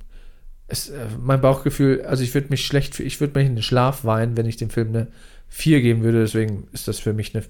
es, 0.68 0.90
äh, 0.90 1.06
mein 1.20 1.40
Bauchgefühl, 1.40 2.02
also 2.02 2.22
ich 2.22 2.34
würde 2.34 2.48
mich 2.50 2.66
schlecht, 2.66 3.00
ich 3.00 3.20
würde 3.20 3.38
mich 3.38 3.48
in 3.48 3.56
den 3.56 3.62
Schlaf 3.62 4.04
weinen, 4.04 4.36
wenn 4.36 4.46
ich 4.46 4.56
dem 4.56 4.70
Film 4.70 4.88
eine 4.88 5.06
4 5.48 5.80
geben 5.80 6.02
würde, 6.02 6.20
deswegen 6.20 6.68
ist 6.72 6.88
das 6.88 6.98
für 6.98 7.12
mich 7.12 7.34
eine, 7.34 7.44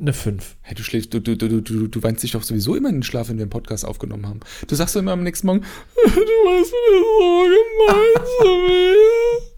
eine 0.00 0.12
5. 0.12 0.56
Hey, 0.62 0.74
du 0.74 0.82
schläfst, 0.82 1.12
du, 1.14 1.20
du, 1.20 1.36
du, 1.36 1.60
du, 1.60 1.86
du 1.86 2.02
weinst 2.02 2.22
dich 2.22 2.32
doch 2.32 2.42
sowieso 2.42 2.74
immer 2.74 2.88
in 2.88 2.96
den 2.96 3.02
Schlaf, 3.02 3.28
wenn 3.28 3.36
wir 3.36 3.42
einen 3.42 3.50
Podcast 3.50 3.84
aufgenommen 3.84 4.26
haben. 4.26 4.40
Du 4.66 4.74
sagst 4.74 4.94
doch 4.94 5.00
immer 5.00 5.12
am 5.12 5.22
nächsten 5.22 5.46
Morgen, 5.46 5.60
du 5.94 6.10
hast 6.10 6.72
mir 6.72 6.98
so 7.00 7.44
gemeint 7.44 8.26
zu 8.40 8.46
mir. 8.46 9.51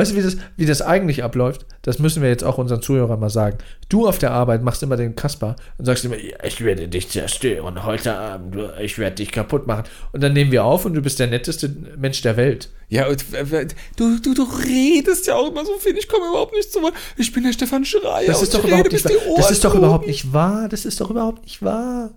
Weißt 0.00 0.12
du, 0.12 0.16
wie 0.16 0.22
das, 0.22 0.36
wie 0.56 0.66
das 0.66 0.80
eigentlich 0.80 1.22
abläuft? 1.22 1.66
Das 1.82 1.98
müssen 1.98 2.22
wir 2.22 2.30
jetzt 2.30 2.42
auch 2.42 2.56
unseren 2.56 2.80
Zuhörern 2.80 3.20
mal 3.20 3.28
sagen. 3.28 3.58
Du 3.90 4.08
auf 4.08 4.18
der 4.18 4.30
Arbeit 4.30 4.62
machst 4.62 4.82
immer 4.82 4.96
den 4.96 5.14
Kasper 5.14 5.56
und 5.76 5.84
sagst 5.84 6.06
immer, 6.06 6.16
ich 6.16 6.64
werde 6.64 6.88
dich 6.88 7.10
zerstören 7.10 7.84
heute 7.84 8.14
Abend, 8.14 8.56
ich 8.80 8.98
werde 8.98 9.16
dich 9.16 9.30
kaputt 9.30 9.66
machen. 9.66 9.84
Und 10.12 10.22
dann 10.22 10.32
nehmen 10.32 10.52
wir 10.52 10.64
auf 10.64 10.86
und 10.86 10.94
du 10.94 11.02
bist 11.02 11.18
der 11.18 11.26
netteste 11.26 11.70
Mensch 11.98 12.22
der 12.22 12.38
Welt. 12.38 12.70
Ja, 12.88 13.08
und, 13.08 13.24
äh, 13.34 13.66
du, 13.96 14.18
du, 14.18 14.32
du 14.32 14.42
redest 14.42 15.26
ja 15.26 15.36
auch 15.36 15.50
immer 15.50 15.66
so 15.66 15.76
viel, 15.78 15.96
ich 15.98 16.08
komme 16.08 16.28
überhaupt 16.28 16.54
nicht 16.54 16.72
zu 16.72 16.80
Wort. 16.80 16.94
Ich 17.18 17.32
bin 17.32 17.44
der 17.44 17.52
Stefan 17.52 17.84
Schreier 17.84 18.26
Das 18.26 18.40
ist 18.42 18.54
doch 18.54 18.64
überhaupt 18.64 18.92
nicht 18.92 19.04
wahr. 19.04 19.36
Das 19.36 19.50
ist 19.50 19.64
doch 19.64 19.74
überhaupt 19.74 20.06
nicht 20.06 20.32
wahr. 20.32 20.68
Das 20.70 20.84
ist 20.86 21.00
doch 21.00 21.10
überhaupt 21.10 21.42
nicht 21.42 21.62
wahr. 21.62 22.10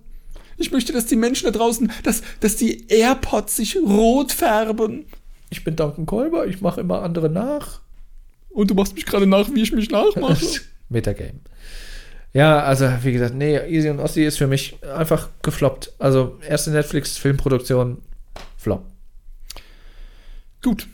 Ich 0.58 0.72
möchte, 0.72 0.94
dass 0.94 1.06
die 1.06 1.16
Menschen 1.16 1.52
da 1.52 1.52
draußen, 1.52 1.92
dass, 2.04 2.22
dass 2.40 2.56
die 2.56 2.88
AirPods 2.88 3.58
sich 3.58 3.76
rot 3.76 4.32
färben. 4.32 5.06
Ich 5.54 5.64
bin 5.64 5.76
Duncan 5.76 6.08
Kolber, 6.08 6.48
ich 6.48 6.62
mache 6.62 6.82
immer 6.82 7.04
andere 7.04 7.30
nach. 7.30 7.82
Und 8.50 8.72
du 8.72 8.74
machst 8.74 8.96
mich 8.96 9.06
gerade 9.06 9.28
nach, 9.28 9.50
wie 9.54 9.62
ich 9.62 9.72
mich 9.72 9.90
nachmache. 9.92 10.44
Metagame. 10.90 11.40
Ja, 12.34 12.64
also 12.64 12.90
wie 13.04 13.12
gesagt, 13.12 13.36
nee, 13.36 13.58
Easy 13.68 13.90
und 13.90 14.00
Ossi 14.00 14.24
ist 14.24 14.40
für 14.40 14.48
mich 14.48 14.76
einfach 14.84 15.30
gefloppt. 15.44 15.94
Also 16.00 16.40
erste 16.48 16.72
Netflix-Filmproduktion, 16.72 18.00
flop. 18.58 18.84
Gut, 20.64 20.88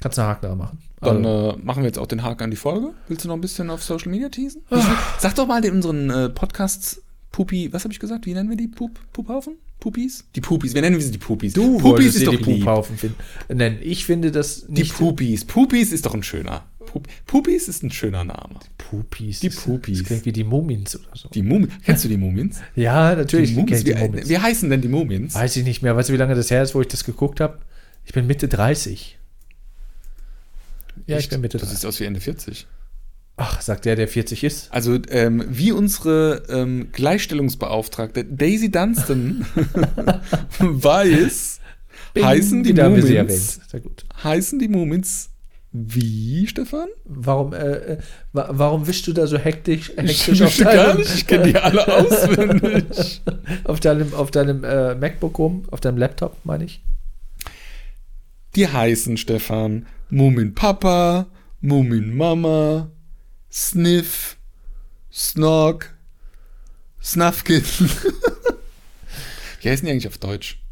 Kannst 0.00 0.18
einen 0.18 0.28
Haken 0.28 0.46
da 0.46 0.54
machen. 0.54 0.78
dann 1.00 1.24
Also, 1.26 1.58
äh, 1.58 1.62
machen 1.62 1.82
wir 1.82 1.88
jetzt 1.88 1.98
auch 1.98 2.06
den 2.06 2.22
Haken 2.22 2.44
an 2.44 2.50
die 2.50 2.56
Folge. 2.56 2.92
Willst 3.08 3.24
du 3.24 3.28
noch 3.28 3.34
ein 3.34 3.40
bisschen 3.40 3.70
auf 3.70 3.82
Social 3.82 4.10
Media 4.10 4.28
teasen? 4.28 4.62
Ah. 4.70 4.80
Sag 5.18 5.34
doch 5.34 5.46
mal 5.46 5.64
in 5.64 5.72
unseren 5.74 6.10
äh, 6.10 6.28
Podcasts 6.28 7.02
Pupi, 7.32 7.72
was 7.72 7.84
habe 7.84 7.92
ich 7.92 7.98
gesagt? 8.00 8.26
Wie 8.26 8.34
nennen 8.34 8.48
wir 8.50 8.56
die? 8.56 8.68
Pup, 8.68 8.98
Puphaufen? 9.12 9.56
Pupis? 9.80 10.24
Die 10.34 10.40
Pupis. 10.40 10.74
Wir 10.74 10.82
nennen 10.82 11.00
sie 11.00 11.10
die 11.10 11.18
Pupis. 11.18 11.52
du 11.52 11.78
Pupis 11.78 12.16
ist 12.16 12.26
doch 12.26 12.34
die. 12.34 12.42
Puphaufen 12.60 12.96
finden. 12.96 13.16
Nein, 13.52 13.78
ich 13.82 14.04
finde 14.06 14.32
das 14.32 14.64
Die 14.66 14.82
nicht. 14.82 14.94
Pupis. 14.94 15.44
Pupis 15.44 15.92
ist 15.92 16.06
doch 16.06 16.14
ein 16.14 16.22
schöner. 16.22 16.64
Pup 16.86 17.06
Pupis 17.26 17.68
ist 17.68 17.82
ein 17.82 17.90
schöner 17.90 18.24
Name. 18.24 18.56
Pupis. 18.78 19.40
Die 19.40 19.48
Das- 19.48 19.56
Pupis. 19.56 19.98
Das 19.98 20.06
klingt 20.06 20.24
wie 20.24 20.32
die 20.32 20.44
Mumins 20.44 20.96
oder 20.98 21.14
so. 21.14 21.28
Die 21.28 21.42
Mumien. 21.42 21.70
Kennst 21.84 22.04
du 22.04 22.08
die 22.08 22.16
Mumiens? 22.16 22.60
ja, 22.74 23.14
natürlich. 23.14 23.54
Die 23.54 23.74
ich 23.74 23.84
die 23.84 23.94
Wie, 23.94 23.98
Mumins. 23.98 24.28
wie 24.28 24.38
heißen 24.38 24.70
denn 24.70 24.80
die 24.80 24.88
Mumiens? 24.88 25.34
Weiß 25.34 25.56
ich 25.56 25.64
nicht 25.64 25.82
mehr. 25.82 25.94
Weißt 25.96 26.08
du, 26.08 26.12
wie 26.14 26.16
lange 26.18 26.34
das 26.34 26.50
her 26.50 26.62
ist, 26.62 26.74
wo 26.74 26.80
ich 26.80 26.88
das 26.88 27.04
geguckt 27.04 27.40
habe? 27.40 27.58
Ich 28.04 28.12
bin 28.12 28.26
Mitte 28.26 28.48
30. 28.48 29.18
Ja, 31.06 31.16
ich 31.18 31.24
Echt? 31.24 31.30
bin 31.30 31.40
Mitte 31.42 31.58
Das 31.58 31.68
30. 31.68 31.80
sieht 31.80 31.88
aus 31.88 32.00
wie 32.00 32.04
Ende 32.04 32.20
40. 32.20 32.66
Ach, 33.38 33.60
sagt 33.60 33.84
der, 33.84 33.96
der 33.96 34.08
40 34.08 34.44
ist. 34.44 34.72
Also, 34.72 34.98
ähm, 35.10 35.44
wie 35.48 35.72
unsere 35.72 36.44
ähm, 36.48 36.88
Gleichstellungsbeauftragte 36.92 38.24
Daisy 38.24 38.70
Dunstan 38.70 39.44
weiß, 40.58 41.60
heißen 42.18 42.62
die 42.62 42.76
erwähnt. 42.78 43.30
Sehr 43.32 43.80
gut. 43.80 44.06
heißen 44.22 44.58
die 44.58 44.68
Mumiens 44.68 45.30
wie, 45.78 46.46
Stefan? 46.46 46.88
Warum, 47.04 47.52
äh, 47.52 47.58
äh, 47.58 47.98
wa 48.32 48.48
warum 48.52 48.86
wischst 48.86 49.06
du 49.08 49.12
da 49.12 49.26
so 49.26 49.36
hektisch, 49.36 49.90
Ich 49.90 50.26
hektisch 50.26 50.40
auf 50.40 50.48
wüsste 50.48 50.64
gar 50.64 50.74
deinem, 50.74 50.98
nicht, 50.98 51.14
ich 51.14 51.26
kenne 51.26 51.44
die 51.52 51.56
alle 51.56 51.86
auswendig. 51.98 53.22
auf 53.64 53.80
deinem, 53.80 54.14
auf 54.14 54.30
deinem 54.30 54.64
äh, 54.64 54.94
MacBook 54.94 55.38
rum, 55.38 55.64
auf 55.70 55.80
deinem 55.80 55.98
Laptop, 55.98 56.36
meine 56.44 56.64
ich? 56.64 56.80
Die 58.54 58.66
heißen, 58.66 59.18
Stefan, 59.18 59.86
Mumin 60.08 60.54
Papa, 60.54 61.26
Mumin 61.60 62.16
Mama, 62.16 62.90
Sniff, 63.56 64.36
Snog, 65.10 65.94
Snuffkin. 67.02 67.64
Wie 69.62 69.70
heißen 69.70 69.86
die 69.86 69.90
eigentlich 69.90 70.08
auf 70.08 70.18
Deutsch? 70.18 70.62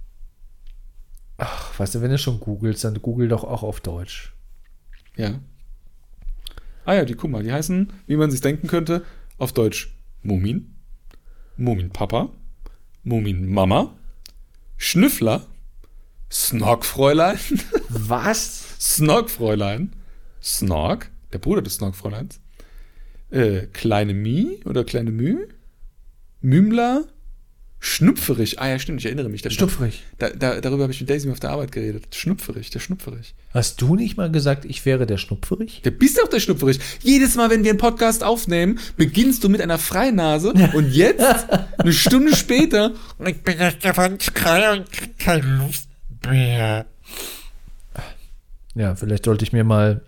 Ach, 1.39 1.79
weißt 1.81 1.95
du, 1.95 2.03
wenn 2.03 2.11
du 2.11 2.19
schon 2.19 2.41
googelst, 2.41 2.85
dann 2.85 3.01
google 3.01 3.29
doch 3.29 3.43
auch 3.43 3.63
auf 3.63 3.81
Deutsch. 3.81 4.35
Ja. 5.17 5.41
Ah 6.85 6.93
ja, 6.93 7.07
die, 7.07 7.15
guck 7.15 7.31
mal, 7.31 7.43
die 7.43 7.55
heißen, 7.55 7.91
wie 8.07 8.17
man 8.17 8.31
sich 8.31 8.43
denken 8.43 8.69
könnte, 8.69 9.03
auf 9.39 9.55
Deutsch 9.55 9.97
Mumin, 10.23 10.77
Mumin 11.57 11.89
Papa, 11.89 12.29
Mumin 13.03 13.51
Mama, 13.51 13.97
Schnüffler, 14.77 15.47
Snog-Fräulein, 16.31 17.39
Was? 17.89 18.77
Snog-Fräulein, 18.79 19.95
Snog, 20.43 21.07
der 21.33 21.39
Bruder 21.39 21.63
des 21.63 21.77
Snog-Fräuleins, 21.77 22.41
äh, 23.35 23.67
Kleine 23.73 24.15
Mi 24.15 24.61
oder 24.65 24.85
Kleine 24.85 25.11
Mü, 25.11 25.47
Mümler, 26.41 27.05
Schnupferich. 27.81 28.61
Ah 28.61 28.69
ja, 28.69 28.79
stimmt, 28.79 29.01
ich 29.01 29.07
erinnere 29.07 29.29
mich. 29.29 29.43
Der 29.43 29.51
Schnupfrig. 29.51 30.03
Da, 30.19 30.31
da, 30.31 30.61
darüber 30.61 30.85
habe 30.85 30.93
ich 30.93 31.01
mit 31.01 31.11
Daisy 31.11 31.31
auf 31.31 31.41
der 31.41 31.51
Arbeit 31.51 31.71
geredet. 31.71 32.15
Schnupferich, 32.15 32.71
der 32.71 32.79
Schnupferich. 32.81 33.35
Hast 33.53 33.83
du 33.83 33.95
nicht 33.95 34.17
mal 34.17 34.31
gesagt, 34.31 34.65
ich 34.65 34.87
wäre 34.87 35.05
der 35.05 35.19
Schnupferich? 35.19 35.83
Der 35.83 35.91
bist 35.91 36.19
doch 36.19 36.29
der 36.29 36.41
Schnupferich. 36.41 36.79
Jedes 37.03 37.35
Mal, 37.35 37.51
wenn 37.51 37.63
wir 37.63 37.71
einen 37.71 37.79
Podcast 37.79 38.25
aufnehmen, 38.25 38.79
beginnst 38.97 39.45
du 39.45 39.51
mit 39.51 39.61
einer 39.61 39.79
Freinase 39.79 40.55
und 40.73 40.93
jetzt, 40.93 41.47
eine 41.79 41.93
Stunde 41.93 42.35
später, 42.35 42.93
Ich 43.27 43.43
bin 43.43 43.59
der 43.59 43.73
Stefan 43.73 44.19
Schreier 44.19 44.79
und 44.79 44.91
krieg 44.91 45.19
keine 45.19 45.59
Lust 45.59 45.89
mehr. 46.25 46.87
Ja, 48.75 48.95
vielleicht 48.95 49.27
sollte 49.27 49.45
ich 49.45 49.53
mir 49.53 49.65
mal 49.65 50.01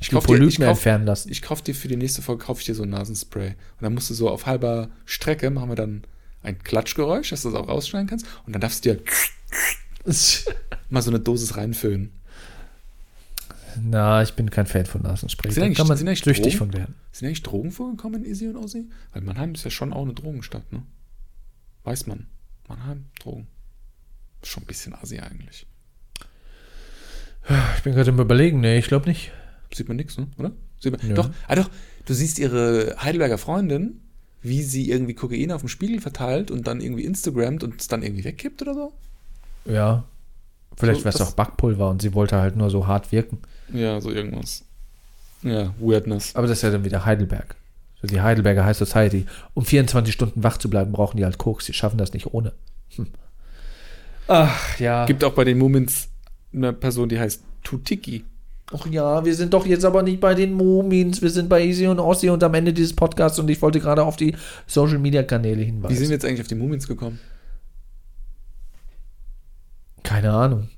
ich 0.00 0.08
die 0.08 0.14
kauf 0.14 0.26
dir, 0.26 0.40
ich 0.42 0.58
kauf, 0.58 0.68
entfernen 0.68 1.06
lassen. 1.06 1.30
ich 1.30 1.42
kauf 1.42 1.62
dir 1.62 1.74
für 1.74 1.88
die 1.88 1.96
nächste 1.96 2.22
Folge 2.22 2.44
kauf 2.44 2.60
ich 2.60 2.66
dir 2.66 2.74
so 2.74 2.82
ein 2.84 2.90
Nasenspray. 2.90 3.48
Und 3.50 3.56
dann 3.82 3.94
musst 3.94 4.10
du 4.10 4.14
so 4.14 4.30
auf 4.30 4.46
halber 4.46 4.88
Strecke 5.06 5.50
machen 5.50 5.68
wir 5.70 5.76
dann 5.76 6.04
ein 6.42 6.58
Klatschgeräusch, 6.62 7.30
dass 7.30 7.42
du 7.42 7.50
das 7.50 7.60
auch 7.60 7.68
rausschneiden 7.68 8.08
kannst. 8.08 8.26
Und 8.46 8.52
dann 8.52 8.60
darfst 8.60 8.84
du 8.84 8.94
dir 8.94 9.02
mal 10.90 11.02
so 11.02 11.10
eine 11.10 11.20
Dosis 11.20 11.56
reinfüllen. 11.56 12.12
Na, 13.80 14.22
ich 14.22 14.32
bin 14.34 14.50
kein 14.50 14.66
Fan 14.66 14.86
von 14.86 15.02
Nasenspray. 15.02 15.50
Sind 15.52 15.60
Da 15.60 15.66
eigentlich- 15.66 15.78
kann 15.78 15.86
man 15.88 15.96
sind 15.96 16.08
eigentlich 16.08 16.24
süchtig 16.24 16.54
Drogen? 16.56 16.58
von 16.58 16.72
werden. 16.72 16.94
Sind 17.12 17.26
eigentlich 17.26 17.42
Drogen 17.42 17.70
vorgekommen 17.70 18.24
in 18.24 18.30
Easy 18.30 18.48
und 18.48 18.56
Aussie? 18.56 18.88
Weil 19.12 19.22
Mannheim 19.22 19.54
ist 19.54 19.64
ja 19.64 19.70
schon 19.70 19.92
auch 19.92 20.02
eine 20.02 20.14
Drogenstadt, 20.14 20.72
ne? 20.72 20.82
Weiß 21.84 22.06
man. 22.06 22.26
Mannheim, 22.68 23.06
Drogen. 23.20 23.46
Schon 24.42 24.62
ein 24.64 24.66
bisschen 24.66 24.94
Assi 24.94 25.18
eigentlich. 25.20 25.66
Ich 27.76 27.82
bin 27.82 27.94
gerade 27.94 28.10
im 28.10 28.18
Überlegen. 28.18 28.60
Nee, 28.60 28.78
ich 28.78 28.88
glaube 28.88 29.08
nicht. 29.08 29.32
Sieht 29.72 29.88
man 29.88 29.96
nichts, 29.96 30.16
ne? 30.18 30.26
Oder? 30.38 30.52
Sieht 30.80 30.92
man, 30.92 31.00
Nö. 31.08 31.14
Doch, 31.14 31.30
ah 31.46 31.54
doch, 31.56 31.70
du 32.06 32.14
siehst 32.14 32.38
ihre 32.38 32.96
Heidelberger 33.00 33.38
Freundin, 33.38 34.00
wie 34.42 34.62
sie 34.62 34.90
irgendwie 34.90 35.14
Kokain 35.14 35.52
auf 35.52 35.62
dem 35.62 35.68
Spiegel 35.68 36.00
verteilt 36.00 36.50
und 36.50 36.66
dann 36.66 36.80
irgendwie 36.80 37.04
Instagrammt 37.04 37.64
und 37.64 37.80
es 37.80 37.88
dann 37.88 38.02
irgendwie 38.02 38.24
wegkippt 38.24 38.62
oder 38.62 38.74
so? 38.74 38.92
Ja. 39.64 40.04
Vielleicht 40.76 41.00
So, 41.00 41.04
wäre 41.06 41.14
es 41.14 41.20
auch 41.20 41.32
Backpulver 41.32 41.90
und 41.90 42.02
sie 42.02 42.14
wollte 42.14 42.36
halt 42.36 42.56
nur 42.56 42.70
so 42.70 42.86
hart 42.86 43.10
wirken. 43.10 43.38
Ja, 43.72 44.00
so 44.00 44.10
irgendwas. 44.10 44.64
Ja, 45.42 45.74
Weirdness. 45.80 46.34
Aber 46.34 46.46
das 46.46 46.58
ist 46.58 46.62
ja 46.62 46.70
dann 46.70 46.84
wieder 46.84 47.04
Heidelberg. 47.04 47.56
So 48.00 48.06
die 48.06 48.20
Heidelberger 48.20 48.64
High 48.64 48.76
Society. 48.76 49.26
Um 49.54 49.64
24 49.64 50.14
Stunden 50.14 50.42
wach 50.42 50.58
zu 50.58 50.70
bleiben, 50.70 50.92
brauchen 50.92 51.16
die 51.16 51.24
halt 51.24 51.38
Koks. 51.38 51.66
Die 51.66 51.72
schaffen 51.72 51.98
das 51.98 52.12
nicht 52.12 52.26
ohne. 52.26 52.52
Hm. 52.94 53.08
Ach 54.28 54.78
ja. 54.78 55.04
Gibt 55.06 55.24
auch 55.24 55.32
bei 55.32 55.44
den 55.44 55.58
Moments 55.58 56.08
eine 56.52 56.72
Person, 56.72 57.08
die 57.08 57.18
heißt 57.18 57.42
Tutiki. 57.64 58.24
Ach 58.70 58.86
ja, 58.86 59.24
wir 59.24 59.34
sind 59.34 59.54
doch 59.54 59.64
jetzt 59.64 59.84
aber 59.84 60.02
nicht 60.02 60.20
bei 60.20 60.34
den 60.34 60.52
Mumins. 60.52 61.22
Wir 61.22 61.30
sind 61.30 61.48
bei 61.48 61.64
Easy 61.64 61.86
und 61.86 61.98
Ossi 61.98 62.28
und 62.28 62.42
am 62.44 62.52
Ende 62.52 62.74
dieses 62.74 62.94
Podcasts 62.94 63.38
und 63.38 63.48
ich 63.48 63.62
wollte 63.62 63.80
gerade 63.80 64.02
auf 64.02 64.16
die 64.16 64.36
Social 64.66 64.98
Media 64.98 65.22
Kanäle 65.22 65.62
hinweisen. 65.62 65.94
Wie 65.94 65.98
sind 65.98 66.08
wir 66.08 66.16
jetzt 66.16 66.24
eigentlich 66.24 66.42
auf 66.42 66.48
die 66.48 66.54
Mumins 66.54 66.86
gekommen? 66.86 67.18
Keine 70.02 70.32
Ahnung. 70.32 70.68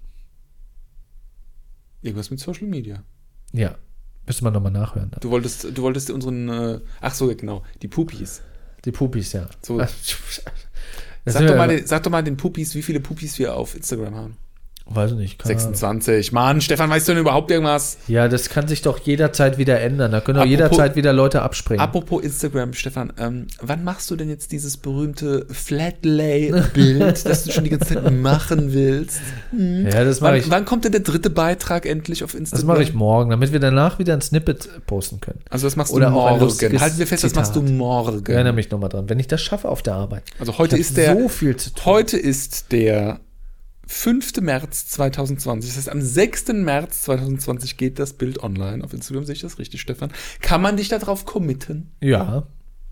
Irgendwas 2.03 2.31
mit 2.31 2.39
Social 2.39 2.69
Media. 2.69 3.03
Ja. 3.53 3.77
Müsste 4.27 4.45
man 4.45 4.53
nochmal 4.53 4.73
nachhören. 4.73 5.11
Du 5.21 5.31
wolltest, 5.31 5.77
du 5.77 5.83
wolltest 5.83 6.11
unseren, 6.11 6.49
äh, 6.49 6.81
ach 7.01 7.15
so, 7.15 7.35
genau, 7.35 7.65
die 7.83 7.89
Pupis. 7.89 8.43
Die 8.85 8.93
Pupis, 8.93 9.33
ja. 9.33 9.49
So. 9.63 9.79
Sag 11.27 11.47
doch, 11.47 11.57
mal 11.57 11.69
den, 11.69 11.87
sag 11.87 12.03
doch 12.03 12.11
mal 12.11 12.23
den 12.23 12.37
Pupis, 12.37 12.75
wie 12.75 12.83
viele 12.83 13.01
Pupis 13.01 13.39
wir 13.39 13.55
auf 13.55 13.75
Instagram 13.75 14.15
haben. 14.15 14.37
Weiß 14.93 15.13
ich 15.13 15.17
nicht. 15.17 15.39
keine 15.39 15.55
Ahnung. 15.55 15.61
26. 15.75 16.33
Mann, 16.33 16.61
Stefan, 16.61 16.91
weißt 16.91 17.07
du 17.09 17.13
denn 17.13 17.21
überhaupt 17.21 17.51
irgendwas? 17.51 17.99
Ja, 18.09 18.27
das 18.29 18.49
kann 18.49 18.67
sich 18.69 18.83
doch 18.83 18.99
jederzeit 18.99 19.57
wieder 19.57 19.81
ändern. 19.81 20.11
Da 20.13 20.21
können 20.21 20.39
auch 20.39 20.43
Apropos- 20.43 20.51
jederzeit 20.51 20.97
wieder 20.97 21.13
Leute 21.13 21.43
abspringen. 21.43 21.81
Apropos 21.81 22.23
Instagram, 22.23 22.73
Stefan, 22.75 23.13
ähm, 23.19 23.47
wann 23.61 23.85
machst 23.85 24.11
du 24.11 24.17
denn 24.17 24.29
jetzt 24.29 24.53
dieses 24.53 24.77
berühmte 24.77 25.47
Flatlay-Bild, 25.51 27.25
das 27.27 27.45
du 27.45 27.53
schon 27.53 27.65
die 27.65 27.71
ganze 27.71 27.95
Zeit 27.95 28.11
machen 28.13 28.73
willst? 28.73 29.21
Hm? 29.51 29.87
ja, 29.87 30.05
das 30.05 30.21
mache 30.21 30.33
Wann, 30.33 30.39
ich. 30.41 30.51
wann 30.51 30.65
kommt 30.65 30.85
denn 30.85 30.93
der 30.93 31.01
dritte 31.03 31.31
Beitrag 31.31 31.87
endlich 31.87 32.25
auf 32.25 32.35
Instagram? 32.35 32.61
Das 32.61 32.67
mache 32.67 32.83
ich 32.83 32.95
morgen, 32.95 33.31
damit 33.31 33.53
wir 33.53 33.61
danach 33.61 33.99
wieder 33.99 34.15
ein 34.15 34.21
Snippet 34.21 34.69
posten 34.87 35.21
können. 35.21 35.41
Also 35.51 35.67
das 35.67 35.77
machst 35.77 35.93
Oder 35.93 36.07
du 36.07 36.21
ein 36.21 36.39
morgen. 36.41 36.81
Halten 36.81 36.99
wir 36.99 37.07
fest, 37.07 37.25
das 37.25 37.35
machst 37.35 37.55
du 37.57 37.61
Zitat. 37.61 37.75
morgen. 37.77 38.23
Ich 38.27 38.29
erinnere 38.35 38.53
mich 38.53 38.71
nochmal 38.71 38.89
dran, 38.89 39.09
wenn 39.09 39.19
ich 39.19 39.27
das 39.29 39.41
schaffe 39.41 39.69
auf 39.69 39.83
der 39.83 39.95
Arbeit. 39.95 40.23
Also 40.39 40.59
heute 40.59 40.77
ist 40.77 40.97
der 40.97 41.17
so 41.17 41.29
viel 41.29 41.57
zu 41.57 41.71
tun. 41.71 41.85
Heute 41.85 42.17
ist 42.17 42.73
der 42.73 43.21
5. 43.91 44.41
März 44.41 44.87
2020. 44.87 45.69
Das 45.69 45.77
heißt, 45.77 45.89
am 45.89 46.01
6. 46.01 46.49
März 46.53 47.03
2020 47.03 47.77
geht 47.77 47.99
das 47.99 48.13
Bild 48.13 48.41
online. 48.41 48.85
Auf 48.85 48.93
Instagram 48.93 49.25
sehe 49.25 49.35
ich 49.35 49.41
das 49.41 49.59
richtig, 49.59 49.81
Stefan. 49.81 50.13
Kann 50.41 50.63
man 50.63 50.77
dich 50.77 50.89
darauf 50.89 51.27
committen? 51.27 51.91
Ja, 52.01 52.47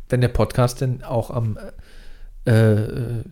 wenn 0.08 0.20
der 0.20 0.28
Podcast 0.28 0.80
denn 0.80 1.04
auch 1.04 1.30
am 1.30 1.56
äh, 2.46 2.50
äh, 2.50 3.24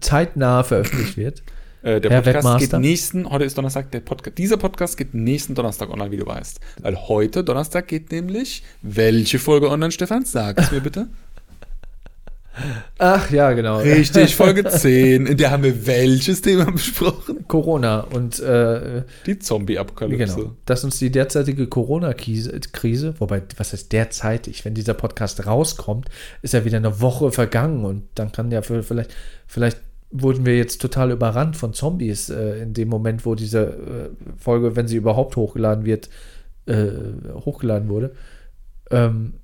zeitnah 0.00 0.64
veröffentlicht 0.64 1.16
wird. 1.16 1.42
Äh, 1.82 2.00
der 2.00 2.10
Herr 2.10 2.22
Podcast 2.22 2.44
Webmaster? 2.44 2.78
geht 2.78 2.80
nächsten, 2.80 3.30
heute 3.30 3.44
ist 3.44 3.56
Donnerstag, 3.56 3.92
der 3.92 4.00
Podcast, 4.00 4.36
dieser 4.36 4.56
Podcast 4.56 4.96
geht 4.96 5.14
nächsten 5.14 5.54
Donnerstag 5.54 5.88
online, 5.88 6.10
wie 6.10 6.16
du 6.16 6.26
weißt. 6.26 6.58
Weil 6.82 6.96
heute, 6.96 7.44
Donnerstag, 7.44 7.86
geht 7.86 8.10
nämlich 8.10 8.64
welche 8.82 9.38
Folge 9.38 9.70
online, 9.70 9.92
Stefan? 9.92 10.24
Sag 10.24 10.58
es 10.58 10.72
mir 10.72 10.80
bitte. 10.80 11.08
Ach 12.98 13.30
ja, 13.30 13.52
genau. 13.52 13.78
Richtig, 13.78 14.36
Folge 14.36 14.64
10. 14.64 15.26
In 15.26 15.36
der 15.36 15.50
haben 15.50 15.62
wir 15.62 15.86
welches 15.86 16.42
Thema 16.42 16.70
besprochen? 16.70 17.46
Corona 17.48 18.00
und 18.00 18.38
äh, 18.40 19.02
Die 19.26 19.38
Zombie-Apokalypse. 19.38 20.34
genau, 20.36 20.52
dass 20.66 20.84
uns 20.84 20.98
die 20.98 21.10
derzeitige 21.10 21.66
Corona-Krise, 21.66 22.58
Krise, 22.72 23.14
wobei, 23.18 23.42
was 23.56 23.72
heißt 23.72 23.92
derzeitig, 23.92 24.64
wenn 24.64 24.74
dieser 24.74 24.94
Podcast 24.94 25.46
rauskommt, 25.46 26.08
ist 26.42 26.54
ja 26.54 26.64
wieder 26.64 26.76
eine 26.76 27.00
Woche 27.00 27.32
vergangen 27.32 27.84
und 27.84 28.04
dann 28.14 28.32
kann 28.32 28.50
ja 28.50 28.62
für, 28.62 28.82
vielleicht, 28.82 29.14
vielleicht 29.46 29.78
wurden 30.10 30.46
wir 30.46 30.56
jetzt 30.56 30.80
total 30.80 31.10
überrannt 31.10 31.56
von 31.56 31.72
Zombies 31.72 32.30
äh, 32.30 32.62
in 32.62 32.72
dem 32.72 32.88
Moment, 32.88 33.26
wo 33.26 33.34
diese 33.34 33.60
äh, 33.60 34.10
Folge, 34.36 34.76
wenn 34.76 34.86
sie 34.86 34.96
überhaupt 34.96 35.34
hochgeladen 35.34 35.84
wird, 35.84 36.08
äh, 36.66 36.86
hochgeladen 37.34 37.88
wurde. 37.88 38.12
Ähm, 38.90 39.34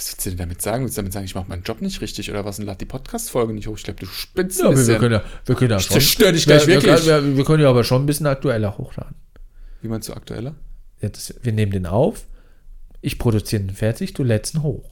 Was 0.00 0.12
willst 0.12 0.24
du 0.24 0.30
denn 0.30 0.38
damit 0.38 0.62
sagen? 0.62 0.84
Willst 0.84 0.96
du 0.96 1.02
damit 1.02 1.12
sagen, 1.12 1.26
ich 1.26 1.34
mache 1.34 1.46
meinen 1.50 1.62
Job 1.62 1.82
nicht 1.82 2.00
richtig 2.00 2.30
oder 2.30 2.42
was 2.46 2.58
und 2.58 2.64
lade 2.64 2.78
die 2.78 2.86
Podcast-Folge 2.86 3.52
nicht 3.52 3.66
hoch? 3.66 3.76
Ich 3.76 3.84
glaube, 3.84 4.00
du 4.00 4.06
spinnst 4.06 4.58
ja, 4.58 4.70
wir, 4.70 4.86
wir 4.86 4.98
können 4.98 5.12
ja, 5.12 5.22
wir 5.44 5.54
können 5.54 5.70
ja 5.72 5.76
Ich 5.76 5.82
schon. 5.84 5.92
zerstör 5.92 6.32
dich 6.32 6.46
gleich 6.46 6.66
wir, 6.66 6.76
wirklich. 6.82 7.04
Wir, 7.04 7.22
wir, 7.22 7.36
wir 7.36 7.44
können 7.44 7.62
ja 7.62 7.68
aber 7.68 7.84
schon 7.84 8.02
ein 8.02 8.06
bisschen 8.06 8.26
aktueller 8.26 8.78
hochladen. 8.78 9.14
Wie 9.82 9.88
meinst 9.88 10.08
du 10.08 10.14
aktueller? 10.14 10.54
Ja, 11.02 11.10
das, 11.10 11.34
wir 11.42 11.52
nehmen 11.52 11.72
den 11.72 11.84
auf, 11.84 12.26
ich 13.02 13.18
produziere 13.18 13.62
den 13.62 13.74
fertig, 13.76 14.14
du 14.14 14.22
lädst 14.24 14.54
ihn 14.54 14.62
hoch. 14.62 14.88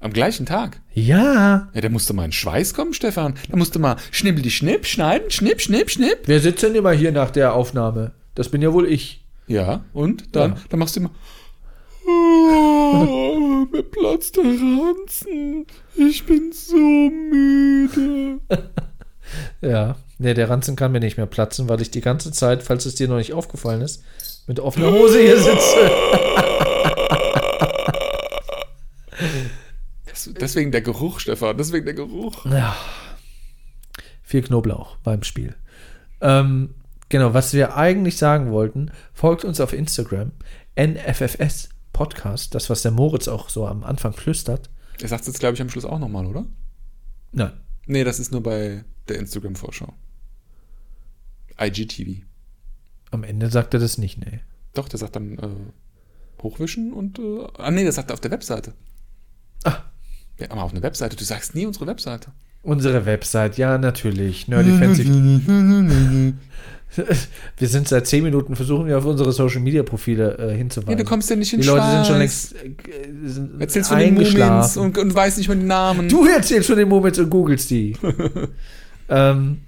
Am 0.00 0.10
gleichen 0.10 0.46
Tag? 0.46 0.80
Ja. 0.94 1.68
Ja, 1.74 1.80
da 1.82 1.88
musste 1.90 2.14
mal 2.14 2.22
ein 2.22 2.32
Schweiß 2.32 2.72
kommen, 2.72 2.94
Stefan. 2.94 3.34
Da 3.50 3.58
musste 3.58 3.78
mal 3.78 3.96
schnibbel 4.10 4.40
die 4.42 4.50
Schnipp, 4.50 4.86
schneiden, 4.86 5.30
schnipp, 5.30 5.60
schnipp, 5.60 5.90
schnipp. 5.90 6.20
Wer 6.24 6.40
sitzt 6.40 6.62
denn 6.62 6.74
immer 6.74 6.92
hier 6.92 7.12
nach 7.12 7.30
der 7.30 7.52
Aufnahme? 7.52 8.12
Das 8.34 8.48
bin 8.48 8.62
ja 8.62 8.72
wohl 8.72 8.90
ich. 8.90 9.26
Ja, 9.46 9.84
und 9.92 10.34
dann, 10.34 10.52
Ja. 10.52 10.58
dann 10.70 10.78
machst 10.80 10.96
du 10.96 11.00
immer. 11.00 11.10
Oh, 12.06 13.66
mir 13.70 13.82
platzt 13.82 14.36
der 14.36 14.44
Ranzen. 14.44 15.66
Ich 15.96 16.24
bin 16.24 16.52
so 16.52 16.76
müde. 16.76 18.40
Ja. 19.60 19.96
Nee, 20.18 20.34
der 20.34 20.48
Ranzen 20.48 20.76
kann 20.76 20.92
mir 20.92 21.00
nicht 21.00 21.16
mehr 21.16 21.26
platzen, 21.26 21.68
weil 21.68 21.82
ich 21.82 21.90
die 21.90 22.00
ganze 22.00 22.30
Zeit, 22.32 22.62
falls 22.62 22.86
es 22.86 22.94
dir 22.94 23.08
noch 23.08 23.16
nicht 23.16 23.34
aufgefallen 23.34 23.82
ist, 23.82 24.02
mit 24.46 24.60
offener 24.60 24.92
Hose 24.92 25.20
hier 25.20 25.36
sitze. 25.36 25.90
Deswegen 30.40 30.72
der 30.72 30.80
Geruch, 30.82 31.20
Stefan. 31.20 31.58
Deswegen 31.58 31.84
der 31.84 31.94
Geruch. 31.94 32.46
Ja. 32.46 32.76
Viel 34.22 34.42
Knoblauch 34.42 34.96
beim 34.98 35.22
Spiel. 35.22 35.54
Ähm, 36.20 36.74
genau, 37.08 37.34
was 37.34 37.52
wir 37.52 37.76
eigentlich 37.76 38.16
sagen 38.16 38.50
wollten, 38.52 38.90
folgt 39.12 39.44
uns 39.44 39.60
auf 39.60 39.72
Instagram, 39.72 40.32
NFFS 40.78 41.68
Podcast, 41.96 42.54
das, 42.54 42.68
was 42.68 42.82
der 42.82 42.90
Moritz 42.90 43.26
auch 43.26 43.48
so 43.48 43.66
am 43.66 43.82
Anfang 43.82 44.12
flüstert. 44.12 44.68
Er 45.00 45.08
sagt 45.08 45.22
es 45.22 45.28
jetzt, 45.28 45.40
glaube 45.40 45.54
ich, 45.54 45.62
am 45.62 45.70
Schluss 45.70 45.86
auch 45.86 45.98
nochmal, 45.98 46.26
oder? 46.26 46.44
Nein. 47.32 47.52
Nee, 47.86 48.04
das 48.04 48.20
ist 48.20 48.32
nur 48.32 48.42
bei 48.42 48.84
der 49.08 49.18
Instagram-Vorschau. 49.18 49.94
IGTV. 51.58 52.22
Am 53.12 53.24
Ende 53.24 53.48
sagt 53.48 53.72
er 53.72 53.80
das 53.80 53.96
nicht, 53.96 54.18
nee. 54.18 54.40
Doch, 54.74 54.90
der 54.90 54.98
sagt 54.98 55.16
dann 55.16 55.38
äh, 55.38 56.42
hochwischen 56.42 56.92
und. 56.92 57.18
Äh, 57.18 57.46
ah, 57.56 57.70
nee, 57.70 57.86
das 57.86 57.94
sagt 57.94 58.10
er 58.10 58.14
auf 58.14 58.20
der 58.20 58.30
Webseite. 58.30 58.74
Ah. 59.64 59.84
Ja, 60.38 60.50
aber 60.50 60.64
auf 60.64 60.72
einer 60.72 60.82
Webseite. 60.82 61.16
Du 61.16 61.24
sagst 61.24 61.54
nie 61.54 61.64
unsere 61.64 61.86
Webseite. 61.86 62.30
Unsere 62.66 63.06
Website, 63.06 63.58
ja, 63.58 63.78
natürlich. 63.78 64.48
Nerdyfancy. 64.48 65.04
wir 67.58 67.68
sind 67.68 67.86
seit 67.86 68.08
zehn 68.08 68.24
Minuten, 68.24 68.56
versuchen 68.56 68.88
wir 68.88 68.98
auf 68.98 69.04
unsere 69.04 69.30
Social 69.30 69.60
Media 69.60 69.84
Profile 69.84 70.36
äh, 70.36 70.56
hinzuweisen. 70.56 70.90
Nee, 70.90 70.96
du 70.96 71.08
kommst 71.08 71.30
ja 71.30 71.36
nicht 71.36 71.52
in 71.52 71.60
Die 71.60 71.66
Leute 71.68 71.88
sind 71.88 72.06
schon 72.08 72.18
längst 72.18 72.56
äh, 72.56 72.68
sind 73.24 73.60
Erzählst 73.60 73.90
von 73.90 74.00
den 74.00 74.08
eingeschlafen. 74.08 74.82
und, 74.82 74.98
und 74.98 75.14
weißt 75.14 75.38
nicht 75.38 75.46
mal 75.46 75.56
den 75.56 75.68
Namen. 75.68 76.08
Du 76.08 76.26
erzählst 76.26 76.66
schon 76.66 76.76
den 76.76 76.88
Moment 76.88 77.16
und 77.20 77.30
googelst 77.30 77.70
die. 77.70 77.96
ähm, 79.08 79.58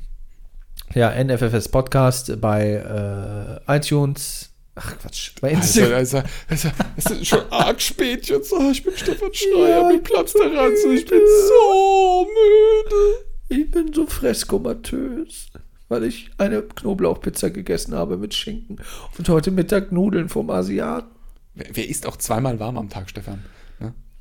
ja, 0.93 1.13
NFFS 1.23 1.69
Podcast 1.69 2.41
bei 2.41 3.61
äh, 3.69 3.77
iTunes. 3.77 4.51
Ach 4.81 4.99
Quatsch, 4.99 5.33
bei 5.41 5.49
Alter, 5.49 5.61
Instagram. 5.61 5.95
also, 5.95 6.23
also, 6.49 6.69
es 6.97 7.07
ist 7.07 7.27
schon 7.27 7.43
arg 7.51 7.81
spät 7.81 8.29
jetzt. 8.29 8.53
Oh, 8.53 8.71
ich 8.71 8.85
bin 8.85 8.97
Stefan 8.97 9.35
Schreier, 9.35 9.89
mir 9.89 9.99
platzt 9.99 10.37
der 10.39 10.55
Ranzen. 10.55 10.93
Ich 10.93 11.05
bin 11.05 11.21
so 11.49 12.27
müde. 12.27 13.25
Ich 13.49 13.71
bin 13.71 13.93
so 13.93 14.07
fresskomatös, 14.07 15.49
weil 15.89 16.05
ich 16.05 16.31
eine 16.39 16.63
Knoblauchpizza 16.63 17.49
gegessen 17.49 17.95
habe 17.95 18.17
mit 18.19 18.35
Schinken 18.35 18.81
und 19.17 19.29
heute 19.29 19.51
Mittag 19.51 19.91
Nudeln 19.91 20.29
vom 20.29 20.51
Asiaten. 20.51 21.09
Wer, 21.55 21.67
wer 21.73 21.89
isst 21.89 22.07
auch 22.07 22.17
zweimal 22.17 22.61
warm 22.61 22.79
am 22.79 22.89
Tag, 22.89 23.11
Stefan? 23.11 23.43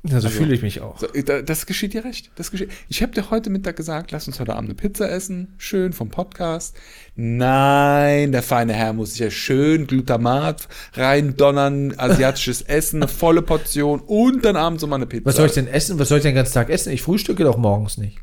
Ja, 0.04 0.20
so 0.20 0.28
Also- 0.28 0.38
fühle 0.38 0.54
ich 0.54 0.62
mich 0.62 0.80
auch. 0.80 0.98
So, 0.98 1.08
da- 1.08 1.42
das 1.42 1.66
geschieht 1.66 1.92
dir 1.92 2.04
recht. 2.04 2.30
Das 2.36 2.50
geschieht. 2.52 2.70
Ich 2.88 3.02
habe 3.02 3.12
dir 3.12 3.30
heute 3.30 3.50
Mittag 3.50 3.74
gesagt, 3.76 4.12
lass 4.12 4.28
uns 4.28 4.38
heute 4.38 4.54
Abend 4.54 4.68
eine 4.70 4.74
Pizza 4.76 5.10
essen. 5.10 5.54
Schön 5.58 5.92
vom 5.92 6.08
Podcast. 6.08 6.76
Nein, 7.16 8.30
der 8.32 8.42
feine 8.44 8.72
Herr 8.74 8.92
muss 8.92 9.10
sich 9.10 9.18
ja 9.20 9.30
schön 9.30 9.86
Glutamat 9.88 10.68
reindonnern, 10.94 11.94
asiatisches 11.98 12.62
Essen, 12.68 13.02
eine 13.02 13.08
volle 13.08 13.42
Portion 13.42 14.00
und 14.00 14.44
dann 14.44 14.56
abends 14.56 14.82
nochmal 14.82 14.98
eine 14.98 15.06
Pizza. 15.06 15.26
Was 15.26 15.36
soll 15.36 15.46
ich 15.46 15.52
denn 15.54 15.66
essen? 15.66 15.98
Was 15.98 16.08
soll 16.08 16.18
ich 16.18 16.22
den 16.24 16.34
ganzen 16.34 16.54
Tag 16.54 16.70
essen? 16.70 16.92
Ich 16.92 17.02
frühstücke 17.02 17.42
doch 17.44 17.56
morgens 17.56 17.98
nicht. 17.98 18.18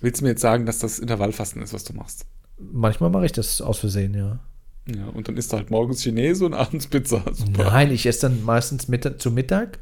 Willst 0.00 0.20
du 0.20 0.24
mir 0.24 0.30
jetzt 0.30 0.40
sagen, 0.40 0.64
dass 0.64 0.78
das 0.78 0.98
Intervallfasten 0.98 1.60
ist, 1.62 1.74
was 1.74 1.84
du 1.84 1.92
machst? 1.92 2.24
Manchmal 2.58 3.10
mache 3.10 3.26
ich 3.26 3.32
das 3.32 3.60
aus 3.60 3.78
Versehen, 3.78 4.14
ja. 4.14 4.40
Ja, 4.88 5.06
und 5.08 5.28
dann 5.28 5.36
isst 5.36 5.52
du 5.52 5.58
halt 5.58 5.70
morgens 5.70 6.02
Chinese 6.02 6.44
und 6.46 6.54
abends 6.54 6.86
Pizza. 6.86 7.22
Super. 7.32 7.64
Nein, 7.64 7.90
ich 7.90 8.06
esse 8.06 8.22
dann 8.22 8.42
meistens 8.44 8.88
Mittag, 8.88 9.20
zu 9.20 9.30
Mittag 9.30 9.78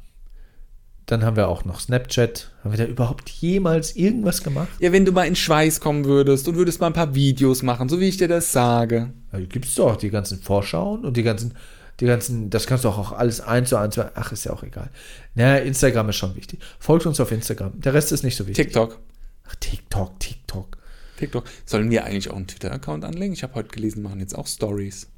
dann 1.06 1.22
haben 1.24 1.36
wir 1.36 1.48
auch 1.48 1.64
noch 1.64 1.78
Snapchat. 1.78 2.50
Haben 2.64 2.72
wir 2.72 2.84
da 2.84 2.90
überhaupt 2.90 3.28
jemals 3.28 3.94
irgendwas 3.94 4.42
gemacht? 4.42 4.68
Ja, 4.80 4.90
wenn 4.90 5.04
du 5.04 5.12
mal 5.12 5.24
in 5.24 5.36
Schweiß 5.36 5.78
kommen 5.80 6.04
würdest 6.04 6.48
und 6.48 6.56
würdest 6.56 6.80
mal 6.80 6.88
ein 6.88 6.92
paar 6.92 7.14
Videos 7.14 7.62
machen, 7.62 7.88
so 7.88 8.00
wie 8.00 8.08
ich 8.08 8.16
dir 8.16 8.28
das 8.28 8.50
sage. 8.50 9.12
Ja, 9.32 9.38
gibt's 9.38 9.76
doch 9.76 9.96
die 9.96 10.10
ganzen 10.10 10.40
Vorschauen 10.40 11.04
und 11.04 11.16
die 11.16 11.22
ganzen, 11.22 11.54
die 12.00 12.06
ganzen, 12.06 12.50
das 12.50 12.66
kannst 12.66 12.84
du 12.84 12.88
auch 12.88 13.12
alles 13.12 13.40
eins 13.40 13.70
zu 13.70 13.76
eins, 13.76 13.98
ach, 13.98 14.32
ist 14.32 14.44
ja 14.44 14.52
auch 14.52 14.62
egal. 14.62 14.90
Naja, 15.34 15.62
Instagram 15.64 16.10
ist 16.10 16.16
schon 16.16 16.36
wichtig. 16.36 16.60
Folgt 16.78 17.06
uns 17.06 17.20
auf 17.20 17.32
Instagram. 17.32 17.80
Der 17.80 17.94
Rest 17.94 18.12
ist 18.12 18.22
nicht 18.22 18.36
so 18.36 18.46
wichtig. 18.46 18.66
TikTok. 18.66 18.98
Ach, 19.48 19.54
TikTok, 19.56 20.20
TikTok. 20.20 20.76
TikTok. 21.18 21.44
Sollen 21.64 21.90
wir 21.90 22.04
eigentlich 22.04 22.30
auch 22.30 22.36
einen 22.36 22.46
Twitter-Account 22.46 23.04
anlegen? 23.04 23.32
Ich 23.32 23.42
habe 23.42 23.54
heute 23.54 23.70
gelesen, 23.70 24.02
machen 24.02 24.20
jetzt 24.20 24.36
auch 24.36 24.46
Stories 24.46 25.08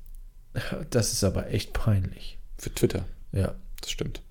Das 0.90 1.12
ist 1.12 1.24
aber 1.24 1.50
echt 1.50 1.72
peinlich. 1.72 2.38
für 2.59 2.74
Twitter. 2.74 3.05
Ja. 3.32 3.55
Das 3.80 3.90
stimmt. 3.90 4.22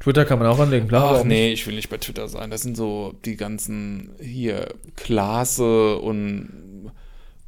Twitter 0.00 0.24
kann 0.24 0.38
man 0.38 0.46
auch 0.48 0.58
anlegen, 0.60 0.86
klar. 0.88 1.18
Ach 1.20 1.24
nee, 1.24 1.52
ich 1.52 1.66
will 1.66 1.74
nicht 1.74 1.88
bei 1.88 1.96
Twitter 1.96 2.28
sein. 2.28 2.50
Das 2.50 2.62
sind 2.62 2.76
so 2.76 3.18
die 3.24 3.36
ganzen 3.36 4.12
hier 4.20 4.68
Klase 4.96 5.96
und 5.96 6.92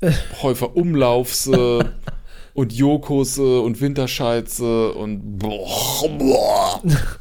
Häufer 0.43 0.77
Umlaufse 0.77 1.95
und 2.61 2.75
Jokose 2.75 3.61
und 3.63 3.81
Winterscheize 3.81 4.93
und 4.93 5.39
boah, 5.39 6.09
boah. 6.19 6.81
nicht. 6.85 7.19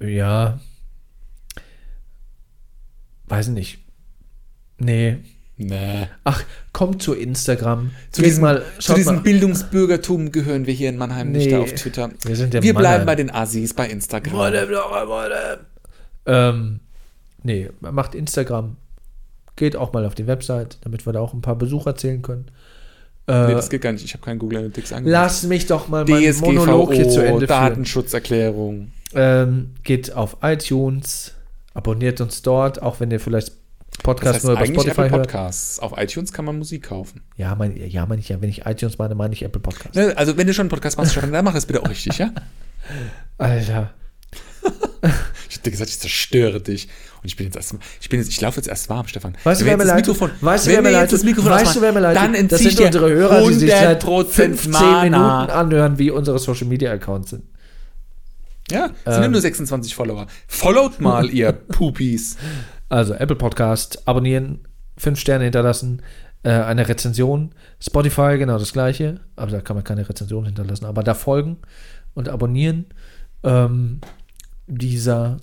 Ja. 0.00 0.58
Weiß 3.26 3.48
nicht. 3.48 3.78
Nee. 4.78 5.18
Nee. 5.58 6.06
Ach, 6.24 6.42
kommt 6.72 7.02
zu 7.02 7.12
Instagram. 7.12 7.90
Zu 8.10 8.22
Geht 8.22 8.30
diesem, 8.30 8.42
mal, 8.42 8.62
zu 8.78 8.94
diesem 8.94 9.16
mal. 9.16 9.22
Bildungsbürgertum 9.22 10.32
gehören 10.32 10.66
wir 10.66 10.72
hier 10.72 10.88
in 10.88 10.96
Mannheim 10.96 11.32
nicht 11.32 11.46
Nee. 11.46 11.50
da 11.50 11.60
auf 11.60 11.72
Twitter. 11.74 12.10
Wir 12.24 12.36
sind 12.36 12.54
der 12.54 12.62
wir 12.62 12.72
bleiben 12.74 13.04
bei 13.04 13.16
den 13.16 13.30
Assis 13.30 13.74
bei 13.74 13.86
Instagram. 13.88 14.32
Ähm, 16.24 16.80
nee, 17.42 17.68
macht 17.80 18.14
Instagram. 18.14 18.76
Geht 19.56 19.76
auch 19.76 19.92
mal 19.92 20.06
auf 20.06 20.14
die 20.14 20.26
Website, 20.26 20.78
damit 20.82 21.04
wir 21.04 21.12
da 21.12 21.20
auch 21.20 21.34
ein 21.34 21.42
paar 21.42 21.56
Besucher 21.56 21.96
zählen 21.96 22.22
können. 22.22 22.50
Äh, 23.28 23.46
Nee, 23.48 23.54
das 23.54 23.68
geht 23.70 23.82
gar 23.82 23.92
nicht. 23.92 24.04
Ich 24.04 24.14
habe 24.14 24.24
keinen 24.24 24.38
Google 24.38 24.58
Analytics 24.58 24.92
angemacht. 24.92 25.12
lass 25.12 25.42
mich 25.44 25.66
doch 25.66 25.88
mal 25.88 26.04
meinen 26.04 26.38
Monolog 26.40 26.92
hier 26.94 27.04
zu 27.04 27.20
DSGVO, 27.20 27.24
Ende 27.26 27.46
führen. 27.46 27.48
Datenschutzerklärung. 27.48 28.92
Ähm, 29.14 29.74
geht 29.84 30.12
auf 30.14 30.38
iTunes, 30.42 31.34
abonniert 31.74 32.20
uns 32.20 32.42
dort, 32.42 32.82
auch 32.82 33.00
wenn 33.00 33.10
ihr 33.10 33.20
vielleicht 33.20 33.48
Das 33.48 33.98
Podcast 34.02 34.34
heißt 34.36 34.44
nur 34.44 34.54
über 34.54 34.66
Spotify 34.66 34.90
Apple 34.90 35.10
hört. 35.10 35.22
Podcasts. 35.28 35.78
Auf 35.80 35.92
iTunes 35.98 36.32
kann 36.32 36.44
man 36.44 36.56
Musik 36.58 36.84
kaufen. 36.84 37.22
Ja, 37.36 37.54
mein, 37.54 37.76
ja, 37.76 38.06
meine 38.06 38.20
ich 38.20 38.28
ja. 38.28 38.40
Wenn 38.40 38.48
ich 38.50 38.64
iTunes 38.66 38.98
meine, 38.98 39.14
meine 39.14 39.34
ich 39.34 39.42
Apple 39.42 39.60
Podcast. 39.60 39.94
Ne, 39.94 40.12
Also 40.16 40.36
wenn 40.36 40.46
du 40.46 40.54
schon 40.54 40.64
einen 40.64 40.70
Podcast 40.70 40.96
machst, 40.98 41.16
dann 41.16 41.44
mach 41.44 41.54
es 41.54 41.66
bitte 41.66 41.82
auch 41.82 41.88
richtig, 41.88 42.16
ja? 42.18 42.30
Alter. 43.38 43.90
Ich 45.48 45.56
hab 45.56 45.62
dir 45.62 45.70
gesagt, 45.70 45.90
ich 45.90 45.98
zerstöre 45.98 46.60
dich. 46.60 46.88
Und 47.22 47.26
ich 47.26 47.36
bin 47.36 47.46
jetzt 47.46 47.56
erst, 47.56 47.74
ich 48.00 48.08
bin 48.08 48.20
jetzt, 48.20 48.28
ich 48.28 48.40
laufe 48.40 48.56
jetzt 48.56 48.68
erst 48.68 48.88
warm, 48.88 49.06
Stefan. 49.08 49.36
Weißt 49.44 49.60
du, 49.60 49.64
wer 49.64 49.76
mir 49.76 49.84
leid? 49.84 49.96
Mikrofon, 49.96 50.30
Weißt 50.40 50.66
du, 50.66 50.70
wer 50.70 50.82
mir 50.82 50.90
leid 50.90 51.12
Weißt 51.12 51.76
du, 51.76 51.80
wer 51.80 51.92
mir 51.92 52.00
leid 52.00 52.16
dann 52.16 52.34
entziehe 52.34 52.68
Das 52.68 52.76
sind 52.76 52.86
unsere 52.86 53.10
Hörer, 53.10 53.48
die 53.48 53.54
sich 53.54 53.70
seit 53.70 54.04
100% 54.04 54.24
15 54.28 54.70
Mana. 54.70 55.02
Minuten 55.02 55.50
anhören, 55.50 55.98
wie 55.98 56.10
unsere 56.10 56.38
Social 56.38 56.66
Media 56.66 56.92
Accounts 56.92 57.30
sind. 57.30 57.44
Ja, 58.70 58.90
es 59.04 59.14
sind 59.14 59.22
ja 59.22 59.28
nur 59.28 59.40
26 59.40 59.94
Follower. 59.94 60.26
Followt 60.46 61.00
mal, 61.00 61.30
ihr 61.30 61.52
Pupis. 61.68 62.36
Also 62.90 63.14
Apple 63.14 63.36
Podcast 63.36 64.06
abonnieren, 64.06 64.60
fünf 64.96 65.18
Sterne 65.18 65.44
hinterlassen, 65.44 66.02
äh, 66.42 66.50
eine 66.50 66.88
Rezension. 66.88 67.54
Spotify 67.80 68.36
genau 68.38 68.58
das 68.58 68.72
gleiche, 68.72 69.20
aber 69.36 69.50
da 69.50 69.60
kann 69.60 69.76
man 69.76 69.84
keine 69.84 70.08
Rezension 70.08 70.44
hinterlassen. 70.44 70.84
Aber 70.84 71.02
da 71.02 71.14
folgen 71.14 71.58
und 72.14 72.28
abonnieren. 72.28 72.86
Ähm, 73.42 74.00
dieser 74.68 75.40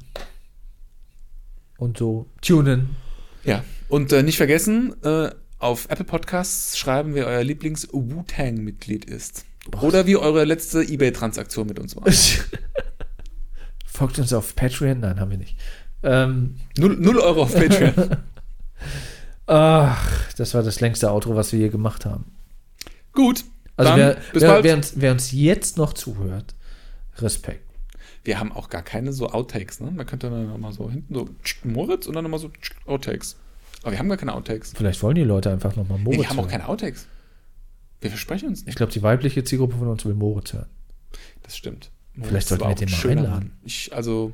und 1.78 1.98
so 1.98 2.28
tunen. 2.42 2.96
Ja, 3.44 3.64
und 3.90 4.12
äh, 4.12 4.24
nicht 4.24 4.38
vergessen, 4.38 4.96
äh, 5.04 5.30
auf 5.60 5.90
Apple 5.90 6.06
Podcasts 6.06 6.78
schreiben, 6.78 7.16
wer 7.16 7.28
euer 7.28 7.44
Lieblings-Wu-Tang-Mitglied 7.44 9.06
ist. 9.06 9.46
Oder 9.82 10.06
wie 10.06 10.16
eure 10.16 10.44
letzte 10.44 10.84
Ebay-Transaktion 10.84 11.68
mit 11.68 11.80
uns 11.80 11.96
war. 11.96 12.04
Folgt 13.86 14.20
uns 14.20 14.34
auf 14.34 14.56
Patreon? 14.56 15.00
Nein, 15.00 15.20
haben 15.20 15.32
wir 15.32 15.38
nicht. 15.38 15.58
Ähm, 16.04 16.58
Null, 16.78 16.98
null 16.98 17.20
Euro 17.20 17.44
auf 17.44 17.54
Patreon. 17.54 18.18
ach, 19.48 20.34
das 20.34 20.54
war 20.54 20.62
das 20.62 20.82
längste 20.82 21.12
Outro, 21.12 21.36
was 21.36 21.52
wir 21.52 21.60
je 21.60 21.70
gemacht 21.70 22.06
haben. 22.06 22.26
Gut. 23.14 23.44
Also 23.78 23.96
wer, 23.96 24.18
wer, 24.34 24.64
wer, 24.64 24.76
uns, 24.76 24.94
wer 24.96 25.12
uns 25.12 25.32
jetzt 25.32 25.78
noch 25.78 25.94
zuhört, 25.94 26.54
Respekt. 27.18 27.65
Wir 28.26 28.40
haben 28.40 28.52
auch 28.52 28.70
gar 28.70 28.82
keine 28.82 29.14
so 29.14 29.30
Outtakes, 29.30 29.80
ne? 29.80 29.92
Man 29.92 30.06
könnte 30.06 30.30
dann 30.30 30.48
nochmal 30.48 30.74
so 30.74 30.90
hinten 30.90 31.14
so 31.14 31.30
Moritz 31.64 32.08
und 32.08 32.16
dann 32.16 32.24
nochmal 32.24 32.40
so 32.40 32.52
Outtakes. 32.86 33.38
Aber 33.84 33.92
wir 33.92 34.00
haben 34.00 34.10
gar 34.10 34.18
keine 34.18 34.34
Outtakes. 34.34 34.74
Vielleicht 34.76 35.02
wollen 35.04 35.16
die 35.16 35.24
Leute 35.24 35.52
einfach 35.52 35.76
nochmal 35.76 36.00
Nee, 36.00 36.04
Moritz 36.06 36.20
wir 36.22 36.30
haben 36.30 36.40
auch 36.40 36.48
keine 36.48 36.68
Outtakes. 36.68 37.08
Wir 38.02 38.10
versprechen 38.10 38.50
uns 38.50 38.62
Ich 38.62 38.66
nicht. 38.66 38.78
glaube, 38.78 38.92
die 38.92 39.02
weibliche 39.04 39.44
Zielgruppe 39.44 39.78
von 39.78 39.88
uns 39.88 40.04
will 40.06 40.16
Moritz 40.16 40.54
hören. 40.54 40.70
Das 41.44 41.56
stimmt. 41.56 41.92
Vielleicht 42.14 42.32
Moritz 42.32 42.50
sollten 42.50 42.64
war 42.64 42.70
wir 42.72 42.76
den 42.76 42.90
mal 42.92 43.10
einladen. 43.10 43.52
Ich, 43.64 43.94
also, 43.96 44.34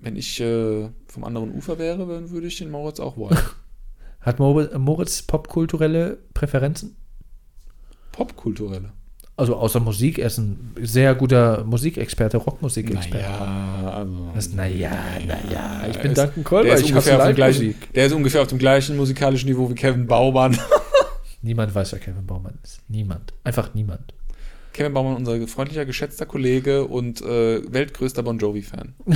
wenn 0.00 0.16
ich 0.16 0.40
äh, 0.40 0.88
vom 1.06 1.24
anderen 1.24 1.54
Ufer 1.54 1.78
wäre, 1.78 2.06
dann 2.06 2.30
würde 2.30 2.48
ich 2.48 2.58
den 2.58 2.70
Moritz 2.70 2.98
auch 2.98 3.16
wollen. 3.16 3.38
Hat 4.20 4.38
Moritz 4.38 5.22
popkulturelle 5.22 6.18
Präferenzen? 6.34 6.96
Popkulturelle. 8.12 8.92
Also 9.36 9.56
außer 9.56 9.80
Musik, 9.80 10.18
er 10.18 10.26
ist 10.26 10.38
ein 10.38 10.74
sehr 10.80 11.14
guter 11.14 11.64
Musikexperte, 11.64 12.36
Rockmusikexperte. 12.36 13.26
Naja, 13.26 13.90
also. 13.90 14.54
Naja, 14.54 14.90
naja, 15.26 15.86
ich 15.90 15.98
bin 15.98 16.12
Duncan 16.12 16.44
Kolber, 16.44 16.78
ich 16.78 16.92
hasse 16.94 17.16
ungefähr 17.16 17.18
auf 17.18 17.26
dem 17.26 17.34
gleichen, 17.34 17.74
der 17.94 18.06
ist 18.06 18.12
ungefähr 18.12 18.42
auf 18.42 18.48
dem 18.48 18.58
gleichen 18.58 18.96
musikalischen 18.96 19.48
Niveau 19.48 19.70
wie 19.70 19.74
Kevin 19.74 20.06
Baumann. 20.06 20.58
Niemand 21.42 21.74
weiß, 21.74 21.92
wer 21.92 21.98
Kevin 21.98 22.26
Baumann 22.26 22.58
ist. 22.62 22.80
Niemand. 22.88 23.32
Einfach 23.42 23.74
niemand. 23.74 24.14
Kevin 24.72 24.92
Baumann, 24.94 25.16
unser 25.16 25.44
freundlicher, 25.48 25.84
geschätzter 25.84 26.24
Kollege 26.24 26.84
und 26.84 27.20
äh, 27.22 27.62
weltgrößter 27.72 28.22
Bon 28.22 28.38
Jovi-Fan. 28.38 28.94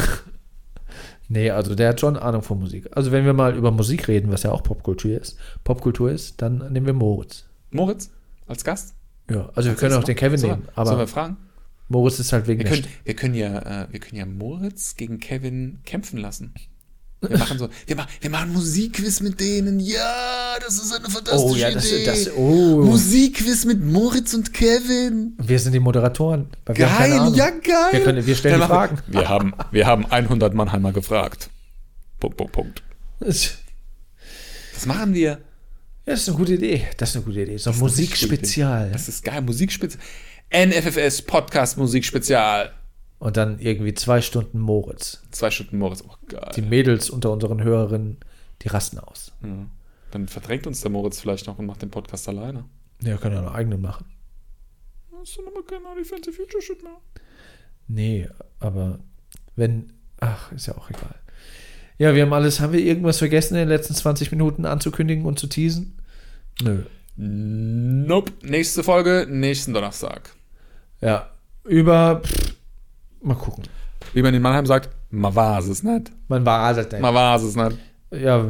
Nee, 1.28 1.50
also 1.50 1.74
der 1.74 1.88
hat 1.88 2.00
schon 2.00 2.16
Ahnung 2.16 2.42
von 2.42 2.60
Musik. 2.60 2.88
Also 2.92 3.10
wenn 3.10 3.24
wir 3.24 3.32
mal 3.32 3.56
über 3.56 3.72
Musik 3.72 4.06
reden, 4.06 4.30
was 4.30 4.44
ja 4.44 4.52
auch 4.52 4.62
Popkultur 4.62 5.20
ist, 5.20 5.36
Popkultur 5.64 6.10
ist, 6.10 6.40
dann 6.40 6.58
nehmen 6.72 6.86
wir 6.86 6.92
Moritz. 6.92 7.44
Moritz, 7.72 8.10
als 8.46 8.62
Gast? 8.62 8.94
Ja, 9.30 9.50
also 9.54 9.68
wir 9.70 9.76
können 9.76 9.94
auch 9.94 10.04
den? 10.04 10.16
Kevin 10.16 10.40
nehmen, 10.40 10.62
wir- 10.64 10.74
Sollen 10.74 10.86
wir 10.88 10.92
aber 10.92 11.06
fragen? 11.08 11.36
Moritz 11.88 12.18
ist 12.18 12.32
halt 12.32 12.46
wegen 12.48 12.62
Wir 12.64 12.70
können, 12.70 12.86
wir 13.04 13.14
können 13.14 13.34
ja, 13.34 13.82
äh, 13.84 13.86
wir 13.92 14.00
können 14.00 14.16
ja 14.18 14.26
Moritz 14.26 14.96
gegen 14.96 15.18
Kevin 15.18 15.78
kämpfen 15.84 16.18
lassen. 16.18 16.52
Wir 17.20 17.38
machen 17.38 17.58
so, 17.58 17.68
wir, 17.86 17.96
machen, 17.96 18.08
wir 18.20 18.30
machen 18.30 18.52
Musikquiz 18.52 19.20
mit 19.20 19.40
denen. 19.40 19.80
Ja, 19.80 20.56
das 20.64 20.74
ist 20.74 20.92
eine 20.94 21.08
fantastische 21.08 21.52
Oh 21.52 21.54
ja, 21.56 21.70
das, 21.70 21.86
Idee. 21.90 22.04
das 22.04 22.30
oh. 22.36 22.82
Musikquiz 22.84 23.64
mit 23.64 23.84
Moritz 23.84 24.34
und 24.34 24.52
Kevin. 24.52 25.34
Wir 25.40 25.58
sind 25.58 25.72
die 25.72 25.80
Moderatoren. 25.80 26.48
wir 26.66 26.74
Geil, 26.74 27.32
ja 27.34 27.50
geil. 27.50 27.92
Wir, 27.92 28.04
können, 28.04 28.26
wir 28.26 28.34
stellen 28.36 28.58
machen 28.58 28.68
Fragen. 28.70 28.98
Wir, 29.06 29.20
wir, 29.20 29.28
haben, 29.28 29.54
wir 29.70 29.86
haben 29.86 30.06
100 30.06 30.54
Mannheimer 30.54 30.92
gefragt. 30.92 31.50
Punkt, 32.20 32.36
Punkt, 32.36 32.52
Punkt. 32.52 32.82
Das 33.20 34.86
machen 34.86 35.14
wir. 35.14 35.38
Ist 36.06 36.28
eine 36.28 36.38
gute 36.38 36.54
Idee. 36.54 36.86
Das 36.96 37.10
ist 37.10 37.16
eine 37.16 37.24
gute 37.24 37.42
Idee. 37.42 37.56
So 37.56 37.70
ein 37.70 37.72
Das 37.72 37.76
ist 37.76 37.82
Musikspezial. 37.82 38.90
Das 38.92 39.08
ist 39.08 39.24
geil. 39.24 39.42
Musikspezial. 39.42 40.02
NFFS 40.54 41.22
Podcast 41.22 41.76
Musikspezial. 41.78 42.72
Und 43.18 43.36
dann 43.36 43.58
irgendwie 43.58 43.92
zwei 43.94 44.20
Stunden 44.20 44.60
Moritz. 44.60 45.22
Zwei 45.32 45.50
Stunden 45.50 45.78
Moritz. 45.78 46.04
Oh, 46.06 46.14
geil. 46.28 46.50
Die 46.54 46.62
Mädels 46.62 47.10
unter 47.10 47.32
unseren 47.32 47.62
Hörerinnen, 47.62 48.18
die 48.62 48.68
rasten 48.68 48.98
aus. 48.98 49.32
Ja. 49.42 49.66
Dann 50.12 50.28
verdrängt 50.28 50.66
uns 50.66 50.80
der 50.82 50.90
Moritz 50.92 51.20
vielleicht 51.20 51.46
noch 51.48 51.58
und 51.58 51.66
macht 51.66 51.82
den 51.82 51.90
Podcast 51.90 52.28
alleine. 52.28 52.64
Ja, 53.02 53.16
können 53.16 53.34
ja 53.34 53.42
noch 53.42 53.54
eigenen 53.54 53.80
machen. 53.80 54.06
hast 55.18 55.36
du 55.36 55.42
nochmal 55.42 55.64
keine 55.64 55.88
Adi 55.88 56.04
Fancy 56.04 56.30
Future 56.30 56.62
Shit 56.62 56.82
mehr. 56.82 57.00
Nee, 57.88 58.28
aber 58.60 59.00
wenn. 59.56 59.92
Ach, 60.20 60.52
ist 60.52 60.66
ja 60.66 60.76
auch 60.76 60.88
egal. 60.88 61.14
Ja, 61.98 62.14
wir 62.14 62.22
haben 62.22 62.32
alles. 62.32 62.60
Haben 62.60 62.72
wir 62.72 62.80
irgendwas 62.80 63.18
vergessen 63.18 63.54
in 63.54 63.60
den 63.60 63.68
letzten 63.68 63.94
20 63.94 64.30
Minuten 64.30 64.66
anzukündigen 64.66 65.24
und 65.24 65.38
zu 65.38 65.46
teasen? 65.46 65.98
Nö. 66.62 66.82
Nope. 67.16 68.32
Nächste 68.42 68.82
Folge, 68.82 69.26
nächsten 69.28 69.72
Donnerstag. 69.72 70.30
Ja. 71.00 71.30
Über. 71.64 72.20
Pff, 72.22 72.54
mal 73.22 73.34
gucken. 73.34 73.64
Wie 74.12 74.22
man 74.22 74.34
in 74.34 74.42
Mannheim 74.42 74.66
sagt, 74.66 74.90
ma 75.10 75.34
war 75.34 75.58
es 75.58 75.82
nicht. 75.82 76.12
Man 76.28 76.44
war 76.44 76.74
das 76.74 76.88
denn? 76.88 77.00
Ma 77.00 77.12
war 77.14 77.36
es 77.36 77.56
nicht. 77.56 77.78
Ja. 78.10 78.46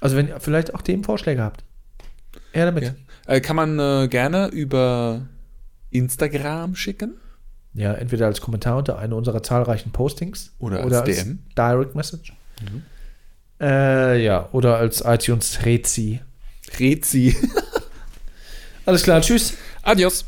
Also, 0.00 0.16
wenn 0.16 0.28
ihr 0.28 0.40
vielleicht 0.40 0.74
auch 0.74 0.82
Themenvorschläge 0.82 1.42
habt. 1.42 1.64
Ja, 2.54 2.66
damit. 2.66 2.84
Ja. 2.84 2.94
Äh, 3.26 3.40
kann 3.40 3.56
man 3.56 3.78
äh, 3.78 4.08
gerne 4.08 4.48
über 4.48 5.22
Instagram 5.90 6.74
schicken. 6.74 7.14
Entweder 7.74 8.26
als 8.26 8.40
Kommentar 8.40 8.76
unter 8.76 8.98
eine 8.98 9.14
unserer 9.14 9.42
zahlreichen 9.42 9.92
Postings 9.92 10.52
Oder 10.58 10.80
als 10.82 11.04
DM. 11.04 11.38
Direct 11.56 11.94
Message. 11.94 12.34
Äh, 13.60 14.22
ja, 14.22 14.48
oder 14.52 14.76
als 14.76 15.02
iTunes 15.04 15.64
Rezi. 15.64 16.20
Rezi. 16.78 17.36
Alles 18.86 19.02
klar, 19.04 19.20
tschüss. 19.20 19.54
Adios. 19.82 20.24